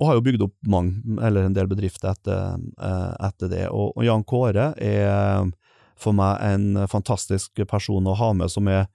og 0.00 0.08
har 0.08 0.18
jo 0.18 0.24
bygd 0.26 0.42
opp 0.48 0.56
mange, 0.66 0.98
eller 1.22 1.46
en 1.46 1.54
del 1.54 1.70
bedrifter 1.70 2.10
etter, 2.10 2.58
eh, 2.82 3.12
etter 3.28 3.50
det. 3.52 3.68
Og, 3.70 3.92
og, 3.94 4.02
Jan 4.02 4.24
Kåre 4.26 4.72
er 4.82 5.52
for 5.94 6.16
meg 6.18 6.42
en 6.42 6.88
fantastisk 6.90 7.62
person 7.70 8.10
å 8.10 8.16
ha 8.18 8.32
med, 8.34 8.50
som 8.50 8.66
er 8.66 8.88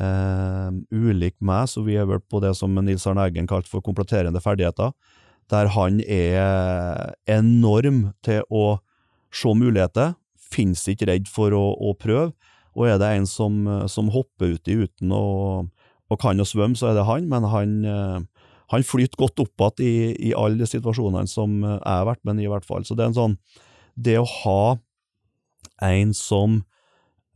eh, 0.00 0.70
ulik 0.92 1.36
meg, 1.40 1.70
så 1.70 1.84
vi 1.86 1.96
er 1.98 2.08
vel 2.08 2.20
på 2.20 2.40
det 2.44 2.54
som 2.58 2.74
Nils 2.76 3.06
Arne 3.08 3.26
Eggen 3.28 3.48
kalte 3.50 3.70
for 3.70 3.84
kompletterende 3.84 4.42
ferdigheter, 4.44 4.92
der 5.52 5.70
han 5.76 6.00
er 6.02 7.14
enorm 7.30 8.10
til 8.26 8.42
å 8.50 8.78
se 9.34 9.52
muligheter, 9.54 10.16
finnes 10.36 10.84
ikke 10.90 11.10
redd 11.10 11.30
for 11.30 11.54
å, 11.54 11.64
å, 11.74 11.94
prøve, 11.98 12.32
og 12.76 12.88
er 12.88 12.98
det 13.00 13.12
en 13.16 13.28
som, 13.28 13.64
som 13.90 14.10
hopper 14.12 14.56
uti 14.56 14.76
uten 14.84 15.12
å, 15.14 15.24
og 16.06 16.20
kan 16.22 16.40
å 16.40 16.46
svømme, 16.46 16.78
så 16.78 16.90
er 16.90 16.98
det 16.98 17.06
han, 17.08 17.28
men 17.30 17.46
han, 17.50 17.76
eh, 17.88 18.50
han 18.72 18.86
flyter 18.86 19.18
godt 19.20 19.42
opp 19.42 19.80
igjen 19.80 19.86
i, 19.86 20.30
i 20.30 20.34
alle 20.36 20.68
situasjonene 20.68 21.30
som 21.30 21.60
jeg 21.62 21.80
har 21.82 22.08
vært 22.08 22.24
med 22.26 22.42
i, 22.42 22.50
hvert 22.50 22.66
fall. 22.66 22.84
Så 22.86 22.94
det 22.94 23.06
er 23.06 23.12
en 23.12 23.20
sånn 23.20 23.38
Det 23.96 24.18
å 24.20 24.26
ha 24.28 24.76
en 25.80 26.12
som 26.12 26.58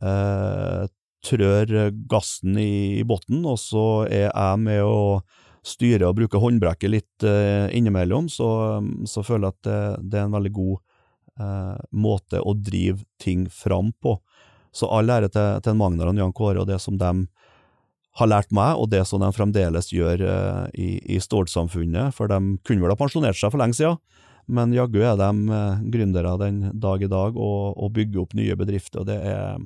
eh, 0.01 0.85
trør 1.25 1.91
gassen 2.09 2.57
i, 2.57 3.01
i 3.01 3.05
og 3.05 3.57
så 3.59 3.85
er 4.09 4.29
jeg 4.29 4.61
med 4.61 4.83
å 4.83 5.21
styre 5.61 6.09
og 6.09 6.17
bruke 6.17 6.39
håndbrekket 6.41 6.89
litt 6.89 7.25
eh, 7.27 7.69
innimellom, 7.77 8.29
så, 8.29 8.81
så, 9.05 9.21
føler 9.23 9.47
jeg 9.47 9.53
at 9.53 9.67
det, 9.67 9.81
det 10.09 10.19
er 10.19 10.25
en 10.25 10.37
veldig 10.37 10.53
god 10.55 10.79
eh, 11.39 11.83
måte 11.91 12.41
å 12.41 12.55
drive 12.57 13.05
ting 13.21 13.45
fram 13.53 13.91
på. 14.01 14.17
Så 14.73 14.89
all 14.89 15.11
ære 15.11 15.29
til, 15.29 15.61
til 15.61 15.77
Magnar 15.77 16.09
og 16.09 16.17
Jan 16.17 16.33
Kåre 16.33 16.63
og 16.63 16.69
det 16.69 16.79
som 16.81 16.97
de 16.97 17.11
har 18.19 18.27
lært 18.27 18.51
meg, 18.51 18.75
og 18.75 18.89
det 18.91 19.03
som 19.07 19.21
de 19.23 19.29
fremdeles 19.35 19.91
gjør 19.93 20.25
eh, 20.25 20.65
i, 20.75 20.89
i 21.15 21.21
Stålsamfunnet, 21.21 22.15
for 22.15 22.31
de 22.31 22.57
kunne 22.67 22.83
vel 22.83 22.93
ha 22.93 22.99
pensjonert 22.99 23.39
seg 23.39 23.53
for 23.53 23.61
lenge 23.61 23.77
siden, 23.77 24.01
men 24.51 24.73
jaggu 24.75 24.99
er 25.05 25.19
de 25.19 25.29
eh, 25.55 25.83
gründere 25.93 26.35
den 26.41 26.63
dag 26.81 27.03
i 27.03 27.11
dag 27.11 27.37
og, 27.37 27.77
og, 27.77 27.91
bygger 27.95 28.25
opp 28.25 28.35
nye 28.37 28.57
bedrifter, 28.59 29.03
og 29.03 29.11
det 29.11 29.19
er, 29.31 29.61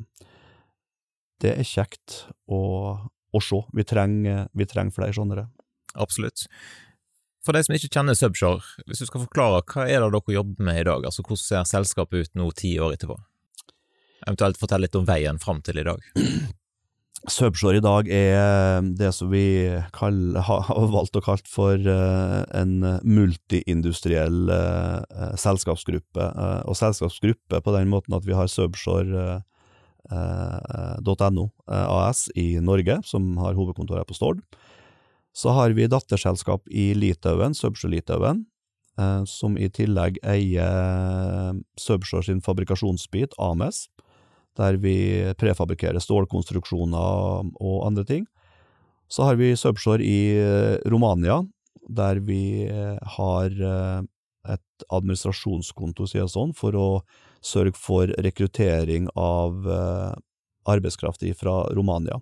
det 1.44 1.54
er 1.60 1.68
kjekt 1.68 2.24
å, 2.48 2.62
å 3.36 3.44
se. 3.44 3.62
Vi 3.76 3.86
trenger, 3.88 4.48
vi 4.56 4.68
trenger 4.70 4.96
flere 4.96 5.16
sånne. 5.16 5.48
Absolutt. 5.96 6.48
For 7.46 7.54
de 7.54 7.62
som 7.66 7.76
ikke 7.78 7.92
kjenner 7.94 8.18
Subshore, 8.18 8.66
hvis 8.90 9.04
du 9.04 9.08
skal 9.10 9.26
forklare, 9.28 9.62
hva 9.70 9.86
er 9.86 10.02
det 10.02 10.10
dere 10.16 10.38
jobber 10.40 10.66
med 10.66 10.82
i 10.82 10.86
dag? 10.88 11.06
Altså, 11.06 11.22
Hvordan 11.26 11.44
ser 11.44 11.70
selskapet 11.70 12.26
ut 12.26 12.38
nå 12.40 12.50
ti 12.58 12.74
år 12.82 12.96
etterpå? 12.96 13.20
Eventuelt 14.26 14.58
fortell 14.58 14.82
litt 14.82 14.98
om 14.98 15.06
veien 15.06 15.38
fram 15.42 15.62
til 15.66 15.82
i 15.82 15.86
dag. 15.86 16.02
Subshore 17.26 17.80
i 17.80 17.82
dag 17.82 18.10
er 18.14 18.86
det 18.98 19.12
som 19.18 19.32
vi 19.32 19.46
kaller, 19.96 20.42
har 20.46 20.90
valgt 20.94 21.18
å 21.18 21.24
kalle 21.26 21.50
for 21.50 21.78
uh, 21.90 22.42
en 22.54 22.76
multiindustriell 23.02 24.50
uh, 24.50 25.34
selskapsgruppe. 25.42 26.28
Og 26.70 26.78
selskapsgruppe 26.78 27.62
på 27.66 27.76
den 27.78 27.90
måten 27.94 28.18
at 28.18 28.26
vi 28.26 28.38
har 28.38 28.50
Subshore 28.52 29.40
.no 30.10 31.50
AS 31.68 32.28
i 32.36 32.60
Norge, 32.62 33.00
som 33.04 33.36
har 33.42 33.58
hovedkontor 33.58 34.02
her 34.02 34.08
på 34.08 34.18
Stord. 34.18 34.44
Så 35.36 35.52
har 35.52 35.74
vi 35.76 35.90
datterselskap 35.92 36.68
i 36.72 36.94
Litauen, 36.96 37.56
Subsjø 37.58 37.90
Litauen, 37.92 38.46
som 39.28 39.58
i 39.60 39.68
tillegg 39.68 40.22
eier 40.24 41.58
Subsjø 41.82 42.22
sin 42.24 42.40
fabrikasjonsbit, 42.46 43.36
Ames 43.42 43.88
der 44.56 44.80
vi 44.80 44.96
prefabrikerer 45.40 46.02
stålkonstruksjoner 46.04 47.52
og 47.60 47.78
andre 47.88 48.06
ting. 48.08 48.26
Så 49.12 49.28
har 49.28 49.38
vi 49.40 49.54
Subshore 49.60 50.04
i 50.04 50.20
eh, 50.40 50.78
Romania, 50.90 51.44
der 51.86 52.22
vi 52.26 52.66
eh, 52.66 52.98
har 53.18 53.52
eh, 53.52 54.02
et 54.56 54.88
administrasjonskonto, 54.90 56.08
sier 56.10 56.24
jeg 56.24 56.34
sånn, 56.34 56.56
for 56.58 56.78
å 56.80 56.88
sørge 57.46 57.76
for 57.78 58.10
rekruttering 58.26 59.10
av 59.14 59.68
arbeidskraft 60.66 61.22
fra 61.38 61.60
Romania. 61.78 62.18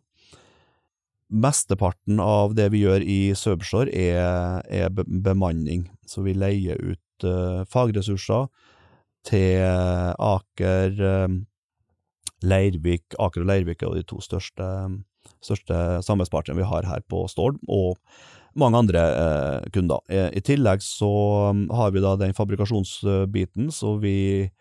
Mesteparten 1.32 2.19
av 2.19 2.57
det 2.57 2.67
vi 2.74 2.84
gjør 2.84 3.05
i 3.07 3.19
Subshore 3.38 3.88
er, 3.89 4.59
er 4.67 4.91
bemanning, 4.91 5.88
så 6.05 6.26
vi 6.28 6.36
leier 6.36 6.78
ut 6.84 7.28
fagressurser 7.71 8.51
til 9.24 9.63
Aker, 10.19 10.99
Leirvik, 12.43 13.15
Aker 13.19 13.43
og 13.43 13.49
Leirvik 13.49 13.84
er 13.84 13.97
de 13.97 14.05
to 14.07 14.19
største, 14.24 14.67
største 15.43 15.80
samarbeidspartnerne 16.03 16.59
vi 16.59 16.69
har 16.69 16.88
her 16.89 17.03
på 17.09 17.24
Stord, 17.32 17.59
og 17.71 17.97
mange 18.59 18.84
andre 18.84 19.03
uh, 19.15 19.69
kunder. 19.74 20.03
I, 20.11 20.41
tillegg 20.45 20.84
så 20.86 21.09
har 21.74 21.93
vi 21.95 22.03
da 22.03 22.13
den 22.19 22.36
fabrikasjonsbiten, 22.38 23.71
så 23.74 23.95
vi 24.03 24.51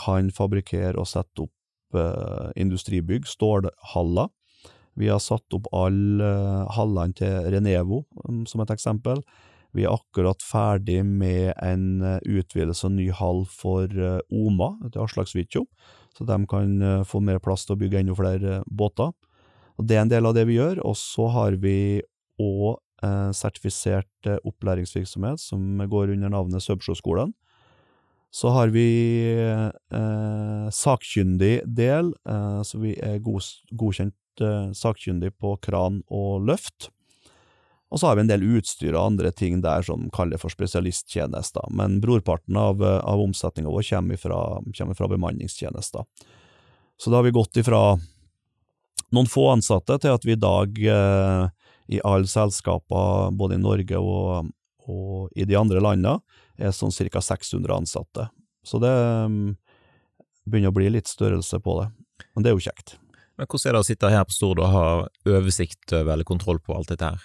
kan 0.00 0.32
fabrikkere 0.34 0.96
og 0.98 1.08
sette 1.10 1.46
opp 1.46 1.98
eh, 2.00 2.50
industribygg, 2.60 3.28
stålhaller. 3.28 4.32
Vi 4.98 5.08
har 5.08 5.22
satt 5.22 5.54
opp 5.56 5.68
alle 5.72 6.26
uh, 6.26 6.66
hallene 6.74 7.14
til 7.16 7.46
Renevo, 7.54 8.02
um, 8.26 8.42
som 8.48 8.60
et 8.60 8.72
eksempel. 8.74 9.22
Vi 9.72 9.86
er 9.86 9.94
akkurat 9.94 10.42
ferdig 10.42 10.98
med 11.06 11.54
en 11.62 12.02
uh, 12.02 12.18
utvidelse 12.26 12.88
og 12.88 12.96
ny 12.98 13.06
hall 13.14 13.44
for 13.48 13.86
uh, 13.94 14.18
Oma 14.34 14.74
til 14.90 15.04
Aslaksvitjo 15.06 15.62
så 16.16 16.26
de 16.28 16.46
kan 16.46 16.82
eh, 16.82 17.02
få 17.08 17.22
mer 17.24 17.40
plass 17.42 17.66
til 17.66 17.76
å 17.76 17.80
bygge 17.80 18.02
enda 18.02 18.16
flere 18.18 18.56
eh, 18.58 18.66
båter. 18.66 19.12
Og 19.80 19.86
Det 19.88 19.96
er 19.96 20.04
en 20.04 20.12
del 20.12 20.28
av 20.28 20.36
det 20.36 20.46
vi 20.50 20.58
gjør. 20.58 20.82
Og 20.84 20.96
så 20.98 21.30
har 21.32 21.56
vi 21.62 22.02
òg 22.40 22.76
eh, 23.04 23.30
sertifisert 23.36 24.28
eh, 24.28 24.40
opplæringsvirksomhet 24.44 25.40
som 25.40 25.80
går 25.88 26.14
under 26.16 26.32
navnet 26.32 26.64
Subsjøskolen. 26.66 27.32
Så 28.30 28.52
har 28.54 28.70
vi 28.70 28.86
eh, 29.34 30.68
sakkyndig 30.70 31.54
del, 31.66 32.12
eh, 32.28 32.62
så 32.62 32.78
vi 32.78 32.94
er 33.02 33.18
god, 33.24 33.46
godkjent 33.74 34.16
sakkyndig 34.72 35.34
på 35.36 35.56
kran 35.60 35.98
og 36.08 36.46
løft. 36.48 36.88
Og 37.90 37.98
så 37.98 38.06
har 38.06 38.16
vi 38.16 38.22
en 38.22 38.30
del 38.30 38.46
utstyr 38.56 38.94
og 38.94 39.02
andre 39.02 39.32
ting 39.34 39.58
der 39.60 39.82
som 39.84 40.06
kaller 40.14 40.40
for 40.40 40.52
spesialisttjenester, 40.54 41.66
men 41.74 41.98
brorparten 42.00 42.56
av, 42.56 42.80
av 42.80 43.20
omsetninga 43.20 43.68
vår 43.74 43.84
kommer 43.90 44.20
fra, 44.22 44.38
kommer 44.78 44.96
fra 44.96 45.10
bemanningstjenester. 45.10 46.06
Så 46.96 47.10
da 47.10 47.18
har 47.18 47.26
vi 47.26 47.34
gått 47.34 47.58
ifra 47.60 47.98
noen 49.10 49.28
få 49.30 49.48
ansatte 49.50 49.98
til 50.02 50.14
at 50.14 50.26
vi 50.26 50.36
i 50.36 50.40
dag 50.40 50.78
eh, 50.78 51.44
i 51.90 52.00
alle 52.06 52.30
selskaper, 52.30 53.32
både 53.34 53.58
i 53.58 53.62
Norge 53.62 53.98
og, 53.98 54.52
og 54.86 55.32
i 55.34 55.46
de 55.48 55.58
andre 55.58 55.82
landene, 55.82 56.20
er 56.60 56.74
sånn 56.76 56.92
ca. 56.92 57.22
600 57.24 57.76
ansatte. 57.76 58.28
Så 58.66 58.80
det 58.82 58.92
um, 58.92 59.56
begynner 60.44 60.72
å 60.72 60.76
bli 60.76 60.90
litt 60.92 61.08
størrelse 61.08 61.60
på 61.64 61.80
det, 61.80 61.88
men 62.34 62.44
det 62.44 62.52
er 62.52 62.58
jo 62.58 62.66
kjekt. 62.68 62.98
Men 63.40 63.48
hvordan 63.48 63.70
er 63.70 63.76
det 63.76 63.80
å 63.80 63.88
sitte 63.88 64.12
her 64.12 64.24
på 64.28 64.36
Stord 64.36 64.60
og 64.60 64.72
ha 64.74 64.86
oversikt 65.32 65.94
over 65.96 66.12
eller 66.12 66.28
kontroll 66.28 66.60
på 66.60 66.74
alt 66.76 66.90
dette 66.92 67.08
her? 67.08 67.22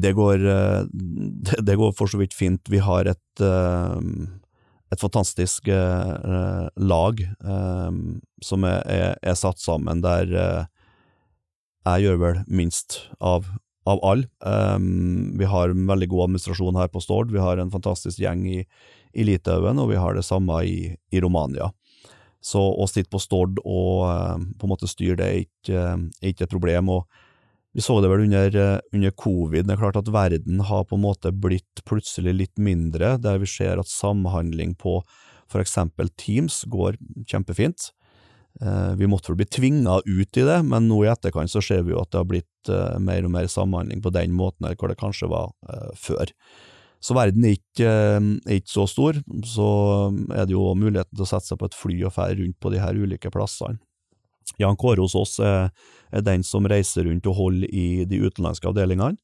Det 0.00 0.14
går, 0.16 0.46
eh, 0.48 0.86
det 1.68 1.76
går 1.76 1.92
for 1.92 2.10
så 2.10 2.18
vidt 2.18 2.34
fint. 2.34 2.62
Vi 2.72 2.80
har 2.82 3.06
et, 3.10 3.40
eh, 3.40 3.98
et 4.92 5.00
fantastisk 5.00 5.68
eh, 5.68 6.68
lag 6.76 7.20
som 8.44 8.64
er, 8.64 8.80
er, 8.88 9.18
er, 9.20 9.36
satt 9.38 9.60
sammen, 9.60 10.02
der 10.04 10.32
jeg 11.84 12.04
gjør 12.04 12.20
vel 12.20 12.40
minst 12.48 13.02
av, 13.20 13.48
av 13.84 14.00
alle. 14.04 14.28
Vi 15.38 15.48
har 15.48 15.70
en 15.70 15.86
veldig 15.88 16.08
god 16.12 16.28
administrasjon 16.28 16.78
her 16.80 16.88
på 16.92 17.02
Stord, 17.04 17.32
vi 17.32 17.42
har 17.42 17.60
en 17.60 17.72
fantastisk 17.72 18.22
gjeng 18.22 18.46
i, 18.48 18.62
i 19.12 19.26
Litauen, 19.28 19.80
og 19.80 19.90
vi 19.90 20.00
har 20.00 20.16
det 20.16 20.24
samme 20.26 20.62
i, 20.64 20.94
i 21.12 21.20
Romania. 21.20 21.70
Så 22.44 22.60
å 22.60 22.86
sitte 22.88 23.12
på 23.12 23.20
Stord 23.22 23.60
og 23.64 24.04
på 24.56 24.66
en 24.66 24.72
måte 24.72 24.88
styre 24.88 25.18
det 25.20 25.28
er 25.28 25.44
ikke, 25.44 25.84
er 26.20 26.32
ikke 26.32 26.48
et 26.48 26.56
problem. 26.56 26.90
og 26.96 27.22
vi 27.74 27.82
så 27.82 27.96
det 27.98 28.06
vel 28.06 28.28
under, 28.28 28.56
under, 28.94 29.12
covid, 29.18 29.66
det 29.66 29.74
er 29.74 29.80
klart 29.80 29.96
at 29.98 30.10
verden 30.14 30.60
har 30.62 30.84
på 30.86 30.94
en 30.94 31.02
måte 31.02 31.32
blitt 31.34 31.82
plutselig 31.88 32.34
litt 32.36 32.60
mindre, 32.62 33.16
der 33.18 33.40
vi 33.42 33.48
ser 33.50 33.82
at 33.82 33.90
samhandling 33.90 34.76
på 34.78 35.00
for 35.50 35.58
eksempel 35.58 36.08
Teams 36.14 36.62
går 36.70 36.96
kjempefint. 37.26 37.88
Eh, 38.62 38.92
vi 38.94 39.06
måtte 39.10 39.32
vel 39.32 39.40
bli 39.42 39.48
tvinga 39.50 39.98
ut 40.06 40.36
i 40.38 40.44
det, 40.46 40.60
men 40.62 40.86
nå 40.86 41.00
i 41.02 41.10
etterkant 41.10 41.50
så 41.50 41.62
ser 41.64 41.82
vi 41.82 41.94
jo 41.94 42.02
at 42.02 42.12
det 42.12 42.20
har 42.20 42.28
blitt 42.30 42.70
eh, 42.70 43.00
mer 43.02 43.26
og 43.26 43.32
mer 43.34 43.48
samhandling 43.50 44.02
på 44.04 44.12
den 44.14 44.36
måten 44.36 44.68
her, 44.68 44.76
hvor 44.78 44.92
det 44.92 45.00
kanskje 45.00 45.30
var 45.32 45.50
før. 45.98 46.30
Så 47.04 47.16
verden 47.16 47.44
er 47.44 47.58
ikke, 47.58 47.90
er 47.90 48.54
ikke, 48.54 48.70
så 48.70 48.86
stor, 48.88 49.18
så 49.44 49.66
er 50.32 50.46
det 50.46 50.54
jo 50.54 50.70
muligheten 50.78 51.12
til 51.12 51.26
å 51.26 51.28
sette 51.28 51.50
seg 51.50 51.58
på 51.60 51.68
et 51.68 51.76
fly 51.76 51.98
og 52.06 52.14
fære 52.14 52.38
rundt 52.38 52.56
på 52.62 52.72
de 52.72 52.80
her 52.80 52.96
ulike 52.96 53.32
plassene. 53.34 53.76
Jan 54.60 54.78
Kåre 54.78 55.02
hos 55.02 55.16
oss 55.18 55.38
er, 55.42 55.68
er, 56.12 56.22
den 56.24 56.44
som 56.46 56.68
reiser 56.68 57.08
rundt 57.08 57.26
og 57.28 57.36
holder 57.36 57.68
i 57.74 58.04
de 58.08 58.20
utenlandske 58.22 58.70
avdelingene. 58.70 59.18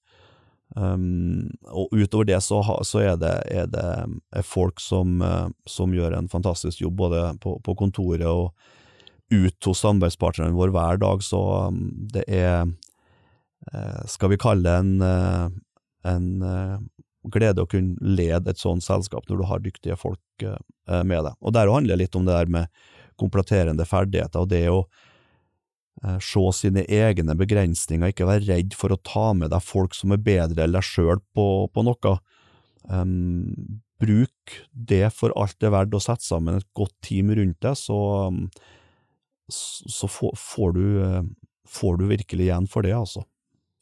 Um, 0.76 1.48
og 1.66 1.90
utover 1.96 2.28
det 2.28 2.38
så, 2.46 2.60
så 2.86 3.00
er 3.02 3.16
det, 3.18 3.32
er 3.50 3.66
det 3.72 4.44
folk 4.46 4.78
som, 4.82 5.16
som, 5.66 5.94
gjør 5.94 6.14
en 6.18 6.28
fantastisk 6.30 6.84
jobb, 6.84 6.98
både 7.00 7.24
på, 7.42 7.56
på 7.64 7.74
kontoret 7.80 8.28
og 8.28 8.52
ut 9.30 9.68
hos 9.68 9.82
samarbeidspartnerne 9.84 10.56
våre 10.56 10.74
hver 10.74 11.00
dag, 11.02 11.24
så 11.24 11.40
um, 11.70 11.84
det 12.12 12.24
er 12.26 12.64
uh, 12.66 14.00
Skal 14.10 14.32
vi 14.34 14.40
kalle 14.40 14.64
det 14.66 14.76
en, 14.82 14.94
uh, 15.02 15.50
en 16.10 16.88
glede 17.30 17.62
å 17.62 17.68
kunne 17.68 18.00
lede 18.00 18.50
et 18.50 18.60
sånt 18.60 18.84
selskap 18.84 19.28
når 19.28 19.40
du 19.40 19.46
har 19.50 19.60
dyktige 19.60 19.98
folk 20.00 20.46
med 21.04 21.20
deg. 21.26 21.34
Og 21.44 21.52
der 21.52 21.68
handler 21.68 21.92
det 21.92 22.06
litt 22.06 22.16
om 22.16 22.24
det 22.24 22.32
der 22.32 22.48
med 22.48 22.70
kompletterende 23.20 23.84
ferdigheter, 23.84 24.40
og 24.40 24.48
det 24.48 24.62
å 24.72 24.78
Eh, 26.00 26.16
se 26.24 26.42
sine 26.56 26.86
egne 26.88 27.34
begrensninger, 27.36 28.12
ikke 28.12 28.28
være 28.28 28.46
redd 28.48 28.76
for 28.78 28.94
å 28.94 29.00
ta 29.04 29.30
med 29.36 29.52
deg 29.52 29.64
folk 29.64 29.96
som 29.96 30.14
er 30.14 30.22
bedre 30.24 30.64
enn 30.64 30.72
deg 30.72 30.86
sjøl 30.86 31.20
på, 31.36 31.46
på, 31.68 31.84
noe. 31.84 32.14
Um, 32.88 33.82
bruk 34.00 34.54
det 34.72 35.10
for 35.12 35.34
alt 35.36 35.58
det 35.60 35.68
er 35.68 35.74
verdt 35.74 35.98
å 35.98 36.00
sette 36.00 36.24
sammen 36.24 36.56
et 36.56 36.68
godt 36.76 36.94
team 37.04 37.28
rundt 37.36 37.58
deg, 37.60 37.76
så, 37.76 37.98
så 39.54 40.08
får, 40.08 40.34
får, 40.38 40.72
du, 40.76 40.86
eh, 41.04 41.22
får, 41.68 42.00
du, 42.00 42.06
virkelig 42.10 42.48
igjen 42.48 42.68
for 42.70 42.86
det, 42.86 42.94
altså. 42.96 43.24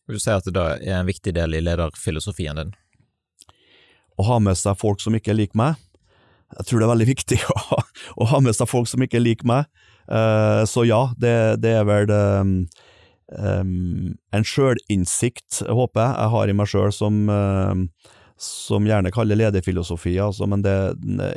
Vil 0.09 0.19
du 0.19 0.23
si 0.23 0.33
at 0.33 0.47
det 0.49 0.57
da 0.57 0.71
er 0.77 1.01
en 1.01 1.09
viktig 1.09 1.35
del 1.37 1.59
i 1.59 1.63
lederfilosofien 1.65 2.61
din? 2.61 2.73
Å 4.19 4.27
ha 4.27 4.39
med 4.43 4.59
seg 4.59 4.79
folk 4.81 5.03
som 5.05 5.15
ikke 5.15 5.35
er 5.35 5.41
lik 5.43 5.57
meg? 5.59 5.79
Jeg 6.57 6.69
tror 6.69 6.81
det 6.81 6.87
er 6.87 6.95
veldig 6.95 7.09
viktig 7.11 7.39
å 7.55 7.59
ha, 7.71 7.81
å 8.17 8.29
ha 8.33 8.43
med 8.45 8.57
seg 8.57 8.71
folk 8.71 8.89
som 8.91 9.05
ikke 9.05 9.21
er 9.21 9.27
lik 9.27 9.45
meg. 9.49 9.69
Uh, 10.09 10.65
så 10.65 10.87
ja, 10.89 11.03
det, 11.21 11.61
det 11.61 11.75
er 11.77 11.85
vel 11.85 12.11
um, 12.11 12.55
um, 13.37 14.15
en 14.33 14.47
sjølinnsikt, 14.47 15.61
håper 15.69 16.01
jeg, 16.01 16.15
jeg 16.17 16.33
har 16.35 16.49
i 16.49 16.57
meg 16.57 16.71
sjøl 16.73 16.95
som, 16.97 17.27
uh, 17.29 18.15
som 18.39 18.87
gjerne 18.87 19.11
kaller 19.11 19.39
lederfilosofi, 19.39 20.13
altså, 20.23 20.47
men 20.47 20.63
det, 20.63 20.75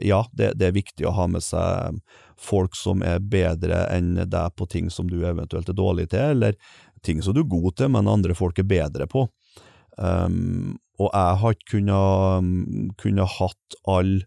ja, 0.05 0.21
det, 0.37 0.51
det, 0.59 0.67
er 0.67 0.75
viktig 0.75 1.07
å 1.09 1.15
ha 1.17 1.25
med 1.31 1.41
seg 1.41 1.97
folk 2.41 2.77
som 2.77 3.01
er 3.05 3.21
bedre 3.21 3.87
enn 3.93 4.13
deg 4.29 4.55
på 4.57 4.67
ting 4.69 4.89
som 4.93 5.09
du 5.09 5.23
eventuelt 5.25 5.69
er 5.69 5.77
dårlig 5.77 6.11
til, 6.13 6.35
eller 6.35 6.57
ting 7.05 7.21
som 7.25 7.33
du 7.33 7.41
er 7.41 7.49
god 7.49 7.77
til, 7.77 7.91
men 7.95 8.09
andre 8.11 8.37
folk 8.37 8.61
er 8.61 8.69
bedre 8.69 9.09
på. 9.09 9.25
Um, 9.97 10.77
og 11.01 11.09
jeg 11.09 11.39
har 11.41 11.55
ikke 11.55 11.71
kunnet, 11.75 12.93
kunnet 13.01 13.35
hatt 13.39 13.77
alle 13.89 14.21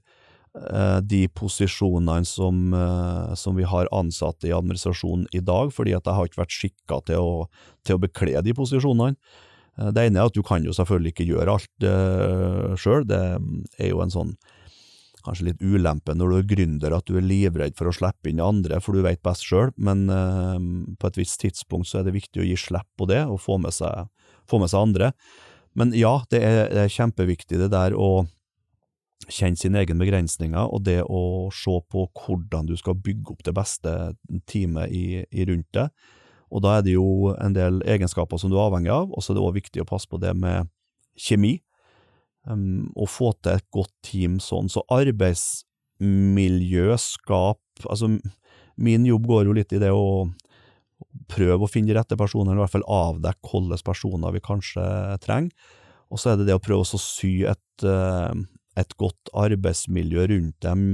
uh, 0.59 1.01
de 1.03 1.25
posisjonene 1.31 2.27
som, 2.29 2.75
uh, 2.75 3.35
som, 3.39 3.57
vi 3.59 3.67
har 3.69 3.91
ansatte 3.95 4.51
i 4.51 4.55
administrasjonen 4.55 5.29
i 5.33 5.43
dag, 5.45 5.73
fordi 5.75 5.95
at 5.97 6.07
jeg 6.07 6.19
har 6.19 6.31
ikke 6.31 6.43
vært 6.43 6.59
skikka 6.59 7.01
til, 7.11 7.35
til, 7.87 7.99
å 7.99 8.05
bekle 8.05 8.43
de 8.45 8.57
posisjonene. 8.57 9.15
Eh, 9.79 9.93
det 9.95 10.09
ene 10.09 10.21
er 10.21 10.31
at 10.31 10.37
du 10.37 10.43
kan 10.47 10.65
jo 10.67 10.75
selvfølgelig 10.77 11.15
ikke 11.15 11.31
gjøre 11.31 11.57
alt 11.57 11.87
uh, 11.89 12.75
sjøl, 12.81 13.07
det 13.09 13.23
er 13.79 13.91
jo 13.91 14.03
en 14.05 14.15
sånn 14.15 14.37
kanskje 15.25 15.47
litt 15.47 15.63
ulempe 15.65 16.13
når 16.13 16.31
du 16.31 16.37
er 16.37 16.49
gründer, 16.51 16.93
at 16.93 17.09
du 17.09 17.17
er 17.17 17.25
livredd 17.25 17.79
for 17.79 17.89
å 17.89 17.95
slippe 17.97 18.29
inn 18.29 18.43
andre, 18.45 18.77
for 18.85 18.93
du 18.97 19.05
vet 19.07 19.23
best 19.25 19.47
sjøl, 19.49 19.73
men 19.81 20.07
uh, 20.13 20.61
på 21.01 21.11
et 21.11 21.21
visst 21.23 21.41
tidspunkt 21.43 21.89
så 21.91 22.01
er 22.01 22.09
det 22.09 22.19
viktig 22.19 22.43
å 22.43 22.47
gi 22.49 22.59
slipp 22.61 22.91
på 23.01 23.09
det, 23.11 23.25
og 23.25 23.41
få 23.43 23.59
med 23.63 23.75
seg, 23.75 24.11
få 24.51 24.61
med 24.63 24.73
seg 24.73 24.91
andre. 24.91 25.13
Men 25.75 25.95
ja, 25.97 26.19
det 26.31 26.41
er, 26.45 26.59
det 26.71 26.85
er 26.85 26.97
kjempeviktig 26.97 27.59
det 27.59 27.73
der 27.73 27.97
å 27.99 28.27
kjenne 29.33 29.57
sine 29.57 29.81
egne 29.81 29.97
begrensninger, 30.03 30.69
og 30.69 30.85
det 30.87 31.01
å 31.09 31.49
se 31.55 31.79
på 31.91 32.05
hvordan 32.13 32.69
du 32.69 32.77
skal 32.79 32.99
bygge 33.01 33.33
opp 33.33 33.47
det 33.47 33.55
beste 33.57 33.95
teamet 34.51 34.93
i, 34.93 35.25
i 35.25 35.49
rundt 35.49 35.71
deg. 35.75 35.89
Og 36.55 36.63
da 36.63 36.79
er 36.79 36.87
det 36.87 36.95
jo 36.95 37.35
en 37.43 37.55
del 37.57 37.81
egenskaper 37.91 38.39
som 38.39 38.53
du 38.53 38.57
er 38.57 38.69
avhengig 38.69 38.93
av, 38.95 39.11
og 39.11 39.23
så 39.23 39.33
er 39.33 39.39
det 39.39 39.45
òg 39.45 39.59
viktig 39.59 39.83
å 39.83 39.89
passe 39.89 40.11
på 40.11 40.21
det 40.23 40.33
med 40.39 40.71
kjemi. 41.19 41.59
Um, 42.45 42.93
og 42.95 43.09
få 43.09 43.33
til 43.41 43.57
et 43.57 43.67
godt 43.73 43.93
team 44.05 44.37
sånn. 44.43 44.69
Så 44.71 44.85
arbeidsmiljø, 44.93 46.95
skap 47.01 47.61
Altså, 47.91 48.07
min 48.79 49.07
jobb 49.09 49.25
går 49.27 49.49
jo 49.49 49.55
litt 49.57 49.73
i 49.75 49.81
det 49.83 49.91
å 49.91 50.29
prøve 51.31 51.67
å 51.67 51.71
finne 51.71 51.91
de 51.91 51.97
rette 51.99 52.19
personene, 52.19 52.53
eller 52.53 52.63
i 52.63 52.65
hvert 52.69 52.77
fall 52.77 52.87
avdekke 52.87 53.51
hvilke 53.51 53.87
personer 53.87 54.35
vi 54.35 54.43
kanskje 54.45 54.85
trenger. 55.25 55.51
Og 56.13 56.21
så 56.21 56.31
er 56.31 56.39
det 56.39 56.47
det 56.47 56.55
å 56.55 56.63
prøve 56.63 56.85
å 56.85 57.01
sy 57.01 57.33
et, 57.51 57.83
uh, 57.83 58.31
et 58.79 58.95
godt 59.01 59.33
arbeidsmiljø 59.35 60.29
rundt 60.31 60.55
dem, 60.63 60.85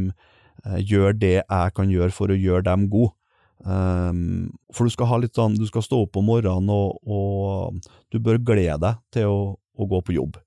uh, 0.65 0.79
gjøre 0.81 1.19
det 1.21 1.37
jeg 1.43 1.75
kan 1.77 1.93
gjøre 1.93 2.17
for 2.17 2.33
å 2.33 2.39
gjøre 2.39 2.65
dem 2.71 2.89
gode. 2.93 3.13
Um, 3.61 4.53
for 4.73 4.89
du 4.89 4.95
skal 4.95 5.11
ha 5.11 5.19
litt 5.21 5.37
sånn, 5.37 5.59
du 5.61 5.67
skal 5.69 5.85
stå 5.85 6.05
opp 6.07 6.17
om 6.17 6.31
morgenen, 6.31 6.71
og, 6.73 7.01
og 7.05 7.91
du 8.13 8.21
bør 8.23 8.41
glede 8.41 8.81
deg 8.83 9.03
til 9.13 9.29
å, 9.29 9.43
å 9.57 9.89
gå 9.91 10.01
på 10.07 10.17
jobb. 10.17 10.39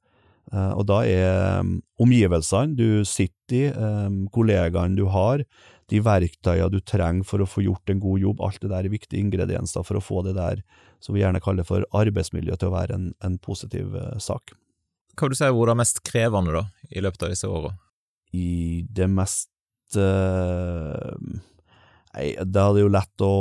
Uh, 0.54 0.74
og 0.78 0.88
da 0.90 1.02
er 1.08 1.62
um, 1.62 1.78
omgivelsene 2.04 2.78
du 2.78 3.06
sitter 3.08 3.54
i, 3.54 3.68
um, 3.74 4.24
kollegaene 4.34 4.98
du 4.98 5.06
har, 5.14 5.46
de 5.92 6.02
verktøyene 6.02 6.72
du 6.74 6.80
trenger 6.82 7.28
for 7.28 7.44
å 7.44 7.48
få 7.50 7.64
gjort 7.66 7.92
en 7.92 8.02
god 8.02 8.24
jobb, 8.24 8.42
alt 8.46 8.62
det 8.64 8.72
der 8.72 8.88
er 8.88 8.94
viktige 8.94 9.22
ingredienser 9.22 9.86
for 9.86 10.00
å 10.00 10.04
få 10.04 10.24
det 10.26 10.36
der 10.38 10.64
som 11.04 11.14
vi 11.14 11.22
gjerne 11.22 11.42
kaller 11.44 11.68
for 11.68 11.86
arbeidsmiljø 11.94 12.58
til 12.58 12.72
å 12.72 12.76
være 12.76 12.98
en, 12.98 13.08
en 13.26 13.38
positiv 13.42 13.94
uh, 13.94 14.18
sak. 14.22 14.56
Hva 15.14 15.28
vil 15.28 15.36
du 15.36 15.38
si 15.38 15.46
er 15.46 15.70
det 15.70 15.78
mest 15.78 16.02
krevende 16.08 16.56
da, 16.56 16.68
i 16.90 17.02
løpet 17.04 17.28
av 17.28 17.34
disse 17.34 17.50
åra? 17.50 17.76
I 18.34 18.82
det 18.90 19.10
mest 19.14 19.52
uh, 20.02 21.14
Nei, 22.14 22.34
det 22.38 22.62
hadde 22.62 22.84
jo 22.84 22.92
lett 22.94 23.24
å, 23.26 23.34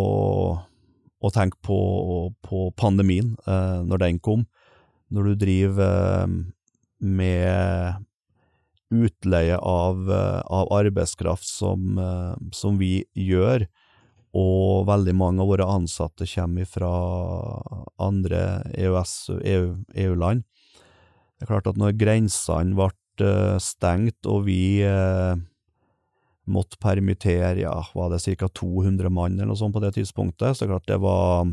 å 1.20 1.32
tenke 1.34 1.58
på, 1.64 1.78
på 2.44 2.70
pandemien, 2.80 3.34
eh, 3.46 3.80
når 3.84 4.06
den 4.06 4.20
kom. 4.24 4.46
Når 5.12 5.28
du 5.28 5.34
driver 5.44 6.24
eh, 6.24 6.38
med 7.02 8.00
utleie 8.92 9.56
av, 9.58 10.10
eh, 10.12 10.40
av 10.40 10.72
arbeidskraft 10.72 11.46
som, 11.46 11.98
eh, 11.98 12.34
som, 12.52 12.78
vi 12.78 13.04
gjør, 13.14 13.66
og 14.32 14.86
veldig 14.88 15.14
mange 15.16 15.42
av 15.42 15.48
våre 15.48 15.68
ansatte 15.68 16.26
kommer 16.28 16.64
fra 16.68 16.92
andre 18.00 18.62
EØS-EU-land. 18.72 20.40
EU, 20.40 20.44
det 21.36 21.44
er 21.44 21.50
klart 21.50 21.68
at 21.68 21.80
når 21.80 21.98
grensene 22.00 22.76
ble 22.76 22.90
eh, 23.20 23.58
stengt, 23.60 24.24
og 24.26 24.46
vi 24.48 24.80
måtte 26.50 26.78
permittere, 26.82 27.60
ja, 27.60 27.74
var 27.94 28.10
det 28.10 28.22
ca. 28.38 28.48
200 28.48 29.10
mann 29.10 29.38
eller 29.38 29.52
noe 29.52 29.58
sånt 29.58 29.74
på 29.74 29.82
det 29.84 29.94
tidspunktet, 29.96 30.58
så 30.58 30.66
klart 30.66 30.88
det 30.90 30.98
var 31.02 31.46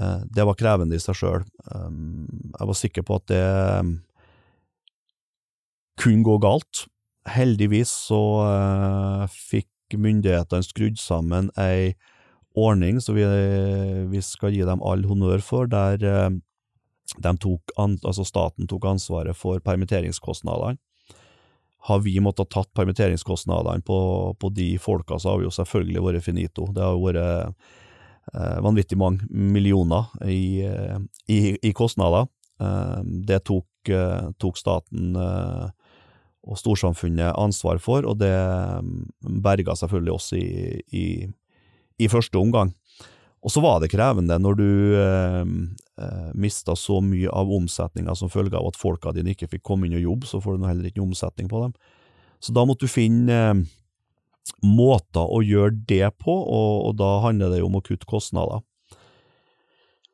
eh, 0.00 0.20
det 0.32 0.46
var 0.48 0.56
krevende 0.58 0.96
i 0.96 1.02
seg 1.02 1.18
sjøl. 1.18 1.44
Um, 1.68 2.26
jeg 2.56 2.70
var 2.70 2.78
sikker 2.80 3.06
på 3.06 3.20
at 3.20 3.28
det 3.32 3.44
kunne 6.00 6.24
gå 6.24 6.38
galt. 6.44 6.86
Heldigvis 7.26 7.92
så 8.08 8.22
uh, 8.46 9.24
fikk 9.32 9.96
myndighetene 9.96 10.66
skrudd 10.66 11.00
sammen 11.00 11.50
ei 11.60 11.94
ordning, 12.56 13.00
som 13.04 13.16
vi, 13.16 13.24
vi 14.08 14.20
skal 14.24 14.54
gi 14.54 14.64
dem 14.64 14.82
all 14.84 15.04
honnør 15.08 15.42
for, 15.44 15.68
der 15.68 16.00
uh, 16.00 17.36
tok 17.42 17.74
altså 17.76 18.24
staten 18.24 18.68
tok 18.70 18.86
ansvaret 18.88 19.36
for 19.36 19.60
permitteringskostnadene. 19.64 20.80
Har 21.86 22.02
vi 22.02 22.16
måttet 22.20 22.50
tatt 22.50 22.72
permitteringskostnadene 22.74 23.84
på, 23.86 23.98
på, 24.40 24.50
de 24.54 24.72
folka, 24.82 25.18
så 25.18 25.32
har 25.32 25.40
vi 25.40 25.46
jo 25.46 25.54
selvfølgelig 25.54 26.04
vært 26.08 26.26
finito. 26.26 26.66
Det 26.74 26.82
har 26.82 26.96
jo 26.96 27.04
vært 27.04 27.20
eh, 28.34 28.58
vanvittig 28.66 28.98
mange 28.98 29.28
millioner 29.30 30.10
i, 30.26 30.64
eh, 30.66 30.98
i, 31.30 31.40
i 31.62 31.72
kostnader. 31.76 32.26
Eh, 32.60 33.00
det 33.28 33.44
tok, 33.46 33.68
eh, 33.92 34.30
tok 34.42 34.58
staten 34.58 35.16
eh, 35.20 35.66
og 36.46 36.58
storsamfunnet 36.60 37.34
ansvar 37.38 37.80
for, 37.82 38.06
og 38.06 38.20
det 38.22 38.34
mm, 38.34 39.40
berga 39.42 39.74
selvfølgelig 39.78 40.14
oss 40.14 40.32
i, 40.38 40.46
i, 40.94 41.06
i 41.98 42.10
første 42.10 42.38
omgang. 42.38 42.72
Og 43.46 43.52
så 43.54 43.62
var 43.62 43.78
det 43.78 43.92
krevende 43.92 44.40
når 44.42 44.56
du 44.58 44.70
eh, 44.98 45.42
eh, 46.02 46.30
mista 46.34 46.74
så 46.74 46.98
mye 47.04 47.30
av 47.30 47.52
omsetninga 47.54 48.16
som 48.18 48.30
følge 48.32 48.58
av 48.58 48.72
at 48.72 48.78
folka 48.78 49.12
dine 49.14 49.36
ikke 49.36 49.46
fikk 49.52 49.62
komme 49.68 49.86
inn 49.86 49.94
og 50.00 50.02
jobbe, 50.02 50.26
så 50.26 50.42
får 50.42 50.56
du 50.56 50.66
heller 50.66 50.90
ikke 50.90 51.04
omsetning 51.04 51.50
på 51.52 51.62
dem. 51.62 51.76
Så 52.42 52.54
da 52.56 52.66
måtte 52.66 52.88
du 52.88 52.90
finne 52.90 53.36
eh, 53.38 53.60
måter 54.66 55.30
å 55.30 55.44
gjøre 55.46 55.76
det 55.86 56.08
på, 56.22 56.34
og, 56.34 56.72
og, 56.88 56.98
da 56.98 57.12
handler 57.22 57.54
det 57.54 57.62
jo 57.62 57.70
om 57.70 57.78
å 57.78 57.84
kutte 57.86 58.08
kostnader. 58.10 58.66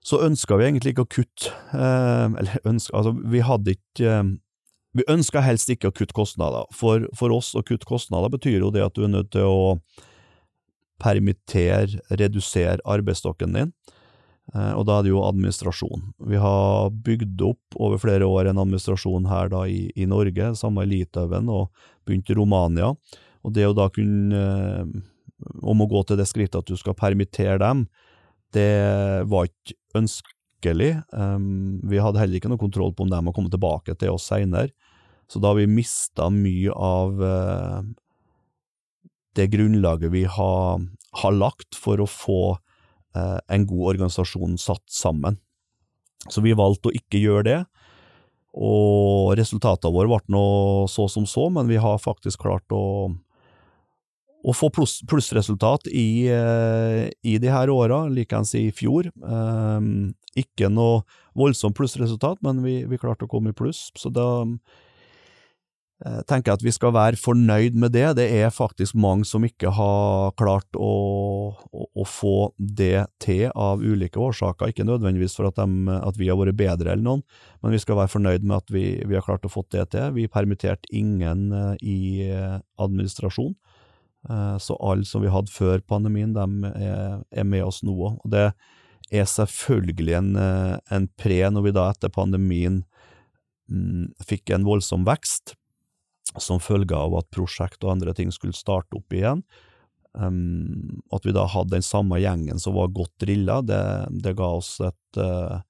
Så 0.05 0.21
ønska 0.27 0.59
vi 0.59 0.67
egentlig 0.67 0.93
ikke 0.93 1.05
å 1.07 1.13
kutte 1.15 1.53
eh, 1.79 2.25
Eller 2.27 2.57
ønska, 2.73 2.97
altså, 2.99 3.13
vi 3.33 3.43
hadde 3.47 3.77
ikke 3.77 4.09
eh, 4.11 4.33
Vi 4.99 5.05
ønska 5.09 5.41
helst 5.41 5.71
ikke 5.73 5.89
å 5.89 5.95
kutte 5.95 6.13
kostnader. 6.13 6.67
For, 6.77 7.07
for 7.17 7.33
oss 7.33 7.55
å 7.57 7.63
kutte 7.65 7.89
kostnader 7.89 8.29
betyr 8.35 8.59
jo 8.59 8.73
det 8.75 8.83
at 8.85 8.99
du 8.99 9.07
er 9.07 9.15
nødt 9.15 9.31
til 9.33 9.49
å 9.49 9.77
permittere, 11.01 12.01
redusere 12.11 12.81
arbeidsstokken 12.89 13.57
din. 13.57 13.73
Eh, 14.53 14.73
og 14.75 14.85
da 14.89 14.99
er 14.99 15.07
det 15.07 15.13
jo 15.13 15.23
administrasjon. 15.25 16.09
Vi 16.29 16.41
har 16.41 16.93
bygd 17.07 17.45
opp 17.47 17.79
over 17.81 18.01
flere 18.03 18.27
år 18.27 18.51
en 18.51 18.61
administrasjon 18.63 19.29
her 19.31 19.53
da 19.53 19.65
i, 19.71 19.87
i 19.95 20.09
Norge, 20.11 20.53
samme 20.59 20.85
i 20.85 20.91
Litauen, 20.91 21.49
og 21.53 21.71
begynt 22.09 22.33
i 22.33 22.37
Romania. 22.39 22.93
Og 23.43 23.55
det 23.57 23.67
å 23.69 23.77
da 23.77 23.89
kunne 23.93 24.43
eh, 24.43 25.01
Om 25.43 25.81
å 25.83 25.89
gå 25.91 26.01
til 26.07 26.21
det 26.21 26.29
skrittet 26.31 26.61
at 26.61 26.69
du 26.71 26.77
skal 26.79 26.95
permittere 26.95 27.57
dem, 27.59 27.81
det 28.55 29.25
var 29.27 29.49
ikke 29.49 29.75
ønskelig. 29.99 30.93
Vi 31.91 31.99
hadde 31.99 32.21
heller 32.21 32.39
ikke 32.39 32.53
noe 32.53 32.61
kontroll 32.61 32.93
på 32.95 33.03
om 33.03 33.11
de 33.11 33.19
har 33.19 33.35
kommet 33.35 33.51
tilbake 33.51 33.97
til 33.99 34.15
oss 34.15 34.29
seinere. 34.31 34.71
Så 35.27 35.43
da 35.43 35.51
har 35.51 35.59
vi 35.59 35.67
mista 35.67 36.29
mye 36.31 36.71
av 36.79 37.19
uh, 37.19 37.83
det 39.39 39.51
grunnlaget 39.53 40.13
vi 40.13 40.25
har, 40.29 40.83
har 41.23 41.35
lagt 41.37 41.79
for 41.79 42.03
å 42.03 42.09
få 42.09 42.43
eh, 43.17 43.39
en 43.49 43.67
god 43.69 43.95
organisasjon 43.95 44.59
satt 44.61 44.85
sammen. 44.93 45.39
Så 46.31 46.45
vi 46.45 46.55
valgte 46.55 46.91
å 46.91 46.97
ikke 46.97 47.21
gjøre 47.23 47.47
det, 47.49 47.61
og 48.53 49.33
resultatene 49.39 49.95
våre 49.95 50.11
ble 50.13 50.35
nå 50.35 50.47
så 50.93 51.09
som 51.11 51.25
så, 51.29 51.49
men 51.51 51.71
vi 51.71 51.81
har 51.81 52.03
faktisk 52.03 52.45
klart 52.45 52.75
å, 52.77 53.09
å 54.45 54.55
få 54.55 54.69
pluss, 54.75 54.99
plussresultat 55.09 55.89
i, 55.89 56.29
eh, 56.29 57.09
i 57.25 57.39
de 57.41 57.51
her 57.53 57.73
åra, 57.73 58.05
likeens 58.13 58.53
i 58.61 58.67
fjor. 58.77 59.09
Eh, 59.09 59.89
ikke 60.39 60.69
noe 60.73 61.03
voldsomt 61.39 61.77
plussresultat, 61.79 62.45
men 62.45 62.63
vi, 62.65 62.83
vi 62.89 63.01
klarte 63.01 63.27
å 63.27 63.33
komme 63.33 63.53
i 63.53 63.57
pluss, 63.57 63.89
så 63.99 64.13
da 64.13 64.29
Eh, 66.03 66.23
jeg 66.27 66.51
at 66.51 66.63
vi 66.65 66.73
skal 66.75 66.95
være 66.97 67.19
fornøyd 67.21 67.77
med 67.79 67.93
det. 67.95 68.17
Det 68.19 68.27
er 68.27 68.51
faktisk 68.51 68.97
mange 68.99 69.27
som 69.29 69.45
ikke 69.47 69.71
har 69.71 70.33
klart 70.39 70.75
å, 70.75 71.55
å, 71.55 71.87
å 71.95 72.07
få 72.09 72.51
det 72.59 73.07
til 73.23 73.53
av 73.55 73.83
ulike 73.83 74.19
årsaker. 74.19 74.73
Ikke 74.73 74.87
nødvendigvis 74.89 75.37
for 75.39 75.51
at, 75.51 75.61
de, 75.61 75.95
at, 75.95 76.19
vi 76.19 76.31
har 76.31 76.41
vært 76.41 76.59
bedre 76.59 76.95
eller 76.95 77.07
noen, 77.07 77.23
men 77.63 77.77
vi 77.77 77.83
skal 77.83 78.01
være 78.01 78.15
fornøyd 78.17 78.43
med 78.43 78.59
at 78.59 78.75
vi, 78.75 78.87
vi 79.07 79.19
har 79.19 79.27
klart 79.27 79.47
å 79.47 79.53
få 79.53 79.65
det 79.71 79.93
til. 79.95 80.11
Vi 80.19 80.27
permitterte 80.33 80.91
ingen 80.91 81.53
uh, 81.55 81.75
i 81.79 82.27
uh, 82.33 82.59
administrasjon, 82.83 83.55
så 84.63 84.77
alle 84.87 85.03
som 85.03 85.19
vi 85.25 85.31
hadde 85.35 85.51
før 85.51 85.81
pandemien, 85.83 86.31
de 86.31 86.69
er 86.71 87.43
med 87.43 87.65
oss 87.67 87.81
nå 87.83 87.91
òg. 88.07 88.21
Det 88.31 88.45
er 89.11 89.25
selvfølgelig 89.27 90.15
en, 90.15 90.29
en 90.39 91.09
pre 91.19 91.41
når 91.51 91.65
vi 91.65 91.73
da 91.75 91.89
etter 91.91 92.13
pandemien 92.15 92.77
mm, 93.67 94.13
fikk 94.23 94.55
en 94.55 94.69
voldsom 94.69 95.03
vekst 95.09 95.57
som 96.41 96.63
følge 96.63 96.97
av 96.97 97.15
at 97.19 97.31
prosjekt 97.35 97.85
og 97.85 97.97
andre 97.97 98.15
ting 98.17 98.33
skulle 98.33 98.57
starte 98.57 98.97
opp 98.99 99.15
igjen. 99.15 99.43
Um, 100.13 101.01
at 101.13 101.25
vi 101.25 101.33
da 101.33 101.47
hadde 101.49 101.79
den 101.79 101.85
samme 101.85 102.19
gjengen 102.21 102.61
som 102.61 102.77
var 102.77 102.93
godt 102.93 103.15
drilla, 103.23 103.63
det, 103.65 103.81
det 104.25 104.35
ga 104.37 104.51
oss 104.59 104.75
et, 104.85 105.21
uh, 105.21 105.63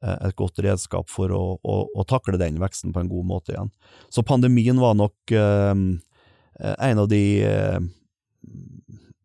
et 0.00 0.36
godt 0.38 0.62
redskap 0.62 1.10
for 1.10 1.34
å, 1.34 1.42
å, 1.58 1.76
å, 1.90 2.04
takle 2.06 2.38
den 2.38 2.60
veksten 2.62 2.94
på 2.94 3.02
en 3.02 3.10
god 3.10 3.26
måte 3.32 3.56
igjen. 3.56 3.72
Så 4.06 4.22
pandemien 4.26 4.78
var 4.82 4.94
nok 4.98 5.34
uh, 5.34 5.74
en 6.70 7.02
av 7.02 7.10
de 7.10 7.24
uh, 7.42 7.82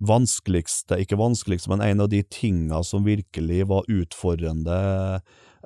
vanskeligste, 0.06 0.98
ikke 1.06 1.22
vanskeligste, 1.22 1.70
men 1.70 1.86
en 1.86 2.06
av 2.08 2.10
de 2.10 2.24
tinga 2.26 2.82
som 2.86 3.06
virkelig 3.06 3.68
var 3.70 3.90
utfordrende 3.90 4.76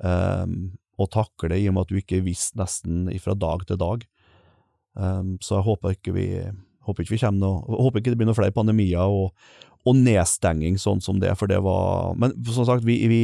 å 0.00 1.06
takle 1.12 1.58
i 1.60 1.66
og 1.68 1.74
med 1.76 1.84
at 1.84 1.90
du 1.92 1.98
ikke 2.00 2.22
visste 2.24 2.56
nesten 2.60 3.08
fra 3.20 3.34
dag 3.36 3.66
til 3.68 3.76
dag. 3.80 4.04
Um, 5.00 5.38
så 5.40 5.56
jeg 5.56 5.64
håper 5.64 5.94
ikke 5.96 6.12
vi 6.12 6.26
håper 6.84 7.04
ikke 7.04 7.14
vi 7.14 7.20
kommer 7.22 7.40
noe, 7.40 7.80
håper 7.86 8.02
ikke 8.02 8.12
det 8.12 8.18
blir 8.20 8.28
noen 8.28 8.36
flere 8.36 8.54
pandemier 8.54 9.00
og, 9.08 9.32
og 9.88 9.96
nedstenging 9.96 10.76
sånn 10.80 11.00
som 11.04 11.20
det, 11.22 11.32
for 11.40 11.50
det 11.50 11.60
var 11.64 12.16
Men 12.20 12.34
som 12.48 12.66
sagt, 12.68 12.84
vi, 12.84 12.98
vi, 13.08 13.22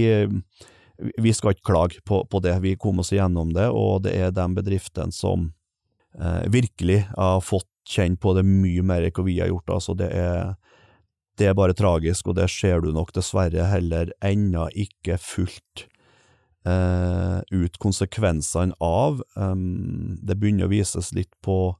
vi 1.20 1.34
skal 1.36 1.54
ikke 1.54 1.68
klage 1.72 2.02
på, 2.04 2.22
på, 2.30 2.40
det. 2.44 2.56
Vi 2.64 2.76
kom 2.80 3.02
oss 3.02 3.12
igjennom 3.12 3.52
det, 3.56 3.68
og 3.68 4.06
det 4.06 4.14
er 4.16 4.32
de 4.34 4.46
bedriftene 4.56 5.12
som 5.12 5.50
eh, 6.16 6.46
virkelig 6.52 7.02
har 7.12 7.42
fått 7.44 7.68
kjenne 7.86 8.18
på 8.18 8.32
det 8.36 8.46
mye 8.46 8.84
mer 8.86 9.06
enn 9.06 9.26
vi 9.26 9.40
har 9.40 9.52
gjort. 9.52 9.76
Altså, 9.76 9.96
det 9.98 10.08
er, 10.16 10.54
det 11.36 11.50
er 11.50 11.58
bare 11.58 11.76
tragisk, 11.76 12.32
og 12.32 12.38
det 12.40 12.48
ser 12.52 12.80
du 12.84 12.92
nok 12.96 13.12
dessverre 13.16 13.68
heller 13.68 14.14
ennå 14.24 14.70
ikke 14.86 15.20
fullt 15.20 15.86
eh, 16.66 17.40
ut 17.50 17.78
konsekvensene 17.78 18.74
av. 18.82 19.22
Um, 19.34 20.16
det 20.22 20.38
begynner 20.38 20.66
å 20.66 20.72
vises 20.72 21.12
litt 21.16 21.32
på 21.44 21.76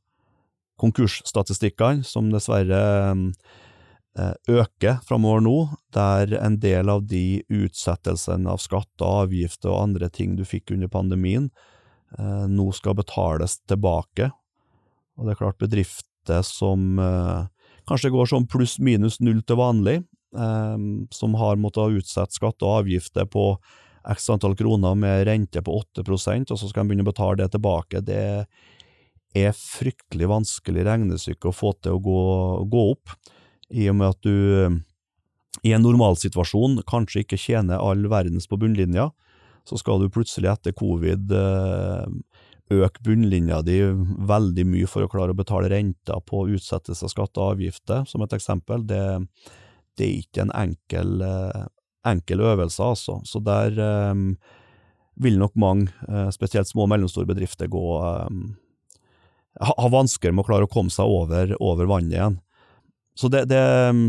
konkursstatistikkene, 0.80 2.05
som 2.05 2.28
dessverre 2.32 2.80
um, 3.11 3.30
øker 4.49 5.01
framover 5.05 5.43
nå, 5.45 5.57
der 5.93 6.32
en 6.41 6.59
del 6.61 6.89
av 6.93 7.03
de 7.09 7.43
utsettelsene 7.53 8.49
av 8.49 8.61
skatter, 8.64 9.05
avgifter 9.26 9.72
og 9.72 9.91
andre 9.91 10.09
ting 10.12 10.39
du 10.39 10.45
fikk 10.49 10.72
under 10.72 10.89
pandemien, 10.93 11.51
eh, 12.16 12.45
nå 12.49 12.70
skal 12.76 12.97
betales 12.97 13.59
tilbake. 13.68 14.30
Og 15.16 15.26
det 15.26 15.34
er 15.34 15.41
klart 15.41 15.61
bedrifter 15.61 16.45
som 16.49 16.97
eh, 17.01 17.72
kanskje 17.89 18.12
går 18.12 18.32
sånn 18.32 18.49
pluss-minus 18.49 19.20
null 19.24 19.43
til 19.45 19.61
vanlig, 19.61 20.03
som 21.16 21.37
har 21.41 21.57
måttet 21.57 21.95
utsette 21.97 22.34
skatter 22.34 22.66
og 22.66 22.82
avgifter 22.82 23.24
på 23.30 23.55
x 24.12 24.30
antall 24.30 24.57
kroner 24.59 24.94
med 24.98 25.24
rente 25.28 25.62
på 25.64 25.76
8% 25.96 26.52
og 26.52 26.61
så 26.61 26.70
skal 26.70 26.84
de 26.84 26.92
begynne 26.92 27.07
å 27.07 27.11
betale 27.11 27.40
det 27.42 27.50
tilbake. 27.54 28.02
Det 28.07 28.22
er 29.36 29.57
fryktelig 29.57 30.30
vanskelig 30.30 30.86
regnestykke 30.86 31.50
å 31.50 31.57
få 31.57 31.74
til 31.80 31.96
å 31.96 32.02
gå, 32.02 32.20
gå 32.70 32.84
opp, 32.94 33.16
i 33.74 33.88
og 33.90 33.98
med 33.98 34.14
at 34.14 34.22
du 34.22 34.82
i 35.66 35.72
en 35.74 35.82
normalsituasjon 35.82 36.82
kanskje 36.88 37.24
ikke 37.24 37.38
tjener 37.40 37.82
all 37.82 38.04
verdens 38.11 38.46
på 38.48 38.59
bunnlinja, 38.61 39.11
så 39.66 39.78
skal 39.80 40.02
du 40.02 40.12
plutselig 40.12 40.52
etter 40.52 40.74
covid 40.76 41.32
eh, 41.34 42.04
øke 42.76 43.02
bunnlinja 43.07 43.62
di 43.66 43.80
veldig 44.30 44.66
mye 44.68 44.90
for 44.90 45.07
å 45.07 45.11
klare 45.11 45.34
å 45.34 45.38
betale 45.38 45.70
renta 45.72 46.18
på 46.22 46.46
utsettelse 46.54 47.07
av 47.07 47.12
skatter 47.12 47.42
og 47.42 47.57
avgifter, 47.57 48.04
som 48.07 48.22
et 48.22 48.36
eksempel. 48.36 48.84
Det, 48.86 49.02
det 49.98 50.07
er 50.07 50.20
ikke 50.22 50.46
en 50.46 50.54
enkel, 50.54 51.16
eh, 51.26 51.64
enkel 52.07 52.44
øvelse, 52.44 52.82
altså. 52.84 53.18
Så 53.26 53.42
der 53.44 53.76
um, 54.12 54.28
vil 55.20 55.38
nok 55.40 55.54
mange, 55.57 55.90
spesielt 56.34 56.68
små 56.68 56.84
og 56.84 56.92
mellomstore 56.92 57.28
bedrifter, 57.28 57.70
gå 57.72 57.82
um, 58.28 58.57
har 59.61 59.92
vansker 59.92 60.32
med 60.32 60.44
å 60.44 60.48
klare 60.50 60.68
å 60.68 60.72
komme 60.72 60.92
seg 60.92 61.09
over, 61.09 61.54
over 61.62 61.88
vannet 61.88 62.16
igjen. 62.18 62.38
Så 63.16 63.30
det, 63.32 63.46
det 63.48 63.62
mm, 63.96 64.09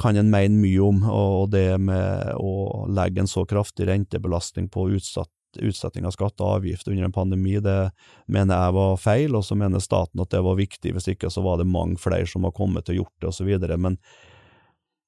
kan 0.00 0.16
en 0.16 0.30
mene 0.32 0.60
mye 0.62 0.84
om, 0.84 1.02
og 1.12 1.50
det 1.52 1.80
med 1.82 2.38
å 2.40 2.86
legge 2.94 3.24
en 3.24 3.30
så 3.30 3.44
kraftig 3.48 3.88
rentebelastning 3.90 4.70
på 4.72 4.88
utsatt, 4.96 5.32
utsetting 5.58 6.06
av 6.06 6.14
skatter 6.14 6.44
og 6.44 6.60
avgifter 6.60 6.92
under 6.94 7.08
en 7.08 7.14
pandemi, 7.14 7.56
det 7.64 7.90
mener 8.30 8.54
jeg 8.54 8.76
var 8.78 9.00
feil, 9.02 9.36
og 9.36 9.44
så 9.44 9.56
mener 9.58 9.82
staten 9.84 10.22
at 10.22 10.32
det 10.32 10.42
var 10.44 10.58
viktig, 10.60 10.94
hvis 10.94 11.10
ikke 11.12 11.32
så 11.32 11.44
var 11.44 11.60
det 11.60 11.68
mange 11.68 12.00
flere 12.00 12.28
som 12.28 12.46
har 12.48 12.56
kommet 12.56 12.86
til 12.86 12.98
å 12.98 13.02
gjort 13.02 13.16
det, 13.20 13.32
osv. 13.32 13.52
Men 13.76 13.98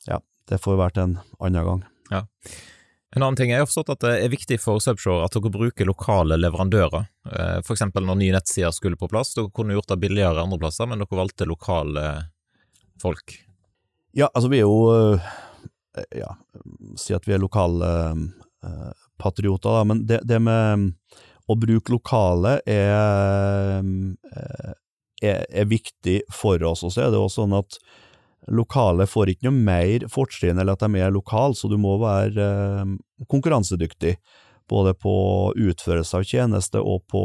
ja, 0.09 0.21
det 0.51 0.59
får 0.59 0.79
være 0.81 0.97
til 0.97 1.07
en 1.07 1.17
annen 1.39 1.67
gang. 1.67 1.83
Ja. 2.11 2.25
En 3.17 3.25
annen 3.25 3.37
ting, 3.37 3.51
jeg 3.51 3.59
har 3.59 3.67
forstått 3.67 3.91
at 3.97 4.05
det 4.05 4.13
er 4.23 4.31
viktig 4.31 4.61
for 4.63 4.79
Subshore 4.83 5.25
at 5.27 5.35
dere 5.35 5.51
bruker 5.51 5.89
lokale 5.89 6.39
leverandører. 6.39 7.09
F.eks. 7.27 7.67
for 7.67 7.75
eksempel 7.75 8.07
når 8.07 8.21
nye 8.21 8.35
nettsider 8.37 8.75
skulle 8.75 8.99
på 8.99 9.09
plass. 9.11 9.33
Dere 9.35 9.51
kunne 9.55 9.75
gjort 9.75 9.91
det 9.91 9.99
billigere 10.05 10.45
andre 10.45 10.61
plasser, 10.63 10.87
men 10.87 11.03
dere 11.03 11.19
valgte 11.19 11.49
lokale 11.51 12.05
folk. 13.03 13.35
Ja, 14.15 14.29
altså 14.29 14.51
vi 14.51 14.61
er 14.61 14.67
jo 14.67 14.91
eh, 14.95 16.15
Ja, 16.19 16.35
si 16.99 17.15
at 17.15 17.27
vi 17.27 17.35
er 17.35 17.43
lokale 17.43 17.89
uh, 18.15 18.93
patrioter, 19.19 19.75
da. 19.75 19.83
Men 19.91 20.05
det, 20.07 20.21
det, 20.27 20.39
med 20.43 20.93
å 21.51 21.57
bruke 21.59 21.91
lokale 21.91 22.61
er, 22.63 23.83
er, 25.19 25.43
er 25.51 25.67
viktig 25.67 26.21
for 26.31 26.63
oss. 26.63 26.85
Og 26.87 26.95
så 26.95 27.09
er 27.09 27.11
det 27.11 27.19
også 27.19 27.43
sånn 27.43 27.59
at 27.59 27.81
lokale 28.49 29.07
får 29.09 29.35
ikke 29.35 29.49
noe 29.49 29.65
mer 29.67 30.07
fortrinn 30.13 30.61
eller 30.61 30.77
at 30.77 30.85
de 30.85 31.01
er 31.03 31.13
lokale, 31.13 31.57
så 31.57 31.69
du 31.69 31.77
må 31.81 31.97
være 32.01 32.47
eh, 32.47 32.95
konkurransedyktig. 33.31 34.17
Både 34.71 34.95
på 34.95 35.13
utførelse 35.59 36.21
av 36.21 36.27
tjeneste 36.29 36.79
og 36.79 37.03
på, 37.11 37.23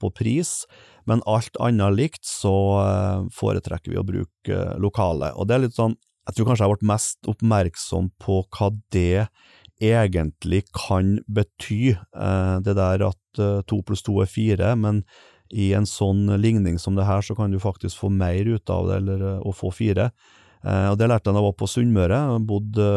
på, 0.00 0.10
pris, 0.16 0.62
men 1.04 1.20
alt 1.28 1.58
annet 1.60 1.92
likt 1.94 2.24
så 2.24 2.54
eh, 2.80 3.26
foretrekker 3.36 3.92
vi 3.92 4.00
å 4.00 4.06
bruke 4.06 4.56
eh, 4.56 4.74
lokale. 4.80 5.34
Og 5.36 5.48
det 5.48 5.56
er 5.56 5.64
litt 5.66 5.76
sånn, 5.76 5.98
jeg 6.26 6.38
tror 6.38 6.50
kanskje 6.50 6.66
jeg 6.66 6.74
vært 6.74 6.90
mest 6.90 7.30
oppmerksom 7.30 8.10
på 8.22 8.40
hva 8.56 8.72
det 8.94 9.28
egentlig 9.76 10.64
kan 10.72 11.18
bety, 11.28 11.92
eh, 11.92 12.56
det 12.64 12.78
der 12.80 13.08
at 13.12 13.42
to 13.68 13.82
pluss 13.84 14.00
to 14.00 14.16
er 14.24 14.30
fire, 14.32 14.72
men 14.80 15.04
i 15.52 15.68
en 15.76 15.86
sånn 15.86 16.24
ligning 16.40 16.80
som 16.80 16.96
det 16.96 17.04
her, 17.06 17.20
så 17.22 17.36
kan 17.38 17.52
du 17.52 17.60
faktisk 17.62 18.00
få 18.00 18.08
mer 18.10 18.48
ut 18.48 18.72
av 18.72 18.88
det, 18.88 18.96
eller 19.02 19.44
å 19.46 19.52
få 19.54 19.70
fire. 19.74 20.10
Eh, 20.66 20.88
og 20.90 20.98
Det 20.98 21.08
lærte 21.08 21.30
jeg 21.30 21.36
da 21.36 21.40
jeg 21.40 21.48
var 21.48 21.58
på 21.60 21.70
Sunnmøre, 21.70 22.22
bodde 22.46 22.88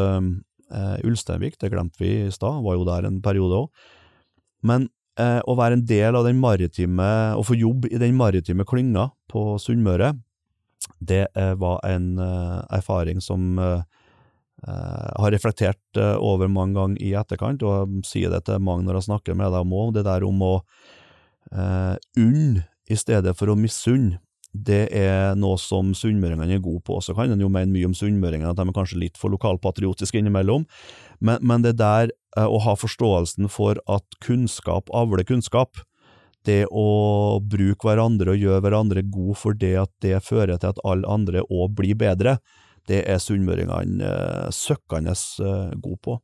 i 0.70 1.02
Ulsteinvik, 1.10 1.56
det 1.58 1.72
glemte 1.74 1.98
vi 1.98 2.12
i 2.28 2.32
stad, 2.34 2.60
var 2.62 2.76
jo 2.78 2.84
der 2.86 3.08
en 3.08 3.24
periode 3.26 3.58
òg. 3.58 3.86
Men 4.62 4.86
eh, 5.18 5.40
å 5.42 5.56
være 5.58 5.80
en 5.80 5.86
del 5.90 6.18
av 6.20 6.28
den 6.28 6.38
maritime, 6.38 7.08
å 7.34 7.42
få 7.42 7.58
jobb 7.58 7.88
i 7.90 7.98
den 7.98 8.14
maritime 8.20 8.68
klynga 8.70 9.08
på 9.32 9.56
Sunnmøre, 9.58 10.12
det 11.00 11.28
eh, 11.36 11.54
var 11.60 11.80
en 11.88 12.18
eh, 12.20 12.60
erfaring 12.80 13.22
som 13.24 13.58
jeg 13.60 13.82
eh, 14.68 15.12
har 15.16 15.32
reflektert 15.32 16.00
over 16.20 16.52
mange 16.52 16.76
ganger 16.76 17.04
i 17.04 17.14
etterkant, 17.16 17.64
og 17.64 17.94
jeg 17.96 18.08
sier 18.08 18.34
det 18.34 18.44
til 18.48 18.60
mange 18.64 18.88
når 18.88 19.00
jeg 19.00 19.10
snakker 19.10 19.38
med 19.40 19.54
dem 19.56 19.76
òg, 19.76 19.94
det 19.96 20.06
der 20.08 20.26
om 20.28 20.42
å 20.44 20.56
unne 21.50 22.66
i 22.92 22.98
stedet 23.00 23.32
for 23.40 23.50
å 23.50 23.56
misunne 23.58 24.20
det 24.54 24.88
er 24.96 25.36
noe 25.38 25.60
som 25.62 25.92
sunnmøringene 25.94 26.58
er 26.58 26.64
gode 26.64 26.82
på. 26.88 26.98
Så 27.06 27.14
kan 27.18 27.32
en 27.32 27.42
jo 27.44 27.52
mene 27.54 27.72
mye 27.74 27.90
om 27.90 27.98
sunnmøringene, 27.98 28.50
at 28.50 28.58
de 28.58 28.66
er 28.66 28.76
kanskje 28.76 29.02
litt 29.04 29.20
for 29.20 29.34
lokalpatriotiske 29.34 30.18
innimellom, 30.20 30.66
men, 31.20 31.44
men 31.46 31.66
det 31.66 31.76
der 31.82 32.10
eh, 32.38 32.48
å 32.48 32.62
ha 32.66 32.76
forståelsen 32.80 33.50
for 33.54 33.82
at 33.92 34.20
kunnskap 34.26 34.90
avler 34.96 35.28
kunnskap, 35.28 35.84
det 36.48 36.64
å 36.72 37.40
bruke 37.44 37.86
hverandre 37.86 38.34
og 38.34 38.42
gjøre 38.42 38.64
hverandre 38.64 39.04
god 39.12 39.36
for 39.38 39.58
det 39.60 39.76
at 39.82 39.92
det 40.02 40.22
fører 40.24 40.58
til 40.58 40.72
at 40.72 40.82
alle 40.88 41.08
andre 41.12 41.44
òg 41.52 41.76
blir 41.78 42.00
bedre, 42.00 42.38
det 42.90 43.04
er 43.06 43.22
sunnmøringene 43.22 44.02
eh, 44.02 44.50
søkkende 44.56 45.14
eh, 45.14 45.78
gode 45.78 46.02
på. 46.08 46.18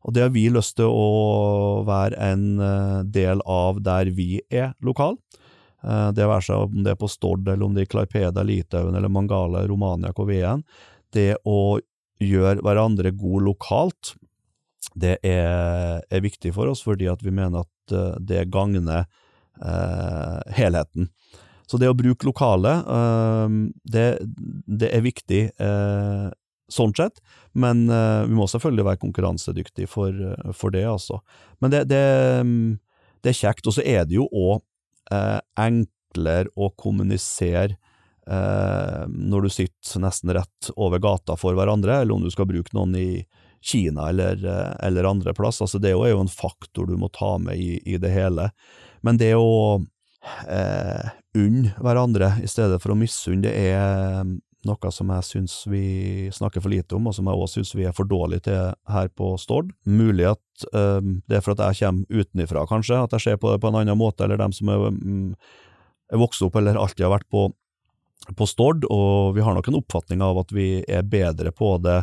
Og 0.00 0.14
det 0.16 0.24
har 0.24 0.32
vi 0.32 0.46
lyst 0.48 0.78
til 0.78 0.88
å 0.88 1.82
være 1.88 2.16
en 2.30 2.44
eh, 2.64 3.00
del 3.04 3.42
av 3.44 3.82
der 3.84 4.12
vi 4.16 4.40
er 4.48 4.72
lokal. 4.86 5.18
Eh, 5.84 6.08
det 6.16 6.28
være 6.28 6.46
seg 6.46 6.66
om 6.66 6.82
det 6.84 6.94
er 6.94 7.00
på 7.00 7.10
Stord, 7.10 7.46
eller 7.48 7.66
om 7.66 7.76
det 7.76 7.84
er 7.84 7.88
i 7.88 7.92
Klaipeda, 7.94 8.44
Litauen 8.46 8.96
eller 8.96 9.12
Mangala, 9.12 9.64
Romania, 9.68 10.12
KVN. 10.16 10.64
Det 11.14 11.34
å 11.48 11.78
gjøre 12.20 12.60
hverandre 12.64 13.14
god 13.16 13.46
lokalt, 13.48 14.14
det 14.98 15.18
er, 15.26 16.00
er, 16.02 16.22
viktig 16.24 16.52
for 16.56 16.70
oss, 16.70 16.82
fordi 16.84 17.08
vi 17.22 17.32
mener 17.32 17.64
at 17.64 17.94
eh, 17.94 18.16
det 18.32 18.48
gagner 18.52 19.04
eh, 19.04 20.56
helheten. 20.56 21.10
Så 21.70 21.78
det 21.78 21.90
å 21.90 21.96
bruke 21.96 22.26
lokale, 22.26 22.74
eh, 22.82 23.56
det, 23.94 24.06
det, 24.66 24.90
er 24.90 25.06
viktig 25.06 25.42
eh, 25.54 26.28
sånn 26.70 26.94
sett, 26.96 27.22
men 27.52 27.86
eh, 27.90 28.24
vi 28.26 28.36
må 28.38 28.48
selvfølgelig 28.50 28.88
være 28.88 29.02
konkurransedyktige 29.04 29.90
for, 29.90 30.16
for 30.56 30.74
det, 30.74 30.84
altså. 30.90 31.20
Men 31.62 31.74
det, 31.74 31.84
det, 31.92 32.02
det 33.22 33.32
er 33.32 33.40
kjekt. 33.40 33.68
Og 33.68 33.76
så 33.78 33.86
er 33.86 34.04
det 34.08 34.18
jo 34.18 34.26
òg 34.28 34.64
enklere 35.10 36.50
å 36.56 36.70
kommunisere 36.78 37.76
eh, 38.30 39.04
når 39.08 39.46
du 39.46 39.52
sitter 39.52 40.02
nesten 40.04 40.34
rett 40.36 40.72
over 40.76 41.02
gata 41.02 41.36
for 41.40 41.56
hverandre, 41.58 42.00
eller 42.00 42.16
om 42.16 42.24
du 42.24 42.30
skal 42.32 42.48
bruke 42.50 42.74
noen 42.76 42.96
i 42.98 43.10
Kina 43.60 44.08
eller, 44.08 44.40
eh, 44.46 44.86
eller 44.86 45.04
andre 45.04 45.34
plass. 45.34 45.60
Altså, 45.60 45.78
det 45.78 45.92
er 45.92 46.12
jo 46.14 46.22
en 46.22 46.32
faktor 46.32 46.88
du 46.88 46.96
må 46.96 47.10
ta 47.12 47.36
med 47.38 47.60
i, 47.60 47.80
i 47.84 47.98
det 48.00 48.12
hele. 48.14 48.50
Men 49.04 49.20
det 49.20 49.34
å 49.36 49.80
eh, 50.48 51.10
unne 51.36 51.74
hverandre 51.80 52.34
i 52.42 52.48
stedet 52.48 52.80
for 52.82 52.94
å 52.94 52.98
misunne, 52.98 53.44
det 53.44 53.52
er 53.72 54.24
noe 54.68 54.90
som 54.92 55.10
jeg 55.14 55.26
syns 55.26 55.54
vi 55.70 56.28
snakker 56.34 56.62
for 56.62 56.72
lite 56.72 56.96
om, 56.96 57.08
og 57.08 57.16
som 57.16 57.28
jeg 57.28 57.40
også 57.40 57.60
syns 57.60 57.72
vi 57.78 57.86
er 57.88 57.96
for 57.96 58.08
dårlige 58.08 58.44
til 58.50 58.74
her 58.92 59.08
på 59.16 59.32
Stord. 59.40 59.72
Mulig 59.88 60.28
at 60.32 60.66
uh, 60.74 61.00
det 61.00 61.38
er 61.38 61.44
for 61.44 61.56
at 61.56 61.64
jeg 61.70 61.80
kommer 61.86 62.20
utenifra, 62.20 62.66
kanskje, 62.68 63.00
at 63.00 63.16
jeg 63.16 63.26
ser 63.26 63.40
på 63.40 63.52
det 63.52 63.62
på 63.62 63.70
en 63.70 63.80
annen 63.80 63.98
måte, 63.98 64.26
eller 64.26 64.40
dem 64.40 64.54
som 64.56 64.72
er, 64.72 64.86
um, 64.90 65.32
er 66.12 66.20
vokst 66.20 66.44
opp 66.44 66.60
eller 66.60 66.80
alltid 66.80 67.06
har 67.06 67.16
vært 67.16 67.30
på, 67.32 67.48
på 68.36 68.48
Stord, 68.48 68.84
og 68.92 69.34
vi 69.38 69.46
har 69.46 69.56
nok 69.56 69.72
en 69.72 69.80
oppfatning 69.80 70.24
av 70.24 70.42
at 70.44 70.54
vi 70.54 70.70
er 70.84 71.08
bedre 71.08 71.54
på 71.56 71.74
det 71.84 72.02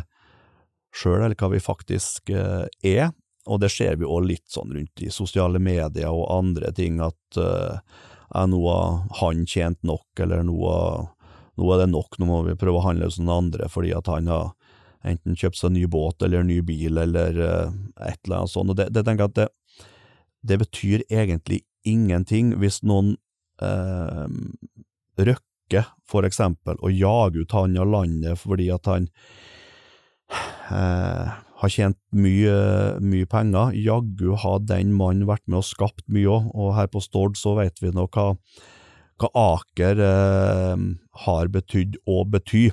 sjøl, 0.96 1.22
eller 1.22 1.38
hva 1.38 1.52
vi 1.54 1.62
faktisk 1.62 2.34
uh, 2.34 2.66
er. 2.82 3.10
og 3.48 3.62
det 3.62 3.70
ser 3.72 3.96
vi 3.96 4.04
òg 4.04 4.26
litt 4.28 4.50
sånn 4.50 4.74
rundt 4.74 5.00
i 5.00 5.08
sosiale 5.14 5.60
medier 5.62 6.10
og 6.10 6.26
andre 6.34 6.72
ting, 6.76 6.98
at 7.00 7.38
uh, 7.40 7.78
er 8.34 8.48
nå 8.50 8.60
har 8.68 9.06
han 9.22 9.46
tjent 9.48 9.80
nok, 9.86 10.06
eller 10.20 10.42
nå, 10.44 10.58
nå 11.58 11.68
er 11.74 11.82
det 11.82 11.90
nok, 11.92 12.18
nå 12.18 12.28
må 12.28 12.42
vi 12.46 12.56
prøve 12.58 12.80
å 12.80 12.86
handle 12.86 13.08
hos 13.10 13.18
noen 13.20 13.34
andre 13.48 13.68
fordi 13.72 13.92
at 13.96 14.08
han 14.10 14.30
har 14.30 14.52
enten 15.06 15.36
kjøpt 15.38 15.58
seg 15.60 15.74
ny 15.74 15.84
båt 15.90 16.22
eller 16.26 16.46
ny 16.46 16.58
bil 16.66 16.98
eller 17.00 17.38
uh, 17.38 17.74
et 18.02 18.18
eller 18.24 18.40
annet 18.40 18.52
sånt. 18.52 18.72
Og 18.72 18.78
det, 18.78 18.90
det 18.94 19.04
tenker 19.06 19.26
jeg 19.26 19.32
at 19.32 19.38
det, 19.38 19.48
det, 20.48 20.60
betyr 20.64 21.04
egentlig 21.06 21.62
ingenting 21.86 22.52
hvis 22.60 22.82
noen 22.86 23.14
eh, 23.62 24.26
røkker 25.18 25.86
for 26.08 26.26
eksempel, 26.26 26.78
og 26.82 26.94
jager 26.94 27.44
ut 27.44 27.54
han 27.56 27.76
av 27.80 27.90
landet 27.92 28.40
fordi 28.40 28.68
at 28.74 28.90
han 28.90 29.08
eh, 30.74 31.36
har 31.58 31.72
tjent 31.72 31.98
mye, 32.14 32.56
mye 33.02 33.28
penger. 33.30 33.74
Jaggu 33.76 34.34
har 34.38 34.60
den 34.66 34.92
mannen 34.96 35.28
vært 35.28 35.46
med 35.46 35.62
og 35.62 35.68
skapt 35.68 36.04
mye 36.12 36.28
òg, 36.30 36.50
og 36.54 36.74
her 36.76 36.90
på 36.92 37.02
Stord 37.04 37.38
så 37.40 37.56
vet 37.58 37.82
vi 37.82 37.92
nå 37.94 38.06
hva, 38.14 38.30
hva 39.18 39.30
Aker 39.34 40.00
eh, 40.04 40.86
har 41.24 41.50
betydd 41.54 41.98
og 42.06 42.30
betyr. 42.34 42.72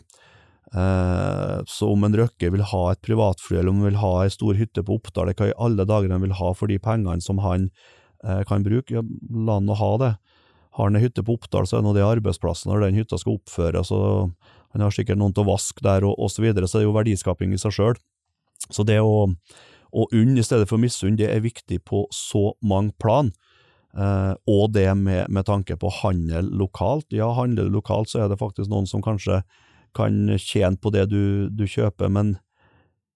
Eh, 0.75 1.57
så 1.67 1.89
om 1.91 2.03
en 2.03 2.17
Røkke 2.17 2.49
vil 2.51 2.65
ha 2.71 2.83
et 2.91 3.01
privatfly, 3.05 3.59
eller 3.59 3.71
om 3.71 3.81
han 3.81 3.91
vil 3.91 4.01
ha 4.01 4.13
ei 4.23 4.33
stor 4.33 4.57
hytte 4.59 4.83
på 4.83 4.97
Oppdal, 4.99 5.31
hva 5.31 5.49
i 5.51 5.57
alle 5.61 5.87
dager 5.87 6.11
han 6.11 6.25
vil 6.25 6.35
ha 6.35 6.51
for 6.57 6.71
de 6.71 6.79
pengene 6.81 7.23
som 7.23 7.39
han 7.43 7.69
eh, 8.25 8.41
kan 8.49 8.65
bruke, 8.65 8.97
ja, 8.97 9.03
la 9.31 9.59
han 9.59 9.69
nå 9.69 9.77
ha 9.79 9.91
det. 10.01 10.11
Har 10.75 10.89
han 10.89 10.99
ei 10.99 11.05
hytte 11.05 11.23
på 11.23 11.37
Oppdal, 11.37 11.69
så 11.69 11.79
er 11.79 11.85
nå 11.85 11.95
det 11.95 12.03
arbeidsplassen 12.03 12.73
når 12.73 12.87
den 12.87 12.99
hytta 12.99 13.19
skal 13.21 13.37
oppføres, 13.39 13.93
og 13.95 14.35
han 14.75 14.83
har 14.83 14.91
sikkert 14.91 15.21
noen 15.21 15.35
til 15.35 15.45
å 15.45 15.53
vaske 15.53 15.85
der, 15.85 16.03
og, 16.03 16.19
osv., 16.19 16.41
så 16.41 16.47
videre, 16.49 16.67
så 16.67 16.77
det 16.77 16.83
er 16.83 16.89
jo 16.89 16.97
verdiskaping 16.97 17.55
i 17.55 17.61
seg 17.61 17.77
sjøl. 17.77 17.95
Så 18.67 18.83
det 18.87 18.97
å, 18.99 19.29
å 19.95 20.07
unne 20.11 20.41
i 20.41 20.43
stedet 20.43 20.67
for 20.67 20.81
misunne, 20.81 21.15
det 21.21 21.29
er 21.31 21.45
viktig 21.45 21.79
på 21.87 22.03
så 22.11 22.49
mange 22.59 22.91
plan. 22.99 23.31
Eh, 23.95 24.33
og 24.51 24.73
det 24.75 24.89
med, 24.99 25.29
med, 25.31 25.45
tanke 25.47 25.77
på 25.79 25.91
handel 26.01 26.49
lokalt. 26.59 27.07
Ja, 27.15 27.31
handler 27.37 27.69
du 27.69 27.77
lokalt, 27.77 28.11
så 28.11 28.25
er 28.25 28.31
det 28.31 28.41
faktisk 28.41 28.71
noen 28.71 28.89
som 28.89 29.03
kanskje 29.05 29.41
kan 29.95 30.35
tjene 30.41 30.75
på 30.81 30.91
det 30.91 31.07
du, 31.13 31.47
du 31.47 31.63
kjøper, 31.63 32.11
men 32.11 32.35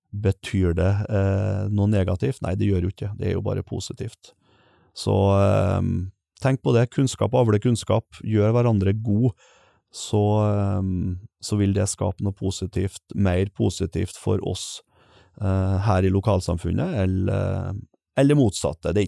betyr 0.09 0.73
det 0.77 0.91
eh, 1.11 1.65
noe 1.75 1.91
negativt? 1.91 2.39
Nei, 2.45 2.55
det 2.57 2.69
gjør 2.69 2.87
jo 2.87 2.93
ikke 2.93 3.11
det. 3.19 3.27
er 3.27 3.35
jo 3.35 3.45
bare 3.45 3.65
positivt. 3.65 4.33
Så 4.95 5.15
eh, 5.35 5.81
tenk 6.41 6.63
på 6.63 6.73
det. 6.77 6.87
Kunnskap 6.95 7.35
avler 7.35 7.61
kunnskap. 7.61 8.07
Gjør 8.23 8.55
hverandre 8.55 8.95
god. 8.95 9.33
Så, 9.89 10.21
så 11.41 11.57
vil 11.57 11.71
det 11.73 11.87
skape 11.89 12.21
noe 12.21 12.35
positivt, 12.37 13.01
mer 13.17 13.49
positivt 13.57 14.19
for 14.21 14.37
oss 14.45 14.83
her 15.41 16.05
i 16.05 16.11
lokalsamfunnet, 16.13 16.93
eller, 17.07 17.71
eller 18.19 18.37
motsatte. 18.39 18.93
Det, 18.95 19.07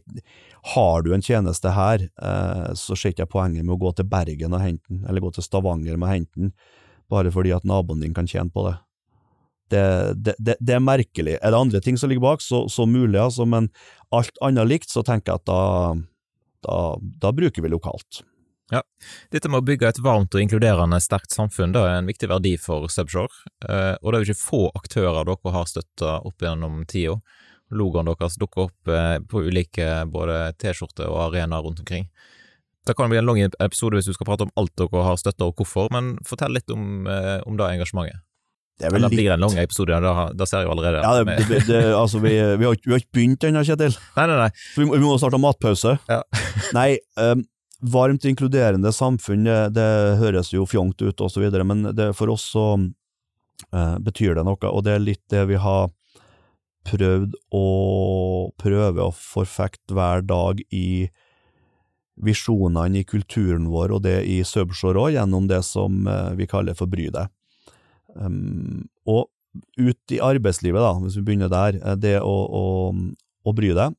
har 0.75 1.01
du 1.01 1.13
en 1.15 1.25
tjeneste 1.25 1.73
her, 1.73 2.05
eh, 2.21 2.69
så 2.77 2.95
ser 2.95 3.13
ikke 3.13 3.25
jeg 3.25 3.33
poenget 3.33 3.65
med 3.65 3.75
å 3.75 3.81
gå 3.81 3.91
til 3.97 4.07
Bergen 4.09 4.55
og 4.55 4.63
hente 4.63 4.85
den, 4.91 5.03
eller 5.07 5.23
gå 5.23 5.33
til 5.35 5.45
Stavanger 5.45 5.97
med 5.97 6.07
å 6.07 6.13
hente 6.13 6.45
den, 6.45 6.55
bare 7.11 7.33
fordi 7.33 7.53
at 7.55 7.67
naboen 7.67 8.03
din 8.03 8.15
kan 8.17 8.29
tjene 8.29 8.53
på 8.53 8.67
det. 8.69 8.77
Det, 9.71 9.83
det, 10.15 10.35
det, 10.37 10.57
det, 10.59 10.75
er 10.75 10.83
merkelig. 10.83 11.37
Er 11.39 11.53
det 11.53 11.59
andre 11.59 11.79
ting 11.83 11.97
som 11.97 12.11
ligger 12.11 12.25
bak, 12.25 12.43
så, 12.43 12.65
så 12.69 12.85
mulig, 12.85 13.19
altså, 13.19 13.47
men 13.47 13.69
alt 14.11 14.35
annet 14.43 14.67
likt, 14.67 14.91
så 14.91 15.03
tenker 15.07 15.31
jeg 15.31 15.41
at 15.41 15.47
da, 15.47 15.61
da, 16.67 16.77
da 17.23 17.31
bruker 17.35 17.63
vi 17.63 17.71
lokalt. 17.71 18.23
Ja, 18.71 18.79
Dette 19.33 19.49
med 19.51 19.59
å 19.59 19.67
bygge 19.67 19.89
et 19.89 19.99
varmt 19.99 20.31
og 20.35 20.39
inkluderende 20.39 21.01
sterkt 21.03 21.33
samfunn 21.35 21.73
det 21.75 21.81
er 21.83 21.97
en 21.97 22.07
viktig 22.07 22.29
verdi 22.31 22.53
for 22.59 22.87
Subshore, 22.91 23.49
eh, 23.67 23.95
og 23.99 24.11
det 24.11 24.13
er 24.15 24.21
jo 24.21 24.27
ikke 24.29 24.43
få 24.45 24.61
aktører 24.79 25.27
dere 25.27 25.55
har 25.57 25.67
støtta 25.67 26.13
opp 26.27 26.45
gjennom 26.45 26.85
tida. 26.87 27.17
Logoen 27.71 28.09
deres 28.09 28.37
dukker 28.39 28.67
opp 28.67 28.91
eh, 28.91 29.17
på 29.23 29.43
ulike 29.47 29.87
både 30.11 30.51
T-skjorter 30.61 31.07
og 31.09 31.27
arenaer 31.29 31.63
rundt 31.65 31.81
omkring. 31.83 32.09
Det 32.87 32.95
kan 32.97 33.11
bli 33.11 33.19
en 33.19 33.27
lang 33.29 33.39
episode 33.45 33.97
hvis 33.97 34.09
du 34.09 34.15
skal 34.15 34.27
prate 34.27 34.47
om 34.47 34.51
alt 34.57 34.73
dere 34.79 35.05
har 35.05 35.19
støtta 35.21 35.47
og 35.47 35.59
hvorfor, 35.59 35.91
men 35.93 36.15
fortell 36.27 36.53
litt 36.57 36.71
om, 36.73 37.07
eh, 37.07 37.39
om 37.45 37.57
det 37.59 37.69
engasjementet. 37.77 38.23
Det 38.81 38.89
litt... 38.97 39.13
blir 39.13 39.27
det 39.29 39.35
en 39.35 39.43
lang 39.43 39.57
episode, 39.61 39.99
da, 40.01 40.13
da 40.33 40.47
ser 40.49 40.63
jeg 40.63 40.69
jo 40.69 40.73
allerede. 40.73 41.03
Ja, 41.05 41.11
det, 41.21 41.35
det, 41.49 41.59
det, 41.67 41.81
altså, 41.93 42.21
vi, 42.23 42.33
vi, 42.33 42.65
har, 42.65 42.77
vi, 42.81 42.93
har, 42.95 43.03
ikke 43.03 43.17
begynt 43.19 43.45
ennå, 43.45 43.61
Kjetil. 43.67 43.93
Nei, 44.17 44.25
nei, 44.31 44.37
nei. 44.39 44.49
Så 44.57 44.81
vi 44.81 44.87
vi 44.89 45.03
må 45.03 45.17
starte 45.21 45.41
matpause. 45.41 45.93
Ja. 46.09 46.21
nei, 46.77 46.87
um, 47.21 47.45
varmt 47.93 48.25
inkluderende 48.25 48.93
samfunn, 48.93 49.45
det, 49.45 49.59
det 49.77 49.87
høres 50.21 50.49
jo 50.53 50.65
fjongt 50.69 51.01
ut 51.01 51.21
og 51.21 51.29
så 51.33 51.43
videre, 51.43 51.65
men 51.67 51.91
det, 51.97 52.11
for 52.17 52.33
oss 52.33 52.47
så 52.55 52.65
uh, 52.77 53.97
betyr 54.01 54.39
det 54.39 54.45
noe, 54.49 54.57
og 54.73 54.85
det 54.87 54.97
er 54.97 55.05
litt 55.05 55.23
det 55.33 55.45
vi 55.51 55.61
har 55.61 55.91
prøvd 56.87 57.35
å 57.55 57.65
prøve 58.59 59.05
å 59.05 59.15
forfekte 59.15 59.95
hver 59.97 60.23
dag 60.25 60.61
i 60.73 61.09
visjonene 62.21 63.01
i 63.01 63.05
kulturen 63.07 63.69
vår, 63.71 63.95
og 63.95 64.03
det 64.05 64.19
i 64.29 64.41
Subshore 64.45 64.99
òg, 65.07 65.13
gjennom 65.15 65.47
det 65.49 65.61
som 65.65 66.07
eh, 66.07 66.33
vi 66.37 66.49
kaller 66.49 66.77
for 66.77 66.91
Bry 66.91 67.07
deg. 67.13 67.31
Um, 68.11 68.89
og 69.07 69.29
ut 69.79 70.13
i 70.13 70.19
arbeidslivet, 70.23 70.81
da, 70.83 70.93
hvis 71.01 71.17
vi 71.19 71.25
begynner 71.27 71.51
der, 71.51 71.79
eh, 71.79 71.97
det 71.99 72.17
å, 72.21 72.35
å, 72.45 72.65
å 73.47 73.53
bry 73.55 73.71
deg, 73.77 73.95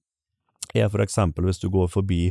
er 0.72 0.88
for 0.92 1.04
eksempel 1.04 1.48
hvis 1.48 1.60
du 1.60 1.68
går 1.72 1.90
forbi 1.92 2.30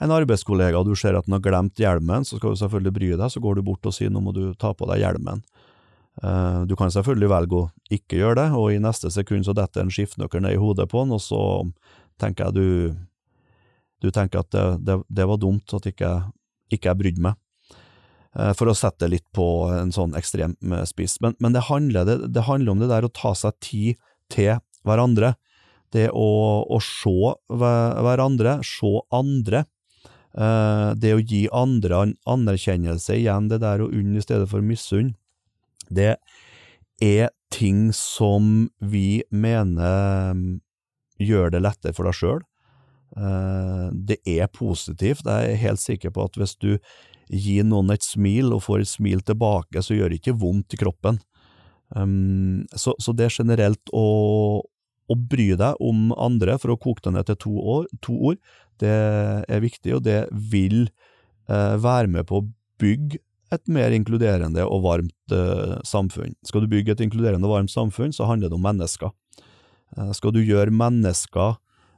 en 0.00 0.12
arbeidskollega 0.14 0.80
og 0.80 0.88
du 0.88 0.96
ser 0.98 1.14
at 1.14 1.26
han 1.28 1.36
har 1.36 1.44
glemt 1.44 1.78
hjelmen, 1.78 2.24
så 2.26 2.38
skal 2.38 2.54
du 2.54 2.60
selvfølgelig 2.62 2.94
bry 2.96 3.10
deg, 3.12 3.28
så 3.30 3.42
går 3.42 3.58
du 3.58 3.66
bort 3.66 3.86
og 3.86 3.94
sier 3.94 4.10
nå 4.10 4.22
må 4.24 4.32
du 4.34 4.46
ta 4.58 4.72
på 4.74 4.88
deg 4.90 5.04
hjelmen. 5.04 5.44
Uh, 6.20 6.66
du 6.68 6.74
kan 6.76 6.92
selvfølgelig 6.92 7.30
velge 7.32 7.56
å 7.56 7.68
ikke 7.96 8.18
gjøre 8.20 8.42
det, 8.42 8.48
og 8.58 8.74
i 8.74 8.80
neste 8.82 9.08
sekund 9.12 9.46
så 9.46 9.54
detter 9.56 9.86
en 9.86 9.92
skiftenøkkel 9.92 10.42
ned 10.44 10.58
i 10.58 10.60
hodet 10.60 10.84
på 10.90 11.00
han, 11.00 11.14
og 11.16 11.22
så 11.24 11.40
tenker 12.20 12.50
jeg 12.50 12.58
du 12.58 12.66
du 14.00 14.08
tenker 14.08 14.40
at 14.40 14.48
det, 14.52 14.64
det, 14.88 14.94
det 15.12 15.26
var 15.28 15.36
dumt 15.40 15.74
at 15.76 15.84
ikke, 15.90 16.10
ikke 16.72 16.88
jeg 16.88 17.00
brydde 17.02 17.24
meg. 17.24 17.36
Uh, 18.32 18.52
for 18.56 18.70
å 18.70 18.76
sette 18.76 19.04
det 19.04 19.12
litt 19.16 19.26
på 19.36 19.44
en 19.74 19.92
sånn 19.92 20.14
ekstrem 20.16 20.54
eh, 20.72 20.86
spiss. 20.88 21.18
Men, 21.20 21.34
men 21.42 21.56
det, 21.56 21.66
handler, 21.66 22.06
det, 22.08 22.30
det 22.32 22.46
handler 22.46 22.72
om 22.72 22.80
det 22.80 22.88
der 22.92 23.04
å 23.04 23.12
ta 23.12 23.34
seg 23.36 23.58
tid 23.60 24.00
til 24.32 24.60
hverandre. 24.88 25.34
Det 25.92 26.06
å, 26.14 26.28
å 26.64 26.78
se 26.84 27.34
hverandre, 27.50 28.60
se 28.64 28.92
andre, 29.10 29.64
det 30.30 31.10
å 31.10 31.18
gi 31.18 31.40
andre 31.50 32.04
anerkjennelse, 32.30 33.16
igjen 33.16 33.48
det 33.50 33.58
der 33.64 33.82
å 33.82 33.88
unne 33.90 34.20
i 34.20 34.22
stedet 34.22 34.46
for 34.52 34.62
misunne, 34.62 35.16
det 35.90 36.14
er 37.02 37.30
ting 37.52 37.90
som 37.96 38.68
vi 38.78 39.22
mener 39.30 40.30
um, 40.36 40.60
gjør 41.20 41.52
det 41.52 41.64
lettere 41.64 41.96
for 41.96 42.08
deg 42.08 42.16
sjøl. 42.16 42.40
Eh, 43.16 43.86
det 43.92 44.20
er 44.28 44.50
positivt. 44.54 45.26
Jeg 45.26 45.52
er 45.52 45.64
helt 45.64 45.82
sikker 45.82 46.12
på 46.14 46.26
at 46.28 46.38
hvis 46.38 46.54
du 46.62 46.76
gir 47.30 47.66
noen 47.66 47.92
et 47.94 48.06
smil, 48.06 48.52
og 48.54 48.64
får 48.66 48.84
et 48.84 48.92
smil 48.92 49.24
tilbake, 49.26 49.82
så 49.82 49.96
gjør 49.96 50.10
det 50.10 50.20
ikke 50.20 50.38
vondt 50.40 50.74
i 50.74 50.80
kroppen. 50.80 51.20
Um, 51.90 52.66
så, 52.78 52.94
det 53.18 53.26
er 53.26 53.34
generelt 53.34 53.90
å, 53.94 54.62
bry 55.10 55.48
deg 55.58 55.78
om 55.82 56.12
andre, 56.14 56.54
for 56.62 56.70
å 56.70 56.78
koke 56.78 57.02
det 57.02 57.16
ned 57.16 57.26
til 57.26 57.38
to, 57.42 57.54
år, 57.58 57.88
ord, 58.14 58.36
det 58.78 58.92
er 59.50 59.62
viktig, 59.62 59.96
og 59.96 60.04
det 60.06 60.20
vil 60.30 60.84
eh, 61.50 61.74
være 61.82 62.06
med 62.14 62.28
på 62.28 62.38
å 62.38 62.46
bygge 62.80 63.18
et 63.54 63.72
mer 63.72 63.94
inkluderende 63.94 64.64
og 64.66 64.84
varmt 64.84 65.34
eh, 65.34 65.78
samfunn. 65.86 66.36
Skal 66.46 66.64
du 66.64 66.70
bygge 66.70 66.94
et 66.94 67.02
inkluderende 67.04 67.48
og 67.48 67.56
varmt 67.56 67.72
samfunn, 67.72 68.14
så 68.14 68.28
handler 68.30 68.50
det 68.50 68.58
om 68.58 68.66
mennesker. 68.66 69.12
Eh, 69.96 70.12
skal 70.16 70.34
du 70.34 70.40
gjøre 70.42 70.74
mennesker 70.74 71.56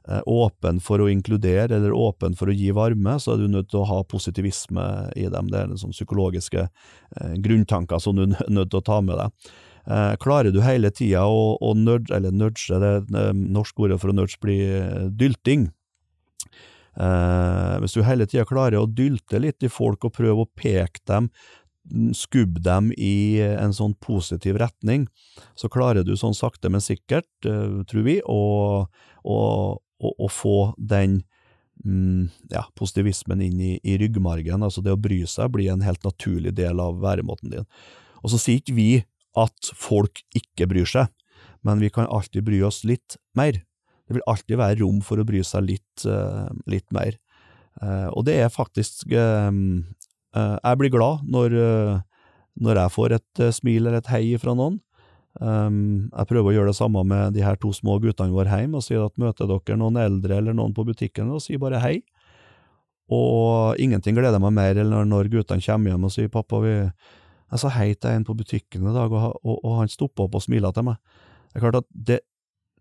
eh, 0.09 0.23
åpen 0.29 0.81
for 0.83 1.03
å 1.03 1.09
inkludere, 1.11 1.69
eller 1.75 1.93
åpen 1.95 2.37
for 2.39 2.49
å 2.49 2.57
gi 2.57 2.71
varme, 2.75 3.17
så 3.21 3.35
er 3.35 3.43
du 3.43 3.51
nødt 3.51 3.69
til 3.73 3.83
å 3.83 3.89
ha 3.91 3.99
positivisme 4.09 4.87
i 5.19 5.27
dem. 5.29 5.51
Det 5.53 5.61
er 5.61 5.77
sånn 5.81 5.95
psykologiske 5.95 6.65
eh, 6.65 7.37
grunntanker 7.43 8.01
som 8.01 8.17
du 8.17 8.25
er 8.31 8.49
nødt 8.49 8.73
til 8.73 8.81
å 8.81 8.87
ta 8.89 8.99
med 9.05 9.21
deg. 9.21 9.53
Eh, 9.83 10.15
klarer 10.23 10.55
du 10.55 10.61
hele 10.63 10.93
tida 10.95 11.27
å, 11.27 11.53
å 11.61 11.75
nudge, 11.77 12.09
eller 12.15 12.33
nudge, 12.33 12.81
det 12.81 12.95
er 13.13 13.37
norsk 13.37 13.85
ordet 13.85 14.01
for 14.01 14.13
å 14.13 14.17
nudge 14.17 14.41
blir 14.41 15.11
dylting, 15.13 15.69
Eh, 16.93 17.75
hvis 17.81 17.95
du 17.97 18.03
hele 18.05 18.27
tida 18.29 18.45
klarer 18.45 18.81
å 18.81 18.89
dylte 18.89 19.41
litt 19.41 19.65
i 19.65 19.71
folk 19.71 20.05
og 20.05 20.13
prøve 20.17 20.45
å 20.45 20.51
peke 20.57 21.01
dem, 21.09 21.29
skubbe 22.15 22.61
dem 22.63 22.91
i 22.95 23.41
en 23.43 23.73
sånn 23.75 23.95
positiv 23.99 24.59
retning, 24.61 25.07
så 25.59 25.69
klarer 25.71 26.05
du 26.05 26.13
sånn 26.17 26.35
sakte, 26.37 26.71
men 26.71 26.83
sikkert, 26.83 27.29
eh, 27.45 27.81
tror 27.89 28.05
vi, 28.05 28.19
å, 28.23 28.85
å, 29.23 29.39
å 29.99 30.29
få 30.31 30.57
den 30.77 31.21
mm, 31.83 32.29
ja, 32.53 32.63
positivismen 32.79 33.41
inn 33.43 33.59
i, 33.59 33.73
i, 33.83 33.97
ryggmargen. 33.99 34.63
Altså 34.63 34.85
det 34.85 34.95
å 34.95 35.01
bry 35.01 35.23
seg 35.29 35.51
blir 35.55 35.73
en 35.73 35.83
helt 35.85 36.05
naturlig 36.05 36.55
del 36.55 36.79
av 36.83 37.01
væremåten 37.03 37.51
din. 37.57 37.67
Og 38.23 38.31
så 38.31 38.39
sier 38.39 38.61
ikke 38.61 38.77
vi 38.77 38.89
at 39.39 39.73
folk 39.75 40.21
ikke 40.37 40.69
bryr 40.69 40.87
seg, 40.87 41.11
men 41.65 41.81
vi 41.81 41.89
kan 41.91 42.07
alltid 42.07 42.45
bry 42.47 42.61
oss 42.63 42.83
litt 42.87 43.17
mer 43.35 43.63
det 44.07 44.17
vil 44.17 44.25
alltid 44.27 44.59
være 44.59 44.79
rom 44.81 45.01
for 45.05 45.19
å 45.19 45.27
bry 45.27 45.41
seg 45.47 45.67
litt, 45.67 46.05
uh, 46.07 46.49
litt 46.69 46.87
mer. 46.95 47.17
Uh, 47.81 48.09
og 48.13 48.25
det 48.27 48.35
er 48.37 48.51
faktisk 48.53 49.07
uh, 49.17 49.49
Jeg 50.33 50.77
blir 50.77 50.91
glad 50.93 51.23
når, 51.29 51.53
når 52.57 52.79
jeg 52.79 52.93
får 52.93 53.15
et 53.17 53.41
smil 53.53 53.83
eller 53.83 53.99
et 53.99 54.09
hei 54.09 54.23
fra 54.41 54.55
noen. 54.57 54.79
Jeg 55.37 56.29
prøver 56.29 56.49
å 56.49 56.53
gjøre 56.55 56.71
det 56.71 56.77
samme 56.79 57.03
med 57.05 57.35
de 57.35 57.43
her 57.45 57.59
to 57.61 57.69
små 57.73 57.99
guttene 58.01 58.33
våre 58.33 58.49
hjemme, 58.49 58.79
og 58.79 58.85
sier 58.85 59.05
at 59.05 59.13
møter 59.21 59.49
dere 59.49 59.77
noen 59.77 59.99
eldre 60.01 60.39
eller 60.41 60.57
noen 60.57 60.73
på 60.73 60.85
butikken, 60.87 61.29
og 61.29 61.43
sier 61.45 61.61
bare 61.61 61.81
hei. 61.83 61.99
Og 63.13 63.77
ingenting 63.81 64.17
gleder 64.17 64.41
meg 64.41 64.55
mer 64.57 64.81
enn 64.81 64.93
når 65.11 65.29
guttene 65.35 65.61
kommer 65.61 65.93
hjem 65.93 66.09
og 66.09 66.15
sier 66.15 66.33
pappa, 66.33 66.63
vi, 66.65 66.73
jeg 67.53 67.61
sa 67.61 67.73
hei 67.77 67.91
til 67.93 68.17
en 68.17 68.25
på 68.25 68.33
butikken 68.41 68.89
i 68.89 68.97
dag, 68.97 69.13
og, 69.13 69.37
og, 69.43 69.57
og 69.61 69.79
han 69.83 69.93
stoppa 69.93 70.25
opp 70.25 70.39
og 70.39 70.45
smilte 70.47 70.73
til 70.73 70.89
meg. 70.89 71.01
Det 71.53 71.59
er 71.61 71.65
klart 71.67 71.81
at 71.83 71.89
det, 71.93 72.23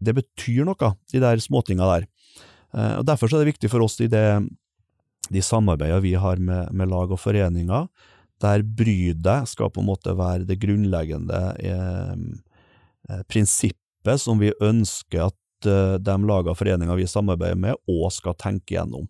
det 0.04 0.16
betyr 0.18 0.66
noe, 0.68 0.94
de 1.12 1.22
der 1.22 1.42
småtinga 1.42 1.88
der. 1.94 2.08
Uh, 2.72 2.98
og 3.00 3.06
Derfor 3.08 3.30
er 3.32 3.42
det 3.42 3.54
viktig 3.54 3.70
for 3.72 3.84
oss 3.84 3.98
i 4.02 4.10
det, 4.10 4.24
de 5.32 5.42
samarbeidene 5.44 6.02
vi 6.04 6.16
har 6.18 6.40
med, 6.42 6.72
med 6.72 6.90
lag 6.90 7.12
og 7.12 7.20
foreninger, 7.20 7.86
der 8.42 8.64
bry 8.66 9.12
deg 9.14 9.46
skal 9.50 9.70
på 9.72 9.82
en 9.82 9.90
måte 9.90 10.14
være 10.18 10.46
det 10.48 10.58
grunnleggende 10.62 11.42
eh, 11.62 12.16
eh 13.10 13.22
prinsippet 13.30 14.22
som 14.22 14.40
vi 14.42 14.52
ønsker 14.62 15.28
at 15.28 15.68
eh, 15.68 15.98
de 16.02 16.16
lagene 16.26 16.54
og 16.54 16.58
foreningene 16.58 16.98
vi 16.98 17.08
samarbeider 17.10 17.60
med, 17.60 17.78
òg 17.86 18.10
skal 18.14 18.38
tenke 18.38 18.76
gjennom. 18.76 19.06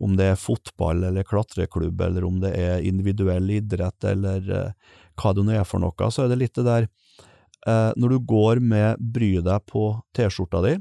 Om 0.00 0.14
det 0.16 0.30
er 0.32 0.40
fotball 0.40 1.02
eller 1.04 1.26
klatreklubb, 1.26 2.00
eller 2.00 2.24
om 2.24 2.38
det 2.40 2.54
er 2.56 2.86
individuell 2.86 3.50
idrett, 3.58 4.04
eller 4.06 4.46
eh, 4.46 4.94
hva 5.20 5.34
det 5.36 5.44
nå 5.44 5.56
er 5.58 5.66
for 5.68 5.82
noe, 5.82 6.10
så 6.14 6.24
er 6.24 6.32
det 6.32 6.40
litt 6.44 6.56
det 6.56 6.68
der 6.68 6.88
eh, 7.66 7.92
Når 7.96 8.14
du 8.14 8.18
går 8.28 8.60
med 8.62 9.00
bry 9.00 9.36
deg 9.44 9.66
på 9.70 9.92
T-skjorta 10.16 10.62
di, 10.64 10.76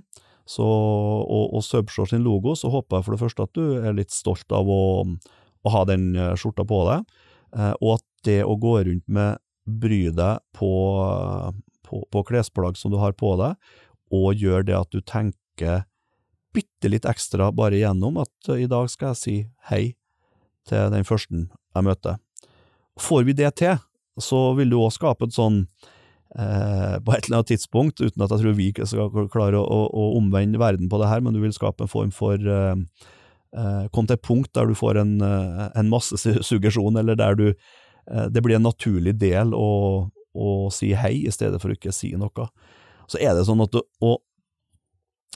så, 0.49 0.65
og, 0.65 1.53
og 1.53 1.63
Subshore 1.65 2.09
sin 2.09 2.25
logo, 2.25 2.55
så 2.57 2.71
håper 2.73 2.97
jeg 2.97 3.05
for 3.05 3.15
det 3.15 3.21
første 3.21 3.45
at 3.45 3.57
du 3.57 3.65
er 3.85 3.97
litt 3.97 4.13
stolt 4.13 4.49
av 4.55 4.69
å, 4.69 5.05
å 5.05 5.73
ha 5.75 5.83
den 5.89 6.11
eh, 6.15 6.33
skjorta 6.39 6.65
på 6.67 6.79
deg. 6.89 7.19
Eh, 7.53 7.75
og 7.81 7.99
at 7.99 8.05
det 8.25 8.39
å 8.45 8.57
gå 8.59 8.79
rundt 8.87 9.05
med 9.05 9.37
bry 9.69 10.07
deg 10.15 10.41
på, 10.57 10.71
på, 11.85 12.01
på 12.09 12.25
klesplagg 12.25 12.79
som 12.79 12.93
du 12.93 12.97
har 13.01 13.13
på 13.17 13.35
deg, 13.41 13.59
og 14.09 14.41
gjør 14.41 14.65
det 14.65 14.77
at 14.79 14.89
du 14.89 15.03
tenker 15.05 15.85
bitte 16.55 16.89
litt 16.89 17.05
ekstra 17.05 17.51
bare 17.53 17.77
gjennom 17.77 18.17
at 18.23 18.49
i 18.55 18.65
dag 18.69 18.89
skal 18.89 19.13
jeg 19.13 19.21
si 19.21 19.35
hei 19.69 19.83
til 20.69 20.89
den 20.93 21.05
første 21.05 21.45
jeg 21.45 21.85
møter. 21.85 22.17
Får 22.99 23.25
vi 23.27 23.37
det 23.37 23.53
til, 23.61 23.77
så 24.19 24.49
vil 24.57 24.73
du 24.73 24.79
òg 24.81 24.91
skape 24.95 25.29
et 25.29 25.37
sånn 25.37 25.63
eh, 26.37 26.97
på 27.01 27.15
et 27.15 27.25
eller 27.25 27.39
annet 27.39 27.53
tidspunkt, 27.53 28.01
uten 28.01 28.25
at 28.25 28.33
jeg 28.33 28.43
tror 28.43 28.57
vi 28.57 28.71
skal 28.75 29.31
klare 29.31 29.61
å, 29.61 29.63
å, 29.63 29.87
å 29.89 30.11
omvende 30.19 30.61
verden 30.61 30.91
på 30.91 31.01
det 31.01 31.09
her, 31.11 31.23
men 31.25 31.37
du 31.37 31.41
vil 31.41 31.55
skape 31.55 31.85
en 31.85 31.91
form 31.91 32.13
for 32.15 32.37
eh, 32.37 32.75
Eh, 33.49 33.85
kom 33.89 34.05
til 34.05 34.13
et 34.13 34.21
punkt 34.25 34.51
der 34.53 34.69
du 34.69 34.75
får 34.77 34.99
en, 35.01 35.15
en 35.25 35.89
masse 35.89 36.17
suggesjon, 36.45 36.99
eller 37.01 37.17
der 37.17 37.37
du 37.37 37.47
eh, 37.49 38.27
Det 38.29 38.43
blir 38.45 38.59
en 38.59 38.67
naturlig 38.67 39.15
del 39.17 39.55
å, 39.57 40.09
å, 40.37 40.49
si 40.73 40.91
hei 40.93 41.25
i 41.25 41.33
stedet 41.33 41.61
for 41.61 41.73
å 41.73 41.77
ikke 41.77 41.93
si 41.95 42.13
noe. 42.13 42.49
Så 43.09 43.17
er 43.17 43.33
det 43.33 43.47
sånn 43.47 43.65
at 43.65 43.73
å 43.73 44.11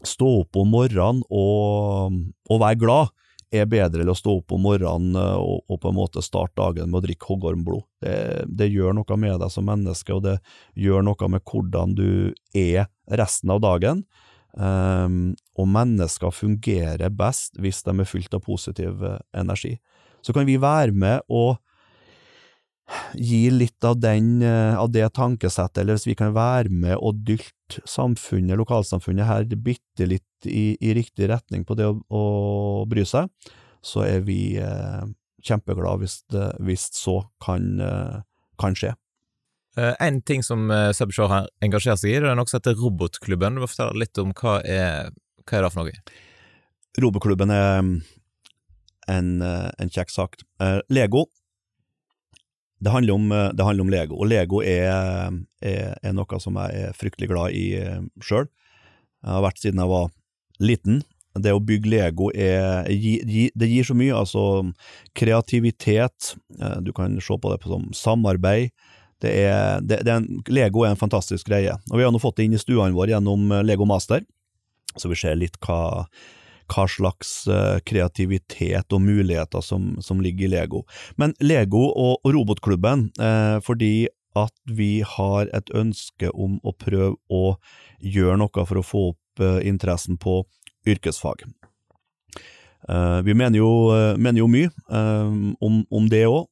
stå 0.04 0.30
opp 0.44 0.62
om 0.62 0.70
morgenen 0.74 1.24
og, 1.32 2.22
og 2.52 2.62
være 2.62 2.82
glad 2.82 3.14
er 3.54 3.70
bedre 3.70 4.04
enn 4.04 4.12
å 4.12 4.18
stå 4.18 4.38
opp 4.40 4.54
om 4.56 4.64
morgenen 4.66 5.18
og, 5.20 5.64
og, 5.68 5.78
på 5.82 5.92
en 5.92 5.98
måte 5.98 6.24
starte 6.26 6.58
dagen 6.60 6.92
med 6.92 7.02
å 7.02 7.06
drikke 7.06 7.30
hoggormblod. 7.30 7.86
Det, 8.04 8.18
det, 8.50 8.70
gjør 8.74 8.98
noe 8.98 9.18
med 9.20 9.40
deg 9.44 9.54
som 9.54 9.68
menneske, 9.70 10.16
og 10.16 10.26
det 10.26 10.38
gjør 10.80 11.06
noe 11.06 11.32
med 11.32 11.44
hvordan 11.48 11.96
du 11.98 12.10
er 12.58 12.88
resten 13.12 13.54
av 13.54 13.64
dagen. 13.64 14.06
Um, 14.54 15.34
og 15.58 15.66
mennesker 15.74 16.34
fungerer 16.34 17.10
best 17.10 17.58
hvis 17.62 17.82
de 17.86 17.96
er 17.98 18.10
fylt 18.10 18.36
av 18.38 18.44
positiv 18.46 19.02
eh, 19.02 19.18
energi. 19.34 19.80
Så 20.22 20.34
kan 20.36 20.46
vi 20.46 20.60
være 20.62 20.94
med 20.94 21.26
og 21.26 21.58
gi 23.18 23.48
litt 23.54 23.86
av, 23.88 23.98
den, 24.02 24.42
eh, 24.46 24.76
av 24.78 24.92
det 24.92 25.08
tankesettet, 25.16 25.82
eller 25.82 25.98
hvis 25.98 26.10
vi 26.10 26.18
kan 26.20 26.34
være 26.36 26.70
med 26.70 26.98
og 27.00 27.24
dylte 27.26 27.82
samfunnet, 27.90 28.58
lokalsamfunnet 28.60 29.28
her 29.30 29.48
bitte 29.56 30.08
litt 30.10 30.26
i, 30.50 30.74
i, 30.80 30.94
riktig 30.96 31.30
retning 31.32 31.66
på 31.68 31.78
det 31.80 31.88
å, 31.90 31.98
å, 32.14 32.24
bry 32.90 33.06
seg, 33.08 33.30
så 33.84 34.06
er 34.08 34.24
vi 34.28 34.56
eh, 34.62 35.04
kjempeglade 35.44 36.04
hvis, 36.04 36.20
hvis 36.64 36.88
så 36.96 37.20
kan, 37.44 37.68
eh, 37.84 38.20
kan 38.62 38.78
skje. 38.78 38.94
Uh, 39.74 39.96
en 40.06 40.20
ting 40.22 40.44
som 40.46 40.68
uh, 40.70 40.92
Subshore 40.94 41.32
har 41.32 41.48
engasjert 41.66 41.98
seg 41.98 42.12
i, 42.12 42.18
det 42.22 42.30
er 42.30 42.38
noe 42.38 42.46
som 42.50 42.60
heter 42.60 42.78
Robotklubben. 42.78 43.56
Du 43.58 43.64
må 43.64 43.70
fortelle 43.70 44.04
litt 44.04 44.20
om 44.22 44.30
hva 44.38 44.60
er, 44.62 45.10
hva 45.48 45.58
er 45.58 45.66
det 45.66 45.72
for 45.74 45.82
noe? 45.82 46.20
Robotklubben 47.02 47.54
er 47.54 47.80
mm, 47.82 47.96
en, 49.10 49.32
en 49.42 49.90
kjekk 49.90 50.14
sak. 50.14 50.38
Lego. 50.94 51.26
Det 52.84 52.92
handler, 52.94 53.16
om, 53.18 53.34
det 53.34 53.66
handler, 53.66 53.88
om, 53.88 53.90
Lego, 53.90 54.20
og 54.22 54.30
Lego 54.30 54.60
er, 54.62 55.40
er, 55.64 55.96
er 56.04 56.14
noe 56.14 56.40
som 56.44 56.60
jeg 56.60 56.84
er 56.84 56.98
fryktelig 57.00 57.32
glad 57.32 57.58
i 57.58 57.66
sjøl. 58.22 58.46
Jeg 59.24 59.32
har 59.32 59.46
vært 59.46 59.62
siden 59.64 59.82
jeg 59.82 59.90
var 59.90 60.12
liten. 60.66 61.02
Det 61.34 61.54
å 61.54 61.62
bygge 61.66 61.90
Lego 61.90 62.28
er, 62.30 62.86
det 62.86 63.70
gir 63.70 63.88
så 63.88 63.96
mye, 63.98 64.14
altså 64.14 64.44
kreativitet, 65.18 66.36
du 66.86 66.92
kan 66.94 67.16
se 67.18 67.38
på 67.42 67.54
det 67.54 67.58
som 67.66 67.88
samarbeid, 67.98 68.70
det 69.24 69.34
er, 69.48 69.82
det, 69.82 70.02
det 70.04 70.12
er 70.12 70.20
en, 70.20 70.30
Lego 70.52 70.84
er 70.84 70.94
en 70.94 71.00
fantastisk 71.00 71.48
greie. 71.48 71.74
Og 71.92 72.00
Vi 72.00 72.06
har 72.06 72.14
nå 72.14 72.22
fått 72.22 72.40
det 72.40 72.48
inn 72.48 72.58
i 72.58 72.62
stuene 72.62 72.94
våre 72.96 73.16
gjennom 73.16 73.52
eh, 73.52 73.66
Lego 73.66 73.88
Master, 73.90 74.24
så 75.00 75.10
vi 75.10 75.18
ser 75.18 75.40
litt 75.40 75.56
hva, 75.64 76.04
hva 76.70 76.84
slags 76.92 77.32
uh, 77.50 77.80
kreativitet 77.88 78.94
og 78.94 79.02
muligheter 79.02 79.64
som, 79.66 79.94
som, 80.06 80.20
ligger 80.22 80.46
i 80.46 80.52
Lego. 80.54 80.84
Men 81.18 81.34
Lego 81.42 81.88
og, 81.90 82.20
og 82.22 82.36
Robotklubben, 82.36 83.08
eh, 83.18 83.58
fordi 83.66 84.10
at 84.38 84.54
vi 84.66 85.02
har 85.06 85.50
et 85.54 85.70
ønske 85.78 86.30
om 86.30 86.60
å 86.66 86.74
prøve 86.78 87.16
å 87.30 87.56
gjøre 88.02 88.38
noe 88.42 88.68
for 88.68 88.82
å 88.82 88.86
få 88.86 89.04
opp 89.14 89.20
uh, 89.42 89.60
interessen 89.66 90.18
på 90.18 90.44
yrkesfag. 90.86 91.46
vi 93.24 93.34
mener 93.34 93.56
jo, 93.56 93.96
mener 94.20 94.42
jo 94.42 94.48
mye 94.52 94.70
om, 95.64 95.78
om, 95.88 96.08
det 96.12 96.26
òg, 96.28 96.50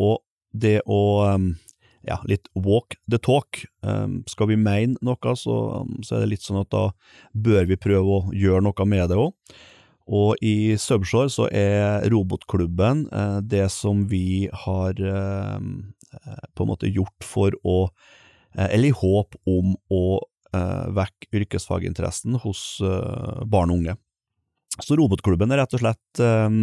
og 0.00 0.14
det 0.56 0.78
å 0.88 1.00
ja, 2.08 2.16
litt 2.24 2.48
walk 2.54 2.96
the 3.04 3.18
talk. 3.20 3.60
Skal 4.32 4.48
vi 4.48 4.56
mene 4.56 4.96
noe, 5.04 5.36
så, 5.36 5.84
så, 6.00 6.16
er 6.16 6.24
det 6.24 6.30
litt 6.30 6.48
sånn 6.48 6.62
at 6.62 6.72
da 6.72 6.86
bør 7.36 7.68
vi 7.68 7.76
prøve 7.76 8.16
å 8.16 8.32
gjøre 8.32 8.64
noe 8.64 8.88
med 8.88 9.12
det 9.12 9.20
òg. 9.20 9.36
Og 10.06 10.38
i 10.44 10.76
Subshore 10.78 11.30
så 11.32 11.48
er 11.50 12.06
robotklubben 12.12 13.06
eh, 13.10 13.38
det 13.42 13.66
som 13.74 14.04
vi 14.10 14.46
har 14.64 14.94
eh, 14.94 15.58
på 16.54 16.64
en 16.64 16.70
måte 16.70 16.90
gjort 16.90 17.26
for 17.26 17.54
å 17.66 17.88
eh, 18.54 18.68
Eller 18.70 18.92
i 18.92 18.94
håp 18.94 19.34
om 19.50 19.74
å 19.90 20.22
eh, 20.54 20.86
vekke 20.96 21.30
yrkesfaginteressen 21.40 22.38
hos 22.44 22.78
eh, 22.84 23.42
barn 23.48 23.72
og 23.72 23.82
unge. 23.82 23.96
Så 24.76 24.98
robotklubben 24.98 25.52
er 25.52 25.62
rett 25.62 25.76
og 25.76 25.82
slett 25.82 26.22
eh, 26.22 26.56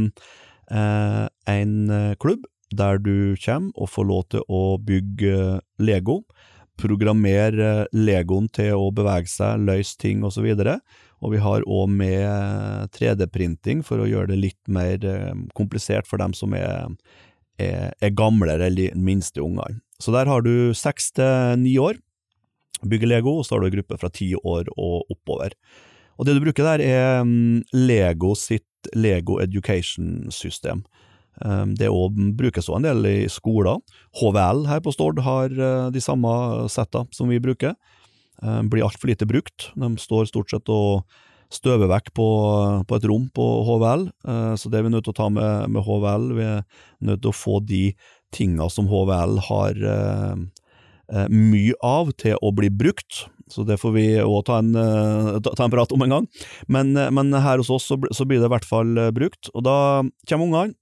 en 1.53 1.75
klubb 2.21 2.45
der 2.73 2.97
du 3.01 3.35
kommer 3.43 3.73
og 3.75 3.89
får 3.93 4.05
lov 4.09 4.23
til 4.33 4.45
å 4.49 4.61
bygge 4.81 5.59
Lego, 5.83 6.23
programmere 6.81 7.85
Legoen 7.93 8.47
til 8.53 8.73
å 8.77 8.87
bevege 8.95 9.29
seg, 9.29 9.61
løse 9.67 9.97
ting 10.01 10.23
osv. 10.25 10.47
Og, 10.47 10.63
så 10.63 10.79
og 11.23 11.35
vi 11.35 11.41
har 11.43 11.67
òg 11.69 11.91
med 11.93 12.89
3D-printing 12.95 13.83
for 13.85 14.01
å 14.01 14.09
gjøre 14.09 14.33
det 14.33 14.39
litt 14.41 14.71
mer 14.71 15.05
eh, 15.07 15.35
komplisert 15.57 16.09
for 16.09 16.21
dem 16.21 16.33
som 16.37 16.55
er, 16.57 16.89
er 17.57 18.17
gamlere 18.17 18.67
eller 18.71 18.97
minste 18.97 19.43
ungene. 19.43 19.79
Så 20.01 20.11
der 20.11 20.27
har 20.27 20.43
du 20.43 20.73
seks 20.75 21.13
til 21.15 21.61
ni 21.61 21.77
år, 21.79 21.95
bygge 22.81 23.09
Lego, 23.09 23.37
og 23.39 23.45
så 23.45 23.55
har 23.55 23.63
du 23.63 23.69
en 23.69 23.77
gruppe 23.77 23.99
fra 24.01 24.09
ti 24.13 24.33
år 24.35 24.71
og 24.73 25.11
oppover. 25.13 25.55
Og 26.17 26.27
det 26.27 26.35
du 26.37 26.43
bruker 26.43 26.65
der, 26.67 26.83
er 26.83 27.23
mm, 27.25 27.63
Lego 27.73 28.33
sitt 28.37 28.67
Lego 28.95 29.39
Education 29.41 30.31
System. 30.31 30.83
Ehm, 31.41 31.73
det 31.75 31.89
brukes 32.37 32.69
også 32.69 32.77
en 32.77 32.87
del 32.87 33.05
i 33.09 33.17
skoler. 33.31 33.81
HVL 34.19 34.67
her 34.69 34.81
på 34.83 34.93
Stord 34.93 35.21
har 35.25 35.51
eh, 35.51 35.89
de 35.93 36.01
samme 36.01 36.29
setta 36.69 37.05
som 37.11 37.31
vi 37.31 37.41
bruker. 37.41 37.75
Ehm, 38.43 38.69
blir 38.69 38.85
altfor 38.85 39.09
lite 39.09 39.25
brukt. 39.29 39.71
De 39.75 39.93
står 39.97 40.29
stort 40.29 40.53
sett 40.53 40.69
og 40.69 41.03
støver 41.53 41.89
vekk 41.89 42.13
på, 42.17 42.27
på, 42.89 42.97
et 42.97 43.05
rom 43.05 43.27
på 43.33 43.45
HVL, 43.67 44.07
eh, 44.25 44.53
så 44.57 44.69
det 44.69 44.79
er 44.79 44.87
vi 44.87 44.93
nødt 44.93 45.05
til 45.05 45.13
å 45.13 45.21
ta 45.21 45.29
med, 45.29 45.69
med 45.69 45.85
HVL. 45.85 46.31
Vi 46.37 46.49
er 46.49 46.63
nødt 47.05 47.21
til 47.21 47.33
å 47.33 47.37
få 47.37 47.59
de 47.61 47.85
tinga 48.33 48.69
som 48.73 48.89
HVL 48.89 49.37
har 49.49 49.77
mye 51.29 51.73
av, 51.83 52.13
til 52.17 52.37
å 52.39 52.51
bli 52.55 52.69
brukt. 52.71 53.25
Så 53.51 53.65
det 53.67 53.75
får 53.81 53.91
vi 53.95 54.05
òg 54.23 54.45
ta, 54.47 54.61
ta, 54.63 55.65
en 55.65 55.73
prat 55.73 55.91
om 55.93 56.05
en 56.05 56.15
gang. 56.15 56.27
Men, 56.71 56.93
men 56.95 57.35
her 57.35 57.59
hos 57.59 57.71
oss 57.73 57.89
så, 57.91 57.97
blir 57.99 58.39
det 58.39 58.47
i 58.47 58.53
hvert 58.53 58.67
fall 58.67 58.95
brukt. 59.13 59.51
Og 59.51 59.65
da 59.67 59.75
kommer 60.29 60.47
ungene, 60.47 60.77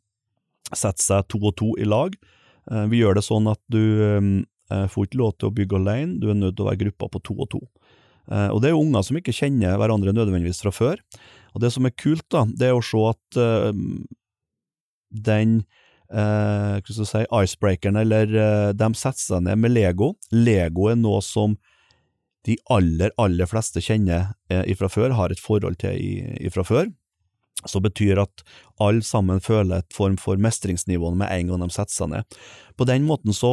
setter 0.71 1.03
seg 1.03 1.27
to 1.31 1.41
og 1.41 1.55
to 1.59 1.73
i 1.81 1.87
lag. 1.89 2.15
Eh, 2.69 2.85
vi 2.91 3.01
gjør 3.01 3.17
det 3.17 3.25
sånn 3.25 3.49
at 3.51 3.61
du 3.71 3.81
eh, 3.81 4.87
får 4.91 5.07
ikke 5.07 5.21
lov 5.21 5.35
til 5.37 5.49
å 5.49 5.55
bygge 5.57 5.79
alene, 5.79 6.19
du 6.21 6.29
er 6.31 6.37
nødt 6.37 6.57
til 6.57 6.65
å 6.65 6.71
være 6.71 6.83
gruppa 6.85 7.11
på 7.11 7.23
to 7.27 7.37
og 7.37 7.51
to. 7.55 7.61
Eh, 8.31 8.49
og 8.53 8.61
det 8.61 8.69
er 8.69 8.75
jo 8.75 8.83
unger 8.85 9.05
som 9.07 9.19
ikke 9.19 9.35
kjenner 9.35 9.79
hverandre 9.81 10.15
nødvendigvis 10.15 10.63
fra 10.63 10.73
før. 10.75 11.01
Og 11.55 11.63
det 11.63 11.73
som 11.73 11.87
er 11.87 11.97
kult, 11.97 12.27
da, 12.31 12.45
det 12.47 12.69
er 12.69 12.77
å 12.77 12.85
se 12.85 13.01
at 13.09 13.39
den 15.11 15.55
eh, 16.11 16.77
hva 16.77 16.95
skal 16.95 17.07
si, 17.09 17.25
icebreakeren, 17.25 17.99
eller 18.03 18.31
eh, 18.35 18.69
de 18.77 18.89
setter 18.97 19.23
seg 19.23 19.45
ned 19.47 19.61
med 19.63 19.73
Lego. 19.73 20.13
Lego 20.31 20.89
er 20.91 20.99
noe 20.99 21.21
som 21.25 21.57
de 22.47 22.57
aller, 22.73 23.13
aller 23.21 23.49
fleste 23.49 23.83
kjenner 23.83 24.31
eh, 24.49 24.63
ifra 24.71 24.89
før, 24.89 25.15
har 25.17 25.33
et 25.33 25.41
forhold 25.41 25.79
til 25.81 25.97
ifra 26.41 26.65
før. 26.65 26.89
Så 27.69 27.81
betyr 27.83 28.17
at 28.23 28.41
alle 28.81 29.05
sammen 29.05 29.41
føler 29.43 29.83
et 29.83 29.93
form 29.93 30.15
for 30.17 30.39
mestringsnivå 30.41 31.11
med 31.13 31.29
en 31.29 31.51
gang 31.51 31.65
de 31.65 31.69
setter 31.73 31.93
seg 31.93 32.13
ned. 32.15 32.39
På 32.77 32.87
den 32.89 33.05
måten 33.05 33.35
så 33.37 33.51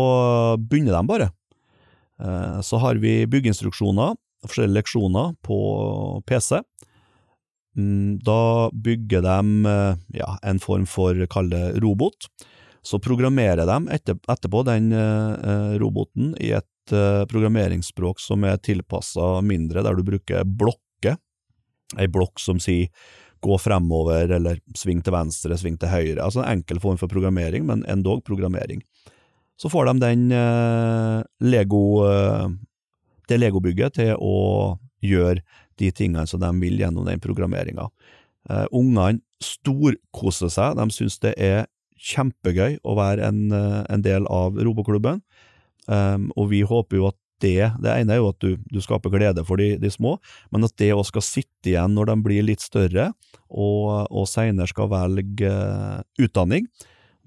begynner 0.56 0.96
de 0.96 1.10
bare. 1.10 1.28
Eh, 2.22 2.60
så 2.64 2.80
har 2.82 2.98
vi 3.02 3.26
byggeinstruksjoner, 3.30 4.16
forskjellige 4.46 4.78
leksjoner 4.78 5.34
på 5.44 5.58
PC. 6.26 6.62
Mm, 7.78 8.18
da 8.26 8.70
bygger 8.72 9.22
de 9.22 9.66
eh, 9.70 9.96
ja, 10.18 10.32
en 10.42 10.58
form 10.58 10.86
for, 10.86 11.18
kall 11.30 11.50
det, 11.52 11.64
robot. 11.82 12.26
Så 12.82 12.98
programmerer 13.02 13.66
de 13.68 13.76
etterpå 13.94 14.62
den 14.64 14.92
roboten 15.82 16.30
i 16.40 16.52
et 16.56 16.92
programmeringsspråk 17.28 18.22
som 18.22 18.46
er 18.48 18.60
tilpassa 18.64 19.42
mindre, 19.44 19.82
der 19.84 19.98
du 19.98 20.06
bruker 20.06 20.46
blokker. 20.46 21.18
Ei 22.00 22.06
blokk 22.08 22.40
som 22.40 22.62
sier 22.62 22.88
gå 23.44 23.58
fremover, 23.60 24.30
eller 24.38 24.62
sving 24.78 25.02
til 25.04 25.12
venstre, 25.12 25.58
sving 25.58 25.76
til 25.76 25.90
høyre. 25.92 26.22
Altså 26.24 26.40
en 26.40 26.54
enkel 26.54 26.80
form 26.80 26.96
for 27.02 27.12
programmering, 27.12 27.66
men 27.68 27.84
endog 27.90 28.22
programmering. 28.24 28.80
Så 29.60 29.68
får 29.68 29.90
de 29.90 29.96
den 30.06 30.24
Lego, 31.44 31.82
det 33.28 33.42
legobygget 33.42 33.98
til 33.98 34.14
å 34.16 34.78
gjøre 35.04 35.42
de 35.78 35.90
tingene 35.94 36.26
som 36.28 36.42
de 36.42 36.50
vil 36.60 36.78
gjennom 36.80 37.06
den 37.08 37.22
programmeringa. 37.22 37.88
Uh, 38.48 38.66
ungene 38.72 39.20
storkoser 39.44 40.50
seg, 40.50 40.78
de 40.78 40.88
syns 40.94 41.18
det 41.22 41.34
er 41.36 41.66
kjempegøy 41.98 42.78
å 42.86 42.94
være 42.98 43.26
en, 43.28 43.52
en 43.52 44.04
del 44.04 44.26
av 44.30 44.58
roboklubben. 44.58 45.22
Um, 45.88 46.28
og 46.36 46.50
vi 46.52 46.62
håper 46.66 47.00
jo 47.00 47.08
at 47.12 47.18
det 47.38 47.70
Det 47.78 47.92
ene 47.94 48.16
er 48.16 48.18
jo 48.18 48.32
at 48.32 48.42
du, 48.42 48.56
du 48.66 48.80
skaper 48.82 49.12
glede 49.14 49.44
for 49.46 49.60
de, 49.62 49.76
de 49.78 49.90
små, 49.94 50.16
men 50.50 50.66
at 50.66 50.72
det 50.82 50.88
òg 50.90 51.04
skal 51.06 51.22
sitte 51.22 51.70
igjen 51.70 51.94
når 51.94 52.08
de 52.10 52.16
blir 52.24 52.42
litt 52.42 52.64
større, 52.64 53.12
og, 53.46 54.10
og 54.10 54.26
seinere 54.26 54.66
skal 54.66 54.90
velge 54.90 55.46
uh, 55.46 56.02
utdanning. 56.18 56.66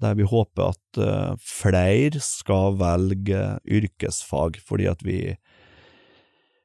Der 0.04 0.18
vi 0.18 0.26
håper 0.28 0.74
at 0.74 1.00
flere 1.40 2.20
skal 2.20 2.76
velge 2.76 3.40
yrkesfag, 3.64 4.58
fordi 4.60 4.90
at 4.90 5.00
vi 5.06 5.20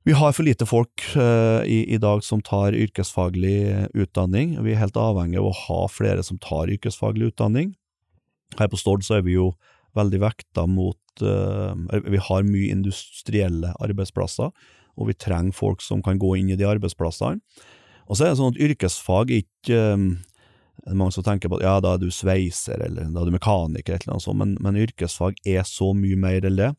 vi 0.07 0.13
har 0.15 0.31
for 0.31 0.47
lite 0.47 0.63
folk 0.63 1.03
uh, 1.19 1.65
i, 1.67 1.81
i, 1.91 1.97
dag 1.99 2.23
som 2.23 2.39
tar 2.41 2.75
yrkesfaglig 2.75 3.89
utdanning. 3.91 4.53
Vi 4.63 4.71
er 4.71 4.79
helt 4.79 4.95
avhengig 4.95 5.41
av 5.41 5.49
å 5.49 5.57
ha 5.65 5.79
flere 5.91 6.23
som 6.23 6.39
tar 6.39 6.71
yrkesfaglig 6.71 7.33
utdanning. 7.33 7.73
Her 8.55 8.69
på 8.71 8.79
Stord 8.79 9.03
så 9.03 9.17
er 9.17 9.25
vi 9.25 9.35
jo 9.35 9.49
veldig 9.99 10.21
vekta 10.23 10.63
mot 10.71 11.25
uh, 11.25 11.75
Vi 12.07 12.21
har 12.23 12.47
mye 12.47 12.69
industrielle 12.71 13.73
arbeidsplasser, 13.83 14.53
og 14.95 15.09
vi 15.09 15.17
trenger 15.19 15.57
folk 15.57 15.83
som 15.83 15.99
kan 16.05 16.21
gå 16.21 16.37
inn 16.39 16.53
i 16.55 16.59
de 16.59 16.69
arbeidsplassene. 16.69 17.43
Og 18.07 18.15
så 18.15 18.23
er 18.23 18.31
det 18.31 18.39
sånn 18.39 18.55
at 18.55 18.63
yrkesfag 18.63 19.33
ikke 19.41 19.81
um, 19.91 20.07
det 20.85 20.93
er 20.93 20.99
mange 21.01 21.17
som 21.17 21.25
tenker 21.25 21.51
på 21.51 21.59
at 21.59 21.65
ja, 21.65 21.75
da 21.83 21.97
er 21.97 21.99
du 22.05 22.07
sveiser, 22.15 22.79
eller 22.79 23.11
da 23.11 23.25
er 23.25 23.27
du 23.27 23.35
mekaniker, 23.35 23.97
eller 23.97 24.13
noe 24.13 24.23
sånt, 24.23 24.39
men, 24.39 24.55
men 24.63 24.79
yrkesfag 24.79 25.35
er 25.43 25.67
så 25.67 25.91
mye 25.97 26.15
mer 26.21 26.47
enn 26.47 26.55
det. 26.61 26.71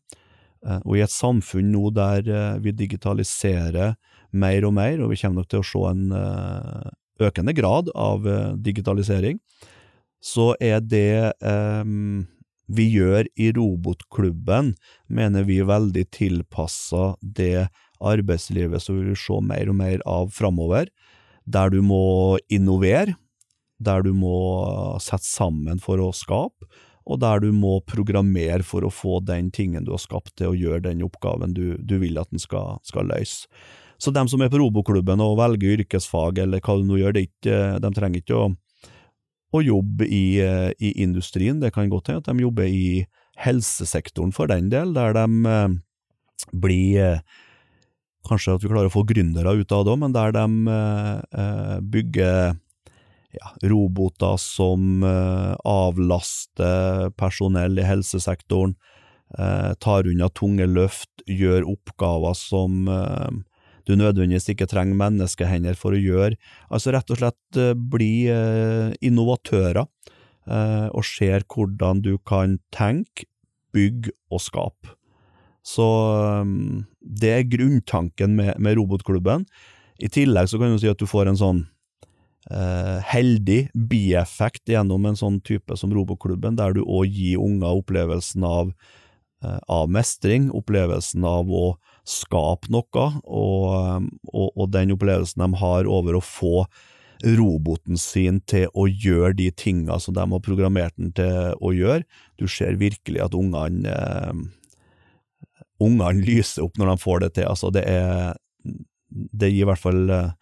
Uh, 0.65 0.79
og 0.83 0.97
i 0.97 1.03
et 1.05 1.13
samfunn 1.13 1.71
nå 1.73 1.89
der 1.95 2.25
uh, 2.27 2.57
vi 2.63 2.73
digitaliserer 2.75 3.95
mer 4.31 4.65
og 4.67 4.73
mer, 4.75 4.99
og 5.01 5.13
vi 5.13 5.19
kommer 5.21 5.41
nok 5.41 5.51
til 5.51 5.61
å 5.63 5.67
se 5.69 5.83
en 5.89 6.09
uh, 6.13 6.89
økende 7.23 7.55
grad 7.55 7.89
av 7.99 8.27
digitalisering, 8.63 9.39
så 10.23 10.53
er 10.63 10.79
det 10.83 11.33
um, 11.43 12.23
vi 12.71 12.85
gjør 12.93 13.27
i 13.39 13.49
robotklubben, 13.55 14.73
mener 15.11 15.47
vi 15.47 15.59
veldig 15.65 16.05
tilpassa 16.15 17.13
det 17.19 17.67
arbeidslivet 17.99 18.83
som 18.83 18.99
vi 18.99 19.09
vil 19.09 19.19
se 19.19 19.39
mer 19.43 19.71
og 19.71 19.79
mer 19.79 20.03
av 20.07 20.31
framover, 20.35 20.87
der 21.49 21.73
du 21.73 21.81
må 21.83 22.37
innovere, 22.47 23.17
der 23.79 24.03
du 24.05 24.13
må 24.15 24.37
sette 25.03 25.27
sammen 25.27 25.79
for 25.83 25.99
å 26.03 26.13
skape, 26.15 26.69
og 27.09 27.19
der 27.23 27.41
du 27.41 27.49
må 27.55 27.79
programmere 27.89 28.61
for 28.63 28.85
å 28.85 28.93
få 28.93 29.19
den 29.25 29.49
tingen 29.55 29.87
du 29.87 29.91
har 29.95 30.01
skapt 30.01 30.35
til 30.37 30.51
å 30.51 30.57
gjøre 30.57 30.85
den 30.85 31.01
oppgaven 31.05 31.55
du, 31.57 31.73
du 31.81 31.97
vil 32.01 32.21
at 32.21 32.29
den 32.29 32.41
skal, 32.41 32.77
skal 32.85 33.09
løse. 33.09 33.49
Så 33.99 34.13
dem 34.15 34.29
som 34.31 34.39
er 34.39 34.51
på 34.53 34.61
roboklubben 34.61 35.19
og 35.19 35.39
velger 35.41 35.81
yrkesfag, 35.81 36.37
eller 36.45 36.61
hva 36.63 36.77
du 36.79 36.85
nå 36.87 37.01
gjør, 37.01 37.17
ikke, 37.19 37.57
de 37.83 37.95
trenger 37.97 38.21
ikke 38.21 38.37
å 38.37 38.49
å 39.55 39.61
jobbe 39.65 40.05
i, 40.05 40.39
eh, 40.43 40.71
i, 40.77 40.93
industrien. 41.03 41.59
Det 41.61 41.73
kan 41.73 41.89
godt 41.89 42.09
hende 42.09 42.23
at 42.23 42.29
de 42.29 42.45
jobber 42.45 42.69
i 42.69 43.05
helsesektoren 43.39 44.33
for 44.35 44.51
den 44.51 44.69
del, 44.69 44.93
der 44.93 45.15
de 45.17 45.25
eh, 45.53 45.77
blir 46.53 47.05
eh, 47.05 47.21
Kanskje 48.29 48.57
at 48.57 48.61
vi 48.61 48.67
klarer 48.67 48.89
å 48.89 48.91
få 48.91 49.05
gründere 49.07 49.53
ut 49.55 49.71
av 49.71 49.85
det 49.87 49.93
men 49.95 50.11
der 50.11 50.33
de 50.35 51.79
bygger 51.87 52.57
ja, 53.35 53.51
roboter 53.69 54.37
som 54.41 55.03
eh, 55.05 55.53
avlaster 55.67 57.11
personell 57.19 57.79
i 57.79 57.85
helsesektoren, 57.85 58.75
eh, 59.37 59.73
tar 59.83 60.09
unna 60.09 60.29
tunge 60.33 60.65
løft, 60.69 61.11
gjør 61.29 61.67
oppgaver 61.75 62.33
som 62.37 62.89
du 63.89 63.95
nødvendigvis 63.97 64.51
ikke 64.53 64.67
trenger 64.69 64.97
menneskehender 64.99 65.77
for 65.77 65.95
å 65.95 66.01
gjøre. 66.01 66.37
Altså 66.69 66.93
rett 66.93 67.09
og 67.09 67.21
slett 67.21 67.57
uh, 67.57 67.73
bli 67.73 68.29
uh, 68.29 68.93
innovatører, 69.01 69.87
uh, 70.45 70.87
og 70.93 71.05
ser 71.07 71.45
hvordan 71.49 72.03
du 72.05 72.15
kan 72.21 72.59
tenke, 72.75 73.25
bygge 73.73 74.13
og 74.33 74.41
skape. 74.41 74.95
Så 75.65 75.85
det 76.99 77.29
er 77.29 77.49
grunntanken 77.51 78.31
med, 78.33 78.55
med, 78.57 78.77
robotklubben. 78.79 79.43
I 80.01 80.07
tillegg 80.09 80.47
så 80.49 80.57
kan 80.57 80.71
du 80.73 80.79
si 80.81 80.89
at 80.89 80.97
du 80.97 81.05
får 81.05 81.29
en 81.29 81.37
sånn 81.37 81.59
heldig 82.49 83.59
bieffekt 83.73 84.71
gjennom 84.71 85.03
en 85.05 85.17
sånn 85.19 85.35
type 85.45 85.75
som 85.77 85.91
Roboklubben, 85.93 86.55
der 86.57 86.73
du 86.73 86.81
òg 86.81 87.11
gir 87.13 87.43
unger 87.43 87.83
opplevelsen 87.83 88.47
av 88.47 88.73
av 89.71 89.85
mestring, 89.87 90.49
opplevelsen 90.51 91.23
av 91.23 91.47
å 91.47 91.77
skape 92.03 92.67
noe, 92.73 93.05
og, 93.23 94.07
og, 94.33 94.49
og, 94.49 94.65
den 94.73 94.91
opplevelsen 94.91 95.45
de 95.45 95.59
har 95.61 95.87
over 95.87 96.17
å 96.17 96.23
få 96.25 96.65
roboten 97.23 97.99
sin 97.99 98.39
til 98.47 98.69
å 98.77 98.85
gjøre 98.87 99.33
de 99.39 99.49
tinga 99.51 99.99
som 99.99 100.15
de 100.15 100.23
har 100.23 100.43
programmert 100.43 100.95
den 100.97 101.11
til 101.15 101.55
å 101.59 101.73
gjøre. 101.75 102.05
Du 102.39 102.47
ser 102.47 102.79
virkelig 102.79 103.25
at 103.25 103.37
ungene 103.37 103.91
eh, 103.91 104.47
Ungene 105.79 106.19
lyser 106.27 106.65
opp 106.65 106.75
når 106.75 106.89
de 106.89 106.99
får 106.99 107.21
det 107.23 107.27
til. 107.37 107.45
Altså, 107.47 107.69
det 107.71 107.85
er 107.87 108.33
Det 109.39 109.47
gir 109.47 109.63
i 109.63 109.67
hvert 109.69 109.79
fall 109.79 110.09
eh, 110.11 110.33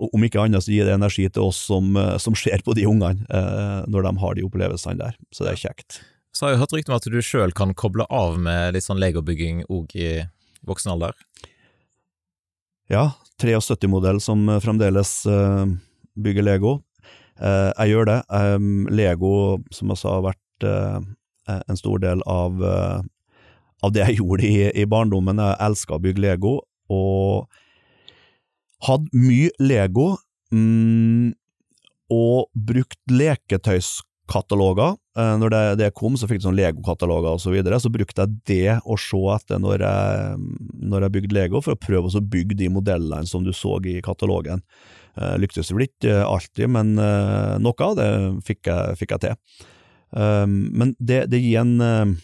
om 0.00 0.24
ikke 0.24 0.40
annet 0.40 0.64
så 0.64 0.72
gir 0.72 0.88
det 0.88 0.96
energi 0.96 1.26
til 1.28 1.50
oss 1.50 1.60
som, 1.68 1.92
eh, 1.96 2.16
som 2.22 2.36
ser 2.38 2.64
på 2.64 2.74
de 2.76 2.86
ungene, 2.88 3.26
eh, 3.28 3.84
når 3.90 4.08
de 4.08 4.12
har 4.22 4.34
de 4.38 4.46
opplevelsene 4.46 4.98
der. 4.98 5.18
Så 5.34 5.44
det 5.44 5.52
er 5.52 5.62
kjekt. 5.68 6.00
Så 6.32 6.46
har 6.46 6.54
jeg 6.54 6.62
hørt 6.62 6.74
rykte 6.76 6.92
om 6.92 6.98
at 7.00 7.08
du 7.10 7.18
sjøl 7.24 7.52
kan 7.56 7.74
koble 7.74 8.06
av 8.08 8.38
med 8.38 8.74
litt 8.76 8.86
sånn 8.86 9.00
legobygging 9.02 9.64
òg 9.68 9.96
i 9.98 10.10
voksen 10.66 10.94
alder? 10.94 11.16
Ja, 12.90 13.12
73-modell 13.42 14.20
som 14.20 14.48
eh, 14.48 14.60
fremdeles 14.60 15.26
eh, 15.26 15.66
bygger 16.18 16.46
Lego. 16.46 16.74
Eh, 17.40 17.70
jeg 17.70 17.94
gjør 17.94 18.10
det. 18.10 18.18
Lego, 18.90 19.32
som 19.74 19.92
jeg 19.92 20.02
sa, 20.02 20.16
har 20.18 20.28
vært 20.30 20.66
uh, 20.66 20.98
en 21.48 21.78
stor 21.78 22.02
del 22.02 22.20
av, 22.28 22.60
av 22.60 23.94
det 23.94 24.02
jeg 24.04 24.18
gjorde 24.20 24.44
i, 24.46 24.68
i 24.74 24.84
barndommen. 24.90 25.40
Jeg 25.40 25.60
elska 25.70 25.96
å 25.96 26.02
bygge 26.02 26.24
Lego, 26.26 26.58
og 26.92 27.48
hadde 28.86 29.10
mye 29.16 29.50
Lego. 29.62 30.14
Mm, 30.50 31.32
og 32.10 32.50
brukt 32.54 32.98
leketøyskataloger. 33.12 34.96
Eh, 35.18 35.34
når 35.42 35.52
det, 35.54 35.62
det, 35.80 35.90
kom, 35.98 36.16
så 36.18 36.28
fikk 36.30 36.42
du 36.42 36.48
sånn 36.48 36.58
Lego-kataloger 36.58 37.36
og 37.36 37.42
så 37.42 37.54
videre, 37.54 37.80
så 37.82 37.92
brukte 37.92 38.26
jeg 38.26 38.38
det 38.50 38.78
å 38.82 38.98
se 39.00 39.20
etter 39.34 39.62
når 39.62 39.84
jeg, 39.86 40.38
når 40.90 41.06
jeg 41.06 41.14
bygde 41.16 41.36
Lego, 41.36 41.62
for 41.64 41.76
å 41.76 41.80
prøve 41.80 42.10
å 42.10 42.24
bygge 42.34 42.58
de 42.58 42.70
modellene 42.72 43.30
som 43.30 43.46
du 43.46 43.52
så 43.56 43.78
i 43.86 44.00
katalogen. 44.04 44.64
Uh, 45.18 45.34
lyktes 45.42 45.72
vel 45.74 45.88
ikke 45.88 46.20
alltid, 46.22 46.70
men 46.70 46.94
uh, 46.98 47.58
noe 47.62 47.86
av 47.86 47.96
det 47.98 48.10
fikk 48.46 48.70
jeg, 48.70 48.98
fikk 49.00 49.16
jeg 49.16 49.26
til. 49.26 49.68
Men 50.10 50.96
det, 50.98 51.20
det, 51.30 51.38
gir 51.38 51.60
en 51.60 52.16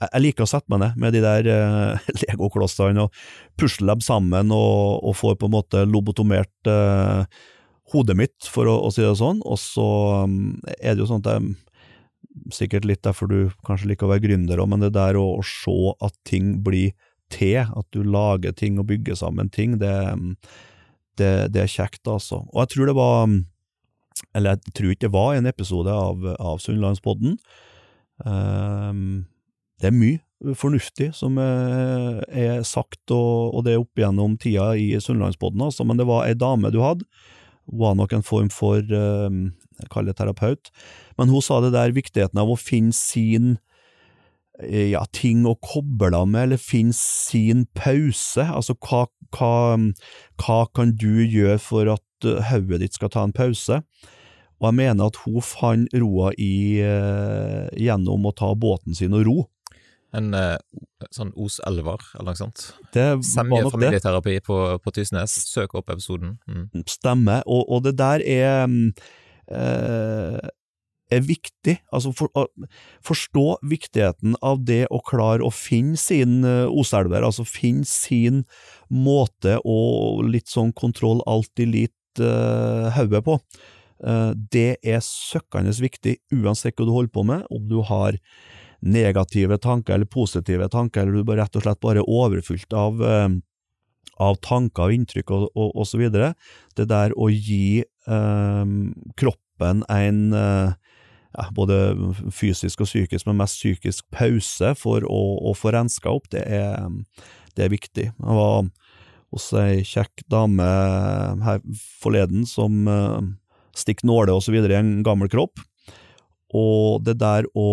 Jeg 0.00 0.22
liker 0.24 0.46
å 0.46 0.48
sette 0.48 0.70
meg 0.72 0.80
ned 0.82 1.00
med 1.00 1.14
de 1.16 1.22
der 1.24 1.48
uh, 1.52 2.10
Lego-klossene 2.24 3.06
og 3.06 3.24
pusle 3.60 3.88
dem 3.90 4.04
sammen 4.04 4.52
og, 4.54 5.00
og 5.04 5.16
få 5.18 5.34
på 5.36 5.50
en 5.50 5.56
måte 5.58 5.84
lobotomert 5.88 6.70
uh, 6.70 7.26
hodet 7.92 8.16
mitt, 8.16 8.38
for 8.48 8.70
å, 8.70 8.78
å, 8.86 8.92
si 8.94 9.04
det 9.04 9.12
sånn. 9.18 9.42
Og 9.44 9.58
så 9.60 9.88
um, 10.24 10.56
er 10.78 10.94
det 10.94 11.04
jo 11.04 11.10
sånn 11.12 11.24
at 11.26 11.34
jeg 11.36 11.58
Sikkert 12.54 12.84
litt 12.86 13.00
derfor 13.02 13.26
du 13.26 13.50
kanskje 13.66 13.88
liker 13.90 14.06
å 14.06 14.12
være 14.12 14.22
gründer 14.22 14.60
òg, 14.62 14.68
men 14.70 14.84
det 14.84 14.92
der 14.94 15.16
å, 15.18 15.24
å, 15.40 15.42
se 15.42 15.72
at 16.06 16.14
ting 16.28 16.60
blir 16.62 16.92
til, 17.32 17.64
at 17.66 17.86
du 17.90 18.04
lager 18.06 18.54
ting 18.54 18.76
og 18.78 18.86
bygger 18.86 19.18
sammen 19.18 19.50
ting, 19.50 19.74
det, 19.82 19.90
um, 20.14 20.36
det, 21.18 21.50
det 21.50 21.64
er 21.64 21.72
kjekt, 21.72 22.04
altså. 22.06 22.44
Og 22.52 22.62
jeg 22.62 22.70
tror 22.76 22.90
det 22.90 22.94
var 23.00 23.34
Eller 24.38 24.54
jeg 24.54 24.76
tror 24.78 24.94
ikke 24.94 25.08
det 25.08 25.12
var 25.16 25.34
en 25.34 25.50
episode 25.50 25.96
av, 25.96 26.22
av 26.38 26.62
Sunnlandspodden, 26.62 27.34
Um, 28.24 29.24
det 29.80 29.90
er 29.90 29.96
mye 29.96 30.54
fornuftig 30.56 31.10
som 31.16 31.36
er, 31.40 32.20
er 32.28 32.62
sagt, 32.64 33.02
og, 33.12 33.54
og, 33.54 33.64
det 33.66 33.74
er 33.74 33.82
opp 33.82 34.00
gjennom 34.00 34.38
tida 34.40 34.72
i 34.78 34.92
Sunnlandsbodden, 35.02 35.66
altså, 35.66 35.84
men 35.84 36.00
det 36.00 36.08
var 36.08 36.26
ei 36.28 36.36
dame 36.38 36.72
du 36.72 36.80
hadde, 36.84 37.04
hun 37.70 37.82
var 37.82 37.98
nok 37.98 38.14
en 38.16 38.24
form 38.26 38.48
for, 38.52 38.80
jeg 38.80 39.90
kaller 39.92 40.12
det 40.12 40.20
terapeut, 40.20 40.70
men 41.20 41.32
hun 41.32 41.44
sa 41.44 41.60
det 41.62 41.74
der 41.76 41.96
viktigheten 41.96 42.40
av 42.40 42.52
å 42.52 42.58
finne 42.60 42.96
sin 42.96 43.58
ja, 44.60 45.02
ting 45.16 45.46
å 45.48 45.56
koble 45.64 46.12
av 46.16 46.28
med, 46.28 46.48
eller 46.48 46.60
finne 46.60 46.96
sin 46.96 47.66
pause, 47.76 48.44
altså 48.44 48.76
hva, 48.84 49.06
hva, 49.36 49.76
hva 50.40 50.62
kan 50.76 50.96
du 51.00 51.22
gjøre 51.24 51.60
for 51.62 51.92
at 51.94 52.30
hodet 52.50 52.82
ditt 52.82 52.96
skal 52.98 53.12
ta 53.12 53.24
en 53.24 53.36
pause? 53.36 53.80
Og 54.60 54.66
jeg 54.68 54.76
mener 54.76 55.08
at 55.08 55.16
hun 55.24 55.40
fant 55.44 55.94
roa 55.96 56.34
i, 56.36 56.82
gjennom 57.80 58.28
å 58.28 58.34
ta 58.36 58.50
båten 58.52 58.96
sin 58.96 59.16
og 59.16 59.24
ro. 59.24 59.38
En 60.16 60.32
uh, 60.34 60.56
sånn 61.14 61.32
Os-elver, 61.38 62.02
eller 62.18 62.32
noe 62.32 62.38
sånt? 62.38 62.64
Semje 62.94 63.62
familieterapi 63.70 64.40
på, 64.46 64.56
på 64.82 64.94
Tysnes. 64.96 65.34
Søk 65.52 65.76
opp 65.78 65.92
episoden. 65.94 66.38
Mm. 66.50 66.86
Stemmer, 66.90 67.44
og, 67.46 67.66
og, 67.68 67.84
det 67.86 67.94
der 68.00 68.24
er 68.26 68.64
uh, 68.66 70.40
er 71.10 71.22
viktig. 71.26 71.76
Altså 71.94 72.12
for, 72.14 72.50
forstå 73.06 73.46
viktigheten 73.70 74.36
av 74.46 74.64
det 74.66 74.84
å 74.94 75.00
klare 75.06 75.46
å 75.46 75.50
finne 75.54 75.98
sin 75.98 76.44
Oselver, 76.46 77.26
altså 77.26 77.46
finne 77.46 77.86
sin 77.86 78.44
måte 78.90 79.58
og 79.64 80.22
litt 80.30 80.50
sånn 80.50 80.70
kontroll 80.74 81.22
alltid 81.30 81.74
litt 81.74 81.96
uh, 82.22 82.90
hodet 82.96 83.22
på. 83.26 83.38
Uh, 84.00 84.32
det 84.52 84.80
er 84.80 85.02
søkkende 85.04 85.74
viktig 85.76 86.18
uansett 86.32 86.78
hva 86.78 86.88
du 86.88 86.94
holder 86.94 87.12
på 87.14 87.26
med, 87.28 87.44
om 87.52 87.66
du 87.68 87.80
har 87.86 88.18
negative 88.80 89.58
tanker 89.58 89.94
eller 89.94 90.08
positive 90.10 90.68
tanker, 90.72 91.02
eller 91.02 91.20
du 91.20 91.24
bare 91.28 91.44
rett 91.44 91.56
og 91.56 91.64
slett 91.64 91.80
bare 91.84 92.02
er 92.02 92.10
overfylt 92.10 92.72
av, 92.76 93.02
eh, 93.04 93.28
av 94.20 94.40
tanker 94.44 94.88
og 94.88 94.96
inntrykk 94.96 95.32
og, 95.36 95.48
og, 95.54 95.72
og, 95.74 95.86
så 95.88 96.00
videre. 96.00 96.34
Det 96.76 96.88
der 96.90 97.14
å 97.16 97.30
gi 97.32 97.82
eh, 97.84 98.76
kroppen 99.20 99.84
en 99.88 100.22
eh, 100.36 100.72
både 101.54 101.76
fysisk 102.34 102.82
og 102.82 102.90
psykisk, 102.90 103.26
men 103.28 103.38
mest 103.38 103.60
psykisk 103.60 104.08
pause 104.14 104.74
for 104.78 105.04
å, 105.06 105.22
å 105.50 105.54
få 105.54 105.74
renska 105.76 106.10
opp, 106.10 106.30
det 106.32 106.42
er, 106.42 106.88
det 107.56 107.66
er 107.66 107.74
viktig. 107.74 108.08
Jeg 108.10 108.38
var 108.40 108.70
hos 109.30 109.50
ei 109.54 109.82
kjekk 109.86 110.24
dame 110.30 110.66
her 111.44 111.60
forleden 112.02 112.46
som 112.48 112.88
eh, 112.90 113.20
stikker 113.78 114.08
nåler 114.10 114.34
osv. 114.34 114.56
i 114.58 114.78
en 114.78 115.00
gammel 115.06 115.30
kropp. 115.30 115.62
Og 116.56 117.04
det 117.06 117.16
der 117.20 117.46
å, 117.54 117.68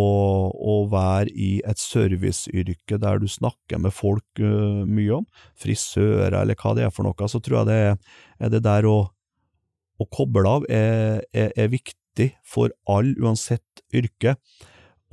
å 0.53 0.75
være 0.91 1.31
i 1.33 1.57
et 1.65 1.81
serviceyrke 1.81 2.99
der 3.01 3.21
du 3.21 3.27
snakker 3.29 3.81
med 3.81 3.95
folk 3.95 4.41
uh, 4.41 4.85
mye 4.85 5.21
om, 5.21 5.27
frisører 5.57 6.37
eller 6.43 6.57
hva 6.59 6.75
det 6.77 6.85
er 6.85 6.93
for 6.93 7.07
noe, 7.07 7.29
så 7.29 7.41
tror 7.41 7.63
jeg 7.63 7.69
det 7.71 7.79
er, 7.87 8.51
det 8.53 8.61
der 8.67 8.85
å, 8.89 8.97
å 9.97 10.09
koble 10.13 10.45
av 10.59 10.67
er, 10.69 11.23
er, 11.33 11.49
er, 11.57 11.73
viktig 11.73 12.31
for 12.45 12.73
alle, 12.89 13.17
uansett 13.17 13.85
yrke. 13.97 14.37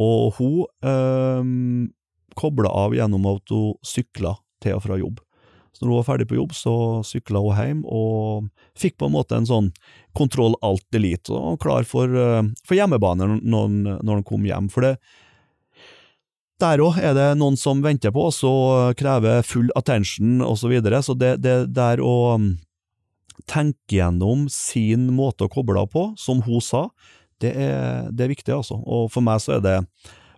Og 0.02 0.36
hun 0.40 0.64
uh, 0.84 1.88
kobla 2.36 2.68
av 2.68 2.96
gjennom 2.96 3.30
at 3.32 3.54
hun 3.54 3.78
sykla 3.86 4.36
til 4.64 4.76
og 4.76 4.84
fra 4.84 5.00
jobb. 5.00 5.24
Så 5.74 5.82
når 5.82 5.90
hun 5.90 5.98
var 5.98 6.06
ferdig 6.06 6.28
på 6.30 6.36
jobb, 6.38 6.52
så 6.54 6.74
sykla 7.06 7.40
hun 7.42 7.56
hjem, 7.58 7.80
og 7.90 8.46
fikk 8.78 9.00
på 9.00 9.08
en 9.08 9.16
måte 9.16 9.38
en 9.38 9.48
sånn 9.48 9.72
kontroll 10.16 10.56
alt 10.64 10.84
delete, 10.94 11.34
og 11.34 11.60
klar 11.62 11.86
for, 11.88 12.08
eh, 12.08 12.42
for 12.66 12.78
hjemmebane 12.78 13.38
når, 13.42 13.78
når 14.00 14.12
han 14.12 14.26
kom 14.26 14.46
hjem. 14.48 14.70
For 14.72 14.86
det, 14.86 14.96
der 16.62 16.82
òg 16.84 17.00
er 17.02 17.16
det 17.16 17.28
noen 17.40 17.58
som 17.58 17.82
venter 17.84 18.14
på 18.14 18.28
oss 18.30 18.42
og 18.46 18.94
krever 18.98 19.42
full 19.46 19.72
attention 19.78 20.40
osv. 20.44 20.64
Så, 20.64 20.70
videre. 20.72 21.02
så 21.02 21.16
det, 21.18 21.36
det 21.44 21.56
der 21.74 22.02
å 22.02 22.38
mm, 22.40 22.50
tenke 23.50 23.98
gjennom 23.98 24.46
sin 24.52 25.10
måte 25.14 25.48
å 25.48 25.52
koble 25.52 25.86
på, 25.90 26.12
som 26.20 26.44
hun 26.46 26.62
sa, 26.64 26.86
det 27.42 27.52
er, 27.58 28.12
det 28.14 28.24
er 28.24 28.30
viktig, 28.32 28.54
altså. 28.54 28.78
Og 28.86 29.10
for 29.12 29.24
meg 29.26 29.42
så 29.42 29.58
er 29.58 29.64
det 29.64 29.78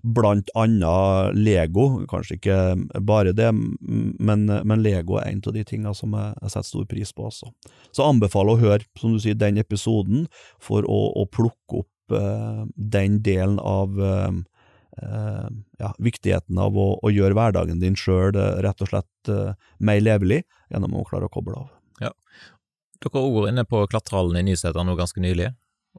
blant 0.06 0.50
annet 0.54 1.34
Lego, 1.34 1.86
kanskje 2.10 2.38
ikke 2.38 2.58
bare 3.06 3.34
det, 3.36 3.48
men, 3.52 4.46
men 4.46 4.82
Lego 4.84 5.18
er 5.18 5.32
en 5.32 5.42
av 5.46 5.56
de 5.56 5.64
tingene 5.66 5.94
som 5.96 6.14
jeg, 6.14 6.34
jeg 6.42 6.52
setter 6.54 6.68
stor 6.68 6.88
pris 6.90 7.12
på. 7.14 7.26
Også. 7.30 7.50
Så 7.96 8.06
anbefaler 8.06 8.54
å 8.54 8.60
høre 8.60 8.86
som 9.00 9.16
du 9.16 9.22
sier, 9.22 9.38
den 9.38 9.58
episoden 9.62 10.26
for 10.62 10.86
å, 10.86 11.00
å 11.18 11.26
plukke 11.26 11.82
opp 11.82 12.16
eh, 12.16 12.62
den 12.76 13.20
delen 13.26 13.58
av 13.62 13.98
eh, 13.98 14.38
uh, 15.02 15.48
ja, 15.82 15.92
viktigheten 15.98 16.60
av 16.62 16.78
å, 16.78 16.88
å, 17.02 17.12
gjøre 17.12 17.36
hverdagen 17.36 17.82
din 17.82 17.98
sjøl 17.98 18.36
rett 18.64 18.84
og 18.84 18.92
slett 18.92 19.34
mer 19.82 20.00
levelig, 20.00 20.44
gjennom 20.72 20.94
å 20.96 21.06
klare 21.08 21.28
å 21.28 21.32
koble 21.32 21.58
av. 21.58 21.68
Ja. 22.00 22.14
Dere 23.02 23.26
var 23.34 23.50
inne 23.50 23.66
på 23.68 23.82
Klatrehallen 23.90 24.38
i 24.40 24.46
Nyseter 24.52 24.86
nå 24.86 24.94
ganske 24.96 25.20
nylig, 25.20 25.50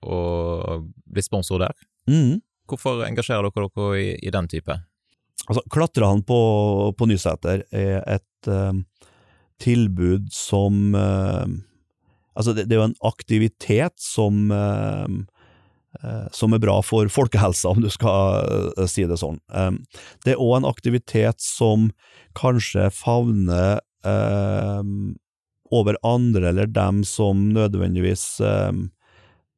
og 0.01 0.87
ble 1.05 1.23
sponsor 1.25 1.61
der. 1.67 1.75
Mm. 2.07 2.39
Hvorfor 2.67 3.05
engasjerer 3.07 3.47
dere 3.47 3.69
dere 3.71 3.99
i, 3.99 4.11
i 4.27 4.33
den 4.33 4.49
type? 4.51 4.75
Altså, 5.47 5.63
Klatrehallen 5.71 6.23
på, 6.27 6.39
på 6.97 7.07
Nyseter 7.07 7.63
er 7.71 8.01
et 8.03 8.51
uh, 8.51 8.73
tilbud 9.63 10.29
som 10.33 10.95
uh, 10.95 11.47
Altså, 12.37 12.53
det, 12.53 12.67
det, 12.69 12.75
er 12.75 12.83
jo 12.83 12.89
en 12.91 12.99
aktivitet 13.09 13.95
som 13.97 14.51
uh, 14.53 15.07
som 16.35 16.53
er 16.53 16.61
bra 16.61 16.75
for 16.85 17.09
folkehelsa, 17.09 17.71
om 17.71 17.79
du 17.81 17.87
skal 17.89 18.85
si 18.91 19.07
det 19.09 19.15
sånn. 19.17 19.39
det 20.21 20.35
er 20.35 20.41
òg 20.43 20.59
en 20.59 20.67
aktivitet 20.69 21.41
som 21.41 21.87
kanskje 22.37 22.91
favner 22.93 23.79
over 25.73 25.97
andre, 26.05 26.51
eller 26.51 26.69
dem 26.69 27.01
som 27.07 27.47
nødvendigvis 27.55 28.27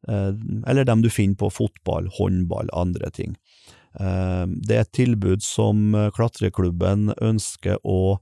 eller 0.07 0.85
dem 0.87 1.01
du 1.03 1.09
finner 1.11 1.35
på 1.35 1.49
fotball, 1.51 2.07
håndball, 2.15 2.69
andre 2.73 3.09
ting. 3.11 3.35
Eh, 3.99 4.45
det 4.47 4.75
er 4.75 4.85
et 4.85 4.95
tilbud 4.95 5.43
som 5.43 5.95
eh, 5.97 6.09
klatreklubben 6.15 7.13
ønsker 7.17 7.79
å 7.83 8.19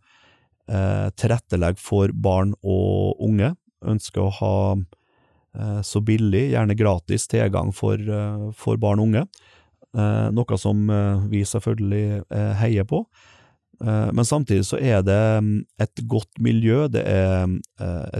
tilrettelegge 0.67 1.79
for 1.79 2.11
barn 2.11 2.49
og 2.59 3.21
unge. 3.23 3.53
Ønsker 3.87 4.19
å 4.19 4.33
ha 4.41 4.55
så 5.79 6.01
billig, 6.03 6.41
gjerne 6.51 6.75
gratis, 6.75 7.23
tilgang 7.31 7.69
for, 7.71 7.95
for 8.51 8.75
barn 8.75 8.99
og 8.99 9.05
unge. 9.07 9.21
Noe 10.35 10.57
som 10.59 10.81
vi 11.31 11.45
selvfølgelig 11.47 12.27
heier 12.59 12.83
på. 12.91 12.99
Men 13.79 14.27
samtidig 14.27 14.67
så 14.67 14.75
er 14.75 15.07
det 15.07 15.21
mm, 15.39 15.55
et 15.87 16.03
godt 16.11 16.43
miljø, 16.43 16.89
det 16.91 17.05
er 17.07 17.47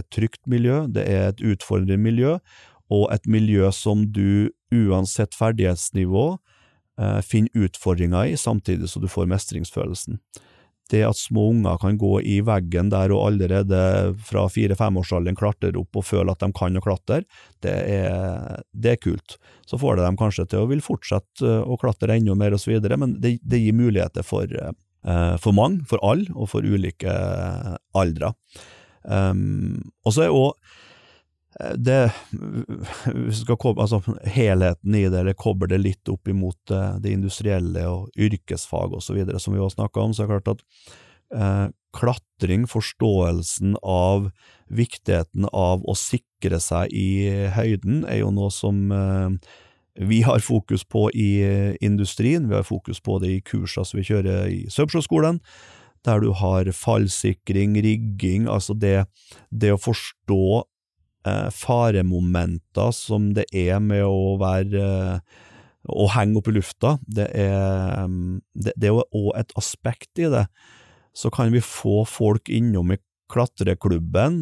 et 0.00 0.08
trygt 0.08 0.40
miljø, 0.48 0.86
det 0.88 1.04
er 1.04 1.34
et 1.34 1.44
utfordrende 1.52 2.00
miljø, 2.00 2.38
og 2.92 3.08
et 3.12 3.26
miljø 3.28 3.70
som 3.74 4.06
du, 4.12 4.50
uansett 4.74 5.36
ferdighetsnivå, 5.36 6.28
eh, 7.00 7.18
finner 7.24 7.66
utfordringer 7.66 8.32
i, 8.32 8.36
samtidig 8.36 8.88
som 8.90 9.04
du 9.04 9.08
får 9.12 9.28
mestringsfølelsen. 9.30 10.20
Det 10.88 11.02
at 11.04 11.20
små 11.20 11.50
unger 11.52 11.76
kan 11.82 11.98
gå 12.00 12.14
i 12.24 12.38
veggen 12.40 12.88
der 12.88 13.12
og 13.12 13.26
allerede 13.26 13.80
fra 14.24 14.46
fire-femårsalderen 14.48 15.36
klatre 15.36 15.74
opp 15.76 16.00
og 16.00 16.06
føle 16.08 16.32
at 16.32 16.40
de 16.40 16.48
kan 16.56 16.80
å 16.80 16.84
klatre, 16.84 17.26
det 17.64 17.74
er, 17.98 18.62
det 18.72 18.94
er, 18.94 19.02
kult. 19.02 19.36
Så 19.68 19.76
får 19.80 19.98
det 19.98 20.06
dem 20.06 20.16
kanskje 20.16 20.46
til 20.48 20.64
å 20.64 20.70
vil 20.70 20.84
fortsette 20.84 21.44
eh, 21.44 21.60
å 21.60 21.76
klatre 21.80 22.16
enda 22.16 22.36
mer 22.38 22.56
videre, 22.64 22.96
men 22.96 23.18
det, 23.20 23.36
det 23.44 23.60
gir 23.60 23.76
muligheter 23.76 24.24
for, 24.24 24.48
eh, 24.48 25.36
for 25.36 25.52
mange, 25.52 25.84
for 25.90 26.00
alle, 26.00 26.32
og 26.32 26.48
for 26.54 26.64
ulike 26.64 27.12
aldre. 27.92 28.32
Um, 29.08 29.92
og 30.04 30.12
så 30.12 30.26
er 30.26 30.34
også 30.34 30.56
det 31.58 32.12
Hvis 33.06 33.40
du 33.40 33.44
skal 33.44 33.58
koble, 33.58 33.82
altså 33.82 33.98
helheten 34.30 34.94
i 34.94 35.06
det, 35.08 35.18
eller 35.20 35.38
koble 35.38 35.70
det 35.70 35.80
litt 35.82 36.12
opp 36.12 36.30
imot 36.30 36.74
eh, 36.74 36.98
det 37.02 37.14
industrielle 37.16 37.82
og 37.90 38.14
yrkesfag 38.14 38.94
osv., 38.94 39.18
som 39.42 39.56
vi 39.56 39.62
har 39.62 39.72
snakka 39.74 40.04
om, 40.04 40.14
så 40.14 40.24
er 40.24 40.28
det 40.28 40.36
klart 40.36 40.52
at 40.54 40.64
eh, 41.34 41.66
klatring, 41.98 42.66
forståelsen 42.70 43.78
av 43.82 44.30
viktigheten 44.68 45.48
av 45.52 45.82
å 45.88 45.96
sikre 45.98 46.60
seg 46.62 46.92
i 46.94 47.48
høyden, 47.54 48.04
er 48.06 48.22
jo 48.22 48.30
noe 48.34 48.52
som 48.54 48.92
eh, 48.94 49.56
vi 49.98 50.22
har 50.22 50.38
fokus 50.44 50.84
på 50.84 51.08
i 51.10 51.30
eh, 51.42 51.74
industrien, 51.80 52.48
vi 52.48 52.54
har 52.54 52.66
fokus 52.66 53.00
på 53.00 53.18
det 53.18 53.32
i 53.34 53.42
kursene 53.42 53.88
som 53.88 53.98
vi 53.98 54.06
kjører 54.06 54.46
i 54.52 54.60
Subshow-skolen, 54.70 55.40
der 56.06 56.22
du 56.22 56.30
har 56.38 56.70
fallsikring, 56.72 57.74
rigging, 57.82 58.46
altså 58.48 58.76
det, 58.78 59.08
det 59.50 59.72
å 59.74 59.80
forstå 59.80 60.44
eh, 60.60 60.67
faremomenter 61.54 62.94
som 62.96 63.32
det 63.36 63.46
er 63.54 63.78
med 63.82 64.04
å 64.06 64.36
være 64.40 64.84
eh, 64.84 65.44
å 65.88 66.08
henge 66.12 66.40
opp 66.40 66.50
i 66.50 66.56
lufta. 66.56 66.96
Det 67.06 67.28
er, 67.32 68.06
mm, 68.08 68.40
det, 68.54 68.74
det 68.76 68.90
er 68.90 68.98
også 68.98 69.34
et 69.40 69.54
aspekt 69.60 70.20
i 70.20 70.30
det. 70.32 70.46
Så 71.16 71.32
kan 71.34 71.52
vi 71.54 71.64
få 71.64 72.02
folk 72.08 72.50
innom 72.52 72.92
i 72.92 73.00
klatreklubben. 73.32 74.40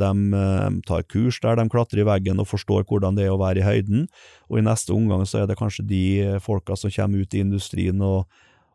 De 0.00 0.42
tar 0.88 1.04
kurs 1.12 1.40
der 1.44 1.58
de 1.60 1.66
klatrer 1.72 2.00
i 2.00 2.06
veggen 2.08 2.40
og 2.40 2.48
forstår 2.48 2.86
hvordan 2.88 3.18
det 3.18 3.26
er 3.26 3.34
å 3.34 3.40
være 3.40 3.60
i 3.60 3.66
høyden. 3.66 4.06
Og 4.48 4.60
i 4.60 4.64
neste 4.64 4.94
omgang 4.96 5.26
så 5.28 5.42
er 5.42 5.50
det 5.50 5.58
kanskje 5.60 5.84
de 5.88 6.04
folka 6.44 6.76
som 6.78 6.92
kommer 6.94 7.24
ut 7.24 7.36
i 7.36 7.42
industrien 7.44 8.00
og, 8.04 8.24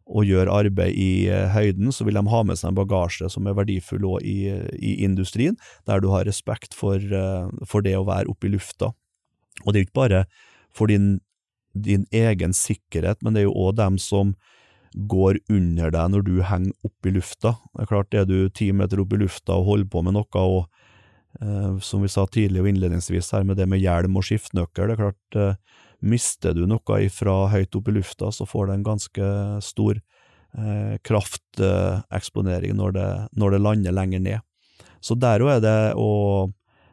og 0.10 0.26
gjør 0.26 0.50
arbeid 0.50 0.98
i 0.98 1.30
høyden, 1.54 1.92
så 1.94 2.06
vil 2.08 2.18
de 2.18 2.26
ha 2.32 2.42
med 2.44 2.58
seg 2.58 2.72
en 2.72 2.80
bagasje 2.80 3.30
som 3.30 3.46
er 3.46 3.58
verdifull 3.58 4.08
òg 4.10 4.26
i, 4.26 4.50
i, 4.74 4.96
industrien, 5.06 5.58
der 5.86 6.02
du 6.02 6.10
har 6.10 6.26
respekt 6.26 6.74
for, 6.74 6.98
for 7.70 7.86
det 7.86 7.94
å 7.94 8.08
være 8.08 8.32
oppe 8.34 8.50
i 8.50 8.54
lufta. 8.56 8.90
Og 9.66 9.70
det 9.70 9.78
er 9.78 9.84
jo 9.84 9.90
ikke 9.90 10.02
bare 10.02 10.24
for 10.76 10.90
din, 10.90 11.20
din 11.74 12.08
egen 12.16 12.56
sikkerhet, 12.58 13.22
men 13.22 13.36
det 13.36 13.44
er 13.44 13.50
jo 13.50 13.58
òg 13.68 13.78
dem 13.78 14.00
som 14.02 14.34
går 14.94 15.40
under 15.54 15.92
deg 15.94 16.14
når 16.14 16.26
du 16.26 16.36
henger 16.46 16.88
oppe 16.88 17.12
i 17.12 17.14
lufta. 17.14 17.56
Det 17.76 17.86
er 17.86 17.92
klart, 17.92 18.14
er 18.14 18.26
du 18.26 18.50
ti 18.50 18.72
meter 18.74 19.02
oppe 19.04 19.18
i 19.18 19.24
lufta 19.24 19.58
og 19.60 19.68
holder 19.68 19.92
på 19.94 20.04
med 20.06 20.18
noe, 20.18 20.46
og 20.46 21.44
eh, 21.44 21.78
som 21.86 22.04
vi 22.06 22.12
sa 22.12 22.26
tidlig 22.26 22.64
og 22.64 22.72
innledningsvis 22.72 23.32
her 23.36 23.46
med 23.48 23.60
det 23.62 23.70
med 23.70 23.84
hjelm 23.84 24.18
og 24.18 24.26
skiftenøkkel, 24.26 24.90
det 24.90 24.98
er 24.98 25.04
klart, 25.04 25.38
eh, 25.38 25.86
mister 26.00 26.56
du 26.56 26.66
noe 26.70 27.02
fra 27.14 27.36
høyt 27.52 27.76
opp 27.76 27.90
i 27.90 27.96
lufta, 27.98 28.32
så 28.32 28.48
får 28.48 28.70
det 28.70 28.78
en 28.78 28.88
ganske 28.88 29.32
stor 29.66 30.00
eh, 30.00 30.96
krafteksponering 31.06 32.78
når, 32.78 33.00
når 33.32 33.56
det 33.56 33.62
lander 33.64 33.96
lenger 33.96 34.24
ned. 34.24 34.46
Så 35.04 35.16
der 35.20 35.44
òg 35.44 35.58
er 35.58 35.62
det 35.64 35.78
å 36.00 36.50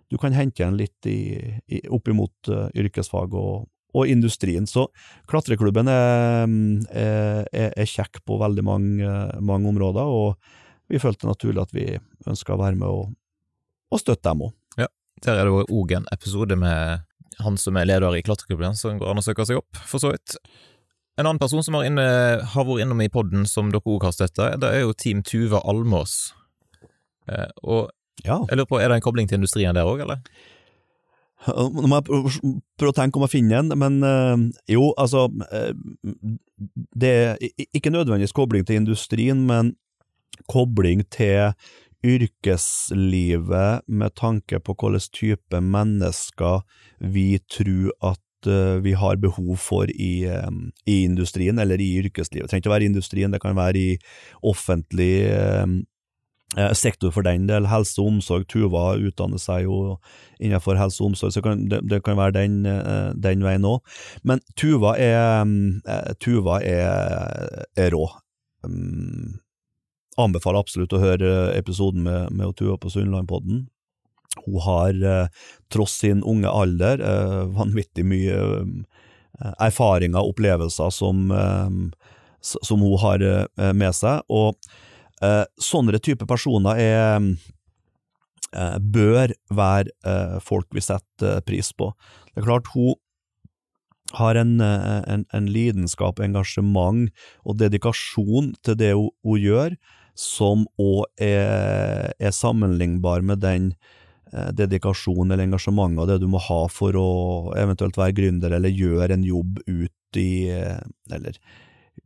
Du 0.06 0.14
kan 0.22 0.30
hente 0.30 0.62
igjen 0.62 0.76
litt 0.78 1.06
i, 1.10 1.34
i, 1.66 1.80
opp 1.90 2.06
imot 2.06 2.46
uh, 2.54 2.68
yrkesfag 2.78 3.32
og, 3.34 3.64
og 3.90 4.06
industrien. 4.06 4.62
Så 4.62 4.84
klatreklubben 5.26 5.90
er, 5.90 6.46
er, 6.94 7.72
er 7.74 7.88
kjekk 7.90 8.20
på 8.22 8.36
veldig 8.38 8.62
mange, 8.62 9.16
mange, 9.42 9.66
områder, 9.66 10.06
og 10.06 10.38
vi 10.86 11.02
følte 11.02 11.26
naturlig 11.26 11.64
at 11.64 11.74
vi 11.74 11.88
ønska 12.22 12.54
å 12.54 12.60
være 12.60 12.78
med 12.78 12.86
og, 12.86 13.10
og 13.90 13.98
støtte 13.98 14.30
dem 14.30 14.46
òg. 14.46 14.54
Der 15.24 15.40
er 15.40 15.48
det 15.48 15.66
òg 15.72 15.96
en 15.96 16.06
episode 16.12 16.58
med 16.60 17.02
han 17.42 17.58
som 17.60 17.76
er 17.76 17.88
leder 17.88 18.16
i 18.16 18.24
klatreklubben, 18.24 18.76
som 18.78 18.98
går 19.00 19.12
an 19.12 19.20
å 19.20 19.24
søke 19.24 19.46
seg 19.48 19.60
opp, 19.60 19.82
for 19.88 20.02
så 20.02 20.14
vidt. 20.14 20.38
En 21.16 21.24
annen 21.24 21.40
person 21.40 21.64
som 21.64 21.76
har, 21.78 21.86
inne, 21.88 22.06
har 22.52 22.66
vært 22.68 22.84
innom 22.84 23.00
i 23.04 23.10
poden 23.12 23.46
som 23.48 23.70
dere 23.72 23.84
òg 23.88 24.04
har 24.04 24.16
støtta, 24.16 24.50
det 24.60 24.72
er 24.72 24.84
jo 24.84 24.96
Team 24.96 25.22
Tuva 25.24 25.62
Almås. 25.68 26.34
Eh, 27.28 27.48
og 27.64 27.88
ja. 28.24 28.42
jeg 28.42 28.58
lurer 28.58 28.68
på, 28.68 28.80
er 28.80 28.90
det 28.90 29.00
en 29.00 29.06
kobling 29.06 29.28
til 29.28 29.40
industrien 29.40 29.76
der 29.76 29.88
òg, 29.88 30.04
eller? 30.04 30.20
Nå 31.46 31.86
må 31.86 32.00
jeg 32.00 32.06
prøve 32.80 32.90
å 32.90 32.96
tenke 32.96 33.20
om 33.20 33.26
jeg 33.26 33.36
finner 33.36 33.60
en, 33.60 33.74
men 33.78 33.98
øh, 34.02 34.46
jo, 34.72 34.88
altså 34.98 35.26
øh, 35.28 35.74
Det 36.96 37.10
er 37.12 37.36
ikke 37.76 37.92
nødvendigvis 37.92 38.34
kobling 38.34 38.64
til 38.66 38.80
industrien, 38.80 39.44
men 39.46 39.74
kobling 40.50 41.04
til 41.12 41.52
yrkeslivet 42.06 43.82
med 43.86 44.14
tanke 44.18 44.60
på 44.62 44.76
hvilken 44.76 45.10
type 45.12 45.60
mennesker 45.60 46.62
vi 47.00 47.40
tror 47.50 47.90
at 48.12 48.50
øh, 48.50 48.84
vi 48.84 48.94
har 48.94 49.18
behov 49.18 49.56
for 49.58 49.90
i, 49.90 50.14
i, 50.86 51.02
industrien, 51.02 51.58
eller 51.58 51.82
i 51.82 51.90
yrkeslivet. 52.04 52.46
Det 52.46 52.54
trenger 52.54 52.64
ikke 52.64 52.72
å 52.72 52.76
være 52.76 52.88
i 52.88 52.92
industrien, 52.94 53.34
det 53.34 53.42
kan 53.42 53.58
være 53.58 53.82
i 53.82 53.90
offentlig 54.46 55.12
Eh, 56.54 56.72
sektor 56.72 57.10
for 57.10 57.26
den 57.26 57.48
del, 57.48 57.66
helse 57.66 57.98
og 58.00 58.12
omsorg. 58.12 58.44
Tuva 58.48 58.94
utdanner 59.02 59.40
seg 59.42 59.64
jo 59.66 59.96
innenfor 60.38 60.78
helse 60.78 61.02
og 61.02 61.10
omsorg, 61.10 61.34
så 61.34 61.42
det, 61.42 61.80
det 61.90 61.98
kan 62.06 62.16
være 62.16 62.36
den, 62.38 62.60
eh, 62.70 63.10
den 63.18 63.42
veien 63.42 63.66
òg. 63.66 63.82
Men 64.22 64.40
Tuva 64.54 64.94
er, 64.94 65.42
eh, 65.42 66.12
Tuva 66.22 66.60
er, 66.62 67.66
er 67.76 67.90
rå. 67.90 68.06
Um, 68.62 69.40
anbefaler 70.20 70.62
absolutt 70.62 70.94
å 70.96 71.02
høre 71.02 71.32
episoden 71.56 72.06
med, 72.06 72.32
med 72.36 72.56
Tuva 72.58 72.78
på 72.80 72.92
Sunnlandpodden. 72.92 73.66
Hun 74.44 74.58
har, 74.66 74.98
tross 75.72 75.94
sin 76.02 76.20
unge 76.20 76.50
alder, 76.50 77.00
vanvittig 77.56 78.04
mye 78.04 78.34
erfaringer 79.56 80.20
og 80.20 80.34
opplevelser 80.34 80.92
som, 80.92 81.30
som 82.44 82.84
hun 82.84 82.98
har 83.00 83.24
med 83.72 83.96
seg. 83.96 84.20
og 84.28 84.60
Eh, 85.24 85.44
sånne 85.56 85.96
type 86.04 86.26
personer 86.28 86.76
er 86.80 87.24
eh, 88.52 88.76
bør 88.80 89.32
være 89.48 89.92
eh, 90.04 90.36
folk 90.44 90.68
vi 90.76 90.84
setter 90.84 91.40
pris 91.46 91.72
på. 91.72 91.92
Det 92.34 92.42
er 92.42 92.48
klart, 92.50 92.68
hun 92.74 92.96
har 94.16 94.38
en, 94.38 94.60
en, 94.62 95.24
en 95.34 95.46
lidenskap, 95.50 96.20
engasjement 96.22 97.08
og 97.42 97.56
dedikasjon 97.58 98.52
til 98.64 98.76
det 98.78 98.92
hun, 98.94 99.08
hun 99.26 99.40
gjør, 99.42 99.74
som 100.20 100.64
òg 100.80 101.04
er, 101.22 102.12
er, 102.18 102.32
sammenlignbar 102.34 103.24
med 103.26 103.42
den 103.44 103.68
eh, 104.32 104.50
dedikasjonen 104.56 105.34
eller 105.34 105.46
engasjementet 105.48 106.02
og 106.02 106.10
det 106.10 106.18
du 106.22 106.28
må 106.32 106.40
ha 106.42 106.62
for 106.72 106.96
å 106.98 107.10
eventuelt 107.58 107.98
være 108.00 108.16
gründer 108.16 108.56
eller 108.56 108.72
gjøre 108.72 109.14
en 109.16 109.26
jobb 109.26 109.62
ut 109.66 109.92
i 110.16 110.48
Eller 111.12 111.36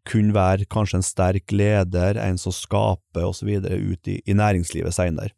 kunne 0.09 0.35
være 0.35 0.67
kanskje 0.71 0.99
en 0.99 1.05
sterk 1.05 1.53
leder, 1.53 2.19
en 2.19 2.39
som 2.41 2.55
skaper 2.55 3.27
osv. 3.27 3.51
ut 3.61 4.09
i, 4.11 4.21
i 4.25 4.35
næringslivet 4.35 4.95
senere. 4.97 5.35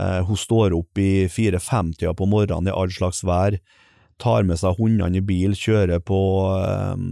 Eh, 0.00 0.20
hun 0.26 0.38
står 0.38 0.74
opp 0.76 0.98
i 0.98 1.28
fire-fem-tida 1.30 2.14
på 2.16 2.28
morgenen 2.30 2.70
i 2.70 2.74
all 2.74 2.92
slags 2.94 3.24
vær, 3.26 3.58
tar 4.20 4.46
med 4.48 4.60
seg 4.60 4.78
hundene 4.78 5.20
i 5.20 5.24
bil, 5.24 5.56
kjører 5.56 6.02
på 6.04 6.20
eh, 6.56 6.94
eh, 6.94 7.08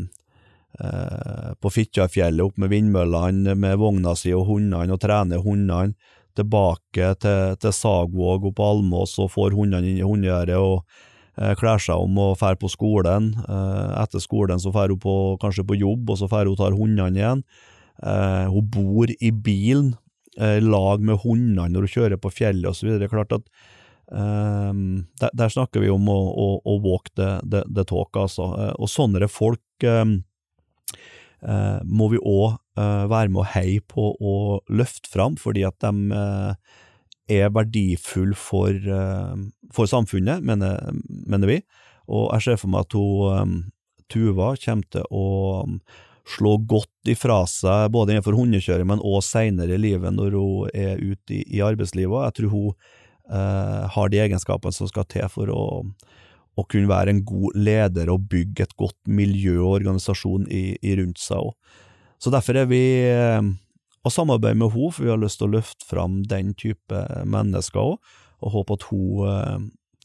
på 0.78 1.70
Fitjarfjellet 1.72 2.44
opp 2.44 2.58
med 2.60 2.70
vindmøllene 2.70 3.54
med 3.58 3.80
vogna 3.80 4.12
si 4.14 4.30
og 4.36 4.44
hundene, 4.46 4.92
og 4.94 5.00
trener 5.02 5.42
hundene. 5.42 5.96
Tilbake 6.38 7.08
til, 7.18 7.56
til 7.58 7.72
Sagvåg 7.74 8.44
og 8.46 8.52
på 8.54 8.66
Almås 8.74 9.16
og 9.18 9.32
får 9.32 9.56
hundene 9.56 9.88
inn 9.90 9.98
i 9.98 10.06
hundegjerdet 10.06 10.60
og 10.60 10.84
Eh, 11.38 11.54
kler 11.58 11.78
seg 11.82 12.02
om 12.02 12.18
og 12.18 12.36
drar 12.40 12.58
på 12.58 12.70
skolen. 12.72 13.30
Eh, 13.46 13.90
etter 14.02 14.22
skolen 14.22 14.58
så 14.58 14.72
drar 14.74 14.90
hun 14.90 15.00
på, 15.02 15.14
kanskje 15.42 15.66
på 15.66 15.78
jobb, 15.78 16.10
og 16.10 16.18
så 16.18 16.28
drar 16.30 16.50
hun 16.50 16.58
tar 16.58 16.76
hundene 16.76 17.20
igjen. 17.20 17.42
Eh, 18.02 18.46
hun 18.50 18.70
bor 18.74 19.10
i 19.10 19.30
bilen 19.30 19.94
i 20.38 20.60
lag 20.62 21.02
med 21.02 21.18
hundene 21.24 21.66
når 21.72 21.86
hun 21.86 21.92
kjører 21.96 22.18
på 22.22 22.30
fjellet 22.30 22.70
osv. 22.70 23.08
Klart 23.10 23.36
at 23.40 23.50
Um, 24.08 25.04
der, 25.20 25.28
der, 25.36 25.50
snakker 25.52 25.82
vi 25.82 25.90
om 25.92 26.06
å, 26.08 26.14
å, 26.16 26.44
å 26.64 26.78
walk 26.80 27.10
the, 27.20 27.42
the, 27.44 27.60
the, 27.68 27.82
talk, 27.84 28.16
altså. 28.16 28.46
Og 28.80 28.88
sånne 28.88 29.28
folk 29.28 29.84
um, 29.84 30.14
må 31.42 32.08
vi 32.10 32.18
òg 32.18 32.56
uh, 32.78 33.04
være 33.10 33.30
med 33.30 33.42
å 33.42 33.48
heie 33.54 33.82
på 33.86 34.10
og 34.16 34.72
løfte 34.72 35.10
fram, 35.12 35.36
fordi 35.38 35.62
at 35.68 35.78
de 35.84 35.92
uh, 36.10 36.78
er 37.28 37.52
verdifulle 37.52 38.36
for, 38.38 38.72
eh, 38.72 39.36
for 39.72 39.86
samfunnet, 39.86 40.42
mener, 40.42 40.80
mener, 41.04 41.46
vi. 41.46 41.58
Og 42.08 42.30
jeg 42.32 42.42
ser 42.42 42.56
for 42.56 42.72
meg 42.72 42.86
at 42.86 42.96
hun, 42.96 43.58
Tuva 44.08 44.54
kommer 44.56 44.88
til 44.88 45.04
å 45.12 45.26
slå 46.28 46.54
godt 46.64 47.10
ifra 47.12 47.42
seg, 47.48 47.90
både 47.92 48.14
innenfor 48.14 48.36
hundekjøring, 48.36 48.88
men 48.88 49.04
også 49.04 49.42
senere 49.42 49.76
i 49.76 49.80
livet 49.80 50.14
når 50.16 50.36
hun 50.36 50.70
er 50.72 50.96
ute 51.00 51.36
i, 51.36 51.42
i 51.56 51.60
arbeidslivet. 51.64 52.30
Jeg 52.30 52.36
tror 52.38 52.54
hun 52.54 52.72
uh, 53.28 53.84
har 53.92 54.08
de 54.08 54.22
egenskapene 54.24 54.72
som 54.72 54.88
skal 54.88 55.04
til 55.08 55.28
for 55.32 55.52
å, 55.52 55.66
å, 56.58 56.66
kunne 56.66 56.90
være 56.90 57.14
en 57.14 57.22
god 57.28 57.54
leder 57.56 58.10
og 58.10 58.26
bygge 58.32 58.66
et 58.66 58.76
godt 58.80 58.98
miljø 59.06 59.60
og 59.60 59.78
organisasjon 59.78 60.48
i, 60.50 60.72
i 60.82 60.98
rundt 60.98 61.22
seg 61.22 61.50
òg. 61.50 61.54
Så 62.18 62.34
derfor 62.34 62.58
er 62.58 62.66
vi 62.66 62.82
å 63.08 63.42
og 64.08 64.14
samarbeide 64.14 64.56
med 64.56 64.72
henne, 64.72 64.92
for 64.94 65.04
vi 65.04 65.12
har 65.12 65.20
lyst 65.20 65.40
til 65.40 65.50
å 65.50 65.58
løfte 65.58 65.86
fram 65.86 66.22
den 66.30 66.54
type 66.56 67.02
mennesker 67.28 67.82
òg, 67.82 68.16
og 68.38 68.54
håper 68.54 68.78
at 68.78 68.86
hun 68.92 69.28
eh, 69.28 69.56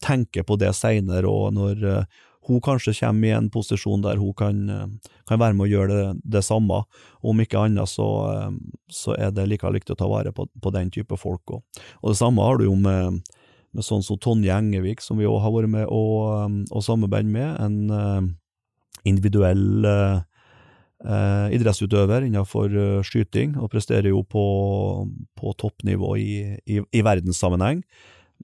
tenker 0.03 0.45
på 0.47 0.57
det 0.59 0.73
seinere, 0.75 1.29
og 1.29 1.53
når 1.55 1.83
eh, 1.87 2.21
hun 2.49 2.59
kanskje 2.63 2.95
kommer 2.97 3.29
i 3.29 3.35
en 3.37 3.49
posisjon 3.53 4.01
der 4.03 4.19
hun 4.19 4.33
kan, 4.35 4.63
eh, 4.69 5.13
kan 5.29 5.39
være 5.39 5.55
med 5.55 5.67
å 5.67 5.71
gjøre 5.71 5.99
det, 5.99 6.21
det 6.35 6.43
samme. 6.43 6.83
Om 7.21 7.43
ikke 7.45 7.61
annet 7.61 7.89
så, 7.89 8.09
eh, 8.33 8.51
så, 8.91 9.15
er 9.15 9.31
det 9.31 9.47
like 9.47 9.71
viktig 9.71 9.95
å 9.95 10.01
ta 10.01 10.09
vare 10.11 10.33
på, 10.35 10.47
på 10.47 10.73
den 10.75 10.91
type 10.91 11.17
folk 11.17 11.55
òg. 11.55 11.63
Og 12.01 12.11
det 12.11 12.19
samme 12.19 12.43
har 12.43 12.57
du 12.57 12.65
jo 12.65 12.75
med, 12.75 13.21
med 13.73 13.85
sånn 13.85 14.03
som 14.05 14.19
Tonje 14.21 14.53
Engevik, 14.53 15.01
som 15.01 15.19
vi 15.19 15.27
òg 15.29 15.41
har 15.43 15.53
vært 15.55 15.71
med 15.73 15.89
å, 15.89 16.03
og 16.69 16.85
samarbeide 16.85 17.31
med. 17.33 17.49
En 17.63 17.77
uh, 17.89 18.21
individuell 19.03 19.83
eh, 21.03 21.47
idrettsutøver 21.57 22.23
innenfor 22.23 22.71
skyting, 23.03 23.57
og 23.59 23.71
presterer 23.73 24.13
jo 24.13 24.21
på, 24.23 24.43
på 25.35 25.55
toppnivå 25.59 26.13
i, 26.21 26.35
i, 26.63 26.79
i 26.79 27.01
verdenssammenheng. 27.03 27.81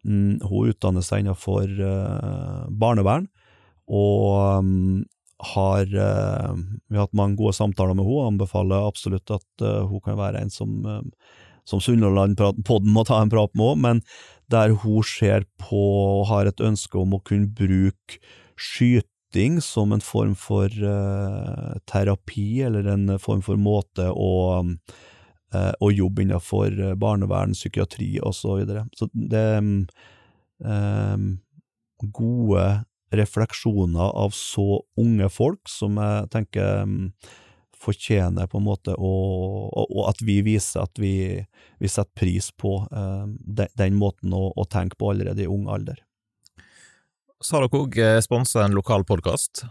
Mm, 0.03 0.41
hun 0.43 0.73
utdanner 0.73 1.03
seg 1.05 1.23
innenfor 1.23 1.71
uh, 1.79 2.65
barnevern, 2.81 3.29
og 3.89 4.59
um, 4.59 5.05
har 5.55 5.87
uh, 5.87 6.51
Vi 6.55 6.97
har 6.97 7.05
hatt 7.05 7.15
mange 7.17 7.39
gode 7.39 7.55
samtaler 7.55 7.95
med 7.95 8.03
henne, 8.03 8.17
og 8.17 8.33
anbefaler 8.33 8.89
absolutt 8.89 9.31
at 9.31 9.63
hun 9.63 10.03
kan 10.03 10.19
være 10.19 10.43
en 10.43 10.51
som, 10.51 10.81
som 11.67 11.79
Sunnhordland-podden 11.83 12.91
må 12.91 13.05
ta 13.07 13.21
en 13.21 13.31
prat 13.31 13.55
med 13.55 13.71
òg, 13.71 13.79
men 13.87 14.03
der 14.51 14.73
hun 14.81 15.05
ser 15.05 15.45
på 15.61 15.79
og 15.79 16.27
har 16.31 16.49
et 16.49 16.61
ønske 16.63 16.97
om 16.99 17.15
å 17.15 17.21
kunne 17.25 17.49
bruke 17.53 18.19
skyting 18.59 19.59
som 19.63 19.93
en 19.95 20.03
form 20.03 20.35
for 20.39 20.67
uh, 20.67 21.77
terapi, 21.89 22.63
eller 22.67 22.89
en 22.91 23.17
form 23.21 23.43
for 23.45 23.59
måte 23.61 24.09
å 24.09 24.31
eh, 25.53 25.73
og 25.79 25.93
jobbe 25.93 26.25
innenfor 26.25 26.95
barnevern, 26.99 27.55
psykiatri 27.57 28.17
osv. 28.21 28.41
Så, 28.41 28.55
videre. 28.59 28.85
så 28.97 29.07
det 29.13 29.45
um, 30.59 31.37
gode 32.13 32.65
refleksjoner 33.15 34.13
av 34.13 34.33
så 34.37 34.81
unge 34.99 35.29
folk 35.33 35.69
som 35.69 35.97
jeg 35.97 36.29
tenker 36.33 36.83
um, 36.85 37.11
fortjener 37.79 38.49
på 38.51 38.59
en 38.59 38.67
måte 38.67 38.95
å, 38.95 39.13
og, 39.71 40.01
at 40.09 40.19
vi 40.25 40.39
viser 40.45 40.83
at 40.83 40.99
vi, 40.99 41.13
vi 41.79 41.91
setter 41.91 42.11
pris 42.19 42.51
på 42.51 42.75
eh, 42.91 43.25
den, 43.27 43.71
den, 43.79 43.97
måten 43.99 44.35
å, 44.35 44.49
å, 44.51 44.67
tenke 44.67 44.99
på 44.99 45.13
allerede 45.13 45.45
i 45.45 45.49
ung 45.49 45.69
alder. 45.71 46.01
Så 47.39 47.55
har 47.55 47.65
dere 47.65 47.85
òg 47.85 48.01
sponsa 48.25 48.65
en 48.65 48.75
lokal 48.75 49.07
podkast, 49.07 49.63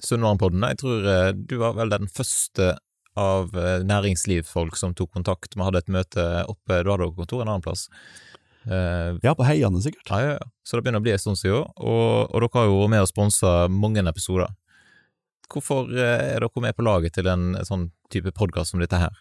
Sunnmørenpodden. 0.00 0.62
Jeg 0.70 0.78
tror 0.80 1.08
du 1.34 1.58
var 1.60 1.74
vel 1.76 1.90
den 1.92 2.06
første 2.08 2.70
av 3.18 3.56
eh, 3.58 3.82
næringslivsfolk 3.86 4.76
som 4.78 4.94
tok 4.94 5.12
kontakt. 5.12 5.56
Vi 5.56 5.64
hadde 5.64 5.82
et 5.82 5.92
møte 5.92 6.26
oppe, 6.48 6.82
du 6.84 6.92
hadde 6.92 7.10
kontor 7.16 7.42
en 7.42 7.52
annen 7.52 7.64
plass. 7.64 7.88
Uh, 8.68 9.16
ja, 9.24 9.32
på 9.32 9.46
Heiane 9.48 9.80
sikkert. 9.80 10.04
Ja, 10.10 10.18
ja, 10.20 10.32
ja. 10.36 10.48
Så 10.68 10.76
det 10.76 10.84
begynner 10.84 11.00
å 11.00 11.06
bli 11.06 11.14
en 11.14 11.22
stund 11.22 11.40
siden, 11.40 11.64
og, 11.80 12.28
og 12.28 12.42
dere 12.44 12.50
har 12.58 12.66
jo 12.68 12.80
vært 12.82 12.92
med 12.92 13.04
og 13.06 13.08
sponsa 13.08 13.52
mange 13.72 14.04
episoder. 14.04 14.52
Hvorfor 15.50 15.90
eh, 15.90 16.36
er 16.36 16.44
dere 16.44 16.62
med 16.62 16.76
på 16.76 16.86
laget 16.86 17.16
til 17.16 17.28
en 17.30 17.52
sånn 17.66 17.88
type 18.12 18.32
podkast 18.36 18.74
som 18.74 18.82
dette 18.82 19.00
her? 19.00 19.14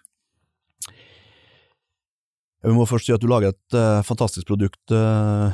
Vi 2.65 2.76
må 2.76 2.84
først 2.89 3.07
si 3.07 3.15
at 3.15 3.23
du 3.23 3.30
lager 3.31 3.53
et 3.53 3.76
uh, 3.77 4.01
fantastisk 4.03 4.49
produkt, 4.49 4.91
uh, 4.91 5.47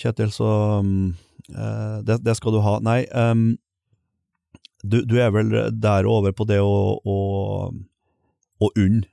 Kjetil, 0.00 0.30
så 0.32 0.48
um, 0.80 1.12
det, 1.44 2.22
det, 2.24 2.38
skal 2.38 2.54
du 2.56 2.62
ha. 2.64 2.78
Nei, 2.80 3.02
um, 3.12 3.50
du, 4.82 5.02
du, 5.04 5.18
er 5.20 5.28
vel 5.34 5.52
der 5.76 6.08
over 6.08 6.32
på 6.32 6.46
det 6.48 6.58
å, 6.64 6.96
å, 7.04 7.18
å 8.64 8.70
unne, 8.72 9.04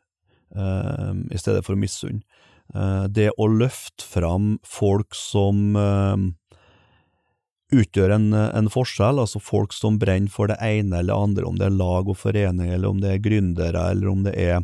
uh, 0.56 1.12
i 1.30 1.42
stedet 1.42 1.66
for 1.68 1.76
å 1.76 1.82
misunne. 1.82 2.24
Uh, 2.74 3.06
det 3.10 3.32
å 3.42 3.48
løfte 3.50 4.06
fram 4.06 4.58
folk 4.66 5.18
som 5.18 5.74
uh, 5.78 6.16
utgjør 7.72 8.16
en, 8.16 8.32
en, 8.34 8.70
forskjell, 8.72 9.22
altså 9.22 9.42
folk 9.44 9.76
som 9.76 10.00
brenner 10.02 10.32
for 10.34 10.50
det 10.50 10.58
ene 10.66 11.02
eller 11.04 11.18
andre, 11.28 11.46
om 11.46 11.58
det 11.60 11.68
er 11.68 11.78
lag 11.78 12.10
og 12.10 12.18
forening, 12.18 12.72
eller 12.74 12.90
om 12.90 13.02
det 13.04 13.14
er 13.14 13.24
gründere, 13.24 13.84
eller 13.92 14.10
om 14.10 14.24
det 14.26 14.34
er 14.40 14.64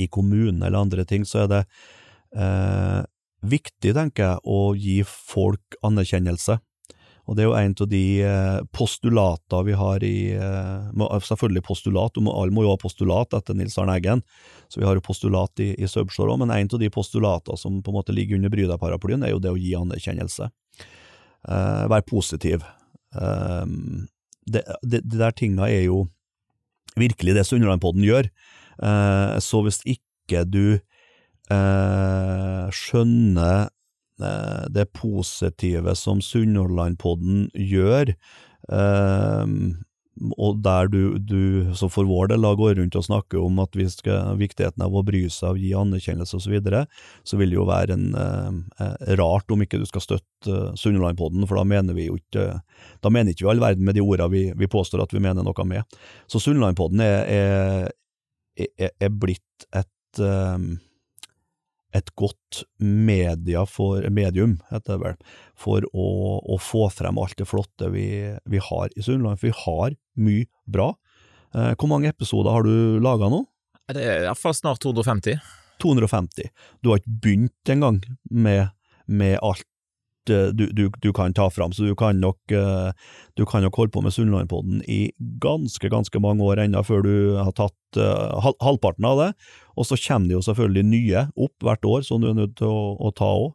i 0.00 0.08
kommunen 0.10 0.62
eller 0.62 0.80
andre 0.80 1.04
ting, 1.06 1.26
så 1.28 1.44
er 1.44 1.50
det 1.52 1.62
viktig, 3.44 3.92
tenker 3.94 4.24
jeg, 4.24 4.40
å 4.44 4.60
gi 4.78 5.00
folk 5.06 5.76
anerkjennelse. 5.84 6.58
Og 7.24 7.36
det 7.36 7.44
er 7.44 7.48
jo 7.48 7.56
en 7.56 7.74
av 7.80 7.88
de 7.88 8.04
eh, 8.20 8.58
postulater 8.76 9.62
vi 9.64 9.76
har 9.80 10.02
i 10.04 10.16
eh, 10.36 11.20
Selvfølgelig 11.24 11.62
postulat, 11.64 12.18
alle 12.20 12.52
må 12.52 12.66
jo 12.66 12.74
ha 12.74 12.80
postulat 12.80 13.32
etter 13.36 13.56
Nils 13.56 13.78
Arne 13.80 13.96
Eggen, 13.96 14.20
så 14.68 14.82
vi 14.82 14.84
har 14.88 14.98
jo 14.98 15.04
postulat 15.04 15.62
i, 15.64 15.70
i 15.80 15.88
Subshore 15.88 16.34
òg, 16.34 16.42
men 16.42 16.52
en 16.52 16.68
av 16.68 16.82
de 16.82 16.90
postulater 16.92 17.56
som 17.60 17.80
på 17.80 17.92
en 17.92 17.96
måte 17.96 18.12
ligger 18.12 18.36
under 18.36 18.52
Bryda-paraplyen, 18.52 19.24
er 19.24 19.32
jo 19.32 19.40
det 19.40 19.54
å 19.54 19.60
gi 19.60 19.72
anerkjennelse. 19.78 20.50
Uh, 21.44 21.90
være 21.90 22.06
positiv. 22.08 22.64
Uh, 23.14 23.66
det, 24.46 24.64
det, 24.82 25.02
det, 25.04 25.18
der 25.20 25.30
tinga 25.30 25.68
er 25.68 25.86
jo 25.86 26.06
virkelig 26.96 27.34
det 27.34 27.46
Sunnhordlandpodden 27.46 28.04
gjør. 28.04 28.30
Uh, 28.78 29.38
så 29.40 29.62
hvis 29.62 29.80
ikke 29.86 30.44
du 30.48 30.78
skjønner 32.74 33.68
Eh, 34.22 34.66
det 34.70 34.92
positive 34.94 35.94
som 35.98 36.20
Sunnhordlandpodden 36.22 37.48
gjør, 37.54 38.14
og 40.14 40.60
der 40.62 40.88
du, 40.92 41.16
du, 41.18 41.72
så 41.74 41.88
for 41.90 42.06
vår 42.06 42.30
del, 42.30 42.46
går 42.58 42.76
rundt 42.78 42.96
og 42.98 43.06
snakker 43.06 43.40
om 43.42 43.58
at 43.62 43.74
vi 43.74 43.86
skal, 43.90 44.36
viktigheten 44.38 44.84
av 44.86 44.94
å 44.94 45.02
bry 45.06 45.24
seg 45.32 45.56
og 45.56 45.62
gi 45.62 45.72
anerkjennelse 45.78 46.38
osv., 46.38 46.44
så, 46.44 46.52
videre, 46.52 46.84
så 47.26 47.38
vil 47.40 47.50
det 47.50 47.58
jo 47.58 47.66
være 47.66 47.96
en, 47.96 48.06
eh, 48.14 49.14
rart 49.18 49.50
om 49.50 49.64
ikke 49.64 49.80
du 49.82 49.86
skal 49.90 50.04
støtte 50.04 50.52
eh, 50.52 50.70
Sunnhordlandpodden, 50.78 51.48
for 51.50 51.58
da 51.58 51.66
mener 51.66 51.98
vi 51.98 52.06
jo 52.10 52.18
ikke 52.20 52.46
da 53.02 53.12
mener 53.12 53.34
ikke 53.34 53.48
vi 53.48 53.52
all 53.54 53.64
verden 53.64 53.86
med 53.88 53.98
de 53.98 54.04
ordene 54.04 54.30
vi, 54.30 54.44
vi, 54.54 54.70
påstår 54.70 55.02
at 55.04 55.14
vi 55.14 55.22
mener 55.24 55.46
noe 55.46 55.66
med. 55.68 55.98
Så 56.30 56.40
Sunnhordlandpodden 56.42 57.02
er, 57.02 57.18
er, 57.26 58.68
er, 58.78 58.94
er, 58.94 59.10
blitt 59.10 59.66
et 59.74 60.22
eh, 60.22 60.68
et 61.94 62.10
godt 62.18 62.64
media 62.82 63.64
for, 63.68 64.02
medium 64.10 64.56
heter 64.70 64.96
det 64.96 65.00
vel, 65.02 65.18
for 65.58 65.86
å, 65.92 66.06
å, 66.42 66.58
få 66.60 66.88
frem 66.92 67.18
alt 67.22 67.36
det 67.38 67.46
flotte 67.48 67.90
vi, 67.94 68.06
vi 68.50 68.62
har 68.70 68.94
i 68.94 69.04
Sunnland. 69.04 69.40
For 69.40 69.50
vi 69.50 69.58
har 69.64 69.98
mye 70.26 70.48
bra. 70.66 70.92
Eh, 71.54 71.72
hvor 71.78 71.90
mange 71.90 72.10
episoder 72.10 72.50
har 72.50 72.66
du 72.66 72.98
laga 73.04 73.30
nå? 73.32 73.44
Det 73.92 74.02
er 74.02 74.24
iallfall 74.24 74.56
snart 74.56 74.82
250. 74.82 75.38
250. 75.82 76.50
Du 76.82 76.90
har 76.90 77.02
ikke 77.02 77.18
begynt 77.26 77.70
engang 77.74 78.00
med, 78.30 78.72
med 79.06 79.38
alt 79.42 79.66
du, 80.30 80.66
du, 80.72 80.88
du, 81.02 81.10
kan 81.12 81.34
ta 81.34 81.48
fram. 81.50 81.72
Så 81.72 81.84
du 81.84 81.94
kan 81.98 82.20
nok, 82.20 82.38
eh, 82.52 82.90
du 83.36 83.44
kan 83.46 83.64
nok 83.64 83.76
holde 83.76 83.94
på 83.94 84.02
med 84.04 84.14
Sunnlandpodden 84.14 84.82
i 84.90 85.12
ganske, 85.42 85.88
ganske 85.92 86.22
mange 86.22 86.44
år 86.44 86.64
ennå 86.64 86.84
før 86.86 87.04
du 87.04 87.14
har 87.38 87.52
tatt 87.56 88.00
uh, 88.00 88.52
halvparten 88.62 89.06
av 89.08 89.20
det. 89.20 89.30
Og 89.76 89.88
så 89.88 89.98
kommer 90.00 90.30
det 90.30 90.38
jo 90.38 90.46
selvfølgelig 90.48 90.86
nye 90.88 91.26
opp 91.34 91.66
hvert 91.66 91.88
år, 91.88 92.02
som 92.06 92.22
du 92.22 92.30
er 92.30 92.38
nødt 92.38 92.56
til 92.60 92.70
å, 92.70 92.96
å 92.98 93.12
ta 93.14 93.30
òg. 93.44 93.54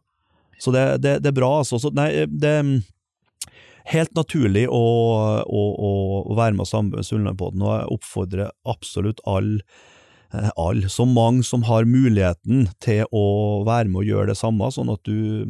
Så 0.60 0.72
det, 0.76 0.86
det, 1.04 1.20
det, 1.24 1.32
er 1.32 1.38
bra, 1.38 1.54
altså. 1.62 1.80
Så, 1.80 1.92
nei, 1.96 2.10
det 2.28 2.50
er 2.58 2.72
helt 3.94 4.12
naturlig 4.14 4.66
å, 4.68 4.82
å, 5.40 5.62
å 5.80 6.36
være 6.36 6.58
med 6.58 6.68
sammen 6.68 6.92
med 6.92 7.08
Sunnlandpodden, 7.08 7.64
og 7.64 7.78
jeg 7.78 7.96
oppfordrer 7.96 8.52
absolutt 8.68 9.24
alle 9.28 9.64
all, 10.56 10.84
så 10.90 11.04
mange 11.04 11.42
som 11.46 11.64
har 11.66 11.88
muligheten 11.88 12.68
til 12.82 13.04
å 13.10 13.62
være 13.66 13.90
med 13.90 14.02
og 14.02 14.10
gjøre 14.10 14.30
det 14.30 14.38
samme, 14.38 14.70
sånn 14.70 14.92
at 14.92 15.02
du 15.08 15.48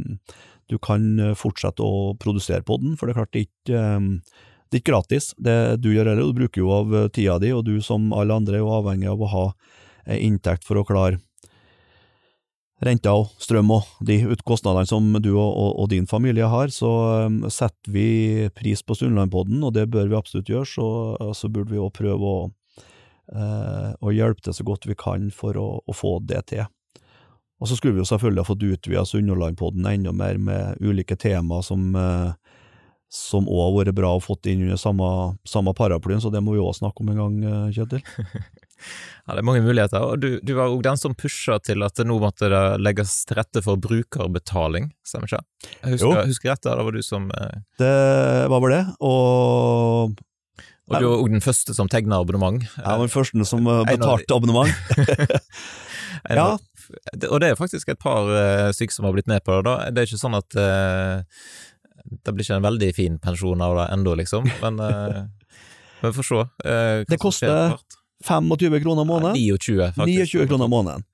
du 0.70 0.78
kan 0.82 1.06
eh, 1.18 1.36
fortsette 1.38 1.84
å 1.84 2.14
produsere 2.20 2.64
på 2.66 2.78
den, 2.82 2.96
for 2.98 3.06
det 3.08 3.14
er 3.14 3.20
klart 3.20 3.32
det 3.34 3.42
er 3.42 3.48
ikke, 3.48 3.80
eh, 3.80 4.44
det 4.70 4.78
er 4.78 4.82
ikke 4.82 4.92
gratis, 4.92 5.32
det 5.38 5.56
du 5.82 5.90
gjør 5.90 6.12
heller. 6.12 6.30
Du 6.30 6.42
bruker 6.42 6.62
jo 6.62 6.70
av 6.76 6.94
eh, 6.94 7.08
tida 7.14 7.40
di, 7.42 7.50
og 7.56 7.64
du 7.66 7.80
som 7.84 8.12
alle 8.16 8.36
andre 8.36 8.58
er 8.58 8.64
jo 8.64 8.76
avhengig 8.78 9.10
av 9.10 9.24
å 9.24 9.34
ha 9.34 9.48
inntekt 10.10 10.64
for 10.64 10.80
å 10.80 10.86
klare 10.88 11.20
renter 12.80 13.12
og 13.12 13.28
strøm 13.36 13.68
og 13.74 13.88
de 14.08 14.16
kostnadene 14.48 14.88
som 14.88 15.04
du 15.20 15.34
og, 15.34 15.50
og, 15.50 15.74
og, 15.82 15.90
din 15.92 16.06
familie 16.08 16.46
har, 16.48 16.72
så 16.72 17.28
setter 17.52 17.92
vi 17.92 18.48
pris 18.56 18.80
på 18.80 18.96
Sunnlandpodden, 18.96 19.60
og 19.60 19.74
det 19.76 19.84
bør 19.92 20.08
vi 20.08 20.16
absolutt 20.16 20.48
gjøre. 20.48 20.70
Så, 20.70 20.86
så 21.36 21.50
burde 21.52 21.74
vi 21.74 21.82
òg 21.82 21.92
prøve 21.92 22.32
å, 22.32 22.40
å, 23.36 24.14
hjelpe 24.16 24.46
til 24.48 24.56
så 24.56 24.66
godt 24.66 24.88
vi 24.88 24.96
kan 24.98 25.28
for 25.28 25.60
å, 25.60 25.68
å 25.84 25.94
få 25.94 26.16
det 26.24 26.40
til. 26.54 26.64
Og 27.60 27.68
så 27.68 27.76
skulle 27.76 27.96
vi 27.96 28.00
jo 28.02 28.08
selvfølgelig 28.08 28.40
ha 28.40 28.48
fått 28.48 28.64
utvida 28.64 29.04
Sunnhordlandpodden 29.04 29.88
enda 29.90 30.14
mer 30.16 30.38
med 30.40 30.80
ulike 30.80 31.16
tema 31.20 31.60
som 31.64 31.92
eh, 31.96 32.30
som 33.10 33.48
òg 33.50 33.60
har 33.64 33.72
vært 33.74 33.96
bra 33.98 34.12
å 34.14 34.22
fått 34.22 34.46
inn 34.52 34.62
under 34.68 34.78
samme, 34.78 35.06
samme 35.48 35.74
paraplyen, 35.74 36.20
så 36.22 36.30
det 36.30 36.42
må 36.46 36.54
vi 36.54 36.62
òg 36.62 36.76
snakke 36.78 37.02
om 37.02 37.10
en 37.10 37.18
gang, 37.18 37.38
eh, 37.42 37.72
Kjetil. 37.74 38.04
ja, 39.26 39.34
det 39.34 39.40
er 39.40 39.46
mange 39.48 39.64
muligheter, 39.64 40.04
og 40.06 40.22
du, 40.22 40.28
du 40.46 40.52
var 40.54 40.70
òg 40.70 40.84
den 40.86 41.00
som 41.00 41.16
pusha 41.18 41.58
til 41.66 41.82
at 41.82 41.98
det 41.98 42.06
nå 42.06 42.20
måtte 42.22 42.46
det 42.52 42.62
legges 42.78 43.16
til 43.26 43.40
rette 43.40 43.64
for 43.66 43.82
brukerbetaling, 43.82 44.92
stemmer 45.02 45.26
ikke? 45.26 45.42
Jeg 45.66 45.96
husker, 45.96 46.22
husker 46.30 46.54
rett, 46.54 46.62
da 46.68 46.78
var 46.78 46.94
du 46.94 47.02
som 47.02 47.26
eh... 47.34 47.60
Det 47.82 47.94
var 48.54 48.62
vel 48.62 48.78
det, 48.78 48.84
og 49.02 50.18
og 50.90 50.96
du 50.98 51.06
var 51.06 51.20
òg 51.22 51.28
den 51.30 51.42
første 51.42 51.74
som 51.76 51.86
tegna 51.86 52.18
abonnement. 52.18 52.64
Jeg 52.66 52.82
var 52.82 53.04
den 53.04 53.12
første 53.12 53.44
som 53.46 53.66
eh, 53.70 53.84
betalte 53.86 54.34
abonnement. 54.34 54.70
ja, 56.40 56.48
og 57.30 57.40
det 57.42 57.50
er 57.50 57.58
faktisk 57.58 57.92
et 57.92 58.00
par 58.00 58.30
uh, 58.30 58.70
stykker 58.74 58.96
som 58.96 59.08
har 59.08 59.14
blitt 59.16 59.30
med 59.30 59.44
på 59.44 59.58
det. 59.58 59.66
da. 59.68 59.90
Det 59.90 60.02
er 60.02 60.10
ikke 60.10 60.22
sånn 60.22 60.38
at 60.38 60.56
uh, 60.58 61.22
det 62.10 62.34
blir 62.34 62.46
ikke 62.46 62.58
en 62.58 62.66
veldig 62.66 62.90
fin 62.96 63.20
pensjon 63.22 63.62
av 63.64 63.76
det 63.78 63.86
ennå, 63.96 64.16
liksom, 64.22 64.48
men 64.64 64.80
uh, 64.82 65.22
vi 66.00 66.12
får 66.16 66.28
se. 66.30 66.44
Det 67.10 67.20
koster 67.20 67.76
25 68.24 68.80
kroner 68.82 69.04
måneden. 69.04 69.36
29, 69.36 69.92
faktisk. 69.96 70.32
29 70.32 70.48
kroner 70.48 70.68
måneden. 70.72 71.06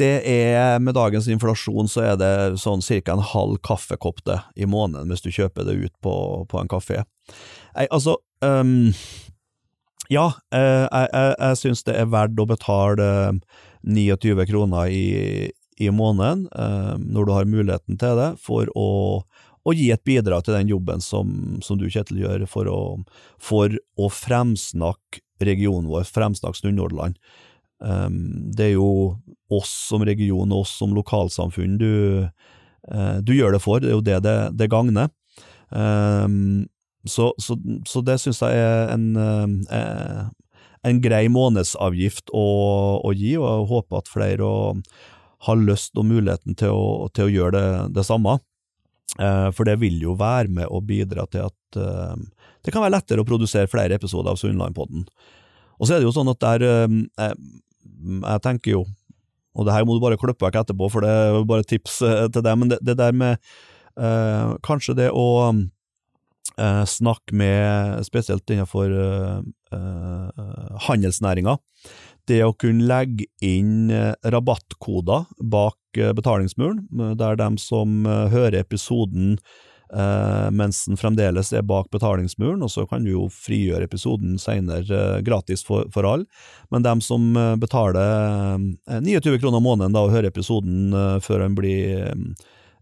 Det 0.00 0.22
er, 0.24 0.78
med 0.80 0.94
dagens 0.96 1.28
inflasjon, 1.28 1.88
så 1.90 2.04
er 2.12 2.20
det 2.20 2.60
sånn 2.60 2.80
ca. 2.80 3.12
en 3.12 3.24
halv 3.34 3.58
kaffekopp 3.66 4.22
det 4.24 4.38
i 4.56 4.68
måneden 4.68 5.12
hvis 5.12 5.24
du 5.24 5.28
kjøper 5.34 5.66
det 5.68 5.76
ut 5.76 5.94
på, 6.00 6.14
på 6.48 6.60
en 6.60 6.70
kafé. 6.70 7.02
Nei, 7.74 7.86
altså 7.90 8.16
um, 8.40 8.92
Ja, 10.10 10.30
jeg, 10.50 10.86
jeg, 10.88 11.34
jeg 11.36 11.58
syns 11.60 11.84
det 11.86 11.98
er 12.00 12.08
verdt 12.10 12.40
å 12.40 12.48
betale 12.48 13.10
29 13.82 14.46
kroner 14.46 14.88
i, 14.88 15.50
i 15.80 15.90
måneden, 15.90 16.48
eh, 16.52 16.94
når 16.98 17.26
du 17.26 17.32
har 17.32 17.48
muligheten 17.48 18.00
til 18.00 18.18
det, 18.18 18.30
for 18.42 18.70
å, 18.76 18.88
å 19.64 19.74
gi 19.76 19.90
et 19.94 20.04
bidrag 20.04 20.44
til 20.44 20.56
den 20.58 20.72
jobben 20.72 21.04
som, 21.04 21.60
som 21.64 21.80
du, 21.80 21.88
Kjetil, 21.90 22.22
gjør 22.24 22.46
for 22.50 22.68
å, 22.70 22.80
for 23.40 23.76
å 23.96 24.10
fremsnakke 24.12 25.24
regionen 25.40 25.88
vår, 25.88 26.04
fremsnakke 26.08 26.60
Sunnhordland. 26.60 27.16
Um, 27.80 28.52
det 28.52 28.66
er 28.66 28.74
jo 28.74 28.90
oss 29.48 29.70
som 29.88 30.04
region 30.04 30.52
og 30.52 30.66
oss 30.66 30.74
som 30.76 30.92
lokalsamfunn 30.92 31.78
du, 31.80 31.92
uh, 32.92 33.16
du 33.24 33.32
gjør 33.32 33.56
det 33.56 33.62
for, 33.64 33.80
det 33.80 33.88
er 33.88 33.96
jo 33.96 34.04
det 34.04 34.18
det, 34.26 34.36
det 34.60 34.68
gagner. 34.68 35.08
Um, 35.72 36.68
så, 37.08 37.30
så, 37.40 37.56
så, 37.88 38.02
det 38.04 38.18
syns 38.20 38.42
jeg 38.44 38.60
er 38.60 38.90
en 38.92 39.16
en 40.86 41.00
grei 41.04 41.26
månedsavgift 41.32 42.32
å, 42.32 42.44
å, 43.04 43.12
gi, 43.12 43.34
og 43.38 43.46
jeg 43.48 43.66
håper 43.70 44.00
at 44.00 44.10
flere 44.10 44.50
har 45.46 45.60
lyst 45.60 45.96
og 45.96 46.06
muligheten 46.08 46.56
til 46.58 46.76
å, 46.76 47.08
til 47.16 47.28
å 47.28 47.32
gjøre 47.32 47.56
det, 47.56 47.66
det 47.96 48.04
samme. 48.08 48.38
Eh, 49.18 49.48
for 49.56 49.68
det 49.68 49.78
vil 49.80 49.98
jo 50.02 50.14
være 50.20 50.52
med 50.60 50.70
å 50.70 50.82
bidra 50.84 51.26
til 51.32 51.48
at 51.48 51.80
eh, 51.80 52.14
det 52.64 52.72
kan 52.74 52.84
være 52.84 52.96
lettere 52.98 53.24
å 53.24 53.28
produsere 53.28 53.70
flere 53.70 53.96
episoder 53.96 54.32
av 54.32 54.40
Sunnlandpodden. 54.40 55.06
Og 55.80 55.88
så 55.88 55.96
er 55.96 56.00
det 56.00 56.08
jo 56.08 56.14
sånn 56.14 56.32
at 56.32 56.40
der 56.44 56.66
jeg, 56.66 57.02
eh, 57.20 57.34
jeg 58.20 58.44
tenker 58.44 58.76
jo, 58.78 58.84
og 59.56 59.66
det 59.66 59.74
her 59.74 59.84
må 59.88 59.96
du 59.96 60.04
bare 60.04 60.20
klippe 60.20 60.46
vekk 60.46 60.60
etterpå, 60.62 60.88
for 60.92 61.04
det 61.04 61.10
er 61.10 61.44
bare 61.48 61.66
tips 61.66 61.98
til 62.00 62.44
deg, 62.44 62.56
men 62.56 62.70
det, 62.70 62.78
det 62.86 62.96
der 63.00 63.16
med 63.16 63.40
eh, 63.98 64.56
kanskje 64.64 64.96
det 64.96 65.10
å 65.12 65.52
eh, 66.58 66.84
snakke 66.84 67.34
med, 67.34 68.04
spesielt 68.06 68.50
innenfor 68.50 68.90
eh, 68.90 69.38
eh 69.76 70.76
handelsnæringa, 70.88 71.56
det 72.28 72.42
å 72.44 72.54
kunne 72.54 72.86
legge 72.88 73.26
inn 73.44 73.90
eh, 73.90 74.14
rabattkoder 74.24 75.26
bak 75.40 75.98
eh, 75.98 76.12
betalingsmuren, 76.16 76.86
der 77.18 77.40
de 77.40 77.50
som 77.62 78.04
hører 78.06 78.62
episoden 78.62 79.38
mens 80.54 80.84
den 80.86 80.94
fremdeles 80.94 81.48
er 81.50 81.64
bak 81.66 81.88
betalingsmuren, 81.90 82.60
og 82.62 82.70
så 82.70 82.84
kan 82.86 83.02
du 83.02 83.08
jo 83.10 83.24
frigjøre 83.34 83.88
episoden 83.88 84.36
senere 84.38 85.18
gratis 85.26 85.64
for, 85.66 85.88
for 85.90 86.06
alle, 86.06 86.28
men 86.70 86.84
de 86.86 86.92
som 87.02 87.24
betaler 87.58 88.60
29 88.86 89.40
kroner 89.42 89.58
måneden 89.58 89.96
da 89.96 90.04
og 90.06 90.14
hører 90.14 90.30
episoden 90.30 90.94
før 91.26 91.42
den 91.42 91.58
blir 91.58 92.14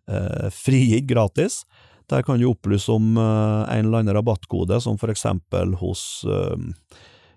eh, 0.09 0.48
frigitt 0.52 1.09
gratis. 1.09 1.62
Der 2.09 2.22
kan 2.24 2.40
du 2.40 2.48
opplyse 2.48 2.93
om 2.93 3.16
eh, 3.16 3.76
en 3.76 3.86
eller 3.86 4.01
annen 4.01 4.14
rabattkode, 4.16 4.80
som 4.80 4.97
for 5.01 5.12
eksempel 5.12 5.74
hos 5.80 6.24
eh, 6.24 6.56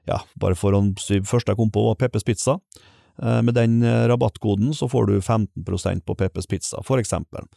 ja, 0.08 0.22
bare 0.40 0.56
for 0.56 0.76
å 0.76 0.82
si 1.02 1.20
første 1.28 1.52
jeg 1.52 1.60
kom 1.60 1.74
på, 1.74 1.84
var 1.90 2.00
Peppes 2.00 2.26
Pizza. 2.28 2.58
Eh, 3.20 3.42
med 3.44 3.58
den 3.60 3.82
rabattkoden 3.84 4.72
så 4.78 4.88
får 4.92 5.12
du 5.12 5.20
15% 5.20 6.06
på 6.08 6.16
Peppes 6.16 6.48
Pizza, 6.48 6.80
for 6.88 7.04
eksempel. 7.04 7.50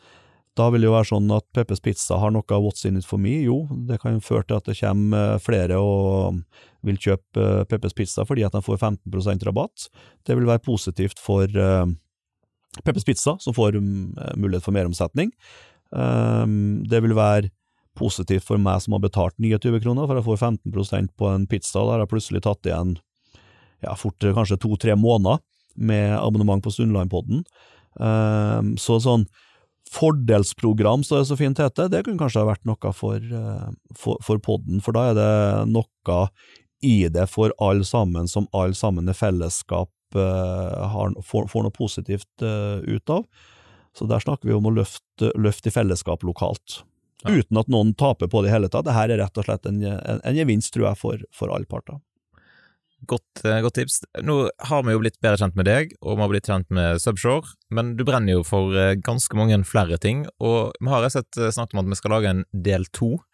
Da 0.59 0.69
vil 0.71 0.85
det 0.85 0.87
jo 0.87 0.95
være 0.95 1.11
sånn 1.11 1.31
at 1.35 1.47
Peppes 1.55 1.83
Pizza 1.83 2.19
har 2.23 2.31
noe 2.35 2.59
what's 2.63 2.87
in 2.87 2.99
it 2.99 3.07
for 3.07 3.19
me? 3.19 3.41
Jo, 3.43 3.65
det 3.89 4.01
kan 4.03 4.21
føre 4.23 4.47
til 4.47 4.59
at 4.59 4.69
det 4.71 4.79
kommer 4.79 5.41
flere 5.43 5.79
og 5.83 6.43
vil 6.87 6.99
kjøpe 6.99 7.65
Peppes 7.71 7.95
Pizza 7.95 8.27
fordi 8.27 8.45
at 8.47 8.55
de 8.55 8.63
får 8.63 8.79
15% 8.79 9.47
rabatt. 9.49 9.89
Det 10.23 10.37
vil 10.39 10.47
være 10.47 10.63
positivt 10.63 11.19
for 11.23 11.51
Peppes 12.83 13.07
Pizza, 13.07 13.37
som 13.41 13.55
får 13.55 13.77
um, 13.79 14.15
mulighet 14.39 14.65
for 14.65 14.75
meromsetning. 14.75 15.31
Um, 15.95 16.83
det 16.91 17.01
vil 17.05 17.15
være 17.17 17.53
positivt 17.95 18.47
for 18.47 18.59
meg 18.59 18.83
som 18.83 18.97
har 18.97 19.05
betalt 19.05 19.37
29 19.39 19.79
kroner, 19.85 20.09
for 20.09 20.19
jeg 20.19 20.27
får 20.27 20.41
15% 20.43 21.13
på 21.19 21.31
en 21.31 21.47
pizza. 21.51 21.79
Der 21.79 21.93
har 21.95 22.05
jeg 22.05 22.13
plutselig 22.15 22.43
tatt 22.47 22.67
igjen 22.67 22.97
ja, 23.85 23.95
fort 23.99 24.19
kanskje 24.19 24.59
to-tre 24.63 24.97
måneder 24.99 25.43
med 25.75 26.17
abonnement 26.19 26.65
på 26.65 26.73
Sunnlandpodden. 26.75 27.45
Um, 27.95 28.75
så 28.81 28.99
sånn 29.03 29.29
fordelsprogram, 29.95 31.05
som 31.07 31.21
det 31.21 31.29
så 31.29 31.37
fint 31.39 31.61
heter, 31.61 31.91
det 31.93 32.03
kunne 32.07 32.19
kanskje 32.19 32.43
ha 32.43 32.49
vært 32.49 32.65
noe 32.67 32.93
for, 32.97 33.21
uh, 33.21 33.71
for, 33.99 34.19
for 34.25 34.43
podden, 34.43 34.83
for 34.83 34.97
da 34.97 35.11
er 35.11 35.19
det 35.19 35.33
noe 35.71 36.19
i 36.85 36.97
det 37.13 37.29
for 37.31 37.55
alle 37.63 37.87
sammen, 37.87 38.29
som 38.29 38.49
alle 38.57 38.77
sammen 38.77 39.09
i 39.09 39.17
fellesskap 39.17 39.91
uh, 40.17 40.85
har, 40.95 41.15
får, 41.23 41.49
får, 41.53 41.67
noe 41.67 41.75
positivt 41.75 42.45
uh, 42.45 42.81
ut 42.83 43.13
av. 43.13 43.25
Så 43.95 44.09
der 44.11 44.23
snakker 44.23 44.51
vi 44.51 44.57
om 44.57 44.67
å 44.67 44.75
løfte, 44.75 45.31
løfte 45.39 45.71
i 45.71 45.75
fellesskap 45.75 46.25
lokalt. 46.27 46.81
Ja. 47.25 47.37
Uten 47.39 47.61
at 47.61 47.71
noen 47.73 47.95
taper 47.97 48.29
på 48.31 48.43
det 48.43 48.51
i 48.51 48.55
hele 48.55 48.69
tatt. 48.69 48.89
Dette 48.89 49.05
er 49.05 49.21
rett 49.23 49.39
og 49.41 49.47
slett 49.47 49.69
en, 49.71 49.79
en, 49.87 50.19
en 50.21 50.37
gevinst, 50.37 50.75
tror 50.75 50.91
jeg, 50.91 51.01
for, 51.01 51.23
for 51.35 51.55
alle 51.55 51.69
parter. 51.71 52.01
Godt, 53.09 53.45
eh, 53.45 53.61
godt, 53.65 53.77
tips. 53.77 54.01
Nå 54.25 54.37
har 54.69 54.85
vi 54.85 54.95
jo 54.95 55.03
blitt 55.03 55.21
bedre 55.25 55.41
kjent 55.41 55.57
med 55.59 55.69
deg, 55.69 55.93
og 56.01 56.17
vi 56.17 56.25
har 56.25 56.33
blitt 56.33 56.49
kjent 56.49 56.71
med 56.73 57.03
Subshore, 57.03 57.55
men 57.75 57.95
du 57.99 58.05
brenner 58.09 58.39
jo 58.39 58.45
for 58.47 58.73
ganske 59.05 59.37
mange 59.37 59.59
flere 59.69 59.99
ting, 60.01 60.25
og 60.41 60.73
vi 60.81 60.93
har 60.93 61.07
sett 61.13 61.37
og 61.37 61.53
snakket 61.53 61.77
om 61.77 61.85
at 61.85 61.93
vi 61.93 62.01
skal 62.01 62.15
lage 62.17 62.33
en 62.33 62.45
del 62.67 62.89
to 62.97 63.13
eh, 63.19 63.34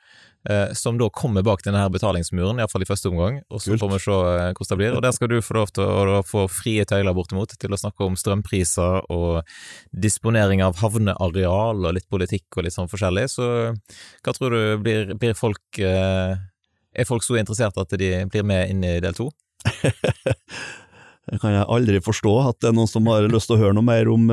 som 0.72 0.96
da 0.96 1.10
kommer 1.12 1.44
bak 1.44 1.60
denne 1.64 1.82
her 1.82 1.90
betalingsmuren, 1.92 2.60
iallfall 2.62 2.84
i 2.84 2.88
første 2.88 3.10
omgang, 3.10 3.40
og 3.52 3.60
så 3.60 3.76
får 3.76 3.90
vi 3.92 3.98
se 4.00 4.14
eh, 4.16 4.52
hvordan 4.56 4.70
det 4.70 4.78
blir. 4.80 4.94
Og 4.96 5.02
Der 5.04 5.12
skal 5.12 5.28
du 5.28 5.36
få 5.44 5.56
lov 5.58 5.72
til 5.76 5.84
å, 5.84 6.22
få 6.24 6.46
frie 6.48 6.86
tøyler 6.88 7.16
bortimot 7.16 7.52
til 7.60 7.76
å 7.76 7.80
snakke 7.80 8.06
om 8.06 8.16
strømpriser 8.16 9.10
og 9.12 9.42
disponering 9.92 10.64
av 10.64 10.80
havneareal 10.80 11.84
og 11.84 11.96
litt 11.96 12.08
politikk 12.08 12.56
og 12.56 12.64
litt 12.64 12.76
sånn 12.76 12.88
forskjellig. 12.88 13.26
Så 13.28 13.50
hva 14.24 14.36
tror 14.36 14.56
du 14.56 14.62
blir, 14.84 15.12
blir 15.20 15.36
folk 15.36 15.82
eh, 15.84 16.38
Er 16.90 17.06
folk 17.06 17.22
så 17.22 17.36
interessert 17.38 17.76
at 17.78 17.92
de 18.00 18.24
blir 18.26 18.42
med 18.42 18.72
inn 18.72 18.80
i 18.82 18.96
del 19.04 19.14
to? 19.14 19.28
det 21.30 21.38
kan 21.38 21.52
jeg 21.52 21.68
aldri 21.68 22.00
forstå, 22.02 22.32
at 22.48 22.58
det 22.64 22.72
er 22.72 22.74
noen 22.80 22.90
som 22.90 23.06
har 23.12 23.28
lyst 23.30 23.46
til 23.46 23.58
å 23.58 23.60
høre 23.60 23.76
noe 23.76 23.86
mer 23.86 24.08
om 24.10 24.24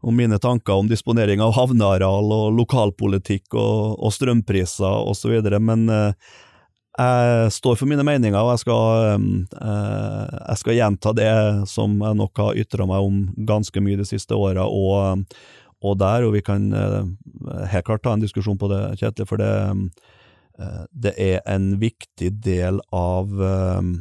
om 0.00 0.16
mine 0.16 0.38
tanker 0.38 0.72
om 0.72 0.88
disponering 0.88 1.40
av 1.42 1.54
havneareal 1.56 2.32
og 2.32 2.50
lokalpolitikk 2.56 3.54
og, 3.54 3.96
og 3.98 4.12
strømpriser 4.14 5.08
osv., 5.10 5.38
men 5.60 5.88
eh, 5.92 6.34
jeg 6.96 7.52
står 7.52 7.76
for 7.76 7.88
mine 7.90 8.04
meninger, 8.06 8.38
og 8.40 8.54
jeg 8.54 8.62
skal, 8.64 9.26
eh, 9.60 10.36
jeg 10.48 10.60
skal, 10.62 10.76
gjenta 10.78 11.12
det 11.16 11.32
som 11.68 11.98
jeg 12.00 12.18
nok 12.22 12.40
har 12.40 12.60
ytra 12.62 12.86
meg 12.88 13.04
om 13.04 13.22
ganske 13.48 13.82
mye 13.84 14.00
de 14.00 14.06
siste 14.08 14.36
åra, 14.36 14.64
og, 14.64 15.26
og, 15.82 15.98
der, 16.00 16.24
og 16.24 16.32
vi 16.36 16.44
kan 16.44 16.70
eh, 16.72 17.02
helt 17.72 17.88
klart 17.88 18.04
ta 18.06 18.14
en 18.16 18.24
diskusjon 18.24 18.60
på 18.60 18.70
det, 18.72 18.80
Kjetil, 19.02 19.28
for 19.28 19.42
det, 19.42 19.52
eh, 20.60 20.80
det 20.92 21.14
er 21.20 21.42
en 21.44 21.74
viktig 21.82 22.32
del 22.46 22.80
av 22.96 23.44
eh, 23.44 23.92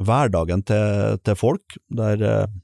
hverdagen 0.00 0.66
til, 0.66 1.20
til 1.22 1.38
folk, 1.38 1.78
der 1.94 2.26
eh, 2.26 2.58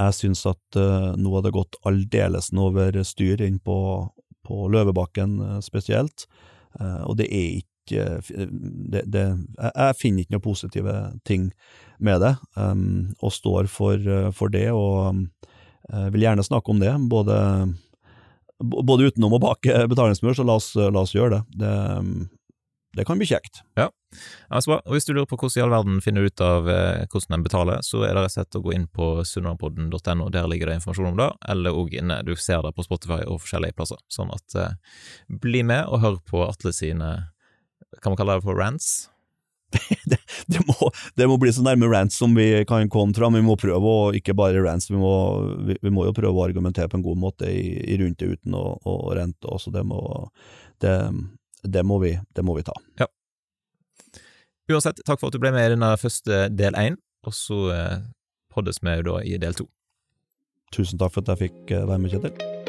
jeg 0.00 0.16
syns 0.16 0.44
at 0.48 0.78
uh, 0.78 1.12
nå 1.18 1.32
har 1.34 1.44
det 1.44 1.54
gått 1.56 1.78
aldeles 1.88 2.50
over 2.56 2.96
styr 3.06 3.42
inn 3.44 3.58
på, 3.62 3.78
på 4.46 4.68
Løvebakken 4.72 5.36
uh, 5.42 5.58
spesielt, 5.64 6.26
uh, 6.80 7.02
og 7.08 7.18
det 7.20 7.28
er 7.28 7.60
ikke 7.60 7.68
det, 7.90 9.00
det, 9.10 9.24
jeg, 9.58 9.70
jeg, 9.74 9.94
finner 9.98 10.22
ikke 10.22 10.34
noen 10.36 10.44
positive 10.44 10.96
ting 11.26 11.48
med 11.98 12.20
det, 12.22 12.36
um, 12.54 13.08
og 13.18 13.34
står 13.34 13.70
for, 13.72 14.04
for 14.36 14.52
det, 14.52 14.68
og 14.70 15.24
vil 16.14 16.22
gjerne 16.22 16.44
snakke 16.46 16.70
om 16.70 16.78
det, 16.78 16.92
både, 17.10 17.34
både 18.62 19.08
utenom 19.10 19.34
og 19.34 19.42
bak 19.42 19.66
betalingsmur, 19.90 20.36
så 20.38 20.46
la 20.46 20.60
oss, 20.60 20.68
la 20.78 21.02
oss 21.02 21.16
gjøre 21.16 21.40
det. 21.40 21.64
det 21.64 21.72
um, 21.98 22.28
det 22.94 23.06
kan 23.06 23.18
bli 23.18 23.26
kjekt. 23.26 23.64
Ja, 23.78 23.88
altså, 24.48 24.78
og 24.78 24.94
Hvis 24.94 25.06
du 25.06 25.12
lurer 25.12 25.28
på 25.30 25.38
hvordan 25.38 25.60
i 25.60 25.64
all 25.64 25.74
verden 25.74 26.00
finner 26.04 26.26
ut 26.26 26.42
av 26.44 26.70
eh, 26.70 27.06
hvordan 27.06 27.38
en 27.38 27.46
betaler, 27.46 27.84
så 27.86 28.02
er 28.04 28.14
det 28.14 28.24
rett 28.24 28.32
og 28.32 28.36
slett 28.38 28.58
å 28.58 28.64
gå 28.64 28.74
inn 28.76 28.88
på 28.88 29.10
sunnmørpodden.no, 29.28 30.30
der 30.34 30.48
ligger 30.50 30.70
det 30.70 30.80
informasjon 30.80 31.12
om 31.12 31.20
det, 31.20 31.30
eller 31.54 31.76
òg 31.76 31.94
inne, 32.00 32.20
du 32.26 32.34
ser 32.36 32.64
det 32.66 32.74
på 32.76 32.86
Spotify 32.86 33.22
og 33.26 33.42
forskjellige 33.44 33.78
plasser. 33.78 34.00
Sånn 34.12 34.32
at 34.34 34.58
eh, 34.58 34.76
bli 35.42 35.62
med 35.66 35.86
og 35.86 36.04
hør 36.04 36.20
på 36.26 36.44
Atle 36.48 36.74
sine, 36.76 37.14
kan 38.00 38.12
man 38.12 38.20
kalle 38.20 38.38
det 38.38 38.46
for 38.46 38.58
rants? 38.58 39.10
det, 40.10 40.18
det, 40.46 40.60
må, 40.66 40.90
det, 41.14 41.26
må, 41.30 41.36
bli 41.38 41.52
så 41.54 41.62
nærme 41.62 41.86
rants 41.90 42.18
som 42.18 42.34
vi 42.34 42.64
kan 42.66 42.88
komme 42.90 43.14
fra, 43.14 43.30
men 43.30 43.44
vi 43.44 43.50
må 43.50 43.56
prøve 43.60 43.92
å 43.92 44.08
ikke 44.16 44.34
bare 44.38 44.62
rants, 44.64 44.90
vi 44.90 44.98
må, 44.98 45.12
vi, 45.68 45.78
vi 45.82 45.92
må 45.94 46.08
jo 46.08 46.16
prøve 46.16 46.34
å 46.34 46.46
argumentere 46.46 46.90
på 46.90 46.98
en 46.98 47.06
god 47.06 47.20
måte 47.22 47.50
i, 47.50 47.78
i 47.86 48.00
rundt 48.00 48.18
det 48.18 48.32
uten 48.34 48.56
å, 48.58 48.64
å 48.82 49.14
rente 49.14 49.46
også. 49.46 49.72
Det 49.74 49.84
må, 49.86 50.00
det, 50.82 50.96
det 51.62 51.86
må 51.86 52.00
vi, 52.02 52.16
det 52.34 52.46
må 52.46 52.58
vi 52.58 52.66
ta. 52.66 52.74
Ja. 52.98 53.06
Uansett, 54.70 55.02
takk 55.02 55.18
for 55.18 55.30
at 55.30 55.34
du 55.34 55.42
ble 55.42 55.50
med 55.54 55.66
i 55.66 55.74
denne 55.74 55.90
første 55.98 56.44
del 56.54 56.76
én, 56.78 56.96
og 57.26 57.34
så 57.34 57.60
eh, 57.74 57.96
poddes 58.54 58.78
vi 58.84 59.00
da 59.06 59.18
i 59.26 59.38
del 59.42 59.56
to. 59.58 59.66
Tusen 60.70 61.00
takk 61.00 61.16
for 61.16 61.24
at 61.24 61.34
jeg 61.34 61.48
fikk 61.48 61.74
eh, 61.74 61.86
være 61.88 62.02
med, 62.04 62.14
Kjetil. 62.14 62.68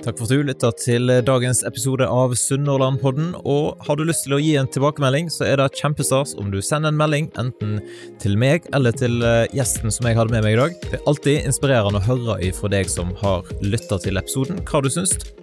Takk 0.00 0.16
for 0.16 0.24
at 0.24 0.32
du 0.32 0.46
lytta 0.48 0.70
til 0.80 1.12
dagens 1.28 1.58
episode 1.68 2.06
av 2.08 2.32
Sunnhordlandpodden. 2.40 3.34
Og 3.44 3.82
har 3.84 3.98
du 4.00 4.06
lyst 4.08 4.24
til 4.24 4.32
å 4.32 4.40
gi 4.40 4.54
en 4.56 4.70
tilbakemelding, 4.72 5.28
så 5.28 5.44
er 5.44 5.60
det 5.60 5.66
kjempestas 5.76 6.32
om 6.40 6.48
du 6.48 6.62
sender 6.64 6.88
en 6.88 6.96
melding 6.96 7.28
enten 7.42 7.76
til 8.22 8.38
meg 8.40 8.64
eller 8.72 8.96
til 8.96 9.20
eh, 9.20 9.44
gjesten 9.52 9.92
som 9.92 10.08
jeg 10.08 10.16
hadde 10.16 10.32
med 10.32 10.46
meg 10.46 10.56
i 10.56 10.62
dag. 10.62 10.78
Det 10.86 10.96
er 10.96 11.04
alltid 11.12 11.44
inspirerende 11.50 12.00
å 12.00 12.08
høre 12.08 12.38
ifra 12.48 12.72
deg 12.72 12.88
som 12.88 13.12
har 13.20 13.44
lytta 13.60 14.00
til 14.00 14.16
episoden, 14.22 14.64
hva 14.64 14.80
du 14.80 14.88
syns. 14.96 15.18